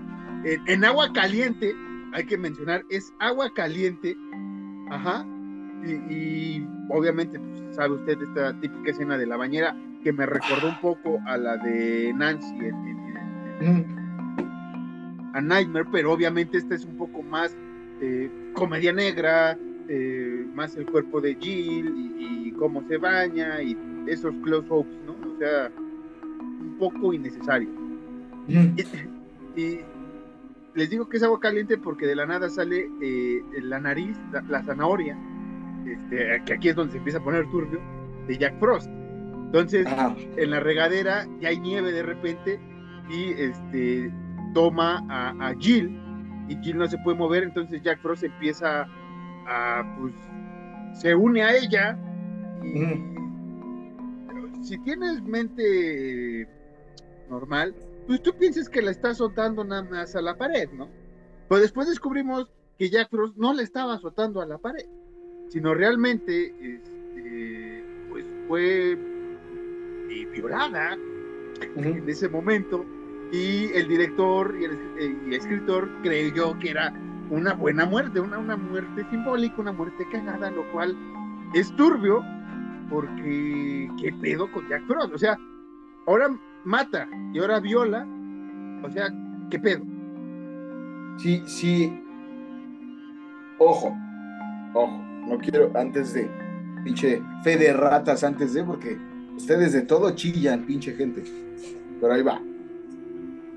en, 0.45 0.63
en 0.69 0.85
agua 0.85 1.13
caliente, 1.13 1.75
hay 2.13 2.25
que 2.25 2.39
mencionar, 2.39 2.85
es 2.89 3.13
agua 3.19 3.53
caliente, 3.55 4.17
ajá, 4.91 5.27
y, 5.85 5.93
y 6.15 6.69
obviamente 6.89 7.39
pues, 7.39 7.75
sabe 7.77 7.95
usted 7.95 8.21
esta 8.23 8.53
típica 8.61 8.91
escena 8.91 9.17
de 9.19 9.27
la 9.27 9.37
bañera 9.37 9.75
que 10.03 10.13
me 10.13 10.27
recordó 10.27 10.69
un 10.69 10.81
poco 10.81 11.21
a 11.27 11.37
la 11.37 11.57
de 11.57 12.13
Nancy 12.15 12.55
en, 12.57 12.75
en- 12.75 13.67
en- 13.67 14.03
a 15.35 15.41
Nightmare, 15.41 15.87
pero 15.91 16.13
obviamente 16.13 16.59
esta 16.59 16.75
es 16.75 16.85
un 16.85 16.97
poco 16.97 17.23
más 17.23 17.57
eh, 18.01 18.31
comedia 18.53 18.93
negra, 18.93 19.57
eh, 19.89 20.47
más 20.55 20.77
el 20.77 20.85
cuerpo 20.87 21.21
de 21.21 21.37
Jill 21.41 21.95
y, 21.97 22.49
y 22.49 22.53
cómo 22.53 22.83
se 22.87 22.99
baña 22.99 23.63
y 23.63 23.77
esos 24.07 24.35
close-ups, 24.43 24.91
¿no? 25.07 25.13
O 25.13 25.39
sea, 25.39 25.71
un 26.61 26.77
poco 26.79 27.15
innecesario. 27.15 27.69
Mm. 28.49 28.77
Y, 29.57 29.61
y 29.61 29.81
les 30.75 30.91
digo 30.91 31.09
que 31.09 31.17
es 31.19 31.23
agua 31.23 31.41
caliente 31.41 31.79
porque 31.79 32.07
de 32.07 32.17
la 32.17 32.27
nada 32.27 32.51
sale 32.51 32.91
eh, 33.01 33.43
la 33.63 33.79
nariz, 33.81 34.19
la, 34.33 34.43
la 34.43 34.63
zanahoria, 34.65 35.17
este, 35.87 36.43
que 36.45 36.55
aquí 36.55 36.69
es 36.69 36.77
donde 36.77 36.93
se 36.93 36.99
empieza 36.99 37.19
a 37.19 37.25
poner 37.25 37.49
turbio, 37.51 37.81
de 38.27 38.39
Jack 38.39 38.59
Frost. 38.59 38.89
Entonces, 39.47 39.87
Ajá. 39.87 40.17
en 40.37 40.51
la 40.51 40.61
regadera 40.61 41.27
ya 41.41 41.51
hay 41.51 41.61
nieve 41.61 41.93
de 41.93 42.03
repente 42.03 42.61
y 43.11 43.33
este 43.33 44.13
toma 44.55 45.05
a, 45.09 45.49
a 45.49 45.55
Jill 45.59 45.99
y 46.49 46.57
Jill 46.63 46.79
no 46.79 46.87
se 46.87 46.99
puede 46.99 47.17
mover, 47.19 47.43
entonces 47.43 47.83
Jack 47.83 48.01
Frost 48.01 48.23
empieza 48.25 48.87
a 49.47 49.97
pues 49.99 50.15
se 50.95 51.15
une 51.15 51.43
a 51.43 51.57
ella 51.57 51.99
y 52.63 53.13
si 54.63 54.79
tienes 54.79 55.23
mente 55.23 56.49
normal, 57.29 57.75
pues 58.07 58.23
tú 58.23 58.33
piensas 58.39 58.69
que 58.69 58.83
la 58.83 58.91
está 58.91 59.11
azotando 59.11 59.65
nada 59.65 59.83
más 59.85 60.15
a 60.15 60.23
la 60.23 60.37
pared, 60.37 60.71
¿no? 60.73 60.89
Pero 61.49 61.61
después 61.61 61.89
descubrimos 61.89 62.49
que 62.79 62.91
Jack 62.91 63.11
Frost 63.11 63.37
no 63.37 63.53
le 63.55 63.63
estaba 63.63 63.95
azotando 63.95 64.41
a 64.41 64.47
la 64.47 64.59
pared, 64.59 64.87
sino 65.53 65.75
realmente 65.75 66.55
este, 66.61 67.85
pues 68.09 68.25
fue 68.49 68.93
eh, 68.93 70.27
violada 70.33 70.97
en 71.77 72.09
ese 72.09 72.27
momento 72.31 72.87
y 73.31 73.71
el 73.75 73.87
director 73.87 74.57
y 74.59 74.65
el, 74.65 74.73
eh, 74.99 75.17
y 75.29 75.35
escritor 75.35 75.91
creyó 76.03 76.59
que 76.59 76.71
era 76.71 76.91
una 77.29 77.53
buena 77.53 77.85
muerte, 77.85 78.19
una, 78.19 78.39
una 78.39 78.57
muerte 78.57 79.05
simbólica, 79.11 79.57
una 79.59 79.73
muerte 79.73 80.07
cagada, 80.11 80.51
lo 80.51 80.71
cual 80.73 80.97
es 81.53 81.71
turbio 81.77 82.25
porque 82.89 83.91
qué 84.01 84.11
pedo 84.23 84.51
con 84.53 84.67
Jack 84.69 84.87
Frost, 84.87 85.13
o 85.13 85.19
sea, 85.19 85.37
ahora 86.07 86.29
mata 86.65 87.07
y 87.35 87.39
ahora 87.39 87.61
viola, 87.61 88.07
o 88.83 88.91
sea, 88.91 89.13
qué 89.51 89.59
pedo. 89.59 89.85
Sí, 91.19 91.43
sí. 91.45 92.03
Ojo, 93.59 93.95
ojo. 94.73 95.12
No 95.33 95.39
quiero 95.39 95.71
antes 95.75 96.13
de. 96.13 96.31
Pinche 96.85 97.23
fe 97.43 97.57
de 97.57 97.73
ratas 97.73 98.23
antes 98.23 98.53
de, 98.53 98.65
porque 98.65 98.99
ustedes 99.35 99.73
de 99.73 99.83
todo 99.83 100.11
chillan, 100.11 100.67
pinche 100.67 100.93
gente. 100.93 101.25
Pero 102.01 102.13
ahí 102.13 102.23
va. 102.23 102.39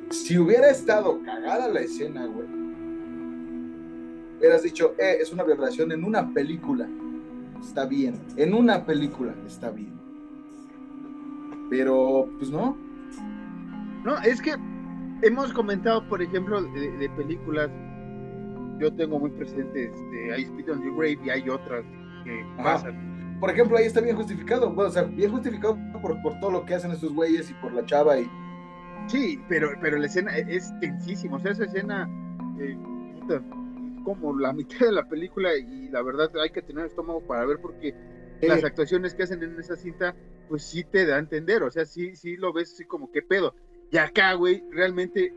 Si 0.09 0.37
hubiera 0.37 0.69
estado 0.69 1.21
cagada 1.23 1.67
la 1.67 1.81
escena, 1.81 2.27
güey. 2.27 2.47
Hubieras 4.37 4.63
dicho, 4.63 4.95
eh, 4.99 5.17
es 5.19 5.33
una 5.33 5.43
violación 5.43 5.91
en 5.91 6.05
una 6.05 6.33
película. 6.33 6.87
Está 7.59 7.85
bien. 7.85 8.21
En 8.37 8.53
una 8.53 8.85
película 8.85 9.35
está 9.45 9.69
bien. 9.71 9.99
Pero, 11.69 12.29
pues 12.37 12.51
no. 12.51 12.77
No, 14.05 14.17
es 14.19 14.39
que 14.39 14.55
hemos 15.23 15.51
comentado, 15.51 16.07
por 16.07 16.21
ejemplo, 16.21 16.61
de, 16.61 17.09
películas. 17.17 17.69
Yo 18.79 18.93
tengo 18.93 19.19
muy 19.19 19.31
presente 19.31 19.85
este, 19.85 20.33
hay 20.33 20.43
Speed 20.43 20.71
on 20.71 20.81
the 20.81 20.89
Grave 20.89 21.19
y 21.23 21.29
hay 21.29 21.49
otras 21.49 21.83
que 22.23 22.45
pasan. 22.57 23.37
Por 23.39 23.49
ejemplo, 23.49 23.77
ahí 23.77 23.85
está 23.85 24.01
bien 24.01 24.15
justificado. 24.15 24.71
Bueno, 24.71 24.89
o 24.89 24.93
sea, 24.93 25.03
bien 25.03 25.31
justificado 25.31 25.77
por, 26.01 26.21
por 26.21 26.39
todo 26.39 26.51
lo 26.51 26.65
que 26.65 26.75
hacen 26.75 26.91
estos 26.91 27.13
güeyes 27.13 27.49
y 27.49 27.53
por 27.55 27.73
la 27.73 27.85
chava 27.85 28.19
y. 28.19 28.29
Sí, 29.07 29.39
pero, 29.47 29.69
pero 29.81 29.97
la 29.97 30.07
escena 30.07 30.35
es 30.37 30.73
tensísima. 30.79 31.37
O 31.37 31.39
sea, 31.39 31.51
esa 31.51 31.65
escena. 31.65 32.09
Eh, 32.59 32.77
como 34.05 34.37
la 34.37 34.53
mitad 34.53 34.85
de 34.85 34.91
la 34.91 35.09
película 35.09 35.57
y 35.57 35.89
la 35.89 36.01
verdad 36.01 36.29
hay 36.41 36.51
que 36.51 36.61
tener 36.61 36.85
estómago 36.85 37.21
para 37.21 37.45
ver 37.45 37.59
porque 37.59 37.93
las 38.41 38.63
actuaciones 38.63 39.15
que 39.15 39.23
hacen 39.23 39.41
en 39.41 39.59
esa 39.59 39.75
cinta 39.75 40.15
pues 40.47 40.63
sí 40.63 40.83
te 40.83 41.05
da 41.05 41.15
a 41.15 41.19
entender, 41.19 41.63
o 41.63 41.71
sea, 41.71 41.85
sí, 41.85 42.15
sí 42.15 42.37
lo 42.37 42.53
ves 42.53 42.71
así 42.73 42.85
como, 42.85 43.11
¿qué 43.11 43.23
pedo? 43.23 43.55
Y 43.91 43.97
acá, 43.97 44.33
güey, 44.33 44.63
realmente 44.71 45.33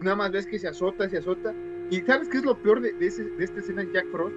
nada 0.00 0.16
más 0.16 0.32
ves 0.32 0.46
que 0.46 0.58
se 0.58 0.66
azota, 0.66 1.08
se 1.08 1.18
azota. 1.18 1.54
Y 1.90 2.00
¿sabes 2.02 2.28
qué 2.28 2.38
es 2.38 2.44
lo 2.44 2.56
peor 2.56 2.80
de, 2.80 2.92
de, 2.92 3.06
esta 3.06 3.60
escena 3.60 3.82
en 3.82 3.92
Jack 3.92 4.10
Frost? 4.10 4.34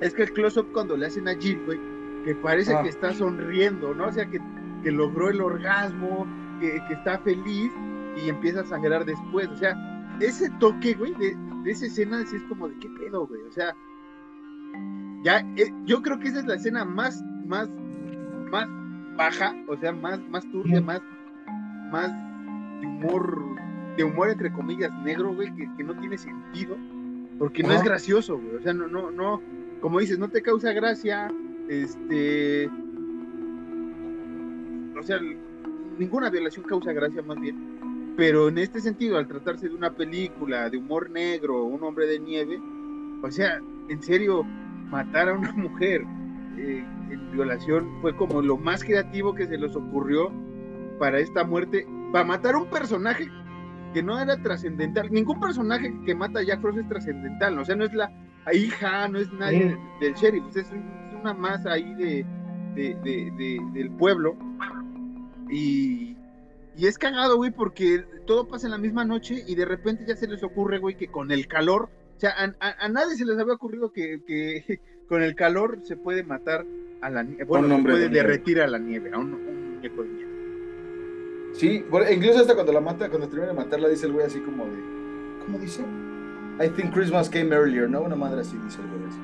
Es 0.00 0.14
que 0.14 0.22
el 0.22 0.32
close-up 0.32 0.72
cuando 0.72 0.96
le 0.96 1.06
hacen 1.06 1.28
a 1.28 1.34
Jill, 1.34 1.64
güey, 1.64 1.78
que 2.24 2.34
parece 2.34 2.74
ah. 2.74 2.82
que 2.82 2.88
está 2.88 3.12
sonriendo, 3.12 3.94
¿no? 3.94 4.06
O 4.06 4.12
sea, 4.12 4.26
que, 4.26 4.40
que 4.82 4.90
logró 4.90 5.30
el 5.30 5.40
orgasmo, 5.40 6.26
que, 6.60 6.80
que, 6.88 6.94
está 6.94 7.18
feliz 7.18 7.72
y 8.16 8.28
empieza 8.28 8.60
a 8.60 8.64
sangrar 8.64 9.04
después. 9.04 9.48
O 9.48 9.56
sea, 9.56 9.76
ese 10.20 10.50
toque, 10.58 10.94
güey, 10.94 11.14
de, 11.14 11.36
de 11.64 11.70
esa 11.70 11.86
escena, 11.86 12.24
sí 12.26 12.36
es 12.36 12.42
como 12.44 12.68
de 12.68 12.78
qué 12.78 12.88
pedo, 12.98 13.26
güey. 13.26 13.42
O 13.42 13.52
sea, 13.52 13.74
ya, 15.22 15.38
eh, 15.56 15.72
yo 15.84 16.02
creo 16.02 16.18
que 16.18 16.28
esa 16.28 16.40
es 16.40 16.46
la 16.46 16.56
escena 16.56 16.84
más, 16.84 17.22
más 17.46 17.70
más 18.54 18.68
baja, 19.16 19.54
o 19.68 19.76
sea, 19.76 19.92
más, 19.92 20.20
más 20.28 20.48
turbia, 20.50 20.80
más, 20.80 21.00
más 21.90 22.12
de 22.80 22.86
humor, 22.86 23.44
de 23.96 24.04
humor 24.04 24.30
entre 24.30 24.52
comillas 24.52 24.92
negro, 25.02 25.34
güey, 25.34 25.54
que, 25.54 25.84
no 25.84 25.94
tiene 25.98 26.18
sentido, 26.18 26.76
porque 27.38 27.62
no 27.62 27.72
es 27.72 27.82
gracioso, 27.82 28.38
güey, 28.38 28.56
o 28.56 28.62
sea, 28.62 28.72
no, 28.72 28.88
no, 28.88 29.10
no, 29.10 29.40
como 29.80 30.00
dices, 30.00 30.18
no 30.18 30.28
te 30.28 30.42
causa 30.42 30.72
gracia, 30.72 31.32
este, 31.68 32.68
o 34.98 35.02
sea, 35.02 35.18
ninguna 35.98 36.30
violación 36.30 36.64
causa 36.64 36.92
gracia 36.92 37.22
más 37.22 37.40
bien, 37.40 38.14
pero 38.16 38.48
en 38.48 38.58
este 38.58 38.80
sentido, 38.80 39.18
al 39.18 39.28
tratarse 39.28 39.68
de 39.68 39.74
una 39.74 39.92
película 39.92 40.70
de 40.70 40.78
humor 40.78 41.10
negro, 41.10 41.64
un 41.64 41.82
hombre 41.82 42.06
de 42.06 42.18
nieve, 42.18 42.60
o 43.22 43.30
sea, 43.30 43.60
en 43.88 44.02
serio, 44.02 44.44
matar 44.90 45.28
a 45.28 45.34
una 45.34 45.52
mujer, 45.56 46.04
eh, 46.56 46.84
en 47.10 47.32
violación 47.32 47.88
fue 48.00 48.16
como 48.16 48.40
lo 48.40 48.56
más 48.56 48.84
creativo 48.84 49.34
que 49.34 49.46
se 49.46 49.58
les 49.58 49.74
ocurrió 49.74 50.32
para 50.98 51.18
esta 51.18 51.44
muerte, 51.44 51.86
para 52.12 52.24
matar 52.24 52.56
un 52.56 52.66
personaje 52.66 53.28
que 53.94 54.02
no 54.02 54.20
era 54.20 54.36
trascendental. 54.36 55.10
Ningún 55.10 55.40
personaje 55.40 55.94
que 56.04 56.14
mata 56.14 56.40
a 56.40 56.42
Jack 56.42 56.60
Frost 56.60 56.78
es 56.78 56.88
trascendental, 56.88 57.58
o 57.58 57.64
sea, 57.64 57.76
no 57.76 57.84
es 57.84 57.94
la 57.94 58.10
hija, 58.52 59.08
no 59.08 59.20
es 59.20 59.32
nadie 59.32 59.78
del 60.00 60.14
sheriff, 60.14 60.44
es, 60.54 60.66
una 61.18 61.32
más 61.32 61.64
ahí 61.64 61.94
de, 61.94 62.26
del 62.74 63.90
pueblo. 63.92 64.36
Y, 65.48 66.16
y 66.76 66.86
es 66.86 66.98
cagado, 66.98 67.36
güey, 67.36 67.52
porque 67.52 68.04
todo 68.26 68.48
pasa 68.48 68.66
en 68.66 68.72
la 68.72 68.78
misma 68.78 69.04
noche 69.04 69.44
y 69.46 69.54
de 69.54 69.64
repente 69.64 70.04
ya 70.06 70.16
se 70.16 70.26
les 70.26 70.42
ocurre, 70.42 70.78
güey, 70.78 70.96
que 70.96 71.08
con 71.08 71.30
el 71.30 71.46
calor, 71.46 71.88
o 72.16 72.20
sea, 72.20 72.34
a, 72.60 72.88
nadie 72.88 73.14
se 73.14 73.24
les 73.24 73.38
había 73.38 73.54
ocurrido 73.54 73.92
que, 73.92 74.22
que 74.26 74.80
con 75.08 75.22
el 75.22 75.34
calor 75.36 75.78
se 75.84 75.96
puede 75.96 76.24
matar 76.24 76.66
a 77.00 77.10
la 77.10 77.22
nieve, 77.22 77.44
bueno, 77.44 77.76
se 77.76 77.82
puede 77.82 78.08
derretir 78.08 78.60
a 78.60 78.66
la 78.66 78.78
nieve, 78.78 79.10
a 79.12 79.18
un, 79.18 79.74
muñeco 79.74 80.02
de 80.02 80.08
nieve. 80.08 80.23
Sí, 81.54 81.84
incluso 82.10 82.40
hasta 82.40 82.54
cuando 82.54 82.72
la 82.72 82.80
mata, 82.80 83.08
cuando 83.08 83.28
termina 83.28 83.52
de 83.52 83.56
matarla, 83.56 83.88
dice 83.88 84.06
el 84.06 84.12
güey 84.12 84.26
así 84.26 84.40
como 84.40 84.66
de, 84.66 84.82
¿cómo 85.44 85.58
dice? 85.58 85.84
I 86.60 86.68
think 86.68 86.92
Christmas 86.92 87.30
came 87.30 87.54
earlier, 87.54 87.88
¿no? 87.88 88.02
Una 88.02 88.16
madre 88.16 88.40
así 88.40 88.56
dice 88.58 88.80
el 88.82 88.88
güey 88.88 89.04
así. 89.08 89.18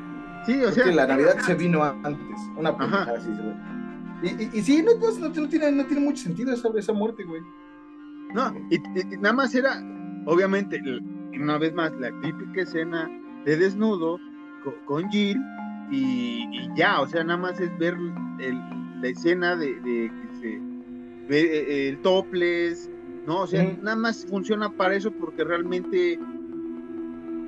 Sí, 0.46 0.64
o 0.64 0.72
sea. 0.72 0.84
Que 0.84 0.92
la 0.92 1.06
Navidad 1.06 1.38
se 1.40 1.54
vino 1.54 1.82
antes, 1.82 2.38
una 2.56 2.76
pendejada 2.76 3.18
así, 3.18 3.30
güey. 3.30 3.54
Y, 4.22 4.44
y, 4.44 4.58
y, 4.58 4.62
sí, 4.62 4.82
no, 4.82 4.94
no, 4.94 5.28
no, 5.28 5.48
tiene, 5.48 5.72
no 5.72 5.84
tiene 5.86 6.02
mucho 6.02 6.22
sentido 6.22 6.52
esa, 6.52 6.68
esa 6.76 6.92
muerte, 6.92 7.24
güey. 7.24 7.42
No, 8.34 8.54
y, 8.70 8.78
nada 9.16 9.34
más 9.34 9.54
era, 9.54 9.82
obviamente, 10.26 10.80
una 11.32 11.58
vez 11.58 11.74
más, 11.74 11.92
la 11.98 12.10
típica 12.20 12.62
escena 12.62 13.10
de 13.44 13.56
desnudo 13.56 14.18
con 14.84 15.08
Jill 15.10 15.40
y, 15.90 16.68
ya, 16.76 17.00
o 17.00 17.06
sea, 17.06 17.24
nada 17.24 17.38
más 17.38 17.58
es 17.60 17.76
ver 17.78 17.96
la 17.98 19.08
escena 19.08 19.56
de, 19.56 19.80
se 19.82 20.06
eh, 20.06 20.10
el 21.30 21.98
topless, 22.02 22.90
¿no? 23.26 23.42
O 23.42 23.46
sea, 23.46 23.62
nada 23.82 23.96
más 23.96 24.26
funciona 24.26 24.70
para 24.70 24.94
eso 24.94 25.10
porque 25.12 25.44
realmente 25.44 26.18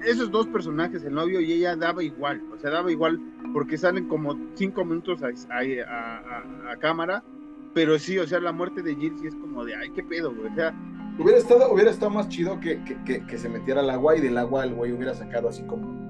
esos 0.04 0.30
dos 0.30 0.46
personajes, 0.48 1.04
el 1.04 1.14
novio 1.14 1.40
y 1.40 1.52
ella, 1.52 1.76
daba 1.76 2.02
igual, 2.02 2.42
o 2.52 2.58
sea, 2.58 2.70
daba 2.70 2.90
igual 2.90 3.20
porque 3.52 3.76
salen 3.76 4.08
como 4.08 4.36
cinco 4.54 4.84
minutos 4.84 5.20
a, 5.22 6.78
cámara, 6.78 7.22
pero 7.74 7.98
sí, 7.98 8.18
o 8.18 8.26
sea, 8.26 8.40
la 8.40 8.52
muerte 8.52 8.82
de 8.82 8.94
Jill 8.94 9.18
sí 9.18 9.26
es 9.28 9.34
como 9.34 9.64
de, 9.64 9.74
ay, 9.74 9.90
qué 9.90 10.02
pedo, 10.02 10.34
güey, 10.34 10.50
o 10.50 10.54
sea... 10.54 10.74
Hubiera 11.18 11.38
estado, 11.38 11.72
hubiera 11.72 11.90
estado 11.90 12.10
más 12.10 12.28
chido 12.28 12.58
que, 12.58 12.82
que, 13.04 13.38
se 13.38 13.48
metiera 13.48 13.80
al 13.80 13.90
agua 13.90 14.16
y 14.16 14.20
del 14.20 14.38
agua 14.38 14.64
el 14.64 14.74
güey 14.74 14.92
hubiera 14.92 15.14
sacado 15.14 15.48
así 15.48 15.62
como 15.64 16.02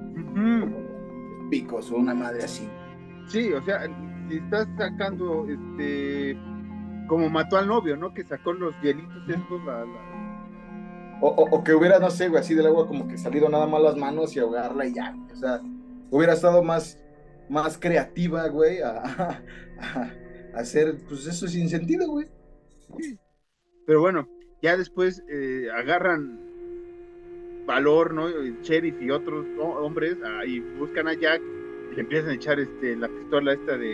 picos 1.51 1.91
o 1.91 1.97
una 1.97 2.14
madre 2.14 2.45
así. 2.45 2.68
Sí, 3.27 3.53
o 3.53 3.62
sea, 3.64 3.85
si 4.29 4.37
estás 4.37 4.68
sacando, 4.79 5.47
este, 5.49 6.39
como 7.07 7.28
mató 7.28 7.57
al 7.57 7.68
novio, 7.68 7.96
¿no? 7.96 8.14
Que 8.14 8.24
sacó 8.24 8.53
los 8.53 8.74
hielitos 8.80 9.28
estos, 9.28 9.61
O, 11.20 11.64
que 11.64 11.74
hubiera, 11.74 11.98
no 11.98 12.11
sé, 12.11 12.28
güey, 12.28 12.40
así 12.40 12.55
del 12.55 12.66
agua 12.66 12.86
como 12.86 13.07
que 13.09 13.18
salido 13.18 13.48
nada 13.48 13.66
más 13.66 13.82
las 13.82 13.96
manos 13.96 14.34
y 14.34 14.40
ahogarla 14.40 14.86
y 14.86 14.94
ya, 14.94 15.14
o 15.32 15.36
sea, 15.36 15.61
hubiera 16.11 16.32
estado 16.32 16.62
más, 16.62 16.98
más 17.48 17.78
creativa, 17.78 18.48
güey, 18.48 18.80
a, 18.82 19.42
hacer, 20.55 20.96
pues 21.09 21.26
eso 21.26 21.46
sin 21.48 21.68
sentido, 21.68 22.09
güey. 22.09 22.28
Pero 23.86 24.00
bueno, 24.00 24.28
ya 24.62 24.76
después 24.76 25.22
eh, 25.28 25.68
agarran 25.74 26.40
Valor, 27.66 28.12
¿no? 28.12 28.29
El 28.29 28.61
sheriff 28.61 29.00
y 29.00 29.11
otros 29.11 29.46
hombres 29.58 30.16
y 30.46 30.61
buscan 30.61 31.07
a 31.07 31.14
Jack 31.14 31.41
y 31.92 31.95
le 31.95 32.00
empiezan 32.00 32.30
a 32.30 32.34
echar 32.34 32.58
este, 32.58 32.96
la 32.96 33.08
pistola 33.08 33.53
esta 33.53 33.76
de, 33.76 33.88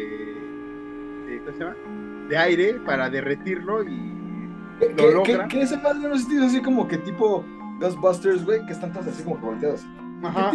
de 1.26 1.38
¿cómo 1.44 1.52
se 1.52 1.64
llama? 1.64 2.07
De 2.28 2.36
aire 2.36 2.74
para 2.84 3.08
derretirlo 3.08 3.82
y 3.84 4.18
lo 4.96 5.10
logra. 5.10 5.48
¿Qué, 5.48 5.62
ese 5.62 5.78
padre 5.78 6.08
no 6.08 6.18
sentido 6.18 6.44
así 6.44 6.60
como 6.60 6.86
que 6.86 6.98
tipo 6.98 7.44
Ghostbusters, 7.80 8.44
güey, 8.44 8.64
que 8.66 8.72
están 8.72 8.92
todos 8.92 9.06
así 9.06 9.22
como 9.22 9.36
volteados. 9.38 9.86
Ajá. 10.22 10.52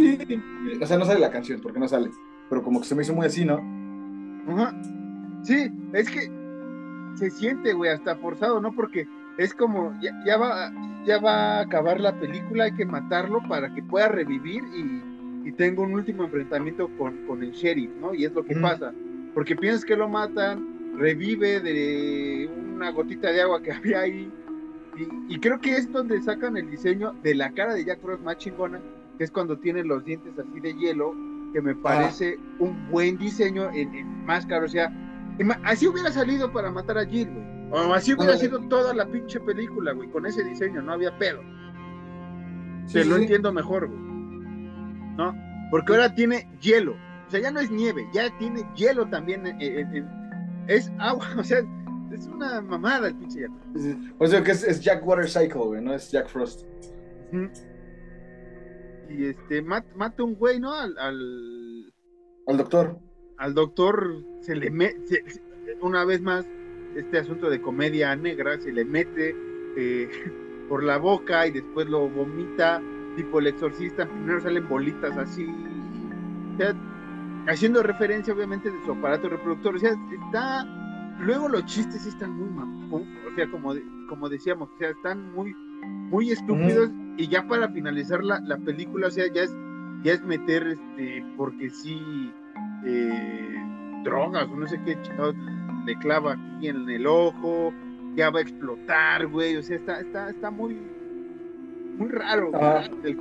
O 0.81 0.85
sea, 0.85 0.97
no 0.97 1.05
sale 1.05 1.19
la 1.19 1.31
canción 1.31 1.61
porque 1.61 1.79
no 1.79 1.87
sale, 1.87 2.11
pero 2.49 2.61
como 2.63 2.81
que 2.81 2.87
se 2.87 2.95
me 2.95 3.03
hizo 3.03 3.13
muy 3.13 3.25
así, 3.25 3.45
¿no? 3.45 3.61
Ajá. 4.47 4.75
Sí, 5.43 5.71
es 5.93 6.09
que 6.09 6.31
se 7.15 7.29
siente, 7.29 7.73
güey, 7.73 7.91
hasta 7.91 8.15
forzado, 8.15 8.59
¿no? 8.59 8.73
Porque 8.73 9.07
es 9.37 9.53
como, 9.53 9.93
ya, 10.01 10.37
va, 10.37 10.71
ya 11.05 11.19
va 11.19 11.57
a 11.57 11.61
acabar 11.61 11.99
la 11.99 12.19
película, 12.19 12.65
hay 12.65 12.73
que 12.73 12.85
matarlo 12.85 13.41
para 13.47 13.73
que 13.73 13.83
pueda 13.83 14.09
revivir 14.09 14.63
y, 14.75 15.47
y 15.47 15.51
tenga 15.53 15.81
un 15.81 15.93
último 15.93 16.23
enfrentamiento 16.25 16.89
con, 16.97 17.25
con, 17.25 17.41
el 17.43 17.51
sheriff, 17.51 17.91
¿no? 17.99 18.13
Y 18.13 18.25
es 18.25 18.33
lo 18.33 18.43
que 18.43 18.55
pasa, 18.55 18.93
porque 19.33 19.55
piensas 19.55 19.85
que 19.85 19.95
lo 19.95 20.07
matan, 20.09 20.72
revive 20.97 21.59
de 21.59 22.49
una 22.75 22.91
gotita 22.91 23.31
de 23.31 23.41
agua 23.41 23.61
que 23.61 23.71
había 23.73 24.01
ahí, 24.01 24.31
y, 25.27 25.39
creo 25.39 25.59
que 25.59 25.75
es 25.75 25.91
donde 25.91 26.21
sacan 26.21 26.55
el 26.55 26.69
diseño 26.69 27.13
de 27.23 27.33
la 27.33 27.51
cara 27.51 27.73
de 27.73 27.83
Jack 27.83 27.99
Frost 27.99 28.23
más 28.23 28.37
chingona, 28.37 28.79
que 29.17 29.23
es 29.23 29.31
cuando 29.31 29.57
tiene 29.57 29.83
los 29.83 30.05
dientes 30.05 30.37
así 30.37 30.59
de 30.59 30.75
hielo, 30.75 31.15
que 31.51 31.61
me 31.61 31.75
parece 31.75 32.37
un 32.59 32.89
buen 32.91 33.17
diseño 33.17 33.71
en, 33.71 33.93
en 33.95 34.25
máscara, 34.25 34.65
o 34.65 34.69
sea, 34.69 34.93
así 35.63 35.87
hubiera 35.87 36.11
salido 36.11 36.51
para 36.51 36.69
matar 36.69 36.99
a 36.99 37.05
Jill, 37.05 37.29
güey 37.31 37.53
o 37.73 37.93
así 37.93 38.13
hubiera 38.13 38.37
sido 38.37 38.59
toda 38.67 38.93
la 38.93 39.05
pinche 39.07 39.39
película, 39.39 39.93
güey, 39.93 40.07
con 40.09 40.27
ese 40.27 40.43
diseño, 40.43 40.83
no 40.83 40.93
había 40.93 41.17
pedo. 41.17 41.41
Se 42.85 43.03
lo 43.03 43.17
entiendo 43.17 43.51
mejor, 43.51 43.87
güey. 43.87 43.99
¿No? 45.17 45.35
Porque 45.71 45.93
ahora 45.93 46.13
tiene 46.13 46.47
hielo. 46.61 46.93
O 47.27 47.31
sea, 47.31 47.39
ya 47.39 47.49
no 47.49 47.59
es 47.59 47.71
nieve, 47.71 48.07
ya 48.13 48.29
tiene 48.37 48.63
hielo 48.75 49.07
también. 49.07 49.57
Es 50.67 50.91
agua, 50.99 51.27
o 51.37 51.43
sea, 51.43 51.59
es 52.11 52.27
una 52.27 52.61
mamada 52.61 53.07
el 53.07 53.15
pinche 53.15 53.39
hielo. 53.39 53.55
O 54.19 54.27
sea, 54.27 54.43
que 54.43 54.51
es, 54.51 54.81
Jack 54.81 55.05
Water 55.05 55.27
Cycle, 55.27 55.61
güey, 55.61 55.81
no 55.81 55.93
es 55.93 56.11
Jack 56.11 56.27
Frost. 56.27 56.65
Y 59.09 59.25
este, 59.25 59.61
mata 59.61 60.23
un 60.23 60.35
güey, 60.35 60.59
¿no? 60.59 60.73
Al, 60.73 60.95
al, 60.97 62.57
doctor. 62.57 62.99
Al 63.37 63.53
doctor 63.53 64.23
se 64.41 64.55
le 64.55 64.69
mete, 64.69 65.23
una 65.81 66.05
vez 66.05 66.21
más, 66.21 66.45
este 66.95 67.17
asunto 67.17 67.49
de 67.49 67.61
comedia 67.61 68.15
negra, 68.15 68.59
se 68.59 68.71
le 68.71 68.85
mete 68.85 69.35
eh, 69.75 70.09
por 70.69 70.83
la 70.83 70.97
boca 70.97 71.47
y 71.47 71.51
después 71.51 71.87
lo 71.87 72.07
vomita, 72.07 72.81
tipo 73.15 73.39
el 73.39 73.47
exorcista, 73.47 74.07
primero 74.07 74.41
salen 74.41 74.67
bolitas 74.67 75.17
así, 75.17 75.47
haciendo 77.47 77.83
referencia 77.83 78.33
obviamente 78.33 78.69
de 78.69 78.83
su 78.85 78.91
aparato 78.91 79.29
reproductor, 79.29 79.75
o 79.75 79.79
sea, 79.79 79.95
está, 80.25 80.65
luego 81.19 81.49
los 81.49 81.65
chistes 81.65 82.05
están 82.05 82.31
muy 82.31 82.49
o 82.91 82.97
o 82.97 83.35
sea, 83.35 83.49
como, 83.49 83.73
como 84.07 84.29
decíamos, 84.29 84.69
o 84.69 84.77
sea, 84.77 84.89
están 84.89 85.33
muy, 85.33 85.55
muy 86.09 86.31
estúpidos 86.31 86.91
y 87.17 87.27
ya 87.27 87.47
para 87.47 87.69
finalizar 87.69 88.23
la, 88.23 88.39
la, 88.41 88.57
película, 88.57 89.07
o 89.07 89.11
sea, 89.11 89.25
ya 89.31 89.43
es, 89.43 89.55
ya 90.03 90.13
es 90.13 90.23
meter, 90.23 90.67
este, 90.67 91.25
porque 91.35 91.69
sí, 91.69 92.31
eh, 92.85 93.55
drogas 94.03 94.47
o 94.49 94.55
no 94.55 94.67
sé 94.67 94.79
qué 94.85 95.01
chingados 95.01 95.35
le 95.85 95.97
clava 95.99 96.33
aquí 96.33 96.67
en 96.67 96.89
el 96.89 97.07
ojo, 97.07 97.73
ya 98.15 98.29
va 98.29 98.39
a 98.39 98.43
explotar, 98.43 99.27
güey, 99.27 99.57
o 99.57 99.63
sea, 99.63 99.77
está, 99.77 99.99
está, 99.99 100.29
está 100.29 100.51
muy, 100.51 100.77
muy 101.97 102.09
raro. 102.09 102.51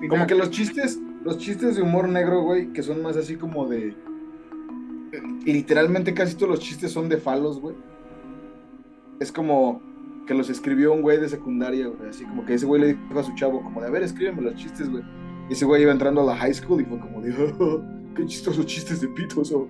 como 0.09 0.27
que 0.27 0.35
los 0.35 0.51
chistes, 0.51 1.01
los 1.25 1.39
chistes 1.39 1.77
de 1.77 1.83
humor 1.83 2.09
negro, 2.09 2.43
güey, 2.43 2.73
que 2.73 2.83
son 2.83 3.03
más 3.03 3.17
así 3.17 3.37
como 3.37 3.67
de, 3.67 3.95
literalmente 5.45 6.15
casi 6.15 6.37
todos 6.37 6.51
los 6.51 6.61
chistes 6.61 6.93
son 6.93 7.09
de 7.09 7.17
falos, 7.17 7.61
güey. 7.61 7.75
Es 9.21 9.33
como 9.33 9.81
que 10.27 10.35
los 10.35 10.51
escribió 10.51 10.93
un 10.93 11.03
güey 11.03 11.19
de 11.19 11.29
secundaria, 11.29 11.89
güey, 11.89 12.11
así 12.11 12.25
como 12.25 12.45
que 12.45 12.55
ese 12.55 12.67
güey 12.67 12.81
le 12.81 12.95
dijo 12.95 13.19
a 13.19 13.23
su 13.23 13.35
chavo, 13.35 13.63
como 13.63 13.81
de, 13.81 13.89
a 13.89 13.91
ver, 13.91 14.03
escríbeme 14.03 14.43
los 14.43 14.55
chistes, 14.55 14.89
güey. 14.91 15.03
Y 15.49 15.55
ese 15.55 15.65
güey 15.65 15.83
iba 15.83 15.93
entrando 15.93 16.21
a 16.21 16.25
la 16.25 16.37
high 16.37 16.55
school 16.55 16.81
y 16.81 16.85
fue 16.85 16.99
como 16.99 17.21
de, 17.21 17.33
oh, 17.59 17.83
qué 18.15 18.27
chistosos 18.27 18.67
chistes 18.67 19.01
de 19.01 19.09
pitos, 19.09 19.53
oh". 19.53 19.69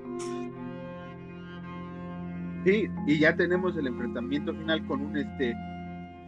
Sí, 2.64 2.88
y 3.06 3.18
ya 3.18 3.34
tenemos 3.34 3.76
el 3.76 3.88
enfrentamiento 3.88 4.54
final 4.54 4.86
con 4.86 5.00
un 5.00 5.16
este 5.16 5.54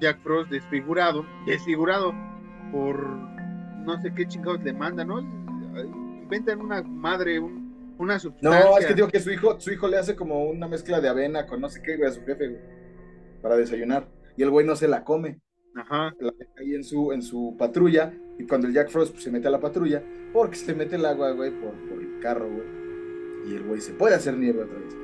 Jack 0.01 0.21
Frost 0.23 0.51
desfigurado, 0.51 1.25
desfigurado 1.47 2.13
por 2.73 3.07
no 3.85 4.01
sé 4.03 4.13
qué 4.15 4.27
chingados 4.27 4.63
le 4.65 4.73
manda, 4.73 5.05
¿no? 5.05 5.21
Inventan 5.21 6.61
una 6.61 6.83
madre, 6.83 7.41
una 7.99 8.19
sustancia. 8.19 8.65
No, 8.65 8.79
es 8.79 8.87
que 8.87 8.95
digo 8.95 9.09
que 9.09 9.21
su 9.21 9.31
hijo, 9.31 9.59
su 9.61 9.73
hijo 9.73 9.89
le 9.89 9.99
hace 9.99 10.17
como 10.17 10.45
una 10.45 10.69
mezcla 10.69 11.01
de 11.01 11.09
avena 11.09 11.47
con 11.47 11.61
no 11.61 11.69
sé 11.69 11.83
qué, 11.83 11.97
güey, 11.97 12.09
a 12.09 12.13
su 12.13 12.23
jefe, 12.25 12.49
güey, 12.49 12.61
para 13.43 13.57
desayunar. 13.57 14.09
Y 14.37 14.43
el 14.43 14.51
güey 14.51 14.67
no 14.67 14.77
se 14.77 14.89
la 14.89 15.05
come. 15.05 15.41
Ajá. 15.77 16.15
La 16.21 16.33
deja 16.39 16.53
ahí 16.59 16.75
en 16.75 16.85
su, 16.85 17.13
en 17.13 17.23
su 17.23 17.57
patrulla. 17.59 18.13
Y 18.39 18.47
cuando 18.47 18.67
el 18.67 18.75
Jack 18.75 18.91
Frost 18.91 19.13
pues, 19.13 19.25
se 19.25 19.31
mete 19.31 19.49
a 19.49 19.51
la 19.51 19.61
patrulla, 19.61 20.03
porque 20.33 20.57
se 20.57 20.75
mete 20.75 20.97
el 20.97 21.05
agua, 21.05 21.31
güey, 21.33 21.51
por, 21.51 21.73
por 21.89 22.01
el 22.01 22.21
carro, 22.21 22.49
güey. 22.49 22.67
Y 23.47 23.55
el 23.57 23.63
güey 23.65 23.81
se 23.81 23.93
puede 23.93 24.15
hacer 24.15 24.37
nieve 24.37 24.63
otra 24.63 24.79
vez. 24.79 24.97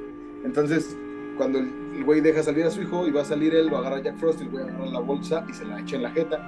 Entonces, 0.44 0.96
cuando 1.36 1.58
el, 1.58 2.04
güey 2.04 2.20
deja 2.20 2.42
salir 2.42 2.64
a 2.64 2.70
su 2.70 2.82
hijo 2.82 3.06
y 3.06 3.10
va 3.10 3.22
a 3.22 3.24
salir 3.24 3.54
él, 3.54 3.68
lo 3.68 3.78
agarra 3.78 3.96
a 3.96 4.02
Jack 4.02 4.16
Frost, 4.16 4.40
el 4.40 4.48
güey 4.48 4.64
agarra 4.64 4.86
la 4.86 5.00
bolsa 5.00 5.44
y 5.48 5.52
se 5.52 5.64
la 5.64 5.80
echa 5.80 5.96
en 5.96 6.02
la 6.02 6.10
jeta. 6.10 6.38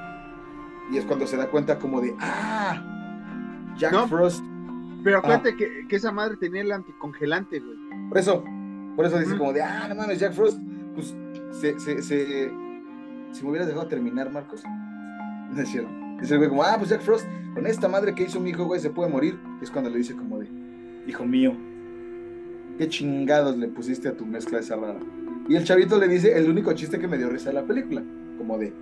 Y 0.90 0.98
es 0.98 1.04
cuando 1.04 1.26
se 1.26 1.36
da 1.36 1.48
cuenta 1.48 1.78
como 1.78 2.00
de, 2.00 2.14
ah, 2.20 3.74
Jack 3.76 4.08
Frost. 4.08 4.42
Pero 5.02 5.16
ah. 5.16 5.18
acuérdate 5.20 5.56
que, 5.56 5.86
que, 5.88 5.96
esa 5.96 6.12
madre 6.12 6.36
tenía 6.36 6.62
el 6.62 6.72
anticongelante, 6.72 7.60
güey. 7.60 7.76
Por 8.08 8.18
eso, 8.18 8.44
por 8.96 9.06
eso 9.06 9.18
dice 9.18 9.36
como 9.36 9.52
de, 9.52 9.62
ah, 9.62 9.86
no 9.88 9.94
mames, 9.94 10.18
Jack 10.18 10.32
Frost, 10.32 10.58
pues 10.94 11.14
se, 11.50 11.78
se, 11.80 12.02
se, 12.02 12.50
si 13.32 13.42
me 13.42 13.50
hubieras 13.50 13.68
dejado 13.68 13.86
terminar, 13.86 14.30
Marcos. 14.30 14.62
No 15.52 15.60
es 15.60 15.68
cierto. 15.68 15.90
Dice 16.18 16.32
el 16.32 16.38
güey 16.38 16.48
como, 16.48 16.62
ah, 16.62 16.76
pues 16.78 16.88
Jack 16.88 17.02
Frost, 17.02 17.26
con 17.52 17.66
esta 17.66 17.86
madre 17.86 18.14
que 18.14 18.22
hizo 18.22 18.40
mi 18.40 18.50
hijo, 18.50 18.64
güey, 18.64 18.80
se 18.80 18.88
puede 18.88 19.10
morir. 19.10 19.38
Es 19.60 19.70
cuando 19.70 19.90
le 19.90 19.98
dice 19.98 20.16
como 20.16 20.38
de, 20.38 20.48
hijo 21.06 21.26
mío, 21.26 21.52
¿qué 22.78 22.88
chingados 22.88 23.58
le 23.58 23.68
pusiste 23.68 24.08
a 24.08 24.16
tu 24.16 24.24
mezcla 24.24 24.60
esa 24.60 24.76
rara? 24.76 25.00
Y 25.48 25.56
el 25.56 25.64
chavito 25.64 25.98
le 25.98 26.08
dice 26.08 26.38
el 26.38 26.48
único 26.48 26.72
chiste 26.72 26.98
que 26.98 27.08
me 27.08 27.18
dio 27.18 27.28
risa 27.28 27.50
de 27.50 27.54
la 27.54 27.66
película, 27.66 28.02
como 28.38 28.56
de, 28.56 28.72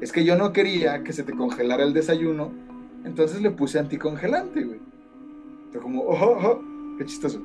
es 0.00 0.12
que 0.12 0.24
yo 0.24 0.36
no 0.36 0.52
quería 0.52 1.02
que 1.02 1.12
se 1.12 1.24
te 1.24 1.32
congelara 1.32 1.82
el 1.82 1.94
desayuno, 1.94 2.52
entonces 3.04 3.40
le 3.42 3.50
puse 3.50 3.78
anticongelante, 3.78 4.62
güey. 4.62 4.80
Entonces 5.70 5.82
como, 5.82 6.02
oh, 6.02 6.18
oh, 6.20 6.48
oh, 6.48 6.96
qué 6.98 7.06
chistoso. 7.06 7.40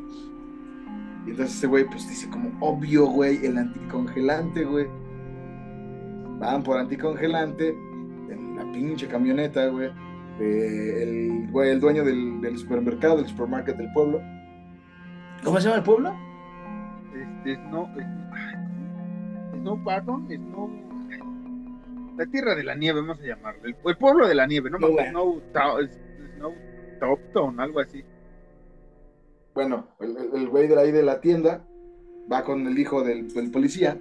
Y 1.28 1.32
entonces 1.32 1.56
ese 1.56 1.68
güey 1.68 1.86
pues 1.86 2.10
dice 2.10 2.28
como, 2.30 2.52
obvio, 2.60 3.06
güey, 3.06 3.46
el 3.46 3.58
anticongelante, 3.58 4.64
güey. 4.64 4.88
Van 6.40 6.64
por 6.64 6.80
anticongelante 6.80 7.70
en 7.70 8.56
la 8.56 8.72
pinche 8.72 9.08
camioneta, 9.08 9.68
güey. 9.68 9.92
el, 10.40 11.48
güey, 11.52 11.70
el 11.70 11.80
dueño 11.80 12.04
del, 12.04 12.42
del 12.42 12.58
supermercado, 12.58 13.18
del 13.18 13.28
supermarket 13.28 13.78
del 13.78 13.92
pueblo 13.94 14.20
¿Cómo 15.46 15.60
se 15.60 15.66
llama 15.66 15.78
el 15.78 15.84
pueblo? 15.84 16.16
Este, 17.14 17.58
no, 17.70 17.88
no, 19.64 19.84
pardon, 19.84 20.28
no, 20.52 20.72
la 22.18 22.26
tierra 22.26 22.56
de 22.56 22.64
la 22.64 22.74
nieve, 22.76 23.02
vamos 23.02 23.20
a 23.22 23.26
llamarlo, 23.26 23.62
el, 23.66 23.98
pueblo 23.98 24.28
de 24.28 24.34
la 24.36 24.48
nieve, 24.48 24.72
no, 24.72 24.80
no, 24.80 24.90
no, 24.90 25.42
no 27.46 27.62
algo 27.62 27.80
así. 27.80 28.04
Bueno, 29.56 29.88
el, 30.02 30.50
güey 30.50 30.68
de 30.68 30.78
ahí 30.78 30.92
de 30.92 31.02
la 31.02 31.22
tienda 31.22 31.66
va 32.30 32.44
con 32.44 32.68
el 32.68 32.78
hijo 32.78 33.04
del, 33.04 33.26
policía 33.54 33.98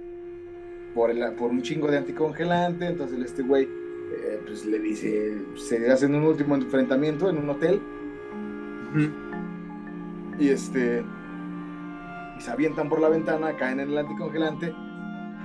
por, 0.93 1.09
el, 1.09 1.33
por 1.35 1.49
un 1.49 1.61
chingo 1.61 1.87
de 1.87 1.97
anticongelante, 1.97 2.87
entonces 2.87 3.19
este 3.23 3.41
güey 3.41 3.63
eh, 3.63 4.41
pues 4.45 4.65
le 4.65 4.79
dice, 4.79 5.41
se 5.55 5.89
hacen 5.89 6.13
un 6.13 6.23
último 6.23 6.55
enfrentamiento 6.55 7.29
en 7.29 7.37
un 7.37 7.49
hotel. 7.49 7.81
Y 10.37 10.49
este, 10.49 11.05
y 12.37 12.41
se 12.41 12.51
avientan 12.51 12.89
por 12.89 12.99
la 12.99 13.07
ventana, 13.07 13.55
caen 13.55 13.79
en 13.79 13.91
el 13.91 13.97
anticongelante, 13.97 14.73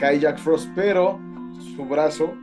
cae 0.01 0.19
Jack 0.19 0.39
Frost, 0.39 0.71
pero 0.75 1.21
su 1.77 1.85
brazo, 1.85 2.35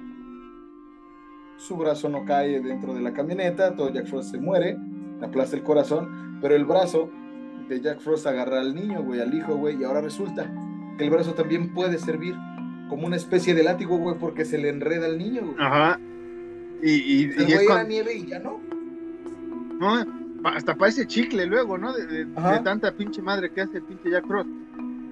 su 1.57 1.75
brazo 1.75 2.07
no 2.07 2.23
cae 2.23 2.61
dentro 2.61 2.93
de 2.93 3.01
la 3.01 3.11
camioneta, 3.11 3.75
todo 3.75 3.89
Jack 3.89 4.07
Frost 4.07 4.31
se 4.31 4.37
muere, 4.37 4.77
aplasta 5.21 5.57
el 5.57 5.63
corazón, 5.63 6.39
pero 6.41 6.55
el 6.55 6.63
brazo 6.63 7.09
de 7.67 7.81
Jack 7.81 7.99
Frost 7.99 8.27
agarra 8.27 8.59
al 8.59 8.73
niño, 8.75 9.01
güey, 9.03 9.19
al 9.19 9.33
hijo, 9.33 9.55
güey, 9.55 9.79
y 9.79 9.83
ahora 9.83 10.01
resulta 10.01 10.51
que 10.97 11.03
el 11.03 11.09
brazo 11.09 11.33
también 11.33 11.73
puede 11.73 11.97
servir 11.97 12.35
como 12.89 13.07
una 13.07 13.15
especie 13.15 13.53
de 13.53 13.63
látigo, 13.63 13.97
güey, 13.97 14.17
porque 14.17 14.45
se 14.45 14.57
le 14.57 14.69
enreda 14.69 15.05
al 15.05 15.17
niño, 15.17 15.41
güey. 15.41 15.55
Ajá. 15.59 15.99
Y, 16.81 16.91
y, 16.91 17.31
y 17.47 17.53
es 17.53 17.87
nieve 17.87 18.15
y 18.15 18.25
ya 18.27 18.39
no. 18.39 18.59
No, 19.79 20.05
hasta 20.43 20.75
parece 20.75 21.05
chicle 21.07 21.45
luego, 21.45 21.77
¿no? 21.77 21.93
De, 21.93 22.25
tanta 22.63 22.91
pinche 22.91 23.21
madre 23.21 23.51
que 23.51 23.61
hace 23.61 23.77
el 23.77 23.83
pinche 23.83 24.09
Jack 24.11 24.27
Frost. 24.27 24.49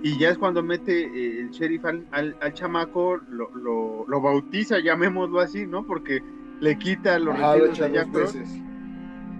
Y 0.04 0.20
ya 0.20 0.30
es 0.30 0.38
cuando 0.38 0.62
mete 0.62 1.04
eh, 1.04 1.42
el 1.42 1.50
sheriff 1.50 1.84
al, 1.86 2.06
al, 2.12 2.54
chamaco, 2.54 3.18
lo, 3.30 3.50
lo, 3.56 4.06
lo, 4.08 4.22
bautiza, 4.22 4.80
llamémoslo 4.80 5.40
así, 5.40 5.66
¿no? 5.66 5.86
Porque 5.86 6.22
le 6.60 6.78
quita 6.78 7.18
los 7.18 7.38
residuos 7.38 7.80
de 7.80 7.92
Jack 7.92 8.12
Frost. 8.12 8.36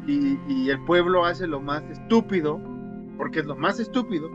Y, 0.08 0.40
y, 0.48 0.70
el 0.70 0.84
pueblo 0.86 1.26
hace 1.26 1.48
lo 1.48 1.60
más 1.60 1.84
estúpido, 1.92 2.60
porque 3.18 3.40
es 3.40 3.46
lo 3.46 3.56
más 3.56 3.80
estúpido, 3.80 4.30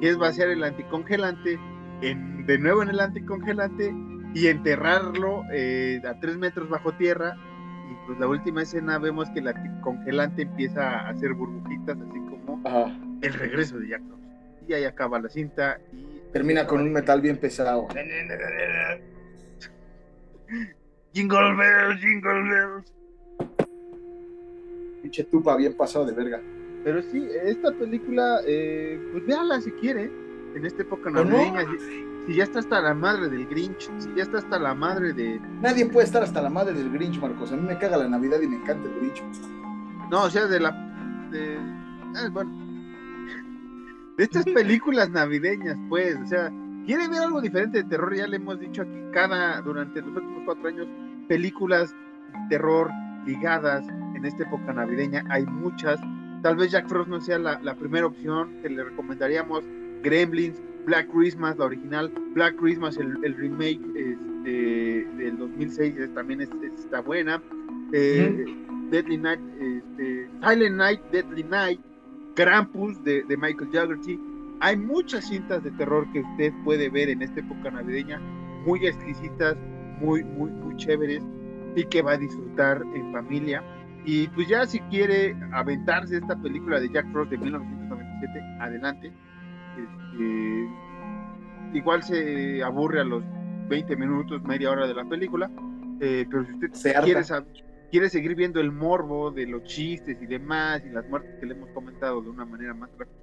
que 0.00 0.08
es 0.08 0.16
vaciar 0.16 0.48
el 0.48 0.64
anticongelante 0.64 1.58
en, 2.00 2.46
de 2.46 2.58
nuevo 2.58 2.82
en 2.82 2.90
el 2.90 3.00
anticongelante 3.00 3.94
y 4.34 4.46
enterrarlo 4.46 5.42
eh, 5.52 6.00
a 6.08 6.18
tres 6.18 6.38
metros 6.38 6.68
bajo 6.68 6.92
tierra 6.92 7.36
pues 8.06 8.18
la 8.18 8.26
última 8.26 8.62
escena 8.62 8.98
vemos 8.98 9.30
que 9.30 9.40
la 9.40 9.54
congelante 9.80 10.42
empieza 10.42 10.82
a 10.82 11.10
hacer 11.10 11.34
burbujitas, 11.34 11.96
así 12.00 12.18
como 12.18 12.62
el 13.22 13.32
regreso 13.34 13.78
de 13.78 13.88
Jack 13.88 14.02
Y 14.66 14.72
ahí 14.74 14.84
acaba 14.84 15.20
la 15.20 15.28
cinta 15.28 15.78
y... 15.92 16.20
Termina 16.32 16.66
con 16.66 16.80
un 16.80 16.92
metal 16.92 17.20
bien 17.20 17.36
pesado. 17.36 17.88
jingle 21.12 21.54
bells, 21.56 22.00
jingle 22.00 22.42
bells. 22.42 22.92
Pinche 25.02 25.24
tupa 25.24 25.56
bien 25.56 25.76
pasado 25.76 26.06
de 26.06 26.12
verga. 26.12 26.40
Pero 26.84 27.02
sí, 27.02 27.28
esta 27.44 27.72
película, 27.72 28.40
eh, 28.46 29.00
pues 29.12 29.26
véala 29.26 29.60
si 29.60 29.70
quiere, 29.72 30.10
en 30.54 30.66
esta 30.66 30.82
época 30.82 31.10
navideña 31.10 31.64
si 32.26 32.34
ya 32.34 32.44
está 32.44 32.60
hasta 32.60 32.80
la 32.80 32.94
madre 32.94 33.28
del 33.28 33.46
Grinch, 33.46 33.90
si 33.98 34.14
ya 34.14 34.22
está 34.22 34.38
hasta 34.38 34.58
la 34.58 34.74
madre 34.74 35.12
de... 35.12 35.40
Nadie 35.60 35.86
puede 35.86 36.06
estar 36.06 36.22
hasta 36.22 36.40
la 36.40 36.50
madre 36.50 36.72
del 36.72 36.90
Grinch, 36.92 37.20
Marcos. 37.20 37.50
A 37.52 37.56
mí 37.56 37.62
me 37.62 37.76
caga 37.78 37.96
la 37.96 38.08
Navidad 38.08 38.40
y 38.40 38.46
me 38.46 38.56
encanta 38.56 38.88
el 38.88 38.94
Grinch. 39.00 39.22
No, 40.10 40.24
o 40.24 40.30
sea, 40.30 40.46
de 40.46 40.60
la... 40.60 40.70
De... 41.32 41.58
Ah, 42.14 42.28
bueno. 42.30 42.50
De 44.16 44.24
estas 44.24 44.44
películas 44.44 45.10
navideñas, 45.10 45.76
pues, 45.88 46.16
o 46.22 46.26
sea, 46.26 46.52
quiere 46.86 47.08
ver 47.08 47.22
algo 47.22 47.40
diferente 47.40 47.82
de 47.82 47.88
terror, 47.88 48.14
ya 48.14 48.26
le 48.26 48.36
hemos 48.36 48.60
dicho 48.60 48.82
aquí 48.82 49.00
cada, 49.12 49.60
durante 49.62 50.00
los 50.00 50.14
últimos 50.14 50.42
cuatro 50.44 50.68
años, 50.68 50.86
películas 51.28 51.92
de 51.92 52.38
terror 52.50 52.90
ligadas 53.24 53.84
en 54.14 54.24
esta 54.24 54.42
época 54.44 54.72
navideña, 54.72 55.24
hay 55.28 55.46
muchas. 55.46 55.98
Tal 56.42 56.56
vez 56.56 56.72
Jack 56.72 56.88
Frost 56.88 57.08
no 57.08 57.20
sea 57.20 57.38
la, 57.38 57.60
la 57.62 57.74
primera 57.74 58.06
opción 58.06 58.50
que 58.62 58.68
le 58.68 58.84
recomendaríamos. 58.84 59.64
Gremlins, 60.02 60.60
Black 60.84 61.08
Christmas, 61.12 61.56
la 61.58 61.66
original, 61.66 62.12
Black 62.34 62.56
Christmas, 62.56 62.96
el, 62.96 63.34
remake 63.34 63.80
este, 63.94 65.06
del 65.16 65.38
2006 65.38 66.14
también 66.14 66.40
está 66.40 67.00
buena. 67.00 67.40
Eh, 67.92 68.46
Deadly 68.90 69.18
Night, 69.18 69.40
este, 69.60 70.28
Silent 70.42 70.76
Night, 70.76 71.00
Deadly 71.12 71.44
Night, 71.44 71.80
Krampus 72.34 73.02
de, 73.04 73.24
Michael 73.28 73.70
Jaggerty. 73.72 74.20
Hay 74.60 74.76
muchas 74.76 75.28
cintas 75.28 75.62
de 75.62 75.70
terror 75.72 76.06
que 76.12 76.20
usted 76.20 76.52
puede 76.64 76.88
ver 76.88 77.08
en 77.08 77.22
esta 77.22 77.40
época 77.40 77.70
navideña, 77.70 78.20
muy 78.66 78.86
exquisitas, 78.86 79.56
muy, 80.00 80.24
muy, 80.24 80.50
muy 80.50 80.76
chéveres 80.76 81.22
y 81.74 81.84
que 81.84 82.02
va 82.02 82.12
a 82.12 82.18
disfrutar 82.18 82.82
en 82.94 83.12
familia. 83.12 83.62
Y 84.04 84.28
pues 84.28 84.48
ya 84.48 84.66
si 84.66 84.80
quiere 84.80 85.36
aventarse 85.52 86.16
esta 86.16 86.36
película 86.36 86.80
de 86.80 86.90
Jack 86.90 87.10
Frost 87.12 87.30
de 87.30 87.38
1997, 87.38 88.40
adelante. 88.60 89.12
Este, 89.78 90.68
igual 91.72 92.02
se 92.02 92.62
aburre 92.62 93.00
a 93.00 93.04
los 93.04 93.22
20 93.68 93.96
minutos, 93.96 94.42
media 94.42 94.70
hora 94.70 94.86
de 94.86 94.94
la 94.94 95.04
película. 95.04 95.50
Eh, 96.00 96.26
pero 96.28 96.44
si 96.44 96.52
usted 96.52 96.72
Se 96.72 96.94
quiere, 97.04 97.22
quiere 97.90 98.08
seguir 98.08 98.34
viendo 98.34 98.60
el 98.60 98.72
morbo 98.72 99.30
de 99.30 99.46
los 99.46 99.62
chistes 99.64 100.20
y 100.20 100.26
demás, 100.26 100.82
y 100.84 100.90
las 100.90 101.08
muertes 101.08 101.38
que 101.38 101.46
le 101.46 101.54
hemos 101.54 101.70
comentado 101.70 102.20
de 102.22 102.30
una 102.30 102.44
manera 102.44 102.74
más 102.74 102.90
rápida, 102.98 103.16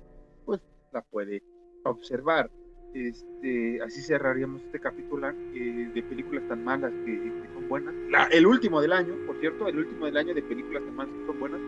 pues 0.46 0.62
la 0.94 1.02
puede 1.02 1.44
observar. 1.84 2.50
Este, 2.94 3.82
así 3.84 4.02
cerraríamos 4.02 4.64
este 4.64 4.80
capítulo 4.80 5.30
eh, 5.30 5.92
de 5.94 6.04
películas 6.04 6.48
tan 6.48 6.64
malas 6.64 6.92
que, 7.06 7.12
que 7.22 7.59
buenas. 7.70 7.94
La- 8.10 8.26
el 8.26 8.46
último 8.46 8.82
del 8.82 8.92
año, 8.94 9.14
por 9.26 9.38
cierto, 9.40 9.68
el 9.68 9.78
último 9.78 10.06
del 10.06 10.18
año 10.18 10.34
de 10.34 10.42
películas 10.42 10.84
que 10.84 10.92
son 11.26 11.40
buenas. 11.40 11.60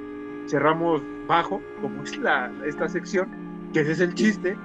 Cerramos 0.48 1.02
bajo, 1.28 1.62
como 1.82 2.04
es 2.04 2.18
la, 2.18 2.52
esta 2.66 2.90
sección, 2.90 3.30
que 3.74 3.82
ese 3.82 3.92
es 3.94 4.00
el 4.02 4.14
chiste, 4.16 4.58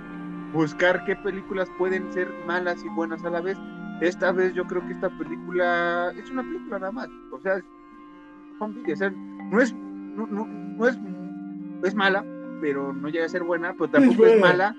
buscar 0.52 1.04
qué 1.04 1.14
películas 1.16 1.68
pueden 1.78 2.10
ser 2.12 2.28
malas 2.46 2.82
y 2.84 2.88
buenas 2.88 3.24
a 3.24 3.30
la 3.30 3.40
vez. 3.40 3.56
Esta 4.00 4.32
vez 4.32 4.52
yo 4.54 4.64
creo 4.66 4.84
que 4.86 4.92
esta 4.94 5.08
película 5.18 6.12
es 6.16 6.30
una 6.30 6.42
película 6.42 6.78
nada 6.78 6.92
más. 6.92 7.08
O 7.30 7.38
sea, 7.40 7.62
o 8.58 8.68
no 8.68 9.60
es, 9.60 9.72
no, 9.74 10.26
no- 10.26 10.46
no 10.46 10.88
es, 10.88 10.98
es 11.84 11.94
mala, 11.94 12.24
pero 12.60 12.92
no 12.92 13.08
llega 13.08 13.26
a 13.26 13.28
ser 13.28 13.42
buena, 13.42 13.72
pero 13.74 13.88
tampoco 13.90 14.24
es, 14.26 14.40
mala, 14.40 14.74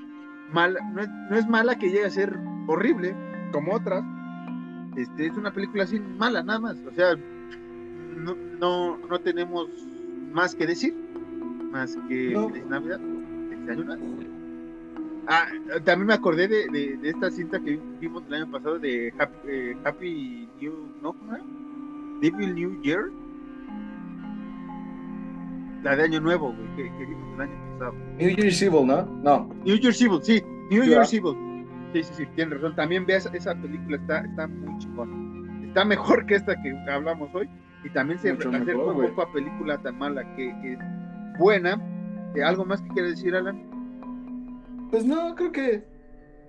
mala 0.51 0.79
no, 0.93 1.01
es, 1.01 1.09
no 1.29 1.35
es 1.37 1.47
mala 1.47 1.77
que 1.77 1.89
llegue 1.89 2.05
a 2.05 2.09
ser 2.09 2.37
horrible, 2.67 3.15
como 3.51 3.73
otras. 3.75 4.03
Este, 4.97 5.27
es 5.27 5.37
una 5.37 5.51
película 5.51 5.83
así 5.83 5.99
mala, 5.99 6.41
nada 6.41 6.59
más. 6.59 6.77
O 6.85 6.91
sea, 6.93 7.15
no, 8.17 8.35
no, 8.59 8.97
no 8.97 9.19
tenemos 9.19 9.67
más 10.31 10.55
que 10.55 10.65
decir, 10.65 10.95
más 11.71 11.95
que 12.09 12.31
No. 12.31 12.49
Feliz 12.49 12.65
Navidad, 12.65 12.99
Feliz 13.49 13.69
Año 13.69 13.83
Nuevo. 13.83 14.05
Ah, 15.27 15.45
también 15.83 16.07
me 16.07 16.13
acordé 16.13 16.47
de, 16.47 16.67
de, 16.69 16.97
de 16.97 17.09
esta 17.09 17.29
cinta 17.29 17.59
que 17.59 17.79
vimos 17.99 18.23
el 18.27 18.33
año 18.35 18.51
pasado 18.51 18.79
de 18.79 19.13
Happy, 19.19 19.35
eh, 19.47 19.77
Happy 19.83 20.49
New, 20.59 20.73
¿no? 21.01 21.15
Devil 22.21 22.55
New 22.55 22.81
Year. 22.81 23.11
La 25.83 25.95
de 25.95 26.03
Año 26.03 26.21
Nuevo, 26.21 26.53
güey, 26.53 26.75
que, 26.75 26.97
que 26.97 27.05
vimos 27.05 27.35
el 27.35 27.41
año 27.41 27.73
pasado. 27.73 27.93
New 28.17 28.29
Year's 28.35 28.61
Evil, 28.61 28.87
¿no? 28.87 29.05
No. 29.21 29.53
New 29.63 29.77
Year's 29.77 30.01
Evil, 30.01 30.19
sí, 30.23 30.41
New 30.71 30.83
Year's 30.85 31.13
Evil. 31.13 31.35
Sí, 31.97 32.03
sí, 32.03 32.13
sí, 32.13 32.25
tienes 32.35 32.53
razón. 32.55 32.75
También 32.75 33.07
veas 33.07 33.27
esa 33.33 33.55
película, 33.55 33.97
está, 33.97 34.19
está 34.19 34.45
muy 34.45 34.77
chingona. 34.77 35.67
Está 35.67 35.83
mejor 35.83 36.27
que 36.27 36.35
esta 36.35 36.55
que 36.61 36.71
hablamos 36.89 37.33
hoy. 37.33 37.49
Y 37.83 37.89
también 37.89 38.19
se 38.19 38.33
mejor, 38.33 38.55
un 38.55 39.07
poco 39.09 39.21
a 39.23 39.33
película 39.33 39.81
tan 39.81 39.97
mala 39.97 40.23
que, 40.35 40.55
que 40.61 40.73
es 40.73 40.79
buena. 41.39 41.81
Eh, 42.35 42.43
¿Algo 42.43 42.65
más 42.65 42.81
que 42.81 42.89
quieres 42.89 43.15
decir, 43.15 43.35
Alan? 43.35 44.87
Pues 44.91 45.05
no, 45.05 45.33
creo 45.33 45.51
que 45.51 45.83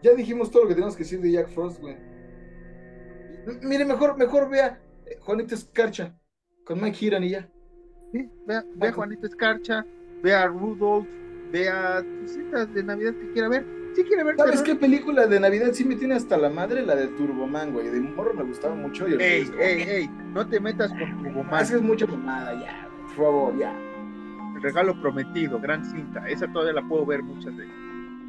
ya 0.03 0.13
dijimos 0.13 0.51
todo 0.51 0.65
lo 0.65 0.69
que 0.69 0.75
tenemos 0.75 0.95
que 0.97 1.05
decir 1.05 1.21
de 1.21 1.33
Jack 1.33 1.49
Frost, 1.49 1.81
güey. 1.81 1.97
Mire, 3.63 3.87
mejor, 3.87 4.19
mejor 4.19 4.51
vea 4.51 4.79
eh, 5.07 5.17
Juanita 5.21 5.55
Escarcha 5.55 6.15
con 6.65 6.79
Mike 6.79 7.07
Hiran 7.07 7.25
y 7.25 7.31
ya. 7.31 7.49
Sí, 8.13 8.29
vea, 8.47 8.63
vea 8.77 8.91
a 8.91 8.93
Juanito 8.93 9.27
Escarcha, 9.27 9.87
vea 10.23 10.43
a 10.43 10.47
Rudolph, 10.49 11.07
vea 11.51 12.03
sus 12.03 12.33
citas 12.33 12.73
de 12.75 12.83
Navidad 12.83 13.15
que 13.15 13.33
quiera 13.33 13.49
ver. 13.49 13.78
Si 13.99 14.05
quiere 14.05 14.23
ver 14.23 14.37
¿Sabes 14.37 14.63
qué 14.63 14.77
película 14.77 15.27
de 15.27 15.41
Navidad 15.41 15.71
sí 15.73 15.85
me 15.85 15.97
tiene 15.97 16.15
hasta 16.15 16.37
la 16.37 16.49
madre? 16.49 16.87
La 16.87 16.95
de 16.95 17.09
Turboman, 17.09 17.73
güey. 17.73 17.89
De 17.89 18.01
morro 18.01 18.33
me 18.33 18.45
gustaba 18.45 18.77
mucho. 18.77 19.09
Y 19.09 19.15
el 19.15 19.21
Ey, 19.21 19.51
ey, 19.59 19.83
ey, 19.83 20.11
no 20.33 20.47
te 20.47 20.61
metas 20.61 20.93
con 20.93 21.21
tu 21.35 21.41
Ah, 21.51 21.63
Es 21.63 21.71
que 21.71 21.77
es 21.79 21.83
mucha 21.83 22.07
mamada, 22.07 22.55
ya. 22.55 22.89
Por 23.03 23.11
favor, 23.17 23.59
ya. 23.59 23.75
El 24.55 24.63
regalo 24.63 25.01
prometido, 25.01 25.59
gran 25.59 25.85
cinta. 25.85 26.29
Esa 26.29 26.47
todavía 26.53 26.81
la 26.81 26.89
puedo 26.89 27.05
ver 27.07 27.25
muchas 27.25 27.57
veces. 27.57 27.75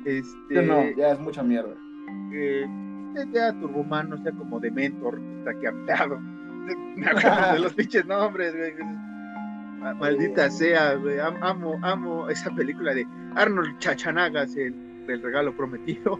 Este, 0.05 0.55
Yo 0.55 0.61
no, 0.63 0.89
ya 0.97 1.11
es 1.11 1.19
mucha 1.19 1.43
mierda. 1.43 1.75
eh, 2.33 2.65
usted 3.09 3.27
vea 3.31 3.49
a 3.49 3.59
Turboman, 3.59 4.09
no 4.09 4.17
sea 4.23 4.31
como 4.31 4.59
de 4.59 4.71
mentor, 4.71 5.21
que 5.61 5.67
está 5.67 5.93
lado. 5.97 6.19
Me 6.95 7.05
acuerdo 7.05 7.53
de 7.53 7.59
los 7.59 7.73
pinches 7.75 8.07
nombres, 8.07 8.55
güey. 8.57 8.73
Ma- 9.79 9.93
Maldita 9.93 10.49
sea, 10.49 10.95
güey. 10.95 11.19
Am- 11.19 11.37
Amo, 11.43 11.77
amo 11.83 12.27
esa 12.27 12.49
película 12.55 12.95
de 12.95 13.05
Arnold 13.35 13.77
Chachanagas, 13.77 14.55
el, 14.55 14.88
el 15.09 15.21
regalo 15.21 15.55
prometido. 15.55 16.19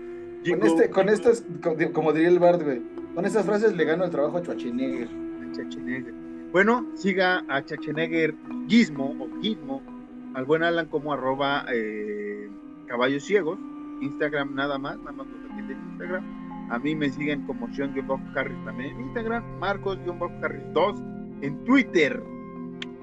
Con, 0.49 0.65
este, 0.65 0.89
con 0.89 1.09
estas, 1.09 1.45
como 1.93 2.13
diría 2.13 2.29
el 2.29 2.39
Bard, 2.39 2.63
güey. 2.63 2.81
Con 3.13 3.25
estas 3.25 3.45
frases 3.45 3.75
le 3.75 3.83
gano 3.83 4.05
el 4.05 4.09
trabajo 4.09 4.37
a 4.37 4.41
Schwarzenegger. 4.41 5.09
Schwarzenegger. 5.51 6.13
Bueno, 6.51 6.87
siga 6.95 7.43
a 7.49 7.61
Schwarzenegger 7.61 8.33
Gizmo 8.67 9.15
o 9.19 9.41
Gizmo, 9.41 9.81
al 10.33 10.45
buen 10.45 10.63
Alan 10.63 10.87
como 10.87 11.11
arroba 11.11 11.65
eh, 11.73 12.49
caballos 12.87 13.23
ciegos, 13.23 13.59
Instagram 14.01 14.55
nada 14.55 14.77
más, 14.77 14.97
nada 14.99 15.11
más 15.11 15.27
los 15.27 15.51
aquí 15.51 15.73
Instagram. 15.91 16.23
A 16.71 16.79
mí 16.79 16.95
me 16.95 17.09
siguen 17.09 17.45
como 17.45 17.71
Sean 17.73 17.93
Harris 18.35 18.65
también 18.65 18.95
en 18.95 19.01
Instagram, 19.01 19.43
Marcos 19.59 19.97
Harris 20.41 20.63
2 20.73 20.99
en 21.41 21.63
Twitter. 21.65 22.21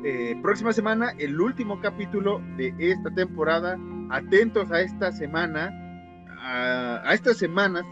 Eh, 0.05 0.39
próxima 0.43 0.73
semana, 0.73 1.13
el 1.19 1.41
último 1.41 1.81
capítulo 1.81 2.41
de 2.57 2.75
esta 2.79 3.11
temporada. 3.11 3.77
Atentos 4.11 4.71
a 4.71 4.81
esta 4.81 5.11
semana, 5.11 5.71
a, 6.41 7.13
estas 7.13 7.39
semanas, 7.39 7.85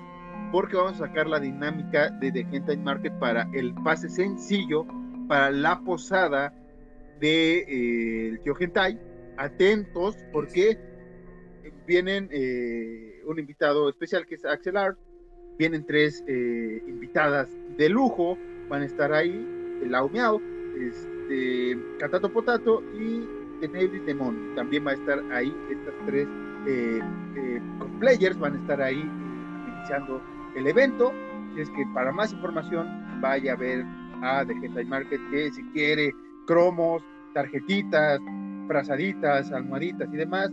porque 0.53 0.77
vamos 0.77 1.01
a 1.01 1.07
sacar 1.07 1.27
la 1.27 1.41
dinámica 1.41 2.11
de 2.11 2.31
The 2.31 2.47
Hentai 2.53 2.77
Market 2.77 3.12
para 3.19 3.49
el 3.53 3.74
pase 3.74 4.09
sencillo 4.09 4.86
para 5.28 5.51
la 5.51 5.81
posada 5.81 6.55
de 7.20 7.65
eh, 7.66 8.39
tío. 8.45 8.55
Atentos, 9.36 10.16
porque 10.32 10.78
vienen 11.86 12.28
eh, 12.31 13.20
un 13.27 13.39
invitado 13.41 13.89
especial 13.89 14.27
que 14.27 14.36
es 14.36 14.45
Axel 14.45 14.77
Art. 14.77 14.99
Vienen 15.59 15.85
tres 15.85 16.23
eh, 16.28 16.82
invitadas 16.86 17.49
de 17.77 17.89
lujo, 17.89 18.39
van 18.69 18.82
a 18.82 18.85
estar 18.86 19.12
ahí, 19.12 19.32
el 19.82 19.91
Lau 19.91 20.09
Miau, 20.09 20.41
este, 20.78 21.78
Catato 21.99 22.32
Potato 22.32 22.82
y 22.99 23.44
Tenebris 23.69 24.05
Demon. 24.07 24.55
También 24.55 24.86
va 24.86 24.93
a 24.93 24.95
estar 24.95 25.20
ahí 25.32 25.55
estas 25.70 25.95
tres 26.07 26.28
eh, 26.66 27.01
eh, 27.36 27.61
cosplayers, 27.78 28.39
van 28.39 28.55
a 28.55 28.57
estar 28.59 28.81
ahí 28.82 29.01
eh, 29.01 29.70
iniciando 29.77 30.20
el 30.57 30.66
evento. 30.66 31.12
Es 31.57 31.69
que 31.70 31.85
para 31.95 32.12
más 32.12 32.32
información, 32.32 32.86
vaya 33.20 33.53
a 33.53 33.57
ver 33.57 33.85
a 34.23 34.45
The 34.45 34.53
Hentai 34.53 34.85
Market, 34.86 35.20
que 35.31 35.53
si 35.53 35.62
quiere 35.70 36.12
cromos, 36.47 37.03
tarjetitas, 37.32 38.20
frazaditas, 38.69 39.53
almohaditas 39.53 40.09
y 40.12 40.16
demás 40.16 40.51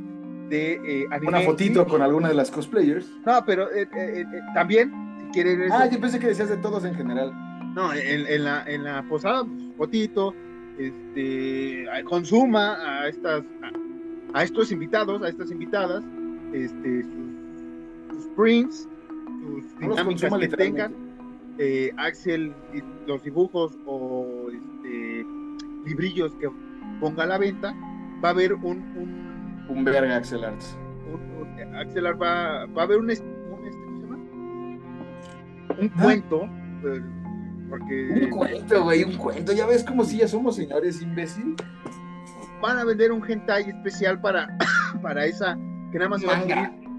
de 0.49 0.73
eh, 0.73 1.07
anime. 1.11 1.29
Una 1.29 1.41
fotito 1.41 1.85
con 1.87 2.01
alguna 2.01 2.27
de 2.27 2.33
las 2.33 2.51
cosplayers. 2.51 3.09
No, 3.25 3.43
pero 3.45 3.71
eh, 3.71 3.87
eh, 3.95 4.21
eh, 4.21 4.25
también, 4.53 4.91
si 5.19 5.25
quiere 5.27 5.55
ver 5.55 5.67
eso, 5.67 5.75
Ah, 5.79 5.87
yo 5.87 5.99
pensé 5.99 6.19
que 6.19 6.27
decías 6.27 6.49
de 6.49 6.57
todos 6.57 6.83
en 6.85 6.93
general. 6.95 7.31
no, 7.73 7.93
en, 7.93 8.27
en 8.27 8.43
la, 8.43 8.63
en 8.67 8.83
la 8.83 9.01
posada, 9.03 9.45
pues, 9.45 9.61
fotito, 9.77 10.33
este, 10.87 11.89
a- 11.89 12.03
consuma 12.03 12.75
a 13.01 13.07
estas, 13.07 13.43
a, 13.63 14.39
a 14.39 14.43
estos 14.43 14.71
invitados, 14.71 15.21
a 15.23 15.29
estas 15.29 15.51
invitadas, 15.51 16.03
este, 16.53 17.03
sus, 17.03 18.15
sus 18.23 18.27
prints, 18.35 18.87
sus 19.41 19.79
dinámicas 19.79 20.05
consuma 20.05 20.39
que 20.39 20.47
tengan, 20.49 20.93
eh, 21.57 21.91
Axel, 21.97 22.53
y 22.73 22.81
los 23.07 23.23
dibujos 23.23 23.77
o 23.85 24.47
este, 24.51 25.25
librillos 25.85 26.33
que 26.35 26.49
ponga 26.99 27.23
a 27.23 27.27
la 27.27 27.37
venta, 27.37 27.73
va 28.23 28.29
a 28.29 28.31
haber 28.31 28.53
un, 28.53 28.77
un, 28.97 29.65
Un 29.69 29.83
verga 29.83 30.15
Axel 30.17 30.43
Arts. 30.43 30.77
un- 31.11 31.41
un- 31.67 31.75
Axel 31.75 32.05
Ar 32.05 32.21
va, 32.21 32.65
va 32.67 32.81
a 32.81 32.85
haber 32.85 32.97
un, 32.97 33.05
un 33.05 33.11
este, 33.11 33.25
¿cómo 33.49 33.61
se 33.63 34.03
llama? 34.03 34.17
Un 35.79 35.91
Ah. 35.95 36.01
cuento, 36.03 36.43
eh, 36.85 37.01
porque 37.71 38.09
Un 38.25 38.29
cuento, 38.29 38.83
güey, 38.83 39.03
un 39.03 39.17
cuento. 39.17 39.53
Ya 39.53 39.65
ves 39.65 39.83
como 39.83 40.03
si 40.03 40.17
ya 40.17 40.27
somos 40.27 40.57
señores 40.57 41.01
imbécil. 41.01 41.55
van 42.61 42.77
a 42.77 42.83
vender 42.83 43.11
un 43.11 43.23
hentai 43.27 43.63
especial 43.69 44.19
para, 44.21 44.55
para 45.01 45.25
esa, 45.25 45.57
que 45.91 45.97
nada 45.97 46.09
más 46.09 46.23
va 46.27 46.33
a 46.33 46.37
Manga. 46.37 46.61
adquirir, 46.65 46.89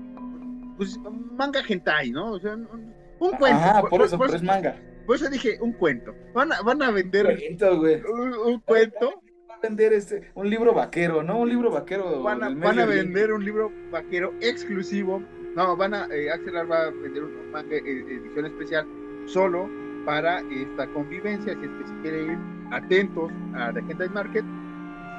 pues 0.78 0.99
manga 1.36 1.61
hentai, 1.69 2.11
¿no? 2.11 2.32
O 2.32 2.40
sea, 2.40 2.55
un, 2.55 2.93
un 3.20 3.31
cuento. 3.32 3.59
Ajá, 3.59 3.82
por 3.82 4.03
eso, 4.03 4.16
por, 4.19 4.27
pero 4.27 4.36
es 4.39 4.43
manga. 4.43 4.74
por 5.07 5.16
eso 5.16 5.28
dije 5.28 5.59
un 5.61 5.74
cuento. 5.74 6.15
Van 6.35 6.51
a, 6.53 6.62
van 6.62 6.82
a 6.82 6.90
vender 6.90 7.27
Cuento, 7.39 7.78
güey. 7.78 8.01
un, 8.11 8.32
un 8.35 8.61
cuento, 8.61 9.23
Va 9.49 9.57
a 9.57 9.61
vender 9.61 9.93
este, 9.93 10.32
un 10.35 10.49
libro 10.49 10.73
vaquero, 10.73 11.23
¿no? 11.23 11.39
Un 11.40 11.49
libro 11.51 11.70
vaquero. 11.70 12.23
van 12.23 12.43
a, 12.43 12.49
van 12.49 12.78
a 12.81 12.86
vender 12.86 13.32
un 13.32 13.44
libro 13.44 13.70
vaquero 13.90 14.32
exclusivo. 14.40 15.23
No, 15.55 15.77
van 15.77 15.93
a, 15.93 16.07
eh, 16.11 16.31
Axel 16.31 16.57
Ar 16.57 16.70
va 16.73 16.85
a 16.85 16.90
vender 16.90 17.24
un 17.24 17.51
manga 17.53 17.77
eh, 17.77 17.82
edición 17.86 18.47
especial 18.47 18.86
solo 19.27 19.69
para 20.05 20.41
esta 20.51 20.87
convivencia. 20.89 21.53
Así 21.53 21.65
es 21.65 21.70
que 21.70 21.87
si 21.87 21.95
quiere 22.03 22.24
ir 22.33 22.39
atentos 22.70 23.31
a 23.55 23.73
The 23.73 23.81
Hentai 23.81 24.09
Market, 24.11 24.45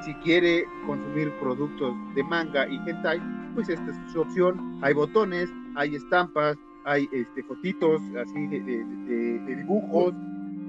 si 0.04 0.14
quiere 0.16 0.66
consumir 0.86 1.32
productos 1.40 1.94
de 2.16 2.24
manga 2.24 2.68
y 2.68 2.76
hentai, 2.90 3.22
pues 3.56 3.70
esta 3.70 3.90
es 3.92 3.98
su 4.12 4.22
opción. 4.22 4.80
Hay 4.82 4.94
botones, 4.94 5.50
hay 5.76 5.96
estampas, 5.96 6.58
hay 6.86 7.08
este, 7.14 7.42
fotitos 7.44 8.02
así 8.22 8.48
de, 8.48 8.60
de- 8.62 8.84
de- 8.84 9.40
de 9.40 9.56
dibujos, 9.56 10.14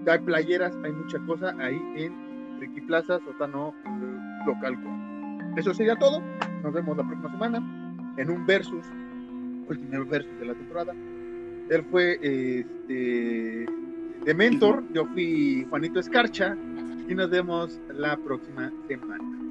hay 0.07 0.19
playeras, 0.21 0.73
hay 0.85 0.93
mucha 0.93 1.19
cosa 1.27 1.55
ahí 1.59 1.81
en 1.97 2.61
Ricky 2.61 2.83
Plaza, 2.83 3.19
Sótano 3.25 3.75
eh, 3.85 4.45
Local. 4.47 4.79
Eso 5.57 5.75
sería 5.75 5.97
todo. 5.97 6.23
Nos 6.63 6.73
vemos 6.73 6.97
la 6.97 7.03
próxima 7.05 7.31
semana 7.33 8.15
en 8.17 8.31
un 8.31 8.47
versus, 8.47 8.85
último 9.69 10.05
versus 10.05 10.39
de 10.39 10.47
la 10.47 10.55
temporada. 10.55 10.93
Él 11.71 11.85
fue 11.91 12.19
este, 12.23 13.67
de 14.25 14.35
Mentor. 14.35 14.85
Yo 14.93 15.07
fui 15.07 15.67
Juanito 15.69 16.01
Escarcha 16.01 16.57
y 17.09 17.15
nos 17.15 17.31
vemos 17.31 17.79
la 17.89 18.17
próxima 18.17 18.73
semana. 18.89 19.44